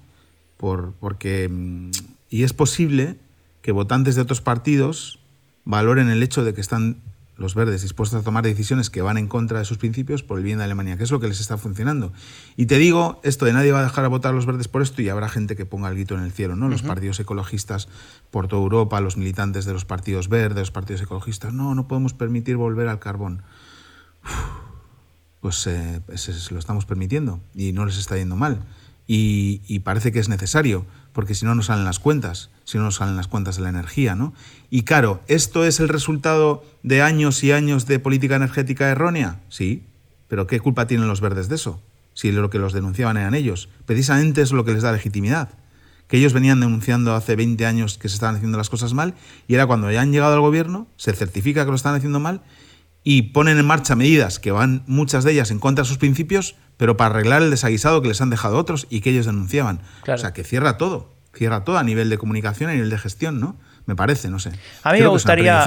Por, 0.57 0.93
porque 0.95 1.49
mm, 1.49 1.91
y 2.29 2.45
es 2.45 2.53
posible 2.53 3.17
que 3.63 3.73
votantes 3.73 4.15
de 4.15 4.23
otros 4.23 4.41
partidos 4.41 5.21
valoren 5.65 6.09
el 6.09 6.23
hecho 6.23 6.45
de 6.45 6.55
que 6.55 6.61
están 6.61 7.03
los 7.41 7.55
verdes 7.55 7.81
dispuestos 7.81 8.21
a 8.21 8.23
tomar 8.23 8.45
decisiones 8.45 8.91
que 8.91 9.01
van 9.01 9.17
en 9.17 9.27
contra 9.27 9.59
de 9.59 9.65
sus 9.65 9.79
principios 9.79 10.23
por 10.23 10.39
el 10.39 10.45
bien 10.45 10.59
de 10.59 10.65
Alemania, 10.65 10.99
que 10.99 11.05
es 11.05 11.11
lo 11.11 11.21
que 11.21 11.27
les 11.27 11.41
está 11.41 11.57
funcionando. 11.57 12.13
Y 12.55 12.67
te 12.67 12.77
digo 12.77 13.19
esto 13.25 13.47
de 13.47 13.55
nadie 13.55 13.73
va 13.73 13.81
a 13.81 13.83
dejar 13.83 14.05
de 14.05 14.09
votar 14.09 14.33
a 14.33 14.35
los 14.35 14.45
verdes 14.45 14.69
por 14.69 14.83
esto 14.83 15.01
y 15.01 15.09
habrá 15.09 15.29
gente 15.31 15.57
que 15.57 15.65
ponga 15.65 15.89
el 15.89 15.95
grito 15.95 16.15
en 16.15 16.23
el 16.23 16.33
cielo, 16.33 16.55
¿no? 16.55 16.69
Los 16.69 16.83
partidos 16.83 17.19
ecologistas 17.19 17.89
por 18.31 18.47
toda 18.47 18.61
Europa, 18.63 19.01
los 19.01 19.17
militantes 19.17 19.65
de 19.65 19.73
los 19.73 19.87
partidos 19.87 20.29
verdes, 20.29 20.59
los 20.59 20.71
partidos 20.71 21.01
ecologistas, 21.01 21.55
no, 21.55 21.75
no 21.75 21.89
podemos 21.89 22.13
permitir 22.13 22.57
volver 22.57 22.89
al 22.89 22.99
carbón. 22.99 23.43
pues 25.41 25.67
eh, 25.67 26.03
lo 26.51 26.59
estamos 26.59 26.85
permitiendo 26.85 27.41
y 27.55 27.73
no 27.73 27.87
les 27.87 27.97
está 27.97 28.19
yendo 28.19 28.37
mal. 28.37 28.61
y 29.07 29.79
parece 29.81 30.13
que 30.13 30.19
es 30.19 30.29
necesario 30.29 30.85
porque 31.13 31.35
si 31.35 31.45
no 31.45 31.55
no 31.55 31.63
salen 31.63 31.85
las 31.85 31.99
cuentas, 31.99 32.51
si 32.71 32.79
no 32.79 32.85
nos 32.85 32.97
salen 32.97 33.17
las 33.17 33.27
cuentas 33.27 33.57
de 33.57 33.63
la 33.63 33.69
energía, 33.69 34.15
¿no? 34.15 34.33
Y 34.71 34.83
claro, 34.83 35.21
¿esto 35.27 35.65
es 35.65 35.81
el 35.81 35.89
resultado 35.89 36.63
de 36.85 37.03
años 37.03 37.43
y 37.43 37.51
años 37.51 37.87
de 37.87 37.99
política 37.99 38.37
energética 38.37 38.89
errónea? 38.89 39.41
Sí, 39.49 39.83
pero 40.29 40.47
¿qué 40.47 40.61
culpa 40.61 40.87
tienen 40.87 41.09
los 41.09 41.21
verdes 41.21 41.49
de 41.49 41.57
eso? 41.57 41.83
Si 42.15 42.31
lo 42.31 42.49
que 42.49 42.61
los 42.61 42.73
denunciaban 42.73 43.17
eran 43.17 43.35
ellos. 43.35 43.69
Precisamente 43.87 44.41
es 44.41 44.53
lo 44.53 44.65
que 44.65 44.73
les 44.73 44.83
da 44.83 44.93
legitimidad. 44.93 45.49
Que 46.07 46.19
ellos 46.19 46.33
venían 46.33 46.61
denunciando 46.61 47.17
hace 47.17 47.35
20 47.35 47.67
años 47.67 47.99
que 47.99 48.09
se 48.09 48.15
estaban 48.15 48.37
haciendo 48.37 48.57
las 48.57 48.71
cosas 48.71 48.95
mal 48.95 49.15
y 49.49 49.55
era 49.55 49.67
cuando 49.67 49.91
ya 49.91 50.03
han 50.03 50.13
llegado 50.13 50.35
al 50.35 50.41
gobierno, 50.41 50.87
se 50.97 51.13
certifica 51.13 51.65
que 51.65 51.71
lo 51.71 51.77
están 51.77 51.97
haciendo 51.97 52.21
mal 52.21 52.43
y 53.03 53.23
ponen 53.23 53.59
en 53.59 53.67
marcha 53.67 53.97
medidas 53.97 54.39
que 54.39 54.53
van 54.53 54.85
muchas 54.87 55.25
de 55.25 55.33
ellas 55.33 55.51
en 55.51 55.59
contra 55.59 55.83
de 55.83 55.89
sus 55.89 55.99
principios, 55.99 56.55
pero 56.77 56.97
para 56.97 57.11
arreglar 57.11 57.43
el 57.43 57.51
desaguisado 57.51 58.01
que 58.01 58.09
les 58.09 58.21
han 58.21 58.31
dejado 58.31 58.59
otros 58.59 58.87
y 58.91 59.01
que 59.01 59.11
ellos 59.11 59.27
denunciaban. 59.27 59.81
O 60.07 60.19
sea, 60.19 60.33
que 60.33 60.45
cierra 60.45 60.77
todo, 60.77 61.20
cierra 61.35 61.65
todo 61.65 61.79
a 61.79 61.83
nivel 61.83 62.11
de 62.11 62.19
comunicación, 62.19 62.71
a 62.71 62.73
nivel 62.75 62.91
de 62.91 62.99
gestión, 62.99 63.41
¿no? 63.41 63.57
Me 63.87 63.97
parece, 63.97 64.29
no 64.29 64.39
sé. 64.39 64.53
A 64.83 64.93
mí 64.93 65.01
me 65.01 65.07
gustaría, 65.07 65.65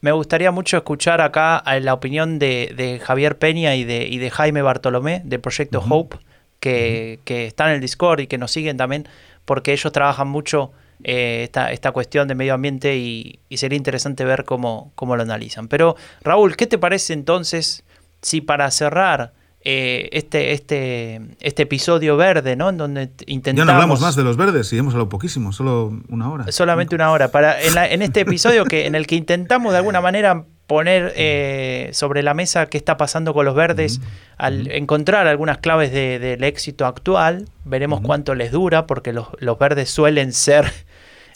me 0.00 0.12
gustaría 0.12 0.50
mucho 0.50 0.76
escuchar 0.76 1.20
acá 1.20 1.62
la 1.80 1.94
opinión 1.94 2.38
de, 2.38 3.00
Javier 3.02 3.38
Peña 3.38 3.74
y 3.76 3.84
de, 3.84 4.08
de, 4.18 4.30
Jaime 4.30 4.62
Bartolomé 4.62 5.22
del 5.24 5.40
proyecto 5.40 5.80
Hope, 5.88 6.18
que, 6.58 7.20
que 7.24 7.46
está 7.46 7.68
en 7.68 7.74
el 7.76 7.80
Discord 7.80 8.20
y 8.20 8.26
que 8.26 8.38
nos 8.38 8.50
siguen 8.50 8.76
también, 8.76 9.08
porque 9.44 9.72
ellos 9.72 9.92
trabajan 9.92 10.28
mucho 10.28 10.72
eh, 11.02 11.44
esta, 11.44 11.72
esta, 11.72 11.92
cuestión 11.92 12.28
de 12.28 12.34
medio 12.34 12.54
ambiente 12.54 12.96
y, 12.96 13.40
y, 13.48 13.56
sería 13.56 13.76
interesante 13.76 14.24
ver 14.24 14.44
cómo, 14.44 14.92
cómo 14.94 15.16
lo 15.16 15.22
analizan. 15.22 15.66
Pero 15.68 15.96
Raúl, 16.22 16.56
¿qué 16.56 16.66
te 16.66 16.76
parece 16.76 17.14
entonces 17.14 17.84
si 18.20 18.42
para 18.42 18.70
cerrar 18.70 19.32
eh, 19.62 20.08
este, 20.12 20.52
este, 20.52 21.20
este 21.40 21.62
episodio 21.64 22.16
verde, 22.16 22.56
¿no? 22.56 22.70
En 22.70 22.78
donde 22.78 23.10
intentamos... 23.26 23.58
Ya 23.58 23.64
no 23.66 23.72
hablamos 23.72 24.00
más 24.00 24.16
de 24.16 24.24
los 24.24 24.38
verdes, 24.38 24.72
y 24.72 24.78
hemos 24.78 24.94
hablado 24.94 25.10
poquísimo, 25.10 25.52
solo 25.52 26.00
una 26.08 26.30
hora. 26.30 26.50
Solamente 26.50 26.94
una 26.94 27.10
hora. 27.10 27.30
Para, 27.30 27.60
en, 27.60 28.00
este 28.00 28.20
episodio 28.20 28.64
que, 28.64 28.86
en 28.86 28.94
el 28.94 29.06
que 29.06 29.16
intentamos 29.16 29.72
de 29.72 29.78
alguna 29.78 30.00
manera 30.00 30.46
poner 30.66 31.12
eh, 31.14 31.90
sobre 31.92 32.22
la 32.22 32.32
mesa 32.32 32.66
qué 32.66 32.78
está 32.78 32.96
pasando 32.96 33.34
con 33.34 33.44
los 33.44 33.54
verdes, 33.54 34.00
al 34.38 34.70
encontrar 34.70 35.26
algunas 35.26 35.58
claves 35.58 35.92
del 35.92 36.42
éxito 36.42 36.86
actual, 36.86 37.46
veremos 37.64 38.00
cuánto 38.00 38.34
les 38.34 38.52
dura, 38.52 38.86
porque 38.86 39.12
los, 39.12 39.28
los 39.40 39.58
verdes 39.58 39.90
suelen 39.90 40.32
ser 40.32 40.72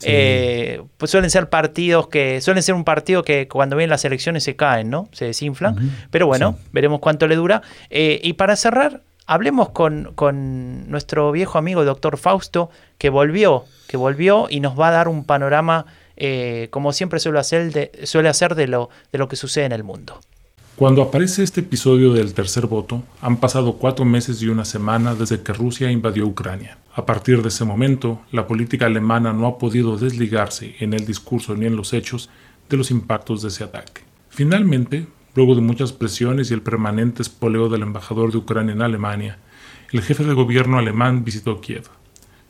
Eh, 0.03 0.83
pues 0.97 1.11
suelen 1.11 1.31
ser 1.31 1.49
partidos 1.49 2.09
que, 2.09 2.41
suelen 2.41 2.63
ser 2.63 2.75
un 2.75 2.85
partido 2.85 3.23
que 3.23 3.49
cuando 3.49 3.77
vienen 3.77 3.91
las 3.91 4.05
elecciones 4.05 4.45
se 4.45 4.57
caen, 4.57 4.91
¿no? 4.91 5.09
Se 5.13 5.27
desinflan. 5.27 5.77
Pero 6.11 6.27
bueno, 6.27 6.59
veremos 6.73 7.01
cuánto 7.01 7.27
le 7.27 7.37
dura. 7.37 7.63
Eh, 7.91 8.21
y 8.23 8.35
para 8.35 8.57
cerrar, 8.57 9.03
hablemos 9.27 9.71
con, 9.71 10.13
con, 10.15 10.91
nuestro 10.91 11.33
viejo 11.33 11.59
amigo 11.59 11.85
doctor 11.85 12.19
Fausto, 12.19 12.71
que 12.99 13.11
volvió, 13.11 13.65
que 13.89 13.97
volvió 13.97 14.47
y 14.51 14.61
nos 14.61 14.79
va 14.79 14.89
a 14.89 14.93
dar 14.93 15.09
un 15.09 15.25
panorama, 15.25 15.87
eh, 16.17 16.69
como 16.71 16.93
siempre 16.93 17.21
suele 17.21 17.39
hacer, 17.39 17.73
de, 17.73 17.91
suele 18.05 18.29
hacer 18.29 18.55
de, 18.55 18.67
lo, 18.67 18.91
de 19.13 19.19
lo 19.19 19.29
que 19.29 19.37
sucede 19.37 19.65
en 19.65 19.73
el 19.73 19.85
mundo. 19.85 20.21
Cuando 20.77 21.03
aparece 21.03 21.45
este 21.45 21.61
episodio 21.61 22.13
del 22.13 22.35
tercer 22.35 22.67
voto, 22.67 23.05
han 23.21 23.37
pasado 23.37 23.75
cuatro 23.75 24.05
meses 24.05 24.43
y 24.43 24.49
una 24.49 24.65
semana 24.65 25.15
desde 25.15 25.41
que 25.41 25.53
Rusia 25.53 25.89
invadió 25.89 26.27
Ucrania. 26.27 26.79
A 26.97 27.07
partir 27.07 27.43
de 27.43 27.49
ese 27.49 27.65
momento, 27.65 28.23
la 28.33 28.49
política 28.49 28.87
alemana 28.87 29.33
no 29.33 29.47
ha 29.47 29.57
podido 29.57 29.97
desligarse 29.97 30.75
en 30.81 30.93
el 30.93 31.07
discurso 31.07 31.55
ni 31.55 31.67
en 31.67 31.77
los 31.77 31.93
hechos 31.93 32.29
de 32.69 32.77
los 32.77 32.91
impactos 32.91 33.43
de 33.43 33.49
ese 33.51 33.63
ataque. 33.63 34.03
Finalmente, 34.31 35.07
luego 35.37 35.55
de 35.55 35.61
muchas 35.61 35.93
presiones 35.93 36.51
y 36.51 36.55
el 36.55 36.63
permanente 36.63 37.23
espoleo 37.23 37.69
del 37.69 37.83
embajador 37.83 38.33
de 38.33 38.39
Ucrania 38.39 38.73
en 38.73 38.83
Alemania, 38.83 39.39
el 39.93 40.03
jefe 40.03 40.25
de 40.25 40.35
gobierno 40.35 40.77
alemán 40.77 41.25
visitó 41.25 41.61
Kiev. 41.61 41.85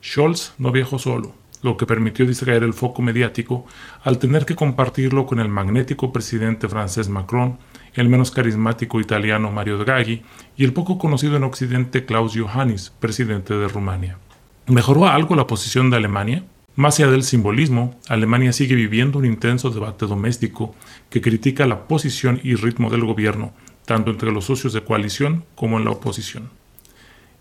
Scholz 0.03 0.55
no 0.57 0.73
viajó 0.73 0.99
solo, 0.99 1.35
lo 1.61 1.77
que 1.77 1.85
permitió 1.85 2.25
distraer 2.25 2.63
el 2.63 2.73
foco 2.73 3.03
mediático 3.03 3.67
al 4.03 4.19
tener 4.19 4.47
que 4.47 4.57
compartirlo 4.57 5.27
con 5.27 5.41
el 5.41 5.49
magnético 5.49 6.11
presidente 6.11 6.71
francés 6.71 7.11
Macron 7.11 7.59
el 7.95 8.09
menos 8.09 8.31
carismático 8.31 9.01
italiano 9.01 9.51
Mario 9.51 9.79
Draghi 9.79 10.23
y 10.57 10.65
el 10.65 10.73
poco 10.73 10.99
conocido 10.99 11.37
en 11.37 11.45
Occidente 11.45 12.05
Klaus 12.05 12.35
Johannes, 12.37 12.93
presidente 12.99 13.55
de 13.55 13.69
Rumania. 13.69 14.19
¿Mejoró 14.67 15.07
algo 15.07 15.37
la 15.37 15.47
posición 15.47 15.91
de 15.91 15.97
Alemania? 15.97 16.45
Más 16.77 16.99
allá 16.99 17.11
del 17.11 17.23
simbolismo, 17.23 18.01
Alemania 18.09 18.53
sigue 18.53 18.75
viviendo 18.75 19.19
un 19.19 19.27
intenso 19.27 19.71
debate 19.71 20.07
doméstico 20.07 20.75
que 21.09 21.21
critica 21.21 21.67
la 21.67 21.87
posición 21.87 22.41
y 22.43 22.57
ritmo 22.57 22.91
del 22.91 23.05
gobierno, 23.05 23.53
tanto 23.85 24.11
entre 24.11 24.33
los 24.33 24.47
socios 24.47 24.73
de 24.73 24.83
coalición 24.83 25.45
como 25.55 25.79
en 25.79 25.85
la 25.85 25.93
oposición. 25.93 26.51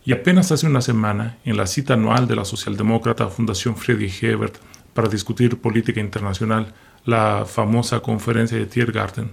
Y 0.06 0.12
apenas 0.12 0.52
hace 0.52 0.68
una 0.68 0.82
semana, 0.82 1.38
en 1.46 1.58
la 1.58 1.66
cita 1.66 1.94
anual 1.94 2.28
de 2.28 2.36
la 2.36 2.46
socialdemócrata 2.46 3.30
Fundación 3.30 3.76
Friedrich 3.78 4.22
Hebert 4.22 4.58
para 4.94 5.08
discutir 5.08 5.58
política 5.58 6.02
internacional, 6.02 6.74
la 7.06 7.46
famosa 7.46 8.02
conferencia 8.02 8.58
de 8.58 8.66
Tiergarten, 8.66 9.32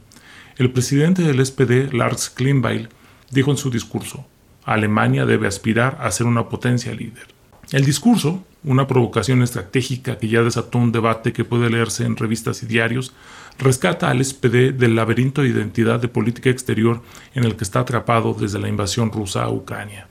el 0.61 0.71
presidente 0.71 1.23
del 1.23 1.45
SPD, 1.45 1.91
Lars 1.95 2.29
Klingbeil, 2.29 2.91
dijo 3.31 3.51
en 3.51 3.57
su 3.57 3.71
discurso, 3.71 4.27
Alemania 4.67 5.25
debe 5.25 5.47
aspirar 5.47 5.97
a 6.03 6.11
ser 6.11 6.27
una 6.27 6.51
potencia 6.51 6.93
líder. 6.93 7.29
El 7.73 7.87
discurso, 7.87 8.45
una 8.63 8.87
provocación 8.87 9.43
estratégica 9.43 10.19
que 10.19 10.29
ya 10.29 10.43
desató 10.43 10.77
un 10.77 10.93
debate 10.93 11.33
que 11.33 11.47
puede 11.47 11.71
leerse 11.71 12.05
en 12.05 12.15
revistas 12.15 12.63
y 12.63 12.67
diarios, 12.67 13.15
rescata 13.59 14.11
al 14.11 14.23
SPD 14.23 14.75
del 14.75 14.97
laberinto 14.97 15.41
de 15.41 15.49
identidad 15.49 15.99
de 15.99 16.09
política 16.09 16.51
exterior 16.51 17.01
en 17.35 17.45
el 17.45 17.57
que 17.57 17.65
está 17.65 17.81
atrapado 17.81 18.35
desde 18.35 18.59
la 18.59 18.69
invasión 18.69 19.11
rusa 19.11 19.45
a 19.45 19.51
Ucrania. 19.51 20.09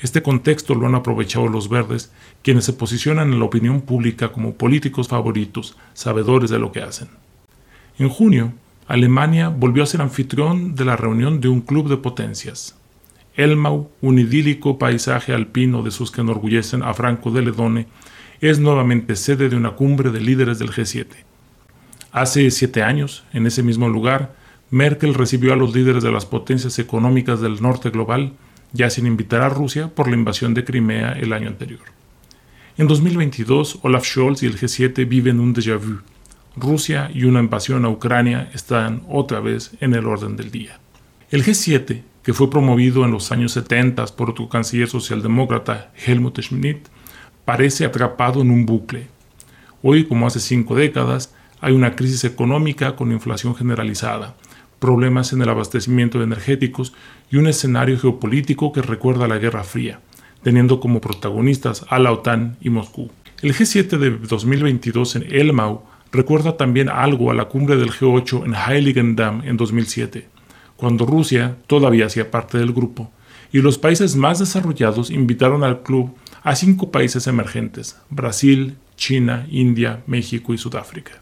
Este 0.00 0.22
contexto 0.22 0.74
lo 0.74 0.86
han 0.86 0.94
aprovechado 0.94 1.46
los 1.46 1.68
verdes, 1.68 2.10
quienes 2.42 2.64
se 2.64 2.72
posicionan 2.72 3.34
en 3.34 3.38
la 3.38 3.44
opinión 3.44 3.82
pública 3.82 4.32
como 4.32 4.54
políticos 4.54 5.08
favoritos, 5.08 5.76
sabedores 5.92 6.48
de 6.48 6.58
lo 6.58 6.72
que 6.72 6.80
hacen. 6.80 7.08
En 7.98 8.08
junio, 8.08 8.54
Alemania 8.86 9.48
volvió 9.48 9.82
a 9.82 9.86
ser 9.86 10.02
anfitrión 10.02 10.74
de 10.74 10.84
la 10.84 10.94
reunión 10.94 11.40
de 11.40 11.48
un 11.48 11.62
club 11.62 11.88
de 11.88 11.96
potencias. 11.96 12.76
Elmau, 13.34 13.90
un 14.02 14.18
idílico 14.18 14.78
paisaje 14.78 15.32
alpino 15.32 15.82
de 15.82 15.90
sus 15.90 16.10
que 16.10 16.20
enorgullecen 16.20 16.82
a 16.82 16.92
Franco 16.92 17.30
de 17.30 17.40
Ledone, 17.40 17.86
es 18.42 18.58
nuevamente 18.58 19.16
sede 19.16 19.48
de 19.48 19.56
una 19.56 19.70
cumbre 19.70 20.10
de 20.10 20.20
líderes 20.20 20.58
del 20.58 20.70
G7. 20.70 21.06
Hace 22.12 22.50
siete 22.50 22.82
años, 22.82 23.24
en 23.32 23.46
ese 23.46 23.62
mismo 23.62 23.88
lugar, 23.88 24.36
Merkel 24.70 25.14
recibió 25.14 25.54
a 25.54 25.56
los 25.56 25.74
líderes 25.74 26.02
de 26.02 26.12
las 26.12 26.26
potencias 26.26 26.78
económicas 26.78 27.40
del 27.40 27.62
norte 27.62 27.88
global, 27.88 28.34
ya 28.72 28.90
sin 28.90 29.06
invitar 29.06 29.40
a 29.40 29.48
Rusia 29.48 29.88
por 29.88 30.08
la 30.08 30.16
invasión 30.16 30.52
de 30.52 30.64
Crimea 30.64 31.12
el 31.12 31.32
año 31.32 31.48
anterior. 31.48 31.80
En 32.76 32.86
2022, 32.86 33.78
Olaf 33.82 34.04
Scholz 34.04 34.42
y 34.42 34.46
el 34.46 34.58
G7 34.58 35.08
viven 35.08 35.40
un 35.40 35.54
déjà 35.54 35.78
vu 35.78 36.00
Rusia 36.56 37.10
y 37.12 37.24
una 37.24 37.40
invasión 37.40 37.84
a 37.84 37.88
Ucrania 37.88 38.50
están 38.54 39.02
otra 39.08 39.40
vez 39.40 39.72
en 39.80 39.94
el 39.94 40.06
orden 40.06 40.36
del 40.36 40.50
día. 40.50 40.78
El 41.30 41.44
G7, 41.44 42.02
que 42.22 42.32
fue 42.32 42.48
promovido 42.48 43.04
en 43.04 43.10
los 43.10 43.32
años 43.32 43.52
70 43.52 44.06
por 44.16 44.30
otro 44.30 44.48
canciller 44.48 44.88
socialdemócrata 44.88 45.92
Helmut 45.96 46.40
Schmidt, 46.40 46.86
parece 47.44 47.84
atrapado 47.84 48.42
en 48.42 48.50
un 48.50 48.66
bucle. 48.66 49.08
Hoy, 49.82 50.04
como 50.04 50.26
hace 50.26 50.40
cinco 50.40 50.76
décadas, 50.76 51.34
hay 51.60 51.72
una 51.72 51.96
crisis 51.96 52.24
económica 52.24 52.94
con 52.94 53.10
inflación 53.10 53.54
generalizada, 53.54 54.36
problemas 54.78 55.32
en 55.32 55.42
el 55.42 55.48
abastecimiento 55.48 56.18
de 56.18 56.24
energéticos 56.24 56.92
y 57.30 57.36
un 57.36 57.48
escenario 57.48 57.98
geopolítico 57.98 58.72
que 58.72 58.82
recuerda 58.82 59.24
a 59.24 59.28
la 59.28 59.38
Guerra 59.38 59.64
Fría, 59.64 60.00
teniendo 60.42 60.78
como 60.78 61.00
protagonistas 61.00 61.84
a 61.88 61.98
la 61.98 62.12
OTAN 62.12 62.56
y 62.60 62.70
Moscú. 62.70 63.10
El 63.42 63.54
G7 63.54 63.98
de 63.98 64.10
2022 64.10 65.16
en 65.16 65.26
Elmau 65.34 65.82
recuerda 66.14 66.56
también 66.56 66.88
algo 66.88 67.30
a 67.30 67.34
la 67.34 67.46
cumbre 67.46 67.76
del 67.76 67.90
G8 67.90 68.46
en 68.46 68.54
Heiligendamm 68.54 69.42
en 69.44 69.56
2007, 69.56 70.28
cuando 70.76 71.04
Rusia 71.04 71.56
todavía 71.66 72.06
hacía 72.06 72.30
parte 72.30 72.56
del 72.56 72.72
grupo, 72.72 73.10
y 73.52 73.58
los 73.58 73.78
países 73.78 74.16
más 74.16 74.38
desarrollados 74.38 75.10
invitaron 75.10 75.64
al 75.64 75.82
club 75.82 76.14
a 76.42 76.54
cinco 76.54 76.90
países 76.90 77.26
emergentes, 77.26 77.96
Brasil, 78.10 78.76
China, 78.96 79.46
India, 79.50 80.02
México 80.06 80.54
y 80.54 80.58
Sudáfrica. 80.58 81.20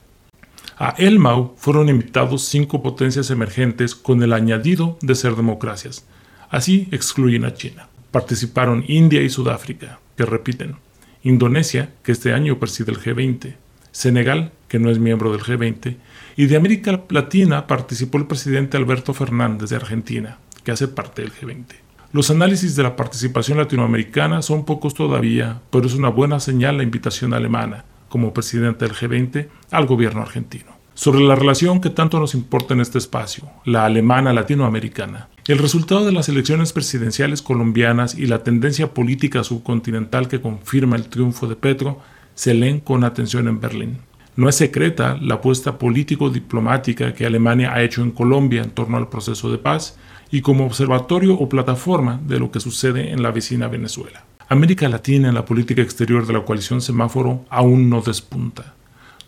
A 0.79 0.95
Elmau 0.99 1.55
fueron 1.57 1.89
invitados 1.89 2.45
cinco 2.45 2.83
potencias 2.83 3.31
emergentes 3.31 3.95
con 3.95 4.23
el 4.23 4.33
añadido 4.33 4.99
de 5.01 5.15
ser 5.15 5.37
democracias. 5.37 6.05
Así 6.51 6.89
excluyen 6.91 7.45
a 7.45 7.55
China. 7.55 7.89
Participaron 8.11 8.85
India 8.89 9.23
y 9.23 9.31
Sudáfrica, 9.31 10.01
que 10.17 10.27
repiten, 10.27 10.77
Indonesia, 11.23 11.95
que 12.03 12.13
este 12.13 12.33
año 12.35 12.59
preside 12.59 12.93
el 12.93 12.99
G20, 12.99 13.55
Senegal, 13.93 14.53
que 14.73 14.79
no 14.79 14.89
es 14.89 14.99
miembro 14.99 15.31
del 15.33 15.43
G20, 15.43 15.97
y 16.35 16.47
de 16.47 16.57
América 16.57 17.03
Latina 17.11 17.67
participó 17.67 18.17
el 18.17 18.27
presidente 18.27 18.79
Alberto 18.79 19.13
Fernández 19.13 19.69
de 19.69 19.77
Argentina, 19.77 20.39
que 20.65 20.71
hace 20.73 20.89
parte 20.89 21.21
del 21.21 21.31
G20. 21.31 21.67
Los 22.11 22.31
análisis 22.31 22.75
de 22.75 22.83
la 22.83 22.97
participación 22.97 23.59
latinoamericana 23.59 24.41
son 24.41 24.65
pocos 24.65 24.95
todavía, 24.95 25.61
pero 25.69 25.85
es 25.85 25.93
una 25.93 26.09
buena 26.09 26.41
señal 26.41 26.79
la 26.79 26.85
invitación 26.85 27.35
alemana, 27.35 27.85
como 28.09 28.33
presidente 28.33 28.87
del 28.87 28.95
G20, 28.95 29.49
al 29.71 29.85
gobierno 29.85 30.23
argentino. 30.23 30.73
Sobre 30.95 31.21
la 31.21 31.35
relación 31.35 31.83
que 31.83 31.91
tanto 31.91 32.19
nos 32.19 32.35
importa 32.35 32.73
en 32.73 32.81
este 32.81 32.97
espacio, 32.97 33.51
la 33.67 33.85
alemana 33.85 34.33
latinoamericana, 34.33 35.29
el 35.49 35.59
resultado 35.59 36.07
de 36.07 36.13
las 36.13 36.31
elecciones 36.31 36.73
presidenciales 36.73 37.43
colombianas 37.43 38.15
y 38.15 38.25
la 38.25 38.43
tendencia 38.43 38.95
política 38.95 39.45
subcontinental 39.45 40.29
que 40.29 40.41
confirma 40.41 40.97
el 40.97 41.11
triunfo 41.11 41.47
de 41.47 41.57
Petro 41.57 42.01
se 42.35 42.55
leen 42.55 42.81
con 42.81 43.05
atención 43.05 43.49
en 43.49 43.61
Berlín. 43.61 43.99
No 44.35 44.49
es 44.49 44.57
secreta 44.57 45.19
la 45.21 45.35
apuesta 45.35 45.79
político-diplomática 45.79 47.13
que 47.13 47.27
Alemania 47.27 47.75
ha 47.75 47.83
hecho 47.83 48.03
en 48.03 48.13
Colombia 48.13 48.63
en 48.63 48.71
torno 48.71 48.97
al 48.97 49.11
proceso 49.11 49.51
de 49.51 49.59
paz 49.59 49.99
y 50.31 50.41
como 50.41 50.65
observatorio 50.65 51.35
o 51.35 51.51
plataforma 51.51 52.19
de 52.27 52.39
lo 52.39 52.51
que 52.51 52.61
sucede 52.61 53.11
en 53.11 53.23
la 53.23 53.31
vecina 53.31 53.69
Venezuela. 53.69 54.25
América 54.49 54.89
Latina 54.89 55.29
en 55.29 55.35
la 55.35 55.45
política 55.45 55.83
exterior 55.83 56.27
de 56.27 56.33
la 56.33 56.45
coalición 56.45 56.81
semáforo 56.81 57.45
aún 57.51 57.91
no 57.91 58.01
despunta. 58.01 58.75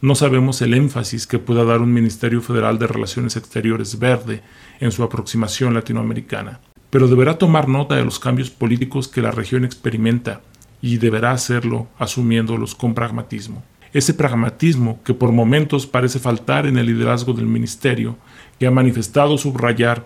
No 0.00 0.14
sabemos 0.14 0.62
el 0.62 0.72
énfasis 0.72 1.26
que 1.26 1.38
pueda 1.38 1.64
dar 1.64 1.82
un 1.82 1.92
Ministerio 1.92 2.40
Federal 2.40 2.78
de 2.78 2.86
Relaciones 2.86 3.36
Exteriores 3.36 3.98
verde 3.98 4.42
en 4.80 4.90
su 4.90 5.02
aproximación 5.02 5.74
latinoamericana, 5.74 6.60
pero 6.88 7.08
deberá 7.08 7.36
tomar 7.36 7.68
nota 7.68 7.94
de 7.96 8.04
los 8.04 8.18
cambios 8.18 8.48
políticos 8.48 9.08
que 9.08 9.20
la 9.22 9.30
región 9.30 9.66
experimenta 9.66 10.40
y 10.80 10.96
deberá 10.96 11.32
hacerlo 11.32 11.88
asumiéndolos 11.98 12.74
con 12.74 12.94
pragmatismo. 12.94 13.62
Ese 13.94 14.12
pragmatismo 14.12 15.00
que 15.04 15.14
por 15.14 15.32
momentos 15.32 15.86
parece 15.86 16.18
faltar 16.18 16.66
en 16.66 16.76
el 16.76 16.86
liderazgo 16.86 17.32
del 17.32 17.46
ministerio, 17.46 18.16
que 18.58 18.66
ha 18.66 18.70
manifestado 18.70 19.38
subrayar 19.38 20.04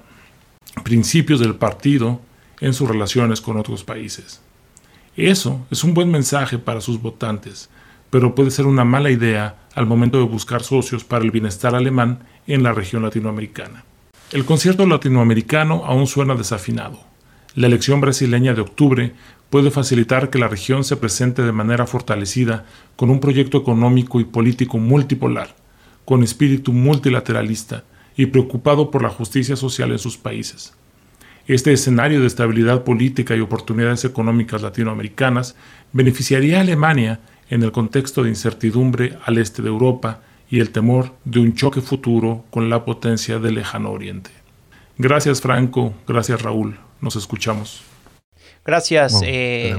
principios 0.85 1.41
del 1.41 1.55
partido 1.55 2.21
en 2.61 2.75
sus 2.75 2.87
relaciones 2.87 3.41
con 3.41 3.57
otros 3.57 3.85
países. 3.85 4.43
Eso 5.17 5.67
es 5.71 5.83
un 5.85 5.95
buen 5.95 6.11
mensaje 6.11 6.59
para 6.59 6.83
sus 6.83 7.01
votantes, 7.01 7.71
pero 8.11 8.35
puede 8.35 8.51
ser 8.51 8.67
una 8.67 8.85
mala 8.85 9.11
idea 9.11 9.57
al 9.75 9.87
momento 9.87 10.19
de 10.19 10.25
buscar 10.25 10.63
socios 10.63 11.03
para 11.03 11.25
el 11.25 11.31
bienestar 11.31 11.75
alemán 11.75 12.21
en 12.47 12.63
la 12.63 12.73
región 12.73 13.03
latinoamericana. 13.03 13.85
El 14.33 14.45
concierto 14.45 14.87
latinoamericano 14.87 15.85
aún 15.87 16.07
suena 16.07 16.35
desafinado. 16.35 17.01
La 17.55 17.67
elección 17.67 18.03
brasileña 18.03 18.53
de 18.53 18.61
octubre 18.61 19.15
puede 19.51 19.71
facilitar 19.71 20.31
que 20.31 20.39
la 20.39 20.49
región 20.49 20.85
se 20.85 20.97
presente 20.97 21.43
de 21.43 21.53
manera 21.53 21.87
fortalecida 21.87 22.67
con 22.97 23.11
un 23.11 23.21
proyecto 23.21 23.59
económico 23.59 24.21
y 24.21 24.25
político 24.25 24.79
multipolar, 24.79 25.57
con 26.05 26.23
espíritu 26.23 26.73
multilateralista 26.73 27.85
y 28.17 28.27
preocupado 28.27 28.91
por 28.91 29.03
la 29.03 29.11
justicia 29.11 29.57
social 29.57 29.93
en 29.93 29.99
sus 29.99 30.19
países. 30.19 30.75
Este 31.47 31.73
escenario 31.73 32.21
de 32.21 32.27
estabilidad 32.27 32.85
política 32.85 33.35
y 33.35 33.41
oportunidades 33.41 34.05
económicas 34.05 34.61
latinoamericanas 34.61 35.57
beneficiaría 35.93 36.59
a 36.59 36.61
Alemania 36.61 37.21
en 37.49 37.63
el 37.63 37.73
contexto 37.73 38.23
de 38.23 38.29
incertidumbre 38.29 39.17
al 39.25 39.39
este 39.39 39.63
de 39.63 39.69
Europa 39.69 40.21
y 40.51 40.61
el 40.61 40.71
temor 40.71 41.15
de 41.25 41.41
un 41.41 41.55
choque 41.55 41.81
futuro 41.81 42.45
con 42.51 42.69
la 42.69 42.85
potencia 42.85 43.39
del 43.39 43.55
lejano 43.55 43.91
oriente. 43.91 44.31
Gracias 44.99 45.41
Franco, 45.41 45.95
gracias 46.07 46.43
Raúl, 46.43 46.79
nos 47.01 47.17
escuchamos. 47.17 47.83
Gracias 48.69 49.23
eh, 49.25 49.75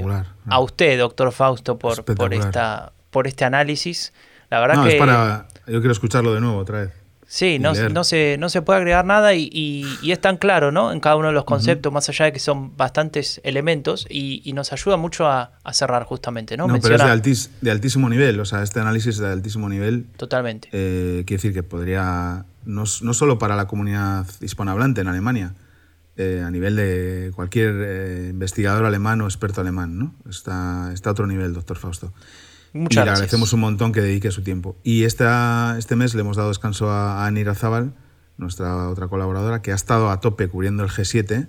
a 0.47 0.59
usted, 0.59 0.97
doctor 0.97 1.31
Fausto, 1.31 1.77
por, 1.77 2.03
por, 2.03 2.33
esta, 2.33 2.91
por 3.11 3.27
este 3.27 3.45
análisis. 3.45 4.13
La 4.49 4.59
verdad 4.59 4.83
que... 4.83 4.93
Es 4.93 4.95
para, 4.95 5.47
yo 5.67 5.79
quiero 5.79 5.91
escucharlo 5.91 6.33
de 6.33 6.41
nuevo 6.41 6.57
otra 6.57 6.81
vez. 6.81 6.89
Sí, 7.27 7.59
no, 7.59 7.73
no, 7.75 8.03
se, 8.03 8.37
no 8.39 8.49
se 8.49 8.63
puede 8.63 8.79
agregar 8.79 9.05
nada 9.05 9.35
y, 9.35 9.85
es 10.01 10.19
tan 10.19 10.37
claro 10.37 10.71
¿no? 10.71 10.91
en 10.91 11.01
cada 11.01 11.17
uno 11.17 11.27
de 11.27 11.35
los 11.35 11.43
conceptos, 11.43 11.93
más 11.93 12.09
allá 12.09 12.25
de 12.25 12.33
que 12.33 12.39
son 12.39 12.75
bastantes 12.77 13.39
elementos 13.43 14.07
y, 14.09 14.51
nos 14.55 14.73
ayuda 14.73 14.97
mucho 14.97 15.27
a, 15.27 15.51
cerrar 15.71 16.05
justamente. 16.05 16.57
No, 16.57 16.65
no 16.65 16.79
pero 16.81 16.95
es 16.95 17.51
de, 17.61 17.69
altísimo 17.69 18.09
nivel, 18.09 18.39
o 18.39 18.45
sea, 18.45 18.63
este 18.63 18.79
análisis 18.79 19.17
es 19.17 19.19
de 19.19 19.31
altísimo 19.31 19.69
nivel. 19.69 20.07
Totalmente. 20.17 20.69
Eh, 20.71 21.25
quiere 21.27 21.37
decir 21.37 21.53
que 21.53 21.61
podría, 21.61 22.45
no, 22.65 22.85
no, 23.03 23.13
solo 23.13 23.37
para 23.37 23.55
la 23.55 23.67
comunidad 23.67 24.25
hispanohablante 24.41 25.01
en 25.01 25.09
Alemania, 25.09 25.53
eh, 26.21 26.43
a 26.45 26.51
nivel 26.51 26.75
de 26.75 27.31
cualquier 27.33 27.73
eh, 27.79 28.27
investigador 28.31 28.83
alemán 28.83 29.21
o 29.21 29.25
experto 29.25 29.61
alemán, 29.61 29.97
¿no? 29.97 30.15
Está, 30.29 30.91
está 30.93 31.11
a 31.11 31.13
otro 31.13 31.25
nivel, 31.27 31.53
doctor 31.53 31.77
Fausto. 31.77 32.11
Muchas 32.73 33.03
y 33.03 33.05
le 33.05 33.11
agradecemos 33.11 33.53
un 33.53 33.61
montón 33.61 33.93
que 33.93 34.01
dedique 34.01 34.29
su 34.29 34.43
tiempo. 34.43 34.75
Y 34.83 35.05
esta, 35.05 35.77
este 35.77 35.95
mes 35.95 36.13
le 36.15 36.19
hemos 36.19 36.35
dado 36.35 36.49
descanso 36.49 36.91
a 36.91 37.25
Anira 37.25 37.55
Zabal, 37.55 37.93
nuestra 38.35 38.89
otra 38.89 39.07
colaboradora, 39.07 39.61
que 39.61 39.71
ha 39.71 39.75
estado 39.75 40.09
a 40.09 40.19
tope 40.19 40.49
cubriendo 40.49 40.83
el 40.83 40.89
G7. 40.89 41.47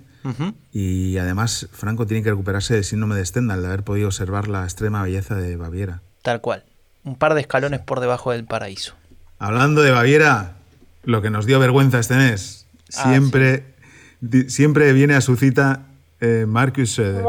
Y 0.71 1.17
además, 1.17 1.67
Franco 1.73 2.05
tiene 2.05 2.23
que 2.23 2.29
recuperarse 2.29 2.75
del 2.75 2.85
síndrome 2.85 3.15
de 3.15 3.25
Stendhal, 3.25 3.61
de 3.61 3.67
haber 3.67 3.83
podido 3.83 4.07
observar 4.07 4.47
la 4.47 4.63
extrema 4.63 5.03
belleza 5.03 5.35
de 5.35 5.57
Baviera. 5.57 6.01
Tal 6.21 6.39
cual. 6.39 6.63
Un 7.03 7.17
par 7.17 7.33
de 7.33 7.41
escalones 7.41 7.81
por 7.81 7.99
debajo 7.99 8.31
del 8.31 8.45
paraíso. 8.45 8.93
Hablando 9.37 9.81
de 9.81 9.91
Baviera, 9.91 10.53
lo 11.03 11.21
que 11.21 11.29
nos 11.29 11.45
dio 11.45 11.59
vergüenza 11.59 11.99
este 11.99 12.15
mes, 12.15 12.67
ah, 12.95 13.09
siempre, 13.09 13.70
siempre 14.47 14.93
viene 14.93 15.15
a 15.15 15.21
su 15.21 15.35
cita 15.35 15.87
eh, 16.19 16.45
Marcus 16.47 16.91
Söder. 16.91 17.25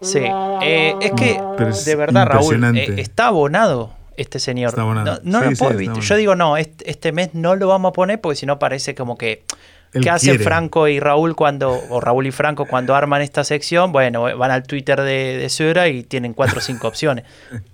Sí, 0.00 0.20
eh, 0.62 0.94
es 1.00 1.12
que 1.12 1.38
de 1.84 1.96
verdad, 1.96 2.26
Raúl, 2.26 2.64
eh, 2.76 2.94
está 2.96 3.26
abonado 3.26 3.94
este 4.16 4.38
señor. 4.38 4.76
No, 5.22 5.44
lo 5.44 5.52
puedo 5.52 5.72
evitar. 5.72 6.00
Yo 6.00 6.16
digo, 6.16 6.34
no, 6.34 6.56
este, 6.56 7.12
mes 7.12 7.34
no 7.34 7.54
lo 7.54 7.68
vamos 7.68 7.90
a 7.90 7.92
poner 7.92 8.20
porque 8.20 8.36
si 8.36 8.46
no 8.46 8.58
parece 8.58 8.94
como 8.94 9.18
que. 9.18 9.44
¿Qué 9.92 10.10
hacen 10.10 10.38
Franco 10.40 10.88
y 10.88 11.00
Raúl 11.00 11.34
cuando, 11.36 11.80
o 11.88 12.00
Raúl 12.00 12.26
y 12.26 12.30
Franco 12.30 12.66
cuando 12.66 12.94
arman 12.94 13.22
esta 13.22 13.44
sección? 13.44 13.92
Bueno, 13.92 14.36
van 14.36 14.50
al 14.50 14.64
Twitter 14.64 15.00
de, 15.00 15.38
de 15.38 15.88
y 15.90 16.02
tienen 16.02 16.34
cuatro 16.34 16.58
o 16.58 16.60
cinco 16.60 16.88
opciones. 16.88 17.24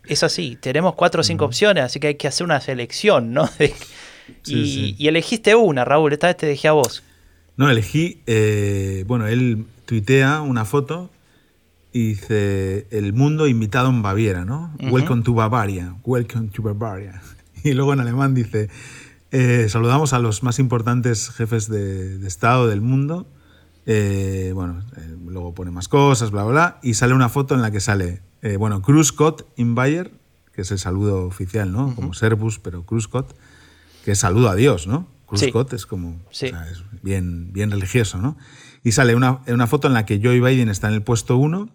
Es 0.07 0.23
así, 0.23 0.57
tenemos 0.61 0.95
cuatro 0.95 1.23
o 1.23 1.25
cinco 1.25 1.47
opciones, 1.47 1.83
así 1.83 1.99
que 1.99 2.09
hay 2.09 2.15
que 2.15 2.29
hacer 2.29 2.45
una 2.45 2.61
selección, 2.61 3.33
¿no? 3.33 3.49
y, 4.47 4.95
y, 4.97 5.09
elegiste 5.09 5.57
una, 5.57 5.85
Raúl, 5.85 6.13
esta 6.13 6.29
vez 6.29 6.37
te 6.37 6.47
dejé 6.47 6.69
a 6.69 6.73
vos. 6.73 7.03
No, 7.57 7.69
elegí, 7.69 8.23
eh, 8.27 9.05
bueno, 9.07 9.27
él 9.27 9.67
tuitea 9.85 10.41
una 10.41 10.65
foto 10.65 11.11
y 11.93 12.09
dice, 12.09 12.87
el 12.91 13.13
mundo 13.13 13.47
invitado 13.47 13.91
en 13.91 14.01
Baviera, 14.01 14.47
¿no? 14.47 14.75
Welcome 14.81 15.23
to 15.23 15.35
Bavaria, 15.35 15.95
welcome 16.05 16.49
to 16.49 16.63
Bavaria. 16.63 17.21
Y 17.65 17.75
luego 17.75 17.93
en 17.93 18.01
alemán 18.01 18.35
dice, 18.35 18.71
eh, 19.31 19.67
saludamos 19.69 20.15
a 20.15 20.19
los 20.19 20.43
más 20.43 20.59
importantes 20.59 21.31
jefes 21.31 21.69
de, 21.69 22.27
Estado 22.27 22.67
del 22.67 22.81
mundo. 22.81 23.29
Eh, 23.87 24.51
bueno, 24.53 24.83
luego 25.25 25.55
pone 25.55 25.71
más 25.71 25.87
cosas, 25.87 26.33
bla, 26.33 26.43
bla, 26.43 26.53
bla. 26.53 26.81
Y 26.83 26.95
sale 26.95 27.15
una 27.15 27.29
foto 27.29 27.55
en 27.55 27.63
la 27.63 27.71
que 27.71 27.79
sale, 27.79 28.21
bueno, 28.59 28.83
Cruzcott 28.83 29.47
in 29.57 29.77
Bayer, 29.77 30.11
que 30.53 30.63
es 30.63 30.73
el 30.73 30.81
saludo 30.81 31.25
oficial, 31.25 31.71
¿no? 31.71 31.95
Como 31.95 32.15
Servus, 32.15 32.59
pero 32.59 32.83
Cruzcott, 32.83 33.33
que 34.05 34.13
es 34.13 34.19
saludo 34.19 34.49
a 34.49 34.57
Dios, 34.57 34.89
¿no? 34.89 35.07
Cruzcott 35.39 35.73
es 35.73 35.87
como 35.87 36.21
es 36.31 36.53
bien, 37.03 37.53
bien 37.53 37.71
religioso, 37.71 38.19
¿no? 38.19 38.37
Y 38.85 38.93
sale 38.93 39.15
una, 39.15 39.41
una, 39.47 39.67
foto 39.67 39.89
en 39.89 39.95
la 39.95 40.05
que 40.05 40.21
Joe 40.23 40.41
Biden 40.41 40.69
está 40.69 40.89
en 40.89 40.95
el 40.95 41.03
puesto 41.03 41.37
uno, 41.37 41.71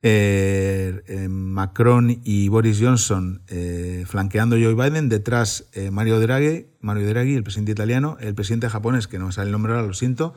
eh, 0.00 1.02
eh, 1.08 1.28
Macron 1.28 2.20
y 2.22 2.48
Boris 2.48 2.78
Johnson 2.80 3.42
eh, 3.48 4.04
flanqueando 4.06 4.54
a 4.54 4.60
Joe 4.60 4.74
Biden, 4.74 5.08
detrás 5.08 5.66
Mario 5.90 6.20
Draghi, 6.20 6.66
Mario 6.80 7.08
Draghi, 7.08 7.34
el 7.34 7.42
presidente 7.42 7.72
italiano, 7.72 8.16
el 8.20 8.34
presidente 8.34 8.68
japonés, 8.68 9.08
que 9.08 9.18
no 9.18 9.26
me 9.26 9.32
sale 9.32 9.46
el 9.46 9.52
nombre 9.52 9.72
ahora, 9.72 9.86
lo 9.86 9.94
siento, 9.94 10.34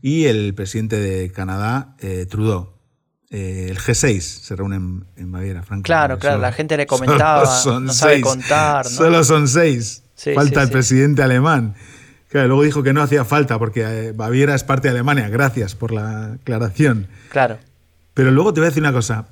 y 0.00 0.24
el 0.24 0.54
presidente 0.54 0.96
de 0.96 1.30
Canadá, 1.30 1.96
Trudeau. 2.30 2.72
el 3.30 3.78
G6 3.78 4.20
se 4.20 4.56
reúne 4.56 4.76
en, 4.76 5.30
Baviera, 5.32 5.62
Frank. 5.62 5.84
Claro, 5.84 6.18
claro, 6.18 6.40
la 6.40 6.52
gente 6.52 6.76
le 6.76 6.86
comentaba, 6.88 7.44
no 7.80 7.92
sabe 7.92 8.22
contar. 8.22 8.86
Solo 8.86 9.22
son 9.22 9.46
seis. 9.46 10.02
Falta 10.34 10.62
el 10.62 10.70
presidente 10.70 11.22
alemán. 11.22 11.74
Claro, 12.32 12.48
luego 12.48 12.62
dijo 12.62 12.82
que 12.82 12.94
no 12.94 13.02
hacía 13.02 13.26
falta 13.26 13.58
porque 13.58 13.82
eh, 13.82 14.12
Baviera 14.12 14.54
es 14.54 14.64
parte 14.64 14.88
de 14.88 14.92
Alemania. 14.92 15.28
Gracias 15.28 15.74
por 15.74 15.92
la 15.92 16.32
aclaración. 16.32 17.06
Claro. 17.28 17.58
Pero 18.14 18.30
luego 18.30 18.54
te 18.54 18.60
voy 18.60 18.68
a 18.68 18.70
decir 18.70 18.82
una 18.82 18.94
cosa. 18.94 19.26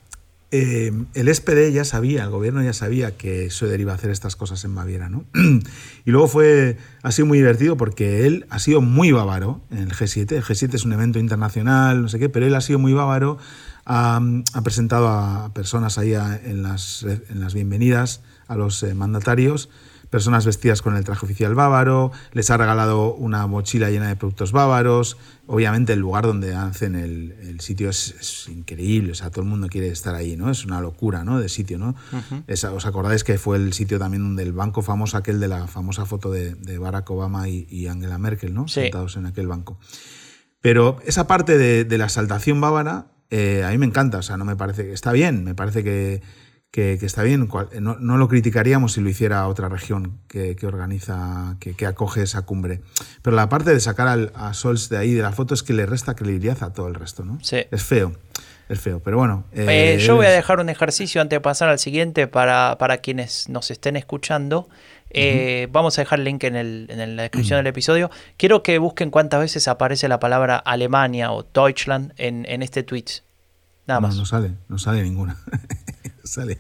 Eh, 0.51 0.93
el 1.14 1.35
SPD 1.35 1.72
ya 1.72 1.86
sabía, 1.86 2.24
el 2.24 2.28
gobierno 2.28 2.62
ya 2.62 2.74
sabía 2.74 3.16
que 3.16 3.47
eso 3.47 3.74
iba 3.74 3.93
a 3.93 3.94
hacer 3.94 4.10
estas 4.10 4.36
cosas 4.36 4.62
en 4.66 4.74
Baviera, 4.74 5.09
¿no? 5.09 5.24
y 6.05 6.10
luego 6.10 6.28
fue, 6.28 6.77
ha 7.02 7.10
sido 7.10 7.24
muy 7.24 7.39
divertido 7.39 7.78
porque 7.78 8.27
él 8.27 8.44
ha 8.51 8.59
sido 8.59 8.82
muy 8.82 9.12
bávaro 9.12 9.62
en 9.70 9.78
el 9.78 9.93
G7. 9.93 10.32
El 10.32 10.44
G7 10.44 10.74
es 10.74 10.85
un 10.85 10.93
evento 10.93 11.18
internacional, 11.18 12.02
no 12.02 12.09
sé 12.10 12.18
qué, 12.18 12.28
pero 12.28 12.47
él 12.47 12.55
ha 12.55 12.60
sido 12.60 12.78
muy 12.78 12.93
bávaro. 12.93 13.39
Ha, 13.86 14.20
presentado 14.62 15.09
a 15.09 15.55
personas 15.55 15.97
ahí 15.97 16.12
en, 16.12 16.62
las, 16.62 17.02
en 17.02 17.40
las 17.40 17.55
bienvenidas 17.55 18.20
a 18.47 18.56
los 18.56 18.82
eh, 18.82 18.93
mandatarios 18.93 19.70
personas 20.10 20.44
vestidas 20.44 20.82
con 20.82 20.96
el 20.96 21.04
traje 21.04 21.24
oficial 21.24 21.54
bávaro, 21.54 22.10
les 22.32 22.50
ha 22.50 22.56
regalado 22.56 23.14
una 23.14 23.46
mochila 23.46 23.90
llena 23.90 24.08
de 24.08 24.16
productos 24.16 24.52
bávaros. 24.52 25.16
Obviamente 25.46 25.92
el 25.92 26.00
lugar 26.00 26.26
donde 26.26 26.54
hacen 26.54 26.94
el, 26.94 27.58
sitio 27.60 27.88
es, 27.90 28.46
increíble, 28.48 29.12
o 29.12 29.14
sea, 29.14 29.30
todo 29.30 29.42
el 29.42 29.48
mundo 29.48 29.68
quiere 29.68 29.88
estar 29.88 30.14
ahí, 30.14 30.36
¿no? 30.36 30.50
Es 30.50 30.64
una 30.64 30.80
locura, 30.80 31.24
¿no? 31.24 31.38
De 31.38 31.48
sitio, 31.48 31.78
¿no? 31.78 31.94
¿Os 32.48 32.86
acordáis 32.86 33.24
que 33.24 33.38
fue 33.38 33.56
el 33.56 33.72
sitio 33.72 33.98
también 33.98 34.22
donde 34.22 34.42
el 34.42 34.52
banco 34.52 34.82
famoso, 34.82 35.16
aquel 35.16 35.40
de 35.40 35.48
la 35.48 35.66
famosa 35.66 36.06
foto 36.06 36.30
de, 36.30 36.78
Barack 36.78 37.10
Obama 37.10 37.48
y, 37.48 37.86
Angela 37.86 38.18
Merkel, 38.18 38.52
¿no? 38.52 38.68
Sentados 38.68 39.16
en 39.16 39.26
aquel 39.26 39.46
banco. 39.46 39.78
Pero 40.60 40.98
esa 41.06 41.26
parte 41.26 41.56
de, 41.56 41.98
la 41.98 42.04
exaltación 42.04 42.60
bávara 42.60 43.06
eh, 43.30 43.62
a 43.64 43.70
mí 43.70 43.78
me 43.78 43.86
encanta, 43.86 44.18
o 44.18 44.22
sea, 44.22 44.36
no 44.36 44.44
me 44.44 44.56
parece 44.56 44.84
que 44.84 44.92
está 44.92 45.12
bien, 45.12 45.44
me 45.44 45.54
parece 45.54 45.84
que 45.84 46.20
que, 46.70 46.92
está 47.02 47.24
bien, 47.24 47.48
no, 47.80 47.97
no, 47.98 48.16
lo 48.16 48.28
criticaríamos 48.28 48.92
si 48.92 49.01
lo 49.01 49.09
hiciera 49.09 49.47
otra 49.48 49.68
región 49.68 50.20
que, 50.28 50.56
organiza, 50.62 51.56
que, 51.59 51.86
acoge 51.86 52.22
esa 52.22 52.42
cumbre. 52.42 52.80
Pero 53.22 53.34
la 53.34 53.48
parte 53.48 53.70
de 53.70 53.80
sacar 53.80 54.06
al, 54.06 54.32
a 54.36 54.55
Sols 54.55 54.88
de 54.88 54.98
ahí 54.98 55.12
de 55.12 55.22
la 55.22 55.32
foto 55.32 55.55
es 55.55 55.64
que 55.64 55.72
le 55.72 55.84
resta 55.84 56.14
credibilidad 56.14 56.62
a 56.62 56.72
todo 56.72 56.86
el 56.86 56.94
resto, 56.94 57.24
¿no? 57.24 57.38
Sí. 57.42 57.59
Es 57.70 57.82
feo. 57.82 58.12
Es 58.68 58.78
feo, 58.78 59.01
pero 59.01 59.16
bueno. 59.16 59.44
Eh, 59.52 59.98
yo 60.01 60.14
voy 60.14 60.26
a 60.26 60.30
dejar 60.30 60.60
un 60.60 60.68
ejercicio 60.68 61.20
antes 61.20 61.36
de 61.36 61.40
pasar 61.40 61.68
al 61.68 61.80
siguiente 61.80 62.28
para, 62.28 62.76
para 62.78 62.98
quienes 62.98 63.48
nos 63.48 63.72
estén 63.72 63.97
escuchando. 63.97 64.68
Eh, 65.10 65.66
vamos 65.72 65.98
a 65.98 66.02
dejar 66.02 66.20
el 66.20 66.24
link 66.24 66.44
en, 66.44 66.55
el, 66.55 66.86
en 66.88 67.16
la 67.16 67.22
descripción 67.22 67.59
del 67.59 67.66
episodio. 67.66 68.12
Quiero 68.36 68.62
que 68.62 68.78
busquen 68.78 69.10
cuántas 69.10 69.40
veces 69.40 69.66
aparece 69.66 70.06
la 70.06 70.20
palabra 70.20 70.56
Alemania 70.56 71.32
o 71.32 71.42
Deutschland 71.42 72.12
en, 72.16 72.47
en 72.48 72.62
este 72.62 72.84
tweet. 72.84 73.06
Nada 73.90 74.00
más. 74.00 74.14
No, 74.14 74.20
no 74.20 74.26
sale, 74.26 74.52
no 74.68 74.78
sale 74.78 75.02
ninguna. 75.02 75.36
sale, 76.22 76.58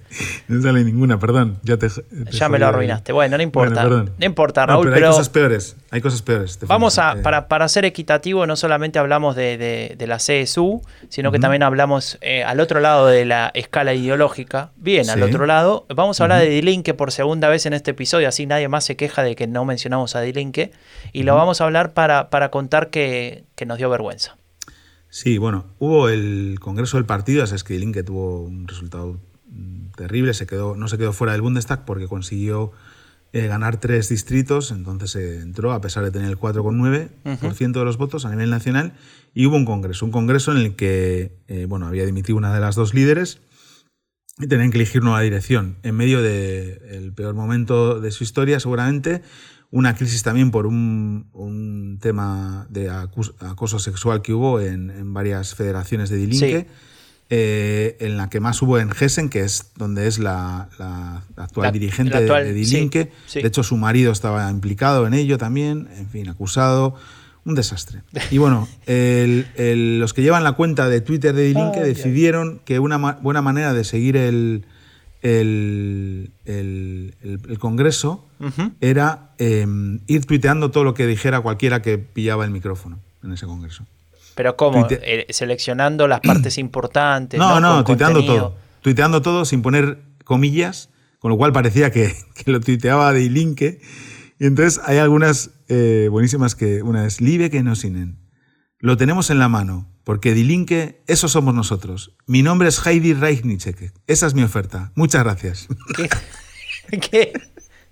no 0.48 0.60
sale 0.60 0.82
ninguna, 0.82 1.20
perdón. 1.20 1.60
Ya, 1.62 1.76
te, 1.76 1.86
ya 2.32 2.48
me 2.48 2.58
lo 2.58 2.66
arruinaste. 2.66 3.12
Bueno, 3.12 3.36
no 3.36 3.42
importa. 3.44 3.84
no 3.84 4.08
importa, 4.18 4.66
Raúl. 4.66 4.90
pero, 4.92 5.06
hay 5.06 5.12
cosas 5.12 5.28
peores. 5.28 5.76
Hay 5.92 6.00
cosas 6.00 6.22
peores. 6.22 6.58
Vamos 6.66 6.98
a, 6.98 7.12
eh. 7.12 7.16
para, 7.22 7.46
para, 7.46 7.68
ser 7.68 7.84
equitativo, 7.84 8.48
no 8.48 8.56
solamente 8.56 8.98
hablamos 8.98 9.36
de, 9.36 9.94
de, 9.96 10.06
la 10.08 10.16
CSU, 10.16 10.82
sino 11.08 11.30
que 11.30 11.38
también 11.38 11.62
hablamos 11.62 12.18
eh, 12.20 12.42
al 12.42 12.58
otro 12.58 12.80
lado 12.80 13.06
de 13.06 13.24
la 13.24 13.52
escala 13.54 13.94
ideológica. 13.94 14.72
Bien, 14.74 15.08
al 15.08 15.22
otro 15.22 15.46
lado. 15.46 15.86
Vamos 15.94 16.20
a 16.20 16.24
hablar 16.24 16.40
de 16.40 16.48
Dilinque 16.48 16.94
por 16.94 17.12
segunda 17.12 17.48
vez 17.48 17.64
en 17.64 17.74
este 17.74 17.92
episodio, 17.92 18.26
así 18.26 18.46
nadie 18.46 18.66
más 18.66 18.82
se 18.82 18.96
queja 18.96 19.22
de 19.22 19.36
que 19.36 19.46
no 19.46 19.64
mencionamos 19.64 20.16
a 20.16 20.20
Dilinque. 20.20 20.72
Y 21.12 21.22
lo 21.22 21.36
vamos 21.36 21.60
a 21.60 21.64
hablar 21.64 21.92
para, 21.92 22.28
para 22.28 22.50
contar 22.50 22.90
que, 22.90 23.44
que 23.54 23.66
nos 23.66 23.78
dio 23.78 23.88
vergüenza. 23.88 24.39
Sí, 25.10 25.38
bueno, 25.38 25.66
hubo 25.80 26.08
el 26.08 26.58
Congreso 26.60 26.96
del 26.96 27.04
Partido, 27.04 27.42
es 27.42 27.64
que 27.64 27.74
Dilinque 27.74 28.04
tuvo 28.04 28.42
un 28.42 28.68
resultado 28.68 29.18
terrible, 29.96 30.34
se 30.34 30.46
quedó, 30.46 30.76
no 30.76 30.88
se 30.88 30.98
quedó 30.98 31.12
fuera 31.12 31.32
del 31.32 31.42
Bundestag 31.42 31.84
porque 31.84 32.06
consiguió 32.06 32.72
eh, 33.32 33.46
ganar 33.48 33.78
tres 33.78 34.08
distritos, 34.08 34.70
entonces 34.70 35.10
se 35.10 35.40
entró 35.40 35.72
a 35.72 35.80
pesar 35.80 36.04
de 36.04 36.10
tener 36.10 36.30
el 36.30 36.38
4,9% 36.38 37.72
de 37.72 37.84
los 37.84 37.96
votos 37.96 38.24
a 38.24 38.30
nivel 38.30 38.50
nacional 38.50 38.94
y 39.34 39.46
hubo 39.46 39.56
un 39.56 39.64
congreso, 39.64 40.04
un 40.04 40.12
congreso 40.12 40.52
en 40.52 40.58
el 40.58 40.76
que 40.76 41.36
eh, 41.48 41.66
bueno, 41.68 41.86
había 41.86 42.06
dimitido 42.06 42.38
una 42.38 42.54
de 42.54 42.60
las 42.60 42.76
dos 42.76 42.94
líderes 42.94 43.40
y 44.38 44.46
tenían 44.46 44.70
que 44.70 44.78
elegir 44.78 45.02
nueva 45.02 45.20
dirección. 45.20 45.76
En 45.82 45.96
medio 45.96 46.22
del 46.22 47.12
peor 47.12 47.34
momento 47.34 48.00
de 48.00 48.10
su 48.10 48.24
historia 48.24 48.58
seguramente, 48.58 49.22
una 49.70 49.94
crisis 49.94 50.22
también 50.22 50.50
por 50.50 50.66
un, 50.66 51.98
tema 52.00 52.66
de 52.70 52.90
acoso 52.90 53.78
sexual 53.78 54.22
que 54.22 54.32
hubo 54.32 54.60
en, 54.60 55.12
varias 55.14 55.54
federaciones 55.54 56.08
de 56.10 56.16
Dilinque. 56.16 56.66
eh, 57.32 57.96
en 58.00 58.16
la 58.16 58.28
que 58.28 58.40
más 58.40 58.60
hubo 58.62 58.78
en 58.78 58.90
Hessen, 58.90 59.28
que 59.28 59.40
es 59.42 59.70
donde 59.76 60.08
es 60.08 60.18
la, 60.18 60.68
la 60.78 61.22
actual 61.36 61.66
La- 61.68 61.72
dirigente 61.72 62.16
actual, 62.16 62.44
de, 62.44 62.52
de 62.54 62.64
sí, 62.64 62.90
sí. 63.26 63.40
De 63.42 63.46
hecho, 63.48 63.62
su 63.62 63.76
marido 63.76 64.10
estaba 64.10 64.50
implicado 64.50 65.06
en 65.06 65.14
ello 65.14 65.38
también, 65.38 65.88
en 65.96 66.08
fin, 66.08 66.28
acusado. 66.28 66.94
Un 67.44 67.54
desastre. 67.54 68.02
Y 68.30 68.36
bueno, 68.38 68.68
el- 68.86 69.46
el- 69.56 69.98
los 70.00 70.12
que 70.12 70.20
llevan 70.22 70.42
la 70.44 70.52
cuenta 70.52 70.88
de 70.90 71.00
Twitter 71.00 71.32
de 71.34 71.54
Ay, 71.56 71.72
ay. 71.74 71.80
decidieron 71.88 72.60
que 72.66 72.78
una 72.80 72.98
ma- 72.98 73.18
buena 73.22 73.40
manera 73.42 73.72
de 73.72 73.84
seguir 73.84 74.16
el, 74.16 74.66
el, 75.22 76.30
el- 76.44 77.14
el- 77.22 77.40
el 77.48 77.58
Congreso 77.58 78.26
era 78.80 79.30
eh, 79.38 79.66
ir 80.06 80.24
tuiteando 80.24 80.70
todo 80.70 80.84
lo 80.84 80.94
que 80.94 81.06
dijera 81.06 81.40
cualquiera 81.40 81.82
que 81.82 81.98
pillaba 81.98 82.44
el 82.44 82.50
micrófono 82.50 82.98
en 83.22 83.32
ese 83.32 83.46
Congreso. 83.46 83.84
Pero 84.34 84.56
¿cómo? 84.56 84.86
Tuite- 84.86 85.00
Eh, 85.02 85.26
seleccionando 85.30 86.08
las 86.08 86.20
partes 86.20 86.56
importantes. 86.58 87.38
No, 87.38 87.60
No, 87.60 87.84
tuiteando 87.84 88.20
contenido. 88.20 88.48
todo. 88.50 88.56
Tuiteando 88.80 89.20
todo 89.22 89.44
sin 89.44 89.60
poner 89.60 89.98
comillas, 90.24 90.88
con 91.18 91.30
lo 91.30 91.36
cual 91.36 91.52
parecía 91.52 91.90
que, 91.90 92.14
que 92.44 92.50
lo 92.50 92.60
tuiteaba 92.60 93.12
de 93.12 93.28
Linke. 93.28 93.80
Y 94.38 94.46
entonces 94.46 94.80
hay 94.86 94.96
algunas 94.98 95.50
eh, 95.68 96.08
buenísimas 96.10 96.54
que 96.54 96.82
una 96.82 97.06
es 97.06 97.20
Liebe 97.20 97.50
que 97.50 97.62
no 97.62 97.76
sinen. 97.76 98.16
Lo 98.80 98.96
tenemos 98.96 99.30
en 99.30 99.38
la 99.38 99.48
mano, 99.48 99.86
porque 100.04 100.32
Die 100.34 100.44
Linke, 100.44 101.00
eso 101.06 101.28
somos 101.28 101.54
nosotros. 101.54 102.12
Mi 102.26 102.42
nombre 102.42 102.68
es 102.68 102.84
Heidi 102.86 103.12
Reichnitzek. 103.12 103.92
Esa 104.06 104.26
es 104.26 104.34
mi 104.34 104.42
oferta. 104.42 104.90
Muchas 104.94 105.22
gracias. 105.22 105.68
¿Qué? 105.94 106.08
¿Qué? 106.98 107.32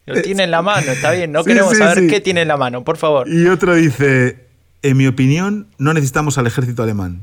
Lo 0.06 0.22
tiene 0.22 0.44
en 0.44 0.50
la 0.50 0.62
mano, 0.62 0.90
está 0.90 1.10
bien. 1.12 1.30
No 1.32 1.42
Sí, 1.42 1.48
queremos 1.48 1.72
sí, 1.72 1.78
saber 1.78 1.98
sí. 2.00 2.06
qué 2.06 2.20
tiene 2.20 2.40
en 2.42 2.48
la 2.48 2.56
mano, 2.56 2.82
por 2.84 2.96
favor. 2.96 3.28
Y 3.28 3.46
otro 3.48 3.74
dice, 3.74 4.46
en 4.82 4.96
mi 4.96 5.06
opinión, 5.06 5.68
no 5.76 5.92
necesitamos 5.92 6.38
al 6.38 6.46
ejército 6.46 6.82
alemán. 6.82 7.20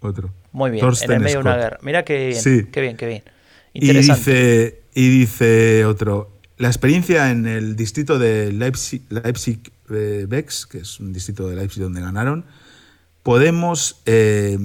Otro. 0.00 0.30
Muy 0.52 0.70
bien, 0.70 0.82
Thorsten 0.82 1.10
en 1.12 1.16
el 1.16 1.22
medio 1.22 1.36
de 1.38 1.40
una 1.40 1.56
guerra. 1.56 1.78
Mira 1.80 2.04
qué 2.04 2.28
bien, 2.28 2.68
qué 2.70 2.80
bien, 2.82 2.96
qué 2.98 3.06
bien. 3.06 3.22
Y 3.72 3.86
Interesante. 3.86 4.20
dice, 4.30 4.80
y 4.94 5.08
dice 5.18 5.84
otro, 5.86 6.30
la 6.58 6.68
experiencia 6.68 7.30
en 7.30 7.46
el 7.46 7.74
distrito 7.76 8.18
de 8.18 8.52
Leipzig, 8.52 9.02
Leipzig 9.08 9.60
eh, 9.90 10.26
Bex, 10.28 10.66
que 10.66 10.78
es 10.78 11.00
un 11.00 11.12
distrito 11.12 11.48
de 11.48 11.56
Leipzig 11.56 11.82
donde 11.82 12.00
ganaron, 12.00 12.44
podemos 13.22 14.00
eh, 14.06 14.56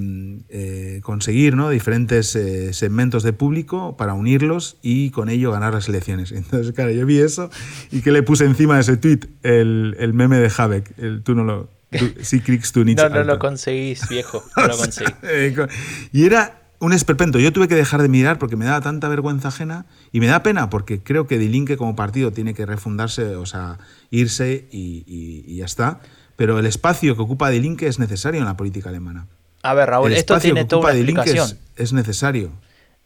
eh, 0.48 1.00
conseguir 1.02 1.56
¿no? 1.56 1.68
diferentes 1.70 2.36
eh, 2.36 2.72
segmentos 2.72 3.24
de 3.24 3.32
público 3.32 3.96
para 3.96 4.14
unirlos 4.14 4.76
y 4.82 5.10
con 5.10 5.28
ello 5.28 5.50
ganar 5.50 5.74
las 5.74 5.88
elecciones. 5.88 6.30
Entonces, 6.32 6.72
claro, 6.72 6.90
yo 6.92 7.04
vi 7.04 7.18
eso 7.18 7.50
y 7.90 8.02
que 8.02 8.12
le 8.12 8.22
puse 8.22 8.44
encima 8.44 8.76
de 8.76 8.82
ese 8.82 8.96
tweet 8.96 9.20
el, 9.42 9.96
el 9.98 10.14
meme 10.14 10.38
de 10.38 10.50
Habeck, 10.56 10.96
el 10.98 11.22
tú 11.22 11.34
no 11.34 11.42
lo... 11.44 11.68
tú- 11.90 12.12
nichts, 12.84 13.02
no, 13.02 13.08
no 13.08 13.14
lo 13.16 13.32
Alter". 13.32 13.38
conseguís, 13.38 14.08
viejo. 14.08 14.44
No 14.56 14.66
lo 14.68 14.76
conseguís. 14.78 15.12
Con- 15.56 15.68
y 16.12 16.24
era 16.24 16.61
un 16.82 16.92
esperpento. 16.92 17.38
Yo 17.38 17.52
tuve 17.52 17.68
que 17.68 17.74
dejar 17.74 18.02
de 18.02 18.08
mirar 18.08 18.38
porque 18.38 18.56
me 18.56 18.64
daba 18.64 18.80
tanta 18.80 19.08
vergüenza 19.08 19.48
ajena 19.48 19.86
y 20.10 20.20
me 20.20 20.26
da 20.26 20.42
pena 20.42 20.68
porque 20.68 21.00
creo 21.02 21.26
que 21.26 21.38
Die 21.38 21.48
Linke 21.48 21.76
como 21.76 21.94
partido 21.96 22.32
tiene 22.32 22.54
que 22.54 22.66
refundarse, 22.66 23.36
o 23.36 23.46
sea, 23.46 23.78
irse 24.10 24.66
y, 24.70 25.04
y- 25.06 25.44
y 25.46 25.56
ya 25.58 25.64
está. 25.64 26.00
Pero 26.36 26.58
el 26.58 26.66
espacio 26.66 27.14
que 27.14 27.22
ocupa 27.22 27.50
Die 27.50 27.60
Linke 27.60 27.86
es 27.86 27.98
necesario 27.98 28.40
en 28.40 28.46
la 28.46 28.56
política 28.56 28.88
alemana. 28.88 29.26
A 29.62 29.74
ver, 29.74 29.88
Raúl, 29.90 30.10
el 30.12 30.18
esto 30.18 30.34
espacio 30.34 30.48
tiene 30.54 30.62
que 30.66 30.68
toda 30.70 30.80
ocupa 30.80 30.90
una 30.92 30.98
explicación. 31.00 31.48
es, 31.76 31.82
es 31.84 31.92
necesario. 31.92 32.50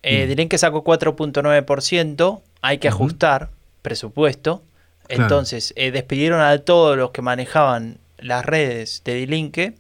Eh, 0.03 0.27
dirán 0.27 0.48
que 0.48 0.57
sacó 0.59 0.82
4.9%, 0.85 2.40
hay 2.62 2.78
que 2.78 2.89
ajustar 2.89 3.51
presupuesto. 3.82 4.62
Claro. 5.07 5.23
Entonces, 5.24 5.73
eh, 5.77 5.90
despidieron 5.90 6.40
a 6.40 6.59
todos 6.59 6.97
los 6.97 7.11
que 7.11 7.23
manejaban 7.23 7.98
las 8.19 8.44
redes 8.44 9.03
de 9.05 9.15
Dilinque 9.15 9.74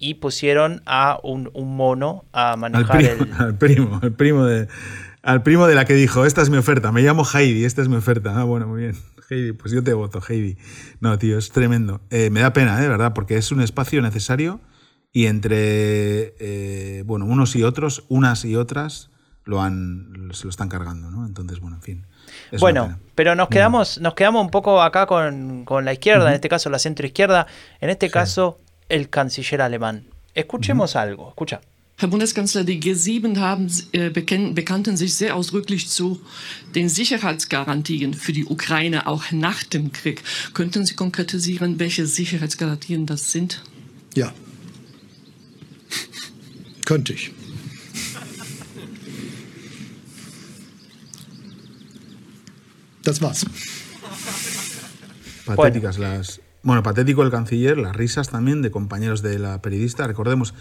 y 0.00 0.14
pusieron 0.14 0.82
a 0.86 1.20
un, 1.22 1.50
un 1.52 1.76
mono 1.76 2.24
a 2.32 2.54
Al 2.54 2.58
manejar 2.58 2.96
primo, 2.96 3.24
el... 3.24 3.32
al 3.38 3.54
primo, 3.54 4.00
al 4.02 4.12
primo 4.12 4.44
de, 4.46 4.66
al 5.22 5.42
primo 5.42 5.66
de 5.66 5.74
la 5.74 5.84
que 5.84 5.94
dijo, 5.94 6.24
esta 6.24 6.40
es 6.42 6.50
mi 6.50 6.56
oferta, 6.56 6.90
me 6.90 7.02
llamo 7.02 7.24
Heidi, 7.24 7.64
esta 7.64 7.82
es 7.82 7.88
mi 7.88 7.96
oferta. 7.96 8.40
Ah, 8.40 8.44
bueno, 8.44 8.66
muy 8.66 8.80
bien. 8.80 8.96
Heidi, 9.30 9.52
pues 9.52 9.72
yo 9.72 9.84
te 9.84 9.92
voto, 9.92 10.20
Heidi. 10.26 10.56
No, 11.00 11.16
tío, 11.18 11.38
es 11.38 11.50
tremendo. 11.50 12.00
Eh, 12.10 12.30
me 12.30 12.40
da 12.40 12.52
pena, 12.52 12.78
¿eh? 12.78 12.82
de 12.82 12.88
verdad, 12.88 13.12
porque 13.12 13.36
es 13.36 13.52
un 13.52 13.60
espacio 13.60 14.00
necesario 14.00 14.60
y 15.12 15.26
entre, 15.26 16.34
eh, 16.40 17.02
bueno, 17.04 17.26
unos 17.26 17.54
y 17.54 17.62
otros, 17.62 18.04
unas 18.08 18.44
y 18.46 18.56
otras, 18.56 19.10
lo 19.44 19.60
han, 19.60 20.30
se 20.32 20.44
lo 20.44 20.50
están 20.50 20.70
cargando, 20.70 21.10
¿no? 21.10 21.26
Entonces, 21.26 21.60
bueno, 21.60 21.76
en 21.76 21.82
fin. 21.82 22.06
es 22.50 22.60
Bueno, 22.60 22.98
pero 23.14 23.34
nos 23.34 23.48
quedamos, 23.48 24.00
nos 24.00 24.14
quedamos 24.14 24.42
un 24.42 24.50
poco 24.50 24.80
acá 24.80 25.06
con, 25.06 25.66
con 25.66 25.84
la 25.84 25.92
izquierda, 25.92 26.28
en 26.28 26.34
este 26.34 26.48
caso 26.48 26.70
la 26.70 26.78
centroizquierda, 26.78 27.46
en 27.80 27.90
este 27.90 28.08
caso 28.10 28.60
el 28.90 29.08
canciller 29.08 29.62
alemán. 29.62 30.04
Escuchemos 30.34 30.96
algo, 30.96 31.28
escucha. 31.28 31.60
Herr 32.00 32.08
Bundeskanzler, 32.08 32.64
die 32.64 32.80
G7 32.80 33.36
haben, 33.38 33.70
äh, 33.92 34.08
bekannten 34.08 34.96
sich 34.96 35.14
sehr 35.14 35.36
ausdrücklich 35.36 35.88
zu 35.88 36.18
den 36.74 36.88
Sicherheitsgarantien 36.88 38.14
für 38.14 38.32
die 38.32 38.46
Ukraine 38.46 39.06
auch 39.06 39.30
nach 39.32 39.62
dem 39.64 39.92
Krieg. 39.92 40.22
Könnten 40.54 40.86
Sie 40.86 40.94
konkretisieren, 40.94 41.78
welche 41.78 42.06
Sicherheitsgarantien 42.06 43.04
das 43.04 43.32
sind? 43.32 43.62
Ja. 44.14 44.32
Könnte 46.86 47.12
ich. 47.12 47.32
Das 53.02 53.20
war's. 53.20 53.44
Patéticas 55.44 55.98
las. 55.98 56.39
Bueno, 56.62 56.82
patético 56.82 57.22
el 57.22 57.30
canciller, 57.30 57.78
las 57.78 57.96
risas 57.96 58.28
también 58.28 58.62
de 58.62 58.70
compañeros 58.70 59.22
de 59.22 59.38
la 59.38 59.60
periodista. 59.62 60.06
Recordemos, 60.06 60.54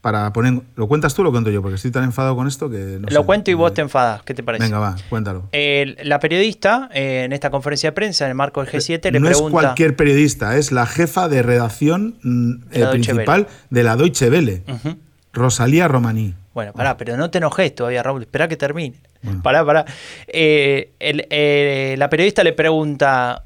para 0.00 0.32
poner. 0.32 0.62
¿Lo 0.76 0.88
cuentas 0.88 1.14
tú 1.14 1.20
o 1.22 1.24
lo 1.24 1.30
cuento 1.30 1.50
yo? 1.50 1.60
Porque 1.60 1.74
estoy 1.76 1.90
tan 1.90 2.04
enfadado 2.04 2.34
con 2.36 2.46
esto 2.46 2.70
que. 2.70 2.98
No 3.00 3.08
Lo 3.10 3.20
sé. 3.20 3.26
cuento 3.26 3.50
y 3.50 3.54
vos 3.54 3.74
te 3.74 3.82
enfadas, 3.82 4.22
¿qué 4.22 4.32
te 4.32 4.42
parece? 4.42 4.64
Venga, 4.64 4.78
va, 4.78 4.96
cuéntalo. 5.10 5.48
La 5.52 6.18
periodista, 6.20 6.88
eh, 6.94 7.24
en 7.24 7.32
esta 7.32 7.50
conferencia 7.50 7.90
de 7.90 7.92
prensa, 7.92 8.24
en 8.24 8.30
el 8.30 8.34
marco 8.36 8.64
del 8.64 8.72
G7, 8.72 9.10
le 9.10 9.20
no 9.20 9.28
es 9.28 9.32
pregunta... 9.36 9.52
cualquier 9.52 9.96
periodista, 9.96 10.56
es 10.56 10.72
la 10.72 10.86
jefa 10.86 11.28
de 11.28 11.42
redacción 11.42 12.16
mm, 12.22 12.52
eh, 12.72 12.86
principal 12.92 13.46
de 13.68 13.82
la 13.82 13.96
Deutsche 13.96 14.30
Welle. 14.30 14.62
Rosalía 15.32 15.86
Romaní. 15.86 16.34
Bueno, 16.54 16.72
pará, 16.72 16.96
pero 16.96 17.16
no 17.16 17.30
te 17.30 17.38
enojes 17.38 17.74
todavía, 17.74 18.02
Raúl. 18.02 18.22
Espera 18.22 18.48
que 18.48 18.56
termine. 18.56 18.96
Pará, 19.42 19.64
pará. 19.64 19.84
El- 20.26 20.88
eh, 20.98 21.94
la 21.98 22.08
periodista 22.08 22.42
le 22.42 22.52
pregunta: 22.52 23.44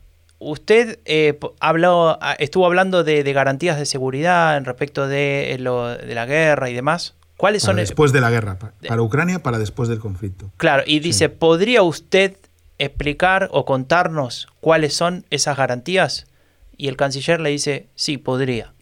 ¿Usted 0.51 0.99
eh, 1.05 1.39
habló, 1.61 2.19
ah, 2.21 2.35
estuvo 2.39 2.66
hablando 2.66 3.03
de, 3.05 3.25
de 3.25 3.33
garantías 3.33 3.79
de 3.79 3.87
seguridad 3.87 4.57
en 4.57 4.65
respecto 4.65 5.09
de, 5.09 5.53
eh, 5.55 5.59
lo- 5.59 5.97
de 5.97 6.15
la 6.15 6.27
guerra 6.27 6.69
y 6.71 6.75
demás? 6.75 7.15
¿Cuáles 7.37 7.62
Para 7.62 7.73
son? 7.73 7.77
después 7.77 8.12
de 8.12 8.21
la 8.21 8.31
guerra, 8.31 8.59
pa- 8.59 8.73
para 8.87 9.03
Ucrania, 9.03 9.43
para 9.43 9.59
después 9.59 9.89
del 9.89 9.99
conflicto. 9.99 10.51
Claro, 10.57 10.83
y 10.87 11.01
dice: 11.01 11.29
¿podría 11.29 11.83
usted 11.83 12.37
explicar 12.79 13.49
o 13.53 13.65
contarnos 13.65 14.49
cuáles 14.61 14.95
son 14.95 15.25
esas 15.31 15.57
garantías? 15.57 16.27
Y 16.77 16.89
el 16.89 16.97
canciller 16.97 17.41
le 17.41 17.51
dice: 17.51 17.89
Sí, 17.95 18.19
podría. 18.19 18.73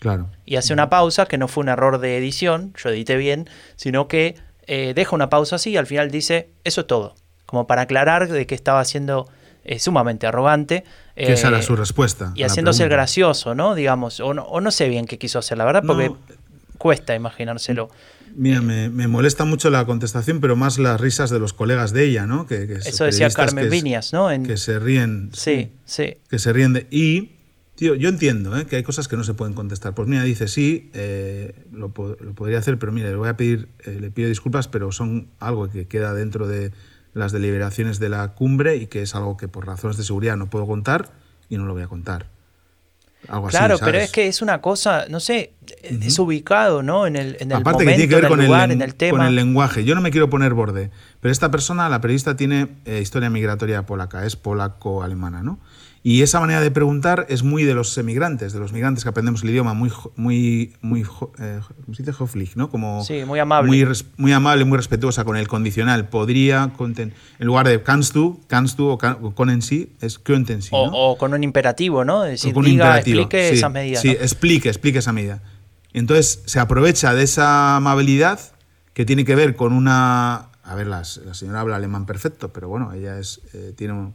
Claro. 0.00 0.30
y 0.46 0.56
hace 0.56 0.72
una 0.72 0.88
pausa, 0.88 1.26
que 1.26 1.36
no 1.36 1.46
fue 1.46 1.60
un 1.62 1.68
error 1.68 1.98
de 1.98 2.16
edición, 2.16 2.72
yo 2.82 2.88
edité 2.88 3.16
bien, 3.18 3.50
sino 3.76 4.08
que 4.08 4.34
eh, 4.66 4.92
deja 4.94 5.14
una 5.14 5.28
pausa 5.28 5.56
así 5.56 5.72
y 5.72 5.76
al 5.76 5.86
final 5.86 6.10
dice, 6.10 6.48
eso 6.64 6.80
es 6.80 6.86
todo, 6.86 7.14
como 7.44 7.66
para 7.66 7.82
aclarar 7.82 8.26
de 8.28 8.46
que 8.46 8.54
estaba 8.54 8.82
siendo 8.86 9.28
eh, 9.64 9.78
sumamente 9.78 10.26
arrogante. 10.26 10.84
Que 11.14 11.32
esa 11.32 11.48
eh, 11.48 11.50
era 11.50 11.62
su 11.62 11.76
respuesta. 11.76 12.32
Y 12.34 12.42
haciéndose 12.44 12.82
el 12.84 12.88
gracioso, 12.88 13.54
¿no? 13.54 13.74
Digamos, 13.74 14.20
o 14.20 14.32
no, 14.34 14.42
o 14.44 14.60
no 14.60 14.70
sé 14.70 14.88
bien 14.88 15.06
qué 15.06 15.18
quiso 15.18 15.38
hacer, 15.38 15.58
la 15.58 15.64
verdad, 15.64 15.82
porque 15.86 16.08
No. 16.08 16.18
cuesta 16.78 17.14
imaginárselo. 17.14 17.90
Mira, 18.36 18.60
me, 18.62 18.88
me 18.90 19.08
molesta 19.08 19.44
mucho 19.44 19.70
la 19.70 19.84
contestación, 19.86 20.40
pero 20.40 20.54
más 20.56 20.78
las 20.78 21.00
risas 21.00 21.30
de 21.30 21.40
los 21.40 21.52
colegas 21.52 21.92
de 21.92 22.04
ella, 22.04 22.26
¿no? 22.26 22.46
Que, 22.46 22.66
que 22.68 22.74
Eso 22.74 23.04
decía 23.04 23.28
Carmen 23.30 23.64
que 23.64 23.70
Viñas, 23.70 24.12
¿no? 24.12 24.30
En- 24.30 24.44
Que 24.46 24.56
se 24.56 24.78
ríen. 24.78 25.30
sí, 25.32 25.72
sí. 25.84 26.16
que 26.28 26.38
se 26.38 26.52
ríen 26.52 26.72
de... 26.72 26.86
Y, 26.92 27.32
tío, 27.74 27.96
yo 27.96 28.08
entiendo 28.08 28.56
¿eh? 28.56 28.66
que 28.66 28.76
hay 28.76 28.82
cosas 28.84 29.08
que 29.08 29.16
no 29.16 29.24
se 29.24 29.34
pueden 29.34 29.54
contestar. 29.54 29.94
Pues 29.94 30.06
mira, 30.06 30.22
dice, 30.22 30.46
sí, 30.46 30.90
eh, 30.94 31.54
lo, 31.72 31.88
po- 31.92 32.16
lo 32.20 32.32
podría 32.34 32.58
hacer, 32.58 32.78
pero 32.78 32.92
mira, 32.92 33.08
le 33.10 33.16
voy 33.16 33.28
a 33.28 33.36
pedir, 33.36 33.68
eh, 33.84 33.98
le 34.00 34.10
pido 34.12 34.28
disculpas, 34.28 34.68
pero 34.68 34.92
son 34.92 35.26
algo 35.40 35.68
que 35.68 35.88
queda 35.88 36.14
dentro 36.14 36.46
de 36.46 36.70
las 37.14 37.32
deliberaciones 37.32 37.98
de 37.98 38.08
la 38.08 38.28
cumbre 38.34 38.76
y 38.76 38.86
que 38.86 39.02
es 39.02 39.14
algo 39.14 39.36
que 39.36 39.48
por 39.48 39.66
razones 39.66 39.96
de 39.96 40.04
seguridad 40.04 40.36
no 40.36 40.48
puedo 40.48 40.66
contar 40.66 41.08
y 41.48 41.56
no 41.56 41.66
lo 41.66 41.74
voy 41.74 41.82
a 41.82 41.88
contar. 41.88 42.26
Algo 43.28 43.48
así, 43.48 43.56
Claro, 43.58 43.78
pero 43.78 43.98
es 43.98 44.10
que 44.10 44.28
es 44.28 44.40
una 44.40 44.62
cosa, 44.62 45.04
no 45.10 45.20
sé, 45.20 45.52
es 45.82 46.18
ubicado, 46.18 46.82
¿no? 46.82 47.06
En 47.06 47.16
el, 47.16 47.36
en 47.40 47.50
el 47.50 47.58
Aparte 47.58 47.84
momento, 47.84 47.90
que 47.90 47.96
tiene 47.96 48.08
que 48.08 48.14
ver 48.14 48.24
en 48.24 48.30
con 48.30 48.40
el 48.40 48.46
lugar, 48.46 48.72
en 48.72 48.80
el 48.80 48.94
tema. 48.94 49.18
con 49.18 49.26
el 49.26 49.34
lenguaje. 49.34 49.84
Yo 49.84 49.94
no 49.94 50.00
me 50.00 50.10
quiero 50.10 50.30
poner 50.30 50.54
borde, 50.54 50.90
pero 51.20 51.30
esta 51.30 51.50
persona, 51.50 51.88
la 51.90 52.00
periodista, 52.00 52.36
tiene 52.36 52.68
eh, 52.86 53.00
historia 53.02 53.28
migratoria 53.28 53.84
polaca, 53.84 54.24
es 54.24 54.36
polaco-alemana, 54.36 55.42
¿no? 55.42 55.58
Y 56.02 56.22
esa 56.22 56.40
manera 56.40 56.62
de 56.62 56.70
preguntar 56.70 57.26
es 57.28 57.42
muy 57.42 57.64
de 57.64 57.74
los 57.74 57.96
emigrantes, 57.98 58.54
de 58.54 58.58
los 58.58 58.72
migrantes 58.72 59.04
que 59.04 59.10
aprendemos 59.10 59.42
el 59.42 59.50
idioma, 59.50 59.74
muy, 59.74 59.92
muy, 60.16 60.72
muy, 60.80 61.02
eh, 61.38 61.60
¿cómo 61.84 61.94
se 61.94 62.02
dice? 62.02 62.12
Höflich, 62.18 62.56
¿no? 62.56 62.70
Como 62.70 63.04
Sí, 63.04 63.22
muy 63.26 63.38
amable. 63.38 63.68
Muy, 64.16 64.32
amable, 64.32 64.64
muy 64.64 64.78
respetuosa 64.78 65.24
con 65.24 65.36
el 65.36 65.46
condicional. 65.46 66.08
Podría, 66.08 66.72
conten- 66.74 67.12
en 67.38 67.46
lugar 67.46 67.68
de 67.68 67.82
kannst 67.82 68.14
du, 68.14 68.40
kannst 68.46 68.78
du 68.78 68.88
o 68.88 68.96
can- 68.96 69.18
o 69.20 69.34
Sie, 69.60 69.92
es 70.00 70.18
könnten 70.18 70.62
Sie, 70.62 70.70
o, 70.72 70.86
¿no? 70.86 70.92
o 70.96 71.18
con 71.18 71.34
un 71.34 71.44
imperativo, 71.44 72.02
¿no? 72.02 72.24
Es 72.24 72.30
decir, 72.40 72.54
con 72.54 72.64
un 72.64 72.70
diga, 72.70 72.86
imperativo. 72.86 73.20
explique 73.20 73.48
sí, 73.50 73.54
esas 73.58 73.70
medidas. 73.72 74.00
Sí, 74.02 74.08
¿no? 74.08 74.14
explique, 74.14 74.68
explique 74.70 74.98
esa 75.00 75.12
medida. 75.12 75.42
Entonces 75.92 76.42
se 76.46 76.60
aprovecha 76.60 77.12
de 77.14 77.24
esa 77.24 77.76
amabilidad 77.76 78.40
que 78.94 79.04
tiene 79.04 79.26
que 79.26 79.34
ver 79.34 79.54
con 79.54 79.74
una... 79.74 80.48
A 80.62 80.74
ver, 80.76 80.86
la 80.86 81.04
señora 81.04 81.60
habla 81.60 81.76
alemán 81.76 82.06
perfecto, 82.06 82.52
pero 82.54 82.68
bueno, 82.68 82.92
ella 82.94 83.18
es, 83.18 83.40
eh, 83.52 83.74
tiene, 83.76 83.92
un, 83.92 84.14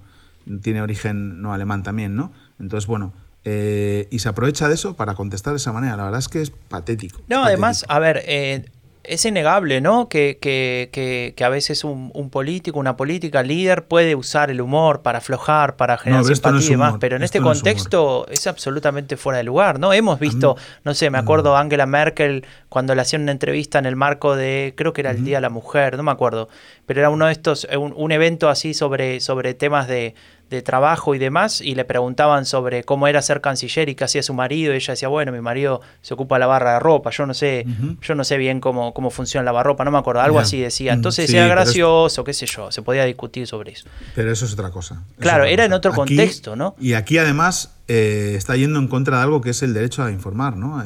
tiene 0.61 0.81
origen 0.81 1.41
no 1.41 1.53
alemán 1.53 1.83
también, 1.83 2.15
¿no? 2.15 2.31
Entonces, 2.59 2.87
bueno, 2.87 3.13
eh, 3.43 4.07
y 4.09 4.19
se 4.19 4.29
aprovecha 4.29 4.67
de 4.67 4.73
eso 4.73 4.95
para 4.95 5.13
contestar 5.13 5.53
de 5.53 5.57
esa 5.57 5.71
manera. 5.71 5.95
La 5.95 6.05
verdad 6.05 6.19
es 6.19 6.29
que 6.29 6.41
es 6.41 6.49
patético. 6.49 7.21
No, 7.27 7.43
además, 7.43 7.85
a 7.87 7.99
ver, 7.99 8.23
eh, 8.25 8.65
es 9.07 9.25
innegable, 9.25 9.81
¿no? 9.81 10.09
Que, 10.09 10.37
que, 10.41 10.89
que, 11.35 11.43
a 11.43 11.49
veces 11.49 11.83
un, 11.83 12.11
político, 12.31 12.79
una 12.79 12.97
política 12.97 13.43
líder 13.43 13.85
puede 13.85 14.15
usar 14.15 14.49
el 14.49 14.61
humor 14.61 15.01
para 15.01 15.19
aflojar, 15.19 15.75
para 15.75 15.97
generar 15.97 16.25
simpatía 16.25 16.65
y 16.65 16.69
demás, 16.69 16.95
pero 16.99 17.15
en 17.15 17.23
este 17.23 17.39
contexto 17.41 18.25
es, 18.29 18.47
absolutamente 18.47 19.17
fuera 19.17 19.37
de 19.37 19.43
lugar, 19.43 19.79
¿no? 19.79 19.93
Hemos 19.93 20.19
visto, 20.19 20.55
no 20.83 20.93
sé, 20.93 21.09
me 21.09 21.17
acuerdo 21.17 21.55
Angela 21.55 21.85
Merkel 21.85 22.45
cuando 22.69 22.93
le 22.95 23.01
hacían 23.01 23.23
una 23.23 23.31
entrevista 23.31 23.79
en 23.79 23.85
el 23.85 23.95
marco 23.95 24.35
de, 24.35 24.73
creo 24.75 24.93
que 24.93 25.01
era 25.01 25.11
el 25.11 25.23
Día 25.23 25.37
de 25.37 25.41
la 25.41 25.49
Mujer, 25.49 25.97
no 25.97 26.03
me 26.03 26.11
acuerdo, 26.11 26.49
pero 26.85 26.99
era 26.99 27.09
uno 27.09 27.25
de 27.25 27.31
estos, 27.31 27.67
un, 27.77 27.93
un 27.95 28.11
evento 28.11 28.49
así 28.49 28.73
sobre, 28.73 29.19
sobre 29.19 29.53
temas 29.53 29.87
de 29.87 30.15
de 30.49 30.61
trabajo 30.61 31.15
y 31.15 31.17
demás, 31.17 31.61
y 31.61 31.75
le 31.75 31.85
preguntaban 31.85 32.45
sobre 32.45 32.83
cómo 32.83 33.07
era 33.07 33.21
ser 33.21 33.41
canciller 33.41 33.89
y 33.89 33.95
qué 33.95 34.03
hacía 34.03 34.23
su 34.23 34.33
marido, 34.33 34.73
y 34.73 34.77
ella 34.77 34.93
decía, 34.93 35.07
bueno, 35.07 35.31
mi 35.31 35.41
marido 35.41 35.81
se 36.01 36.13
ocupa 36.13 36.35
de 36.35 36.41
la 36.41 36.47
barra 36.47 36.73
de 36.73 36.79
ropa, 36.79 37.09
yo 37.09 37.25
no 37.25 37.33
sé, 37.33 37.65
yo 38.01 38.15
no 38.15 38.23
sé 38.23 38.37
bien 38.37 38.59
cómo, 38.59 38.93
cómo 38.93 39.09
funciona 39.09 39.43
la 39.43 39.51
barra 39.51 39.69
ropa, 39.69 39.83
no 39.83 39.91
me 39.91 39.97
acuerdo, 39.97 40.21
algo 40.21 40.39
así 40.39 40.59
decía. 40.59 40.93
Entonces 40.93 41.27
decía 41.27 41.47
gracioso, 41.47 42.23
qué 42.23 42.33
sé 42.33 42.45
yo, 42.45 42.71
se 42.71 42.81
podía 42.81 43.05
discutir 43.05 43.47
sobre 43.47 43.71
eso. 43.71 43.87
Pero 44.13 44.31
eso 44.31 44.45
es 44.45 44.53
otra 44.53 44.71
cosa. 44.71 45.03
Claro, 45.19 45.45
era 45.45 45.65
en 45.65 45.73
otro 45.73 45.93
contexto, 45.93 46.55
¿no? 46.55 46.75
Y 46.79 46.93
aquí 46.93 47.17
además 47.17 47.74
eh, 47.87 48.33
está 48.35 48.55
yendo 48.55 48.79
en 48.79 48.87
contra 48.87 49.17
de 49.17 49.23
algo 49.23 49.41
que 49.41 49.51
es 49.51 49.61
el 49.61 49.73
derecho 49.73 50.03
a 50.03 50.11
informar, 50.11 50.57
¿no? 50.57 50.83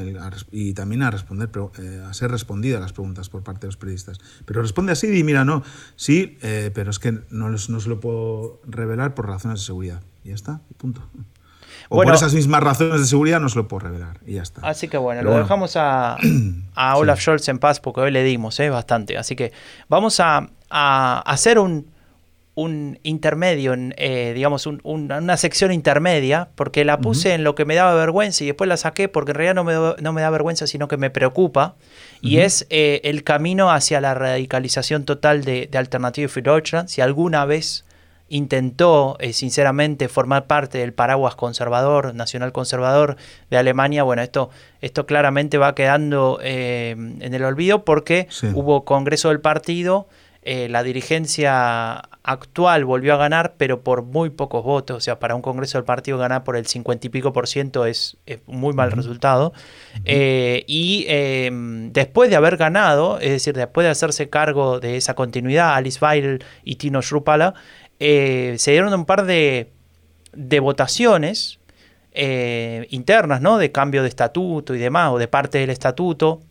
y 0.51 0.73
también 0.73 1.01
a 1.01 1.11
responder, 1.11 1.49
eh, 1.77 2.03
a 2.05 2.13
ser 2.13 2.29
respondida 2.29 2.77
a 2.77 2.81
las 2.81 2.91
preguntas 2.91 3.29
por 3.29 3.41
parte 3.41 3.61
de 3.61 3.67
los 3.67 3.77
periodistas. 3.77 4.19
Pero 4.45 4.61
responde 4.61 4.91
así 4.91 5.07
y 5.07 5.23
mira, 5.23 5.45
no, 5.45 5.63
sí, 5.95 6.37
eh, 6.41 6.71
pero 6.73 6.91
es 6.91 6.99
que 6.99 7.19
no, 7.29 7.49
no 7.49 7.57
se 7.57 7.89
lo 7.89 7.99
puedo 7.99 8.61
revelar 8.67 9.15
por 9.15 9.27
razones 9.27 9.61
de 9.61 9.65
seguridad. 9.65 10.01
Y 10.25 10.29
ya 10.29 10.35
está, 10.35 10.61
punto. 10.77 11.01
O 11.87 12.03
por 12.03 12.13
esas 12.13 12.33
mismas 12.33 12.61
razones 12.61 12.99
de 12.99 13.07
seguridad 13.07 13.39
no 13.39 13.47
se 13.47 13.55
lo 13.55 13.67
puedo 13.67 13.87
revelar. 13.87 14.19
Y 14.25 14.33
ya 14.33 14.43
está. 14.43 14.61
Así 14.67 14.87
que 14.89 14.97
bueno, 14.97 15.23
lo 15.23 15.37
dejamos 15.37 15.75
a, 15.77 16.17
a 16.75 16.97
Olaf 16.97 17.19
Scholz 17.21 17.47
en 17.47 17.59
paz 17.59 17.79
porque 17.79 18.01
hoy 18.01 18.11
le 18.11 18.23
dimos 18.23 18.59
¿eh? 18.59 18.69
bastante. 18.69 19.17
Así 19.17 19.35
que 19.35 19.53
vamos 19.87 20.19
a, 20.19 20.49
a 20.69 21.19
hacer 21.21 21.57
un, 21.57 21.87
un 22.59 22.99
intermedio, 23.03 23.73
eh, 23.77 24.33
digamos, 24.35 24.67
una 24.83 25.37
sección 25.37 25.71
intermedia, 25.71 26.49
porque 26.55 26.83
la 26.83 26.99
puse 26.99 27.33
en 27.33 27.45
lo 27.45 27.55
que 27.55 27.63
me 27.63 27.73
daba 27.73 27.93
vergüenza 27.93 28.43
y 28.43 28.47
después 28.47 28.67
la 28.67 28.75
saqué 28.75 29.07
porque 29.07 29.31
en 29.31 29.35
realidad 29.35 29.55
no 29.55 29.63
me, 29.63 29.73
no 30.01 30.13
me 30.13 30.21
da 30.21 30.29
vergüenza, 30.29 30.67
sino 30.67 30.89
que 30.89 30.97
me 30.97 31.09
preocupa, 31.09 31.75
y 32.21 32.39
es 32.39 32.67
eh, 32.69 32.99
el 33.05 33.23
camino 33.23 33.71
hacia 33.71 34.01
la 34.01 34.13
radicalización 34.13 35.05
total 35.05 35.45
de, 35.45 35.67
de 35.67 35.77
Alternative 35.77 36.27
für 36.27 36.41
Deutschland. 36.41 36.89
Si 36.89 36.99
alguna 36.99 37.45
vez 37.45 37.85
intentó 38.27 39.15
eh, 39.21 39.31
sinceramente 39.31 40.09
formar 40.09 40.45
parte 40.45 40.79
del 40.79 40.91
paraguas 40.91 41.35
conservador, 41.35 42.13
nacional 42.13 42.51
conservador 42.51 43.15
de 43.49 43.57
Alemania, 43.57 44.03
bueno, 44.03 44.21
esto, 44.21 44.49
esto 44.81 45.05
claramente 45.05 45.57
va 45.57 45.75
quedando 45.75 46.39
en 46.41 47.33
el 47.33 47.43
olvido 47.45 47.85
porque 47.85 48.27
hubo 48.53 48.83
Congreso 48.83 49.29
del 49.29 49.39
Partido, 49.39 50.09
la 50.43 50.83
dirigencia 50.83 52.08
actual 52.23 52.85
volvió 52.85 53.13
a 53.13 53.17
ganar, 53.17 53.55
pero 53.57 53.81
por 53.81 54.03
muy 54.03 54.29
pocos 54.29 54.63
votos. 54.63 54.97
O 54.97 54.99
sea, 54.99 55.19
para 55.19 55.35
un 55.35 55.41
Congreso 55.41 55.77
del 55.77 55.85
Partido 55.85 56.17
ganar 56.17 56.43
por 56.43 56.55
el 56.57 56.65
50 56.65 57.07
y 57.07 57.09
pico 57.09 57.33
por 57.33 57.47
ciento 57.47 57.85
es, 57.85 58.17
muy 58.45 58.73
mal 58.73 58.91
resultado. 58.91 59.53
Eh, 60.05 60.63
y 60.67 61.05
em, 61.07 61.91
después 61.91 62.29
de 62.29 62.35
haber 62.35 62.57
ganado, 62.57 63.19
es 63.19 63.31
decir, 63.31 63.55
después 63.55 63.85
de 63.85 63.91
hacerse 63.91 64.29
cargo 64.29 64.79
de 64.79 64.97
esa 64.97 65.15
continuidad, 65.15 65.75
Alice 65.75 66.03
Weidel 66.03 66.43
y 66.63 66.75
Tino 66.75 67.01
Schrupala, 67.01 67.53
eh, 67.99 68.55
se 68.57 68.71
dieron 68.71 68.93
un 68.93 69.05
par 69.05 69.25
de, 69.25 69.71
de 70.33 70.59
votaciones 70.59 71.59
eh, 72.11 72.87
internas, 72.89 73.41
¿no? 73.41 73.57
De 73.57 73.71
cambio 73.71 74.03
de 74.03 74.09
estatuto 74.09 74.75
y 74.75 74.79
demás, 74.79 75.11
o 75.11 75.17
de 75.17 75.27
parte 75.27 75.57
del 75.57 75.69
estatuto. 75.69 76.41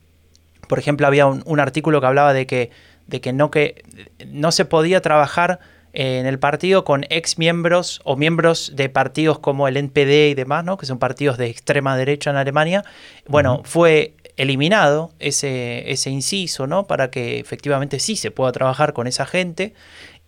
Por 0.69 0.78
ejemplo, 0.78 1.07
había 1.07 1.27
un 1.27 1.61
artículo 1.61 2.01
que 2.01 2.07
hablaba 2.07 2.35
de 2.35 2.47
que 2.47 2.70
de 3.09 3.20
que 3.20 3.32
no, 3.32 3.51
que 3.51 3.82
no 4.26 4.52
se 4.52 4.64
podía 4.64 5.01
trabajar 5.01 5.59
en 5.93 6.26
el 6.26 6.39
partido 6.39 6.85
con 6.85 7.05
ex 7.09 7.39
miembros 7.39 8.01
o 8.05 8.14
miembros 8.14 8.72
de 8.76 8.89
partidos 8.89 9.39
como 9.39 9.66
el 9.66 9.76
NPD 9.76 10.30
y 10.30 10.35
demás, 10.35 10.64
¿no? 10.64 10.76
que 10.76 10.86
son 10.86 10.98
partidos 10.98 11.39
de 11.39 11.47
extrema 11.47 11.97
derecha 11.97 12.30
en 12.30 12.36
Alemania. 12.36 12.85
Bueno, 13.26 13.62
fue 13.64 14.14
eliminado 14.36 15.12
ese, 15.18 15.90
ese 15.90 16.10
inciso, 16.10 16.68
¿no? 16.68 16.86
Para 16.86 17.10
que 17.10 17.40
efectivamente 17.40 17.98
sí 17.98 18.14
se 18.14 18.30
pueda 18.30 18.52
trabajar 18.52 18.93
con 18.93 19.09
esa 19.09 19.26
gente. 19.26 19.74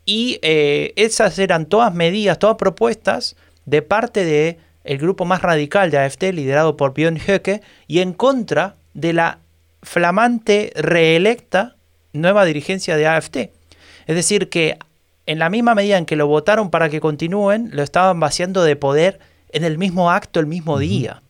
Y 0.04 0.40
eh, 0.42 0.92
esas 0.96 1.38
eran 1.38 1.66
todas 1.66 1.94
medidas, 1.94 2.38
todas 2.38 2.56
propuestas 2.56 3.36
de 3.66 3.82
parte 3.82 4.24
del 4.24 4.56
el 4.82 4.98
grupo 4.98 5.24
más 5.24 5.42
radical 5.42 5.90
de 5.90 5.98
AFD, 5.98 6.32
liderado 6.32 6.76
por 6.76 6.94
Björn 6.94 7.18
Höcke, 7.18 7.60
y 7.86 8.00
en 8.00 8.12
contra 8.12 8.76
de 8.94 9.12
la 9.12 9.38
flamante 9.82 10.72
reelecta 10.74 11.76
nueva 12.12 12.44
dirigencia 12.44 12.96
de 12.96 13.06
AFT. 13.06 13.36
Es 14.06 14.16
decir, 14.16 14.48
que 14.48 14.78
en 15.26 15.38
la 15.38 15.50
misma 15.50 15.74
medida 15.74 15.98
en 15.98 16.06
que 16.06 16.16
lo 16.16 16.26
votaron 16.26 16.70
para 16.70 16.88
que 16.88 17.00
continúen, 17.00 17.70
lo 17.72 17.82
estaban 17.82 18.18
vaciando 18.18 18.62
de 18.64 18.76
poder 18.76 19.20
en 19.52 19.64
el 19.64 19.78
mismo 19.78 20.10
acto, 20.10 20.40
el 20.40 20.46
mismo 20.46 20.78
día. 20.78 21.22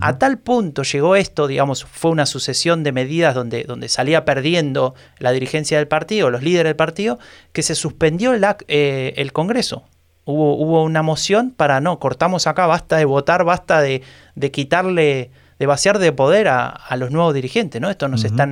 A 0.00 0.18
tal 0.18 0.38
punto 0.38 0.82
llegó 0.82 1.14
esto, 1.14 1.46
digamos, 1.46 1.84
fue 1.84 2.10
una 2.10 2.26
sucesión 2.26 2.82
de 2.82 2.90
medidas 2.90 3.32
donde, 3.34 3.62
donde 3.62 3.88
salía 3.88 4.24
perdiendo 4.24 4.94
la 5.18 5.30
dirigencia 5.30 5.78
del 5.78 5.86
partido, 5.86 6.30
los 6.30 6.42
líderes 6.42 6.70
del 6.70 6.76
partido, 6.76 7.20
que 7.52 7.62
se 7.62 7.76
suspendió 7.76 8.32
el, 8.32 8.44
eh, 8.66 9.14
el 9.16 9.32
Congreso. 9.32 9.84
Hubo, 10.24 10.56
hubo, 10.56 10.82
una 10.82 11.02
moción 11.02 11.52
para, 11.52 11.80
no, 11.80 12.00
cortamos 12.00 12.48
acá, 12.48 12.66
basta 12.66 12.96
de 12.96 13.04
votar, 13.04 13.44
basta 13.44 13.82
de, 13.82 14.02
de 14.34 14.50
quitarle 14.50 15.30
de 15.58 15.66
vaciar 15.66 15.98
de 15.98 16.12
poder 16.12 16.48
a, 16.48 16.96
los 16.96 17.10
nuevos 17.10 17.34
dirigentes, 17.34 17.80
¿no? 17.80 17.90
Esto 17.90 18.08
nos 18.08 18.24
está 18.24 18.46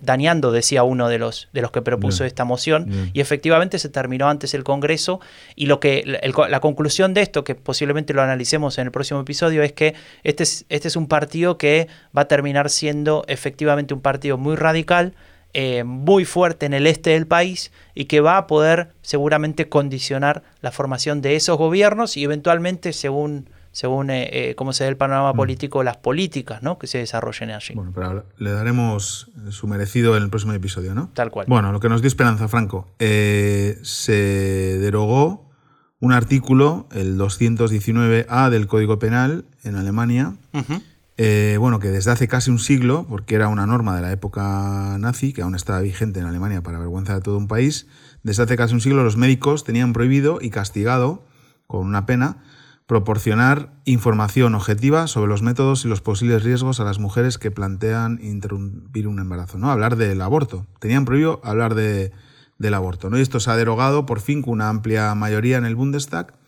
dañando, 0.00 0.52
decía 0.52 0.82
uno 0.82 1.08
de 1.08 1.18
los, 1.18 1.48
de 1.52 1.62
los 1.62 1.70
que 1.70 1.82
propuso 1.82 2.24
esta 2.24 2.44
moción, 2.44 3.10
y 3.12 3.20
efectivamente 3.20 3.78
se 3.78 3.88
terminó 3.88 4.28
antes 4.28 4.54
el 4.54 4.64
Congreso, 4.64 5.20
y 5.54 5.66
lo 5.66 5.80
que 5.80 6.20
la 6.48 6.60
conclusión 6.60 7.14
de 7.14 7.22
esto, 7.22 7.44
que 7.44 7.54
posiblemente 7.54 8.14
lo 8.14 8.22
analicemos 8.22 8.78
en 8.78 8.86
el 8.86 8.92
próximo 8.92 9.20
episodio, 9.20 9.62
es 9.62 9.72
que 9.72 9.94
este 10.24 10.42
es, 10.42 10.64
este 10.68 10.88
es 10.88 10.96
un 10.96 11.06
partido 11.06 11.58
que 11.58 11.88
va 12.16 12.22
a 12.22 12.28
terminar 12.28 12.70
siendo 12.70 13.24
efectivamente 13.28 13.94
un 13.94 14.00
partido 14.00 14.38
muy 14.38 14.56
radical, 14.56 15.14
eh, 15.54 15.82
muy 15.82 16.26
fuerte 16.26 16.66
en 16.66 16.74
el 16.74 16.86
este 16.86 17.10
del 17.10 17.26
país 17.26 17.72
y 17.94 18.04
que 18.04 18.20
va 18.20 18.36
a 18.36 18.46
poder 18.46 18.90
seguramente 19.00 19.68
condicionar 19.68 20.42
la 20.60 20.72
formación 20.72 21.22
de 21.22 21.36
esos 21.36 21.56
gobiernos 21.56 22.18
y 22.18 22.24
eventualmente, 22.24 22.92
según 22.92 23.48
según 23.78 24.10
eh, 24.10 24.28
eh, 24.32 24.54
cómo 24.56 24.72
se 24.72 24.82
ve 24.82 24.90
el 24.90 24.96
panorama 24.96 25.32
mm. 25.32 25.36
político, 25.36 25.84
las 25.84 25.98
políticas 25.98 26.64
¿no? 26.64 26.80
que 26.80 26.88
se 26.88 26.98
desarrollen 26.98 27.50
allí. 27.50 27.74
Bueno, 27.76 27.92
pero 27.94 28.24
le 28.36 28.50
daremos 28.50 29.30
su 29.50 29.68
merecido 29.68 30.16
en 30.16 30.24
el 30.24 30.30
próximo 30.30 30.52
episodio, 30.52 30.96
¿no? 30.96 31.10
Tal 31.14 31.30
cual. 31.30 31.46
Bueno, 31.48 31.70
lo 31.70 31.78
que 31.78 31.88
nos 31.88 32.02
dio 32.02 32.08
Esperanza 32.08 32.48
Franco, 32.48 32.88
eh, 32.98 33.78
se 33.82 34.78
derogó 34.80 35.48
un 36.00 36.12
artículo, 36.12 36.88
el 36.90 37.16
219A 37.18 38.50
del 38.50 38.66
Código 38.66 38.98
Penal 38.98 39.44
en 39.62 39.76
Alemania, 39.76 40.34
bueno, 41.60 41.78
que 41.78 41.88
desde 41.88 42.10
hace 42.10 42.26
casi 42.26 42.50
un 42.50 42.58
siglo, 42.58 43.06
porque 43.08 43.36
era 43.36 43.46
una 43.46 43.64
norma 43.64 43.94
de 43.94 44.02
la 44.02 44.10
época 44.10 44.96
nazi, 44.98 45.32
que 45.32 45.42
aún 45.42 45.54
estaba 45.54 45.80
vigente 45.82 46.18
en 46.18 46.26
Alemania 46.26 46.64
para 46.64 46.80
vergüenza 46.80 47.14
de 47.14 47.20
todo 47.20 47.38
un 47.38 47.46
país, 47.46 47.86
desde 48.24 48.42
hace 48.42 48.56
casi 48.56 48.74
un 48.74 48.80
siglo 48.80 49.04
los 49.04 49.16
médicos 49.16 49.62
tenían 49.62 49.92
prohibido 49.92 50.40
y 50.42 50.50
castigado 50.50 51.22
con 51.68 51.86
una 51.86 52.06
pena 52.06 52.38
proporcionar 52.88 53.74
información 53.84 54.54
objetiva 54.54 55.08
sobre 55.08 55.28
los 55.28 55.42
métodos 55.42 55.84
y 55.84 55.88
los 55.88 56.00
posibles 56.00 56.42
riesgos 56.42 56.80
a 56.80 56.84
las 56.84 56.98
mujeres 56.98 57.36
que 57.36 57.50
plantean 57.50 58.18
interrumpir 58.22 59.06
un 59.06 59.18
embarazo, 59.18 59.58
¿no? 59.58 59.70
Hablar 59.70 59.96
del 59.96 60.22
aborto. 60.22 60.66
Tenían 60.80 61.04
prohibido 61.04 61.38
hablar 61.44 61.74
de, 61.74 62.12
del 62.56 62.72
aborto, 62.72 63.10
¿no? 63.10 63.18
Y 63.18 63.20
esto 63.20 63.40
se 63.40 63.50
ha 63.50 63.56
derogado 63.56 64.06
por 64.06 64.20
fin 64.20 64.40
con 64.40 64.54
una 64.54 64.70
amplia 64.70 65.14
mayoría 65.14 65.58
en 65.58 65.66
el 65.66 65.76
Bundestag 65.76 66.38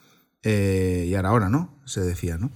eh, 0.42 1.04
y 1.08 1.14
ahora, 1.14 1.28
ahora, 1.28 1.48
¿no? 1.50 1.78
Se 1.84 2.00
decía, 2.00 2.38
¿no? 2.38 2.50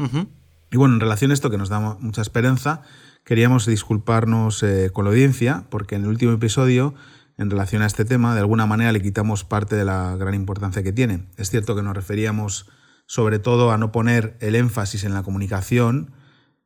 Y 0.70 0.78
bueno, 0.78 0.94
en 0.94 1.00
relación 1.00 1.30
a 1.30 1.34
esto 1.34 1.50
que 1.50 1.58
nos 1.58 1.68
da 1.68 1.78
mucha 1.78 2.22
esperanza, 2.22 2.80
queríamos 3.22 3.66
disculparnos 3.66 4.62
eh, 4.62 4.88
con 4.94 5.04
la 5.04 5.10
audiencia 5.10 5.66
porque 5.68 5.96
en 5.96 6.04
el 6.04 6.08
último 6.08 6.32
episodio 6.32 6.94
en 7.36 7.50
relación 7.50 7.82
a 7.82 7.86
este 7.86 8.06
tema, 8.06 8.32
de 8.32 8.40
alguna 8.40 8.64
manera 8.64 8.92
le 8.92 9.02
quitamos 9.02 9.44
parte 9.44 9.76
de 9.76 9.84
la 9.84 10.16
gran 10.16 10.32
importancia 10.32 10.82
que 10.82 10.92
tiene. 10.94 11.26
Es 11.36 11.50
cierto 11.50 11.76
que 11.76 11.82
nos 11.82 11.94
referíamos 11.94 12.70
sobre 13.06 13.38
todo 13.38 13.72
a 13.72 13.78
no 13.78 13.92
poner 13.92 14.36
el 14.40 14.54
énfasis 14.54 15.04
en 15.04 15.14
la 15.14 15.22
comunicación 15.22 16.12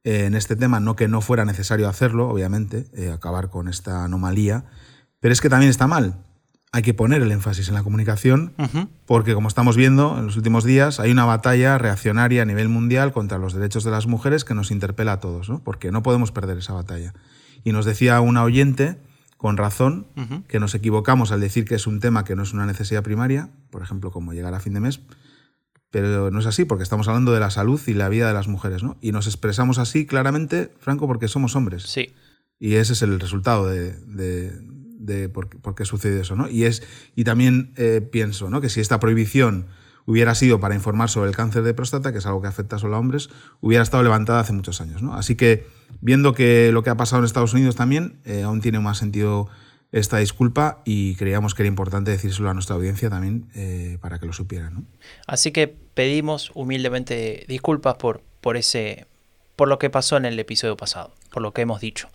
eh, 0.04 0.26
en 0.26 0.34
este 0.34 0.56
tema, 0.56 0.80
no 0.80 0.96
que 0.96 1.08
no 1.08 1.20
fuera 1.20 1.44
necesario 1.44 1.88
hacerlo, 1.88 2.28
obviamente, 2.28 2.86
eh, 2.94 3.10
acabar 3.10 3.50
con 3.50 3.68
esta 3.68 4.04
anomalía, 4.04 4.64
pero 5.20 5.32
es 5.32 5.40
que 5.40 5.50
también 5.50 5.70
está 5.70 5.86
mal. 5.86 6.24
Hay 6.70 6.82
que 6.82 6.94
poner 6.94 7.22
el 7.22 7.32
énfasis 7.32 7.68
en 7.68 7.74
la 7.74 7.82
comunicación 7.82 8.54
porque, 9.06 9.32
como 9.32 9.48
estamos 9.48 9.74
viendo 9.76 10.18
en 10.18 10.26
los 10.26 10.36
últimos 10.36 10.64
días, 10.64 11.00
hay 11.00 11.10
una 11.10 11.24
batalla 11.24 11.78
reaccionaria 11.78 12.42
a 12.42 12.44
nivel 12.44 12.68
mundial 12.68 13.12
contra 13.12 13.38
los 13.38 13.54
derechos 13.54 13.84
de 13.84 13.90
las 13.90 14.06
mujeres 14.06 14.44
que 14.44 14.54
nos 14.54 14.70
interpela 14.70 15.12
a 15.12 15.20
todos, 15.20 15.48
¿no? 15.48 15.64
porque 15.64 15.90
no 15.90 16.02
podemos 16.02 16.30
perder 16.30 16.58
esa 16.58 16.74
batalla. 16.74 17.14
Y 17.64 17.72
nos 17.72 17.86
decía 17.86 18.20
una 18.20 18.44
oyente 18.44 18.98
con 19.38 19.56
razón, 19.56 20.08
que 20.48 20.58
nos 20.58 20.74
equivocamos 20.74 21.30
al 21.30 21.40
decir 21.40 21.64
que 21.64 21.76
es 21.76 21.86
un 21.86 22.00
tema 22.00 22.24
que 22.24 22.34
no 22.34 22.42
es 22.42 22.52
una 22.52 22.66
necesidad 22.66 23.04
primaria, 23.04 23.50
por 23.70 23.82
ejemplo, 23.82 24.10
como 24.10 24.32
llegar 24.32 24.52
a 24.52 24.60
fin 24.60 24.74
de 24.74 24.80
mes, 24.80 25.00
pero 25.90 26.30
no 26.30 26.40
es 26.40 26.46
así, 26.46 26.64
porque 26.64 26.82
estamos 26.82 27.08
hablando 27.08 27.32
de 27.32 27.40
la 27.40 27.50
salud 27.50 27.80
y 27.86 27.94
la 27.94 28.08
vida 28.08 28.28
de 28.28 28.34
las 28.34 28.48
mujeres, 28.48 28.82
¿no? 28.82 28.98
Y 29.00 29.12
nos 29.12 29.26
expresamos 29.26 29.78
así 29.78 30.06
claramente, 30.06 30.72
Franco, 30.78 31.06
porque 31.06 31.28
somos 31.28 31.56
hombres. 31.56 31.84
Sí. 31.84 32.14
Y 32.58 32.74
ese 32.74 32.92
es 32.92 33.02
el 33.02 33.18
resultado 33.20 33.66
de, 33.66 33.92
de, 33.92 34.52
de 34.98 35.28
por, 35.28 35.48
por, 35.48 35.74
qué 35.74 35.84
sucede 35.84 36.20
eso, 36.20 36.36
¿no? 36.36 36.48
Y, 36.48 36.64
es, 36.64 36.82
y 37.14 37.24
también 37.24 37.72
eh, 37.76 38.00
pienso, 38.00 38.50
¿no? 38.50 38.60
Que 38.60 38.68
si 38.68 38.80
esta 38.80 39.00
prohibición 39.00 39.66
hubiera 40.04 40.34
sido 40.34 40.58
para 40.58 40.74
informar 40.74 41.08
sobre 41.08 41.30
el 41.30 41.36
cáncer 41.36 41.62
de 41.62 41.74
próstata, 41.74 42.12
que 42.12 42.18
es 42.18 42.26
algo 42.26 42.42
que 42.42 42.48
afecta 42.48 42.78
solo 42.78 42.96
a 42.96 42.98
hombres, 42.98 43.30
hubiera 43.60 43.82
estado 43.82 44.02
levantada 44.02 44.40
hace 44.40 44.52
muchos 44.52 44.80
años, 44.80 45.02
¿no? 45.02 45.14
Así 45.14 45.36
que, 45.36 45.66
viendo 46.00 46.34
que 46.34 46.70
lo 46.72 46.82
que 46.82 46.90
ha 46.90 46.96
pasado 46.96 47.20
en 47.20 47.26
Estados 47.26 47.54
Unidos 47.54 47.76
también, 47.76 48.20
eh, 48.24 48.42
aún 48.42 48.60
tiene 48.60 48.80
más 48.80 48.98
sentido 48.98 49.48
esta 49.90 50.18
disculpa 50.18 50.82
y 50.84 51.14
creíamos 51.14 51.54
que 51.54 51.62
era 51.62 51.68
importante 51.68 52.10
decírselo 52.10 52.50
a 52.50 52.54
nuestra 52.54 52.76
audiencia 52.76 53.08
también 53.08 53.48
eh, 53.54 53.98
para 54.00 54.18
que 54.18 54.26
lo 54.26 54.32
supieran. 54.32 54.74
¿no? 54.74 54.84
Así 55.26 55.50
que 55.50 55.68
pedimos 55.68 56.50
humildemente 56.54 57.44
disculpas 57.48 57.96
por, 57.96 58.22
por, 58.40 58.56
ese, 58.56 59.06
por 59.56 59.68
lo 59.68 59.78
que 59.78 59.88
pasó 59.90 60.16
en 60.16 60.26
el 60.26 60.38
episodio 60.38 60.76
pasado, 60.76 61.14
por 61.32 61.42
lo 61.42 61.52
que 61.52 61.62
hemos 61.62 61.80
dicho. 61.80 62.08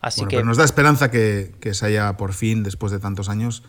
Así 0.00 0.22
bueno, 0.22 0.30
que 0.30 0.36
pero 0.36 0.46
nos 0.46 0.56
da 0.56 0.64
esperanza 0.64 1.10
que, 1.10 1.52
que, 1.60 1.74
se 1.74 1.86
haya 1.86 2.16
por 2.16 2.32
fin, 2.32 2.62
después 2.62 2.90
de 2.90 3.00
tantos 3.00 3.28
años, 3.28 3.62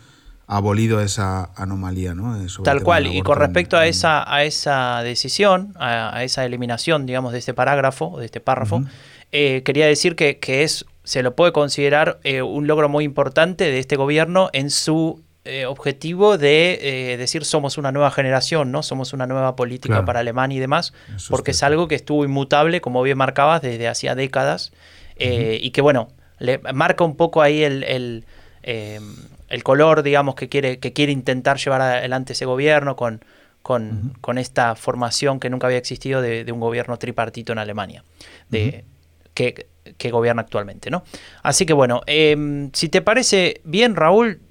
abolido 0.47 1.01
esa 1.01 1.51
anomalía. 1.55 2.15
¿no? 2.15 2.47
Sobre 2.47 2.65
Tal 2.65 2.83
cual, 2.83 3.07
y 3.07 3.21
con 3.21 3.37
respecto 3.37 3.75
en, 3.75 3.83
a, 3.83 3.87
esa, 3.87 4.33
a 4.33 4.45
esa 4.45 5.03
decisión, 5.03 5.73
a, 5.77 6.15
a, 6.15 6.23
esa 6.23 6.45
eliminación, 6.45 7.05
digamos, 7.05 7.33
de 7.33 7.39
este 7.39 7.53
parágrafo, 7.53 8.17
de 8.17 8.25
este 8.25 8.39
párrafo, 8.39 8.77
uh 8.77 8.79
-huh. 8.79 8.89
eh, 9.33 9.61
quería 9.63 9.87
decir 9.87 10.15
que, 10.15 10.39
que 10.39 10.63
es 10.63 10.85
se 11.03 11.23
lo 11.23 11.35
puede 11.35 11.51
considerar 11.51 12.19
eh, 12.23 12.41
un 12.41 12.67
logro 12.67 12.89
muy 12.89 13.03
importante 13.03 13.65
de 13.65 13.79
este 13.79 13.95
gobierno 13.95 14.49
en 14.53 14.69
su 14.69 15.23
eh, 15.43 15.65
objetivo 15.65 16.37
de 16.37 17.13
eh, 17.13 17.17
decir 17.17 17.45
somos 17.45 17.77
una 17.79 17.91
nueva 17.91 18.11
generación, 18.11 18.71
¿no? 18.71 18.83
Somos 18.83 19.11
una 19.13 19.25
nueva 19.25 19.55
política 19.55 19.95
claro. 19.95 20.05
para 20.05 20.19
Alemania 20.19 20.57
y 20.57 20.59
demás, 20.59 20.93
Eso 21.15 21.31
porque 21.31 21.51
es, 21.51 21.63
algo 21.63 21.87
que 21.87 21.95
estuvo 21.95 22.23
inmutable, 22.23 22.81
como 22.81 23.01
bien 23.01 23.17
marcabas, 23.17 23.63
desde 23.63 23.87
hacía 23.87 24.13
décadas, 24.13 24.71
uh 25.19 25.23
-huh. 25.23 25.57
y 25.59 25.71
que 25.71 25.81
bueno, 25.81 26.09
le 26.37 26.59
marca 26.59 27.03
un 27.03 27.15
poco 27.15 27.41
ahí 27.41 27.63
el, 27.63 27.83
el, 27.83 28.25
el, 28.61 29.63
color, 29.63 30.03
digamos, 30.03 30.35
que 30.35 30.47
quiere, 30.47 30.77
que 30.77 30.93
quiere 30.93 31.11
intentar 31.11 31.57
llevar 31.57 31.81
adelante 31.81 32.33
ese 32.33 32.45
gobierno 32.45 32.95
con, 32.95 33.25
con, 33.63 33.87
uh 33.87 33.91
-huh. 33.91 34.21
con 34.21 34.37
esta 34.37 34.75
formación 34.75 35.39
que 35.39 35.49
nunca 35.49 35.65
había 35.65 35.79
existido 35.79 36.21
de, 36.21 36.43
de 36.43 36.51
un 36.51 36.59
gobierno 36.59 36.97
tripartito 36.97 37.51
en 37.51 37.57
Alemania. 37.57 38.03
De, 38.49 38.63
uh 38.63 38.69
-huh. 38.69 39.31
que 39.33 39.70
que 40.01 40.11
gobierna 40.11 40.41
actualmente, 40.41 40.89
¿no? 40.89 41.03
Así 41.43 41.65
que 41.65 41.73
bueno, 41.73 42.01
eh, 42.07 42.69
si 42.73 42.89
te 42.89 43.01
parece 43.01 43.61
bien, 43.63 43.95
Raúl, 43.95 44.41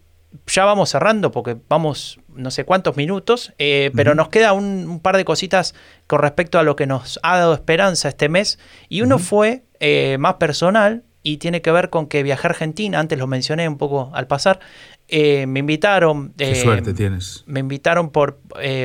ya 0.46 0.64
vamos 0.64 0.90
cerrando 0.90 1.30
porque 1.32 1.56
vamos 1.68 2.20
no 2.34 2.50
sé 2.50 2.64
cuántos 2.64 2.96
minutos, 2.96 3.52
eh, 3.58 3.90
pero 3.94 4.12
uh 4.12 4.14
-huh. 4.14 4.18
nos 4.18 4.28
queda 4.28 4.52
un, 4.52 4.88
un, 4.88 5.00
par 5.00 5.16
de 5.16 5.24
cositas 5.24 5.74
con 6.06 6.20
respecto 6.20 6.58
a 6.58 6.62
lo 6.62 6.76
que 6.76 6.86
nos 6.86 7.18
ha 7.22 7.38
dado 7.38 7.54
esperanza 7.54 8.08
este 8.08 8.28
mes 8.28 8.58
y 8.88 9.02
uno 9.02 9.16
uh 9.16 9.18
-huh. 9.18 9.22
fue 9.22 9.64
eh, 9.80 10.16
más 10.18 10.34
personal 10.34 11.02
y 11.22 11.36
tiene 11.36 11.60
que 11.60 11.70
ver 11.70 11.90
con 11.90 12.06
que 12.06 12.22
viajé 12.22 12.46
a 12.46 12.50
Argentina, 12.50 12.98
antes 12.98 13.18
lo 13.18 13.26
mencioné 13.26 13.68
un 13.68 13.76
poco 13.76 14.10
al 14.14 14.26
pasar, 14.26 14.60
eh, 15.08 15.46
me 15.46 15.60
invitaron. 15.60 16.32
Qué 16.34 16.54
suerte 16.54 16.94
tienes. 16.94 17.44
Me 17.46 17.60
invitaron 17.60 18.10
por, 18.10 18.38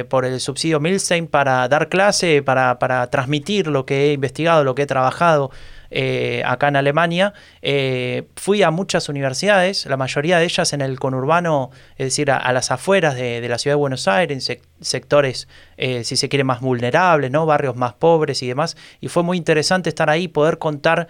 por 0.10 0.26
el 0.26 0.40
subsidio 0.42 0.82
Milstein 0.82 1.28
para 1.28 1.68
dar 1.70 1.88
clase, 1.88 2.42
para, 2.42 2.78
para 2.78 3.08
transmitir 3.10 3.68
lo 3.68 3.86
que 3.86 4.08
he 4.08 4.14
investigado, 4.14 4.66
lo 4.66 4.76
que 4.76 4.82
he 4.82 4.88
trabajado 4.88 5.52
eh, 5.98 6.44
acá 6.46 6.68
en 6.68 6.76
Alemania. 6.76 7.34
Eh, 7.62 8.28
fui 8.36 8.62
a 8.64 8.70
muchas 8.70 9.08
universidades, 9.08 9.86
la 9.86 9.96
mayoría 9.96 10.40
de 10.40 10.44
ellas 10.44 10.74
en 10.74 10.82
el 10.82 11.00
conurbano, 11.00 11.72
es 11.98 12.08
decir, 12.08 12.32
a, 12.32 12.52
las 12.52 12.70
afueras 12.70 13.16
de, 13.16 13.48
la 13.48 13.58
ciudad 13.58 13.76
de 13.76 13.80
Buenos 13.80 14.10
Aires, 14.10 14.36
en 14.36 14.42
sec 14.42 14.62
sectores, 14.82 15.48
eh, 15.78 16.04
si 16.04 16.18
se 16.18 16.28
quiere, 16.28 16.44
más 16.44 16.60
vulnerables, 16.60 17.32
¿no? 17.32 17.46
barrios 17.46 17.78
más 17.78 17.94
pobres 17.94 18.44
y 18.44 18.48
demás. 18.48 18.76
Y 19.00 19.08
fue 19.08 19.24
muy 19.24 19.38
interesante 19.38 19.88
estar 19.88 20.10
ahí, 20.10 20.28
poder 20.28 20.58
contar 20.58 21.08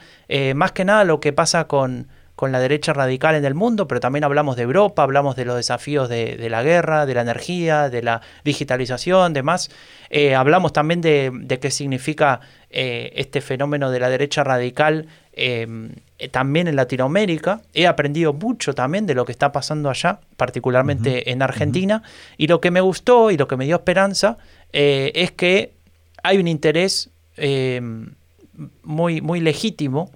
más 0.53 0.71
que 0.71 0.85
nada 0.85 1.03
lo 1.03 1.19
que 1.19 1.33
pasa 1.33 1.65
con 1.67 2.07
con 2.35 2.51
la 2.51 2.59
derecha 2.59 2.91
radical 2.91 3.33
en 3.35 3.45
el 3.45 3.53
mundo, 3.53 3.87
pero 3.87 4.01
también 4.01 4.25
hablamos 4.25 4.57
de 4.57 4.63
Europa, 4.63 5.03
hablamos 5.03 5.37
de 5.37 5.45
los 5.45 5.55
desafíos 5.55 6.09
de, 6.09 6.49
la 6.49 6.63
guerra, 6.63 7.05
de 7.05 7.13
la 7.13 7.21
energía, 7.21 7.89
de 7.89 8.03
la 8.03 8.19
digitalización, 8.43 9.31
demás. 9.31 9.71
Hablamos 10.35 10.73
también 10.73 10.99
de 10.99 11.59
qué 11.61 11.71
significa 11.71 12.41
eh, 12.75 13.13
este 13.15 13.41
fenómeno 13.41 13.89
de 13.89 13.99
la 13.99 14.09
derecha 14.09 14.43
radical 14.43 15.07
eh, 15.31 15.65
también 16.31 16.67
en 16.67 16.75
Latinoamérica. 16.75 17.61
He 17.73 17.87
aprendido 17.87 18.33
mucho 18.33 18.73
también 18.73 19.05
de 19.05 19.15
lo 19.15 19.25
que 19.25 19.31
está 19.31 19.51
pasando 19.51 19.89
allá, 19.89 20.19
particularmente 20.37 21.09
uh 21.09 21.13
-huh. 21.13 21.23
en 21.31 21.41
Argentina. 21.41 22.03
Uh 22.03 22.07
-huh. 22.07 22.35
Y 22.37 22.47
lo 22.47 22.61
que 22.61 22.71
me 22.71 22.81
gustó 22.81 23.31
y 23.31 23.37
lo 23.37 23.47
que 23.47 23.57
me 23.57 23.65
dio 23.65 23.77
esperanza 23.77 24.37
eh, 24.73 25.11
es 25.15 25.31
que 25.31 25.73
hay 26.23 26.37
un 26.37 26.47
interés 26.47 27.09
eh, 27.37 27.81
muy, 28.83 29.21
muy 29.21 29.39
legítimo 29.39 30.11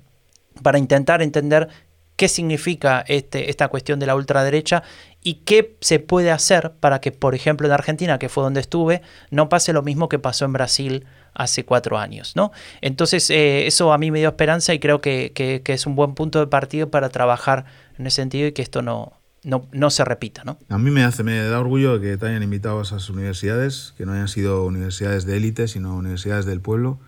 para 0.64 0.78
intentar 0.78 1.22
entender 1.22 1.70
qué 2.16 2.28
significa 2.28 3.04
este, 3.08 3.50
esta 3.50 3.70
cuestión 3.70 4.00
de 4.00 4.06
la 4.06 4.16
ultraderecha 4.16 4.84
y 5.24 5.36
qué 5.46 5.78
se 5.80 6.00
puede 6.00 6.32
hacer 6.32 6.74
para 6.80 7.00
que, 7.00 7.12
por 7.12 7.36
ejemplo, 7.36 7.68
en 7.68 7.74
Argentina, 7.74 8.20
que 8.20 8.28
fue 8.28 8.44
donde 8.44 8.60
estuve, 8.60 9.02
no 9.32 9.48
pase 9.48 9.72
lo 9.72 9.82
mismo 9.82 10.10
que 10.10 10.20
pasó 10.20 10.46
en 10.46 10.54
Brasil 10.54 11.06
hace 11.40 11.64
cuatro 11.64 11.98
años. 11.98 12.36
¿no? 12.36 12.52
Entonces, 12.82 13.30
eh, 13.30 13.66
eso 13.66 13.94
a 13.94 13.98
mí 13.98 14.12
me 14.12 14.20
dio 14.20 14.28
esperanza 14.28 14.74
y 14.74 14.80
creo 14.80 15.00
que, 15.02 15.32
que, 15.34 15.62
que, 15.64 15.74
es 15.74 15.86
un 15.88 15.96
buen 15.96 16.14
punto 16.14 16.40
de 16.40 16.48
partido 16.48 16.92
para 16.92 17.10
trabajar 17.10 17.66
en 17.98 18.06
ese 18.06 18.18
sentido 18.18 18.48
y 18.48 18.52
que 18.52 18.62
esto 18.62 18.82
no, 18.82 19.14
no, 19.44 19.68
no 19.72 19.90
se 19.90 20.04
repita. 20.04 20.44
¿no? 20.44 20.58
A 20.68 20.78
mí 20.78 20.92
me, 20.92 21.04
hace, 21.04 21.24
me 21.24 21.38
da 21.38 21.60
orgullo 21.60 22.00
que 22.02 22.18
te 22.18 22.28
hayan 22.28 22.44
invitado 22.44 22.80
a 22.80 22.84
esas 22.84 23.10
universidades, 23.10 23.94
que 23.98 24.06
no 24.06 24.12
hayan 24.12 24.28
sido 24.28 24.66
universidades 24.66 25.26
de 25.26 25.38
élite, 25.38 25.68
sino 25.70 25.96
universidades 25.96 26.46
del 26.46 26.60
pueblo 26.60 27.00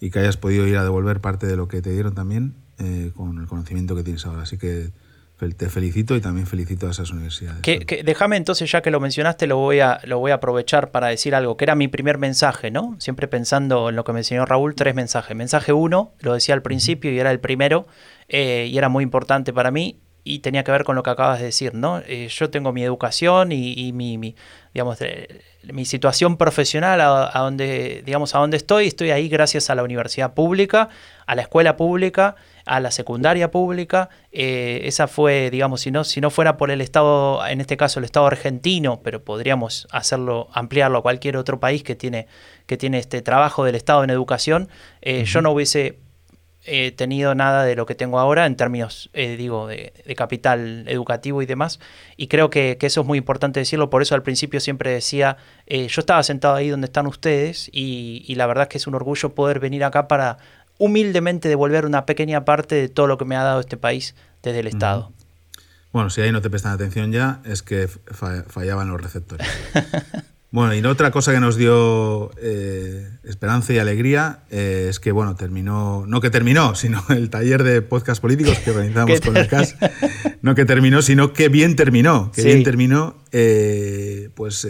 y 0.00 0.10
que 0.10 0.18
hayas 0.18 0.36
podido 0.36 0.66
ir 0.66 0.76
a 0.76 0.84
devolver 0.84 1.20
parte 1.20 1.46
de 1.46 1.56
lo 1.56 1.66
que 1.66 1.80
te 1.80 1.90
dieron 1.90 2.14
también 2.14 2.54
eh, 2.78 3.10
con 3.16 3.38
el 3.38 3.46
conocimiento 3.46 3.96
que 3.96 4.04
tienes 4.04 4.26
ahora. 4.26 4.42
Así 4.42 4.58
que 4.58 4.92
te 5.38 5.68
felicito 5.70 6.16
y 6.16 6.20
también 6.20 6.46
felicito 6.46 6.88
a 6.88 6.90
esas 6.90 7.10
universidades. 7.10 7.62
Que, 7.62 8.02
déjame 8.04 8.36
entonces, 8.36 8.70
ya 8.70 8.82
que 8.82 8.90
lo 8.90 8.98
mencionaste, 8.98 9.46
lo 9.46 9.56
voy, 9.56 9.80
a, 9.80 10.00
lo 10.04 10.18
voy 10.18 10.32
a 10.32 10.34
aprovechar 10.34 10.90
para 10.90 11.08
decir 11.08 11.34
algo, 11.34 11.56
que 11.56 11.64
era 11.64 11.74
mi 11.76 11.86
primer 11.86 12.18
mensaje, 12.18 12.70
¿no? 12.70 12.96
Siempre 12.98 13.28
pensando 13.28 13.88
en 13.90 13.96
lo 13.96 14.04
que 14.04 14.12
me 14.12 14.20
enseñó 14.20 14.44
Raúl, 14.46 14.74
tres 14.74 14.94
mensajes. 14.94 15.36
Mensaje 15.36 15.72
uno, 15.72 16.12
lo 16.20 16.34
decía 16.34 16.54
al 16.54 16.62
principio 16.62 17.12
y 17.12 17.18
era 17.18 17.30
el 17.30 17.38
primero, 17.38 17.86
eh, 18.28 18.68
y 18.70 18.76
era 18.76 18.88
muy 18.88 19.04
importante 19.04 19.52
para 19.52 19.70
mí, 19.70 20.00
y 20.24 20.40
tenía 20.40 20.64
que 20.64 20.70
ver 20.72 20.84
con 20.84 20.96
lo 20.96 21.02
que 21.02 21.10
acabas 21.10 21.38
de 21.38 21.46
decir, 21.46 21.74
¿no? 21.74 22.00
Eh, 22.06 22.28
yo 22.28 22.50
tengo 22.50 22.72
mi 22.72 22.82
educación 22.82 23.52
y, 23.52 23.72
y 23.72 23.92
mi, 23.92 24.18
mi, 24.18 24.34
digamos, 24.74 24.98
de, 24.98 25.42
mi 25.72 25.84
situación 25.84 26.36
profesional 26.36 27.00
a, 27.00 27.30
a, 27.32 27.40
donde, 27.40 28.02
digamos, 28.04 28.34
a 28.34 28.38
donde 28.38 28.56
estoy, 28.56 28.86
estoy 28.86 29.10
ahí 29.10 29.28
gracias 29.28 29.70
a 29.70 29.74
la 29.74 29.82
universidad 29.82 30.34
pública, 30.34 30.88
a 31.26 31.34
la 31.34 31.42
escuela 31.42 31.76
pública, 31.76 32.36
a 32.64 32.80
la 32.80 32.90
secundaria 32.90 33.50
pública. 33.50 34.08
Eh, 34.32 34.82
esa 34.84 35.08
fue, 35.08 35.50
digamos, 35.50 35.80
si 35.80 35.90
no, 35.90 36.04
si 36.04 36.20
no 36.20 36.30
fuera 36.30 36.56
por 36.56 36.70
el 36.70 36.80
Estado, 36.80 37.46
en 37.46 37.60
este 37.60 37.76
caso 37.76 37.98
el 37.98 38.04
Estado 38.04 38.26
argentino, 38.26 39.00
pero 39.02 39.24
podríamos 39.24 39.88
hacerlo, 39.90 40.48
ampliarlo 40.52 40.98
a 40.98 41.02
cualquier 41.02 41.36
otro 41.36 41.58
país 41.58 41.82
que 41.82 41.94
tiene, 41.94 42.26
que 42.66 42.76
tiene 42.76 42.98
este 42.98 43.22
trabajo 43.22 43.64
del 43.64 43.74
Estado 43.74 44.04
en 44.04 44.10
educación, 44.10 44.68
eh, 45.00 45.20
uh 45.20 45.22
-huh. 45.22 45.24
yo 45.24 45.42
no 45.42 45.50
hubiese 45.52 45.98
eh, 46.64 46.92
tenido 46.92 47.34
nada 47.34 47.64
de 47.64 47.76
lo 47.76 47.86
que 47.86 47.94
tengo 47.94 48.18
ahora 48.18 48.44
en 48.44 48.56
términos, 48.56 49.10
eh, 49.12 49.36
digo, 49.36 49.68
de, 49.68 49.92
de, 50.04 50.14
capital 50.14 50.84
educativo 50.88 51.40
y 51.40 51.46
demás. 51.46 51.80
Y 52.16 52.26
creo 52.26 52.50
que, 52.50 52.76
que, 52.78 52.86
eso 52.86 53.00
es 53.02 53.06
muy 53.06 53.16
importante 53.16 53.60
decirlo. 53.60 53.90
Por 53.90 54.02
eso 54.02 54.14
al 54.14 54.22
principio 54.22 54.60
siempre 54.60 54.90
decía, 54.90 55.38
eh, 55.66 55.88
yo 55.88 56.00
estaba 56.00 56.22
sentado 56.22 56.56
ahí 56.56 56.68
donde 56.68 56.86
están 56.86 57.06
ustedes 57.06 57.70
y, 57.72 58.24
y, 58.26 58.34
la 58.34 58.46
verdad 58.46 58.64
es 58.64 58.68
que 58.68 58.78
es 58.78 58.86
un 58.86 58.94
orgullo 58.94 59.34
poder 59.34 59.60
venir 59.60 59.84
acá 59.84 60.08
para 60.08 60.38
humildemente 60.78 61.48
devolver 61.48 61.86
una 61.86 62.06
pequeña 62.06 62.44
parte 62.44 62.74
de 62.74 62.88
todo 62.88 63.06
lo 63.06 63.18
que 63.18 63.24
me 63.24 63.36
ha 63.36 63.42
dado 63.42 63.60
este 63.60 63.76
país 63.76 64.14
desde 64.42 64.60
el 64.60 64.66
Estado. 64.66 65.12
Bueno, 65.92 66.10
si 66.10 66.20
ahí 66.20 66.32
no 66.32 66.42
te 66.42 66.50
prestan 66.50 66.72
atención 66.72 67.12
ya, 67.12 67.40
es 67.44 67.62
que 67.62 67.88
fallaban 67.88 68.88
los 68.88 69.00
receptores. 69.00 69.46
Bueno, 70.50 70.74
y 70.74 70.82
otra 70.82 71.10
cosa 71.10 71.32
que 71.32 71.40
nos 71.40 71.56
dio 71.56 72.30
eh, 72.40 73.06
esperanza 73.22 73.74
y 73.74 73.78
alegría 73.78 74.44
eh, 74.50 74.86
es 74.88 74.98
que, 74.98 75.12
bueno, 75.12 75.36
terminó, 75.36 76.06
no 76.06 76.22
que 76.22 76.30
terminó, 76.30 76.74
sino 76.74 77.04
el 77.10 77.28
taller 77.28 77.62
de 77.62 77.82
podcast 77.82 78.22
políticos 78.22 78.58
que 78.60 78.70
organizamos 78.70 79.20
con 79.24 79.36
el 79.36 79.46
CAS, 79.46 79.76
no 80.40 80.54
que 80.54 80.64
terminó, 80.64 81.02
sino 81.02 81.34
que 81.34 81.50
bien 81.50 81.76
terminó, 81.76 82.32
que 82.32 82.40
sí. 82.40 82.48
bien 82.48 82.62
terminó, 82.62 83.16
eh, 83.30 84.30
pues 84.34 84.66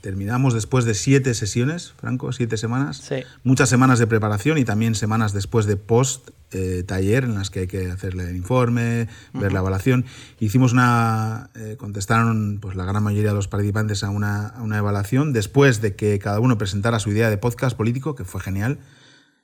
terminamos 0.00 0.54
después 0.54 0.86
de 0.86 0.94
siete 0.94 1.34
sesiones, 1.34 1.92
Franco, 1.98 2.32
siete 2.32 2.56
semanas, 2.56 3.02
sí. 3.06 3.16
muchas 3.44 3.68
semanas 3.68 3.98
de 3.98 4.06
preparación 4.06 4.56
y 4.56 4.64
también 4.64 4.94
semanas 4.94 5.34
después 5.34 5.66
de 5.66 5.76
post 5.76 6.30
eh, 6.52 6.82
taller 6.86 7.24
en 7.24 7.34
las 7.34 7.50
que 7.50 7.60
hay 7.60 7.66
que 7.66 7.90
hacerle 7.90 8.28
el 8.28 8.36
informe, 8.36 9.08
uh 9.32 9.38
-huh. 9.38 9.40
ver 9.42 9.52
la 9.52 9.60
evaluación. 9.60 10.04
Hicimos 10.38 10.72
una, 10.72 11.50
eh, 11.54 11.76
contestaron 11.78 12.58
pues 12.60 12.76
la 12.76 12.84
gran 12.84 13.02
mayoría 13.02 13.30
de 13.30 13.36
los 13.36 13.48
participantes 13.48 14.04
a 14.04 14.10
una, 14.10 14.48
a 14.48 14.62
una, 14.62 14.78
evaluación 14.78 15.32
después 15.32 15.80
de 15.80 15.94
que 15.94 16.18
cada 16.18 16.40
uno 16.40 16.58
presentara 16.58 16.98
su 16.98 17.10
idea 17.10 17.30
de 17.30 17.38
podcast 17.38 17.76
político, 17.76 18.14
que 18.14 18.24
fue 18.24 18.40
genial. 18.40 18.78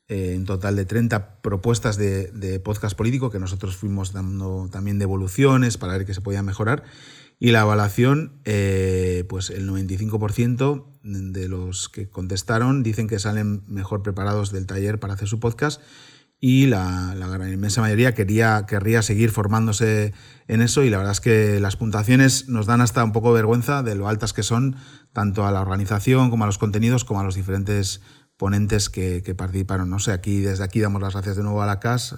eh, 0.09 0.35
en 0.37 0.45
total 0.45 0.77
de 0.77 0.85
30 0.85 1.41
propuestas 1.43 1.97
de, 1.97 2.29
de, 2.29 2.61
podcast 2.61 2.97
político 2.97 3.29
que 3.33 3.41
nosotros 3.41 3.75
fuimos 3.75 4.13
dando 4.13 4.69
también 4.71 5.01
devoluciones 5.01 5.79
para 5.79 5.95
ver 5.95 6.07
qué 6.07 6.15
se 6.15 6.21
podía 6.21 6.45
mejorar. 6.45 6.85
Y 7.39 7.51
la 7.51 7.61
evaluación, 7.61 8.33
eh, 8.45 9.25
pues 9.29 9.51
el 9.51 9.69
95% 9.69 10.87
de 11.03 11.49
los 11.49 11.89
que 11.91 12.09
contestaron 12.09 12.83
dicen 12.83 13.09
que 13.09 13.19
salen 13.19 13.63
mejor 13.67 14.03
preparados 14.03 14.53
del 14.53 14.67
taller 14.67 14.99
para 14.99 15.15
hacer 15.15 15.29
su 15.29 15.39
podcast 15.39 15.83
y 16.39 16.67
la, 16.67 17.15
la 17.15 17.29
gran 17.29 17.53
inmensa 17.53 17.81
mayoría 17.81 18.15
quería, 18.15 18.67
querría 18.67 19.03
seguir 19.03 19.31
formándose 19.31 20.13
en 20.49 20.61
eso 20.61 20.83
y 20.83 20.91
la 20.91 20.99
verdad 20.99 21.13
es 21.13 21.21
que 21.21 21.61
las 21.61 21.77
puntuaciones 21.77 22.49
nos 22.49 22.67
dan 22.67 22.81
hasta 22.81 23.03
un 23.03 23.13
poco 23.13 23.33
vergüenza 23.33 23.83
de 23.83 23.95
lo 23.95 24.09
altas 24.09 24.33
que 24.33 24.43
son, 24.43 24.77
tanto 25.13 25.47
a 25.47 25.51
la 25.51 25.61
organización 25.61 26.31
como 26.31 26.45
a 26.45 26.47
los 26.47 26.59
contenidos, 26.59 27.05
como 27.05 27.21
a 27.21 27.25
los 27.25 27.35
diferentes 27.35 28.03
ponentes 28.37 28.91
que, 28.91 29.23
que 29.23 29.35
participaron. 29.35 29.89
No 29.89 29.99
sé, 29.99 30.13
aquí 30.13 30.41
desde 30.41 30.65
aquí 30.65 30.81
damos 30.81 31.01
las 31.01 31.15
gracias 31.15 31.37
de 31.37 31.43
nuevo 31.43 31.63
a 31.63 31.67
la 31.67 31.81
CAS 31.81 32.17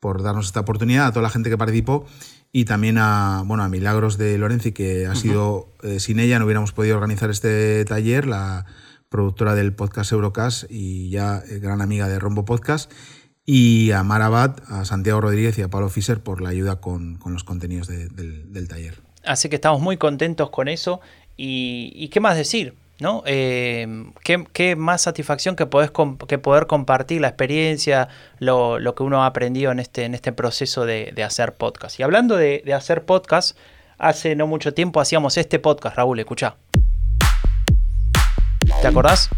por 0.00 0.22
darnos 0.22 0.46
esta 0.46 0.60
oportunidad, 0.60 1.06
a 1.06 1.10
toda 1.10 1.22
la 1.22 1.30
gente 1.30 1.48
que 1.48 1.56
participó 1.56 2.04
y 2.52 2.64
también 2.64 2.98
a, 2.98 3.42
bueno, 3.46 3.62
a 3.62 3.68
Milagros 3.68 4.18
de 4.18 4.38
Lorenzi, 4.38 4.72
que 4.72 5.06
ha 5.06 5.14
sido, 5.14 5.72
eh, 5.82 6.00
sin 6.00 6.18
ella 6.20 6.38
no 6.38 6.46
hubiéramos 6.46 6.72
podido 6.72 6.96
organizar 6.96 7.30
este 7.30 7.84
taller, 7.84 8.26
la 8.26 8.66
productora 9.08 9.54
del 9.54 9.74
podcast 9.74 10.12
Eurocast 10.12 10.64
y 10.68 11.10
ya 11.10 11.42
eh, 11.48 11.58
gran 11.58 11.80
amiga 11.80 12.08
de 12.08 12.18
Rombo 12.18 12.44
Podcast 12.44 12.90
y 13.46 13.92
a 13.92 14.02
Marabat, 14.02 14.60
a 14.68 14.84
Santiago 14.84 15.20
Rodríguez 15.20 15.56
y 15.58 15.62
a 15.62 15.68
Pablo 15.68 15.88
Fischer 15.88 16.20
por 16.20 16.40
la 16.40 16.48
ayuda 16.48 16.80
con, 16.80 17.16
con 17.16 17.32
los 17.32 17.44
contenidos 17.44 17.86
de, 17.86 18.08
del, 18.08 18.52
del, 18.52 18.68
taller. 18.68 19.00
Así 19.24 19.48
que 19.48 19.54
estamos 19.54 19.80
muy 19.80 19.96
contentos 19.96 20.50
con 20.50 20.66
eso. 20.66 21.00
¿Y, 21.36 21.92
y 21.94 22.08
qué 22.08 22.18
más 22.18 22.36
decir? 22.36 22.74
¿no? 22.98 23.22
Eh, 23.26 24.10
¿qué, 24.24 24.44
¿qué, 24.52 24.74
más 24.74 25.02
satisfacción 25.02 25.54
que, 25.54 25.66
podés 25.66 25.92
que 26.26 26.38
poder 26.38 26.66
compartir 26.66 27.20
la 27.20 27.28
experiencia, 27.28 28.08
lo, 28.38 28.78
lo, 28.78 28.94
que 28.94 29.02
uno 29.02 29.22
ha 29.22 29.26
aprendido 29.26 29.70
en 29.70 29.78
este, 29.78 30.04
en 30.04 30.14
este 30.14 30.32
proceso 30.32 30.84
de, 30.84 31.12
de 31.14 31.22
hacer 31.22 31.54
podcast? 31.54 32.00
Y 32.00 32.02
hablando 32.02 32.36
de, 32.36 32.62
de, 32.64 32.74
hacer 32.74 33.04
podcast, 33.04 33.56
hace 33.98 34.34
no 34.34 34.46
mucho 34.46 34.74
tiempo 34.74 35.00
hacíamos 35.00 35.36
este 35.36 35.58
podcast, 35.58 35.96
Raúl, 35.96 36.18
escucha. 36.18 36.56
¿Te 38.80 38.88
acordás? 38.88 39.28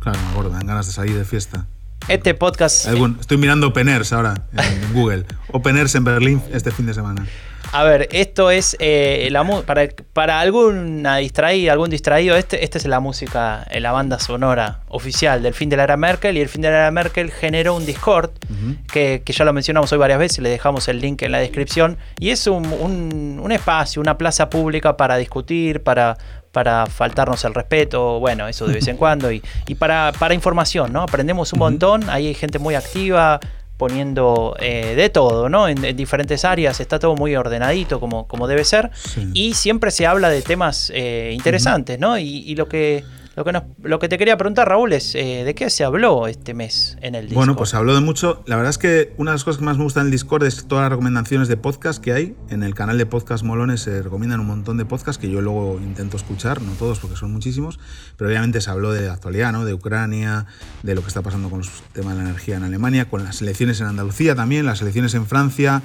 Claro, 0.00 0.18
me 0.20 0.30
acuerdo, 0.30 0.50
dan 0.50 0.66
ganas 0.66 0.86
de 0.86 0.92
salir 0.92 1.16
de 1.16 1.24
fiesta. 1.24 1.66
Este 2.06 2.34
podcast. 2.34 2.86
Algún, 2.86 3.18
estoy 3.20 3.36
mirando 3.36 3.68
Openers 3.68 4.12
ahora 4.12 4.34
en 4.52 4.92
Google. 4.94 5.24
Openers 5.52 5.94
en 5.94 6.04
Berlín 6.04 6.42
este 6.52 6.70
fin 6.70 6.86
de 6.86 6.94
semana. 6.94 7.26
A 7.70 7.84
ver, 7.84 8.08
esto 8.12 8.50
es 8.50 8.76
eh, 8.80 9.28
la 9.30 9.44
para, 9.62 9.88
para 10.14 10.40
alguna 10.40 11.18
distraída, 11.18 11.72
algún 11.72 11.90
distraído, 11.90 12.34
este, 12.36 12.64
esta 12.64 12.78
es 12.78 12.86
la 12.86 12.98
música, 12.98 13.66
eh, 13.70 13.80
la 13.80 13.92
banda 13.92 14.18
sonora 14.18 14.80
oficial 14.88 15.42
del 15.42 15.52
fin 15.52 15.68
de 15.68 15.76
la 15.76 15.84
era 15.84 15.98
Merkel 15.98 16.38
y 16.38 16.40
el 16.40 16.48
fin 16.48 16.62
de 16.62 16.70
la 16.70 16.78
era 16.78 16.90
Merkel 16.90 17.30
generó 17.30 17.74
un 17.76 17.84
Discord 17.84 18.30
uh 18.48 18.52
-huh. 18.54 18.86
que, 18.90 19.22
que, 19.22 19.32
ya 19.34 19.44
lo 19.44 19.52
mencionamos 19.52 19.92
hoy 19.92 19.98
varias 19.98 20.18
veces, 20.18 20.38
le 20.38 20.48
dejamos 20.48 20.88
el 20.88 21.00
link 21.00 21.20
en 21.22 21.32
la 21.32 21.38
descripción 21.40 21.98
y 22.18 22.30
es 22.30 22.46
un, 22.46 22.66
un, 22.66 23.38
un 23.42 23.52
espacio, 23.52 24.00
una 24.00 24.16
plaza 24.16 24.48
pública 24.48 24.96
para 24.96 25.18
discutir, 25.18 25.82
para, 25.82 26.16
para 26.58 26.86
faltarnos 26.86 27.44
el 27.44 27.54
respeto, 27.54 28.18
bueno, 28.18 28.48
eso 28.48 28.66
de 28.66 28.74
vez 28.74 28.88
en 28.88 28.96
cuando, 29.02 29.30
y, 29.30 29.40
y 29.68 29.76
para, 29.76 30.10
para, 30.18 30.34
información, 30.34 30.92
¿no? 30.92 31.02
Aprendemos 31.02 31.52
un 31.52 31.60
montón, 31.60 32.10
ahí 32.10 32.26
hay 32.26 32.34
gente 32.34 32.58
muy 32.58 32.74
activa, 32.74 33.38
poniendo 33.76 34.56
eh, 34.58 34.96
de 34.96 35.08
todo, 35.08 35.48
¿no? 35.48 35.68
En, 35.68 35.84
en, 35.84 35.96
diferentes 35.96 36.44
áreas, 36.44 36.80
está 36.80 36.98
todo 36.98 37.14
muy 37.14 37.36
ordenadito 37.36 38.00
como, 38.00 38.26
como 38.26 38.48
debe 38.48 38.64
ser, 38.64 38.90
sí. 38.92 39.30
y 39.34 39.54
siempre 39.54 39.92
se 39.92 40.08
habla 40.08 40.30
de 40.30 40.42
temas 40.42 40.90
eh, 40.92 41.30
interesantes, 41.32 41.96
uh 41.96 42.00
-huh. 42.00 42.02
¿no? 42.02 42.18
Y, 42.18 42.42
y, 42.44 42.56
lo 42.56 42.66
que 42.66 43.04
lo 43.38 43.44
que, 43.44 43.52
nos, 43.52 43.62
lo 43.84 44.00
que 44.00 44.08
te 44.08 44.18
quería 44.18 44.36
preguntar, 44.36 44.68
Raúl, 44.68 44.92
es 44.92 45.14
eh, 45.14 45.44
¿de 45.44 45.54
qué 45.54 45.70
se 45.70 45.84
habló 45.84 46.26
este 46.26 46.54
mes 46.54 46.98
en 47.02 47.14
el 47.14 47.26
Discord? 47.26 47.36
Bueno, 47.36 47.54
pues 47.56 47.70
se 47.70 47.76
habló 47.76 47.94
de 47.94 48.00
mucho. 48.00 48.42
La 48.46 48.56
verdad 48.56 48.70
es 48.70 48.78
que 48.78 49.14
una 49.16 49.30
de 49.30 49.36
las 49.36 49.44
cosas 49.44 49.60
que 49.60 49.64
más 49.64 49.78
me 49.78 49.84
gusta 49.84 50.00
en 50.00 50.06
el 50.06 50.10
Discord 50.10 50.42
es 50.42 50.66
todas 50.66 50.82
las 50.82 50.90
recomendaciones 50.90 51.46
de 51.46 51.56
podcast 51.56 52.02
que 52.02 52.12
hay. 52.12 52.34
En 52.50 52.64
el 52.64 52.74
canal 52.74 52.98
de 52.98 53.06
Podcast 53.06 53.44
Molones 53.44 53.82
se 53.82 54.02
recomiendan 54.02 54.40
un 54.40 54.48
montón 54.48 54.76
de 54.76 54.84
podcasts 54.86 55.20
que 55.20 55.30
yo 55.30 55.40
luego 55.40 55.78
intento 55.80 56.16
escuchar, 56.16 56.60
no 56.62 56.72
todos 56.72 56.98
porque 56.98 57.14
son 57.14 57.32
muchísimos, 57.32 57.78
pero 58.16 58.28
obviamente 58.28 58.60
se 58.60 58.70
habló 58.70 58.92
de 58.92 59.06
la 59.06 59.12
actualidad, 59.12 59.52
¿no? 59.52 59.64
de 59.64 59.72
Ucrania, 59.72 60.46
de 60.82 60.96
lo 60.96 61.02
que 61.02 61.06
está 61.06 61.22
pasando 61.22 61.48
con 61.48 61.60
los 61.60 61.70
temas 61.92 62.16
de 62.16 62.24
la 62.24 62.30
energía 62.30 62.56
en 62.56 62.64
Alemania, 62.64 63.08
con 63.08 63.22
las 63.22 63.40
elecciones 63.40 63.80
en 63.80 63.86
Andalucía 63.86 64.34
también, 64.34 64.66
las 64.66 64.82
elecciones 64.82 65.14
en 65.14 65.26
Francia. 65.26 65.80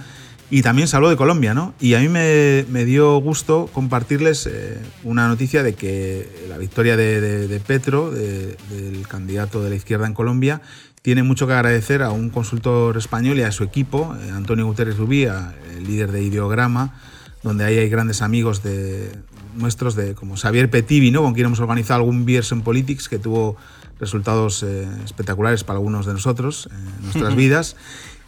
Y 0.54 0.62
también 0.62 0.88
se 0.88 0.96
habló 0.96 1.10
de 1.10 1.16
Colombia, 1.16 1.56
¿no? 1.56 1.74
Y 1.80 1.96
a 1.96 2.00
mí 2.00 2.10
me, 2.10 2.64
me 2.70 2.86
dio 2.86 3.18
gusto 3.18 3.68
compartirles 3.74 4.46
eh, 4.46 4.78
una 5.04 5.28
noticia 5.28 5.64
de 5.64 5.74
que 5.74 6.30
la 6.48 6.60
victoria 6.60 6.96
de, 6.96 7.20
de, 7.22 7.48
de 7.48 7.60
Petro, 7.60 8.12
de, 8.12 8.56
del 8.70 9.08
candidato 9.08 9.64
de 9.64 9.72
la 9.72 9.76
izquierda 9.76 10.06
en 10.06 10.14
Colombia, 10.14 10.62
tiene 11.02 11.24
mucho 11.24 11.48
que 11.48 11.54
agradecer 11.54 12.04
a 12.04 12.12
un 12.12 12.30
consultor 12.30 12.98
español 12.98 13.40
y 13.40 13.42
a 13.42 13.52
su 13.52 13.64
equipo, 13.64 14.16
eh, 14.22 14.30
Antonio 14.30 14.68
Guterres 14.68 14.96
Rubí, 14.96 15.24
el 15.24 15.86
líder 15.88 16.12
de 16.12 16.22
Ideograma, 16.22 17.02
donde 17.42 17.66
ahí 17.66 17.80
hay 17.80 17.90
grandes 17.90 18.22
amigos 18.22 18.62
de 18.62 19.12
nuestros, 19.56 19.96
de, 19.96 20.14
como 20.14 20.38
Xavier 20.38 20.70
Petivi, 20.70 21.10
¿no? 21.10 21.24
con 21.24 21.34
quien 21.34 21.48
hemos 21.48 21.62
organizado 21.62 22.02
algún 22.02 22.26
Beers 22.26 22.52
en 22.52 22.62
Politics, 22.62 23.10
que 23.10 23.18
tuvo 23.18 23.58
resultados 24.00 24.62
eh, 24.62 24.88
espectaculares 25.04 25.64
para 25.64 25.78
algunos 25.78 26.06
de 26.06 26.14
nosotros 26.14 26.70
en 26.72 27.06
nuestras 27.06 27.36
vidas. 27.44 27.76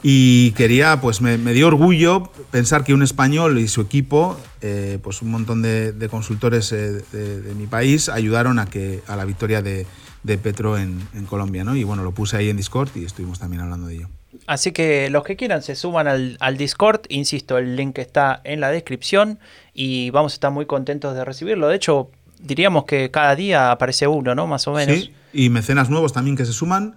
Y 0.07 0.51
quería, 0.51 1.01
pues 1.01 1.19
me, 1.19 1.39
me, 1.39 1.51
dio 1.53 1.65
orgullo 1.65 2.31
pensar 2.51 2.83
que 2.83 2.93
un 2.93 3.01
español 3.01 3.57
y 3.57 3.67
su 3.67 3.81
equipo, 3.81 4.39
eh, 4.61 4.99
pues 5.01 5.23
un 5.23 5.31
montón 5.31 5.63
de, 5.63 5.93
de 5.93 6.09
consultores 6.09 6.71
eh, 6.73 7.01
de, 7.11 7.41
de, 7.41 7.55
mi 7.55 7.65
país, 7.65 8.07
ayudaron 8.07 8.59
a, 8.59 8.67
que, 8.67 9.01
a 9.07 9.15
la 9.15 9.25
victoria 9.25 9.63
de, 9.63 9.87
de 10.21 10.37
Petro 10.37 10.77
en, 10.77 10.99
en, 11.15 11.25
Colombia. 11.25 11.63
¿no? 11.63 11.75
Y 11.75 11.83
bueno, 11.83 12.03
lo 12.03 12.11
puse 12.11 12.37
ahí 12.37 12.51
en 12.51 12.57
Discord 12.57 12.89
y 12.93 13.03
estuvimos 13.03 13.39
también 13.39 13.63
hablando 13.63 13.87
de 13.87 13.95
ello. 13.95 14.09
Así 14.45 14.73
que 14.73 15.09
los 15.09 15.23
que 15.23 15.35
quieran 15.35 15.63
se 15.63 15.73
suman 15.73 16.07
al, 16.07 16.37
al 16.39 16.55
Discord, 16.55 17.01
insisto, 17.09 17.57
el 17.57 17.75
link 17.75 17.97
está 17.97 18.41
en 18.43 18.59
la 18.59 18.69
descripción 18.69 19.39
y 19.73 20.11
vamos 20.11 20.33
a 20.33 20.35
estar 20.35 20.51
muy 20.51 20.67
contentos 20.67 21.15
de 21.15 21.25
recibirlo. 21.25 21.67
De 21.67 21.77
hecho, 21.77 22.11
diríamos 22.39 22.85
que 22.85 23.09
cada 23.09 23.35
día 23.35 23.71
aparece 23.71 24.05
uno, 24.05 24.35
¿no? 24.35 24.45
Más 24.45 24.67
o 24.67 24.73
menos. 24.73 24.99
Sí, 24.99 25.15
y 25.33 25.49
mecenas 25.49 25.89
nuevos 25.89 26.13
también 26.13 26.37
que 26.37 26.45
se 26.45 26.53
suman 26.53 26.95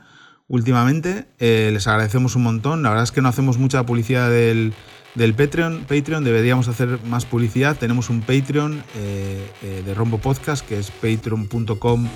últimamente. 0.49 1.27
Eh, 1.39 1.71
les 1.73 1.87
agradecemos 1.87 2.35
un 2.35 2.43
montón. 2.43 2.83
La 2.83 2.91
verdad 2.91 3.05
es 3.05 3.13
que 3.13 3.23
no 3.23 3.29
hacemos 3.29 3.59
mucha 3.59 3.85
publicidad 3.87 4.31
del, 4.31 4.73
del 5.15 5.35
Patreon. 5.35 5.85
Patreon 5.89 6.25
deberíamos 6.25 6.69
hacer 6.69 6.99
más 7.05 7.25
publicidad. 7.25 7.77
Tenemos 7.77 8.11
un 8.11 8.21
Patreon 8.23 8.83
eh, 8.97 9.47
eh, 9.63 9.83
de 9.85 9.95
Rombo 9.95 10.19
Podcast 10.19 10.67
que 10.67 10.79
es 10.79 10.91
patreon.com 10.91 12.09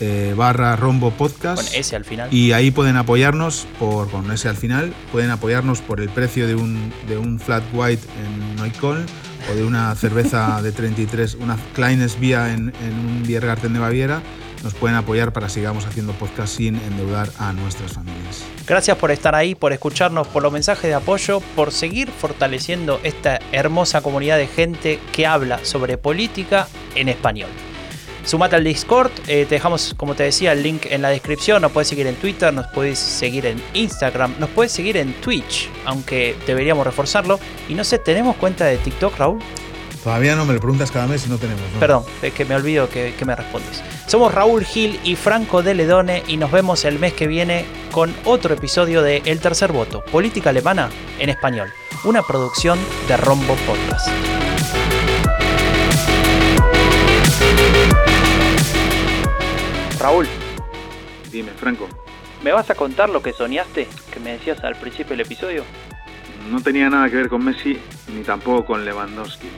eh, 0.00 0.34
barra 0.36 0.76
Rombo 0.76 1.10
Podcast. 1.12 1.62
Con 1.62 1.80
ese 1.80 1.96
al 1.96 2.04
final. 2.04 2.32
Y 2.32 2.52
ahí 2.52 2.70
pueden 2.70 2.96
apoyarnos 2.96 3.66
por, 3.78 4.10
con 4.10 4.30
ese 4.32 4.48
al 4.48 4.56
final. 4.56 4.92
Pueden 5.12 5.30
apoyarnos 5.30 5.80
por 5.80 6.00
el 6.00 6.08
precio 6.08 6.46
de 6.46 6.54
un, 6.54 6.92
de 7.06 7.18
un 7.18 7.38
flat 7.38 7.62
white 7.72 8.02
en 8.24 8.56
Neukölln 8.56 9.06
o 9.50 9.54
de 9.54 9.64
una 9.64 9.94
cerveza 9.94 10.62
de 10.62 10.72
33, 10.72 11.34
una 11.34 11.58
Kleines 11.74 12.18
Bier 12.18 12.48
en, 12.48 12.72
en 12.82 12.94
un 12.94 13.22
Biergarten 13.26 13.72
de 13.74 13.78
Baviera 13.78 14.22
nos 14.64 14.74
pueden 14.74 14.96
apoyar 14.96 15.32
para 15.32 15.48
sigamos 15.48 15.86
haciendo 15.86 16.12
podcast 16.14 16.56
sin 16.56 16.76
endeudar 16.76 17.28
a 17.38 17.52
nuestras 17.52 17.92
familias. 17.92 18.42
Gracias 18.66 18.96
por 18.96 19.10
estar 19.10 19.34
ahí, 19.34 19.54
por 19.54 19.72
escucharnos, 19.72 20.26
por 20.26 20.42
los 20.42 20.52
mensajes 20.52 20.84
de 20.84 20.94
apoyo, 20.94 21.40
por 21.54 21.70
seguir 21.70 22.10
fortaleciendo 22.10 22.98
esta 23.02 23.38
hermosa 23.52 24.00
comunidad 24.00 24.38
de 24.38 24.46
gente 24.46 24.98
que 25.12 25.26
habla 25.26 25.64
sobre 25.64 25.98
política 25.98 26.66
en 26.94 27.08
español. 27.08 27.50
Sumate 28.24 28.56
al 28.56 28.64
Discord, 28.64 29.10
eh, 29.26 29.44
te 29.44 29.56
dejamos, 29.56 29.92
como 29.98 30.14
te 30.14 30.22
decía, 30.22 30.52
el 30.52 30.62
link 30.62 30.86
en 30.88 31.02
la 31.02 31.10
descripción. 31.10 31.60
Nos 31.60 31.72
puedes 31.72 31.88
seguir 31.88 32.06
en 32.06 32.14
Twitter, 32.14 32.54
nos 32.54 32.66
puedes 32.68 32.98
seguir 32.98 33.44
en 33.44 33.62
Instagram, 33.74 34.34
nos 34.38 34.48
puedes 34.48 34.72
seguir 34.72 34.96
en 34.96 35.12
Twitch, 35.20 35.68
aunque 35.84 36.34
deberíamos 36.46 36.86
reforzarlo. 36.86 37.38
Y 37.68 37.74
no 37.74 37.84
sé, 37.84 37.98
¿tenemos 37.98 38.36
cuenta 38.36 38.64
de 38.64 38.78
TikTok, 38.78 39.18
Raúl? 39.18 39.40
Todavía 40.04 40.36
no 40.36 40.44
me 40.44 40.52
lo 40.52 40.60
preguntas 40.60 40.90
cada 40.90 41.06
mes 41.06 41.26
y 41.26 41.30
no 41.30 41.38
tenemos. 41.38 41.62
¿no? 41.72 41.80
Perdón, 41.80 42.04
es 42.20 42.34
que 42.34 42.44
me 42.44 42.54
olvido 42.54 42.90
que, 42.90 43.14
que, 43.18 43.24
me 43.24 43.34
respondes. 43.34 43.82
Somos 44.06 44.34
Raúl 44.34 44.62
Gil 44.62 45.00
y 45.02 45.16
Franco 45.16 45.62
de 45.62 45.72
Ledone 45.72 46.22
y 46.28 46.36
nos 46.36 46.52
vemos 46.52 46.84
el 46.84 46.98
mes 46.98 47.14
que 47.14 47.26
viene 47.26 47.64
con 47.90 48.14
otro 48.26 48.52
episodio 48.52 49.00
de 49.00 49.22
El 49.24 49.40
Tercer 49.40 49.72
Voto, 49.72 50.04
Política 50.04 50.50
Alemana 50.50 50.90
en 51.18 51.30
Español, 51.30 51.72
una 52.04 52.22
producción 52.22 52.78
de 53.08 53.16
Rombo 53.16 53.56
Podcast. 53.66 54.08
Raúl. 59.98 60.28
Dime, 61.32 61.50
Franco. 61.52 61.88
¿Me 62.42 62.52
vas 62.52 62.68
a 62.68 62.74
contar 62.74 63.08
lo 63.08 63.22
que 63.22 63.32
soñaste 63.32 63.88
que 64.12 64.20
me 64.20 64.32
decías 64.32 64.62
al 64.64 64.76
principio 64.76 65.16
del 65.16 65.22
episodio? 65.22 65.64
No 66.50 66.60
tenía 66.60 66.90
nada 66.90 67.08
que 67.08 67.16
ver 67.16 67.30
con 67.30 67.42
Messi 67.42 67.78
ni 68.14 68.22
tampoco 68.22 68.66
con 68.66 68.84
Lewandowski. 68.84 69.48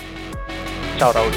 Chao, 0.98 1.12
Raúl. 1.12 1.30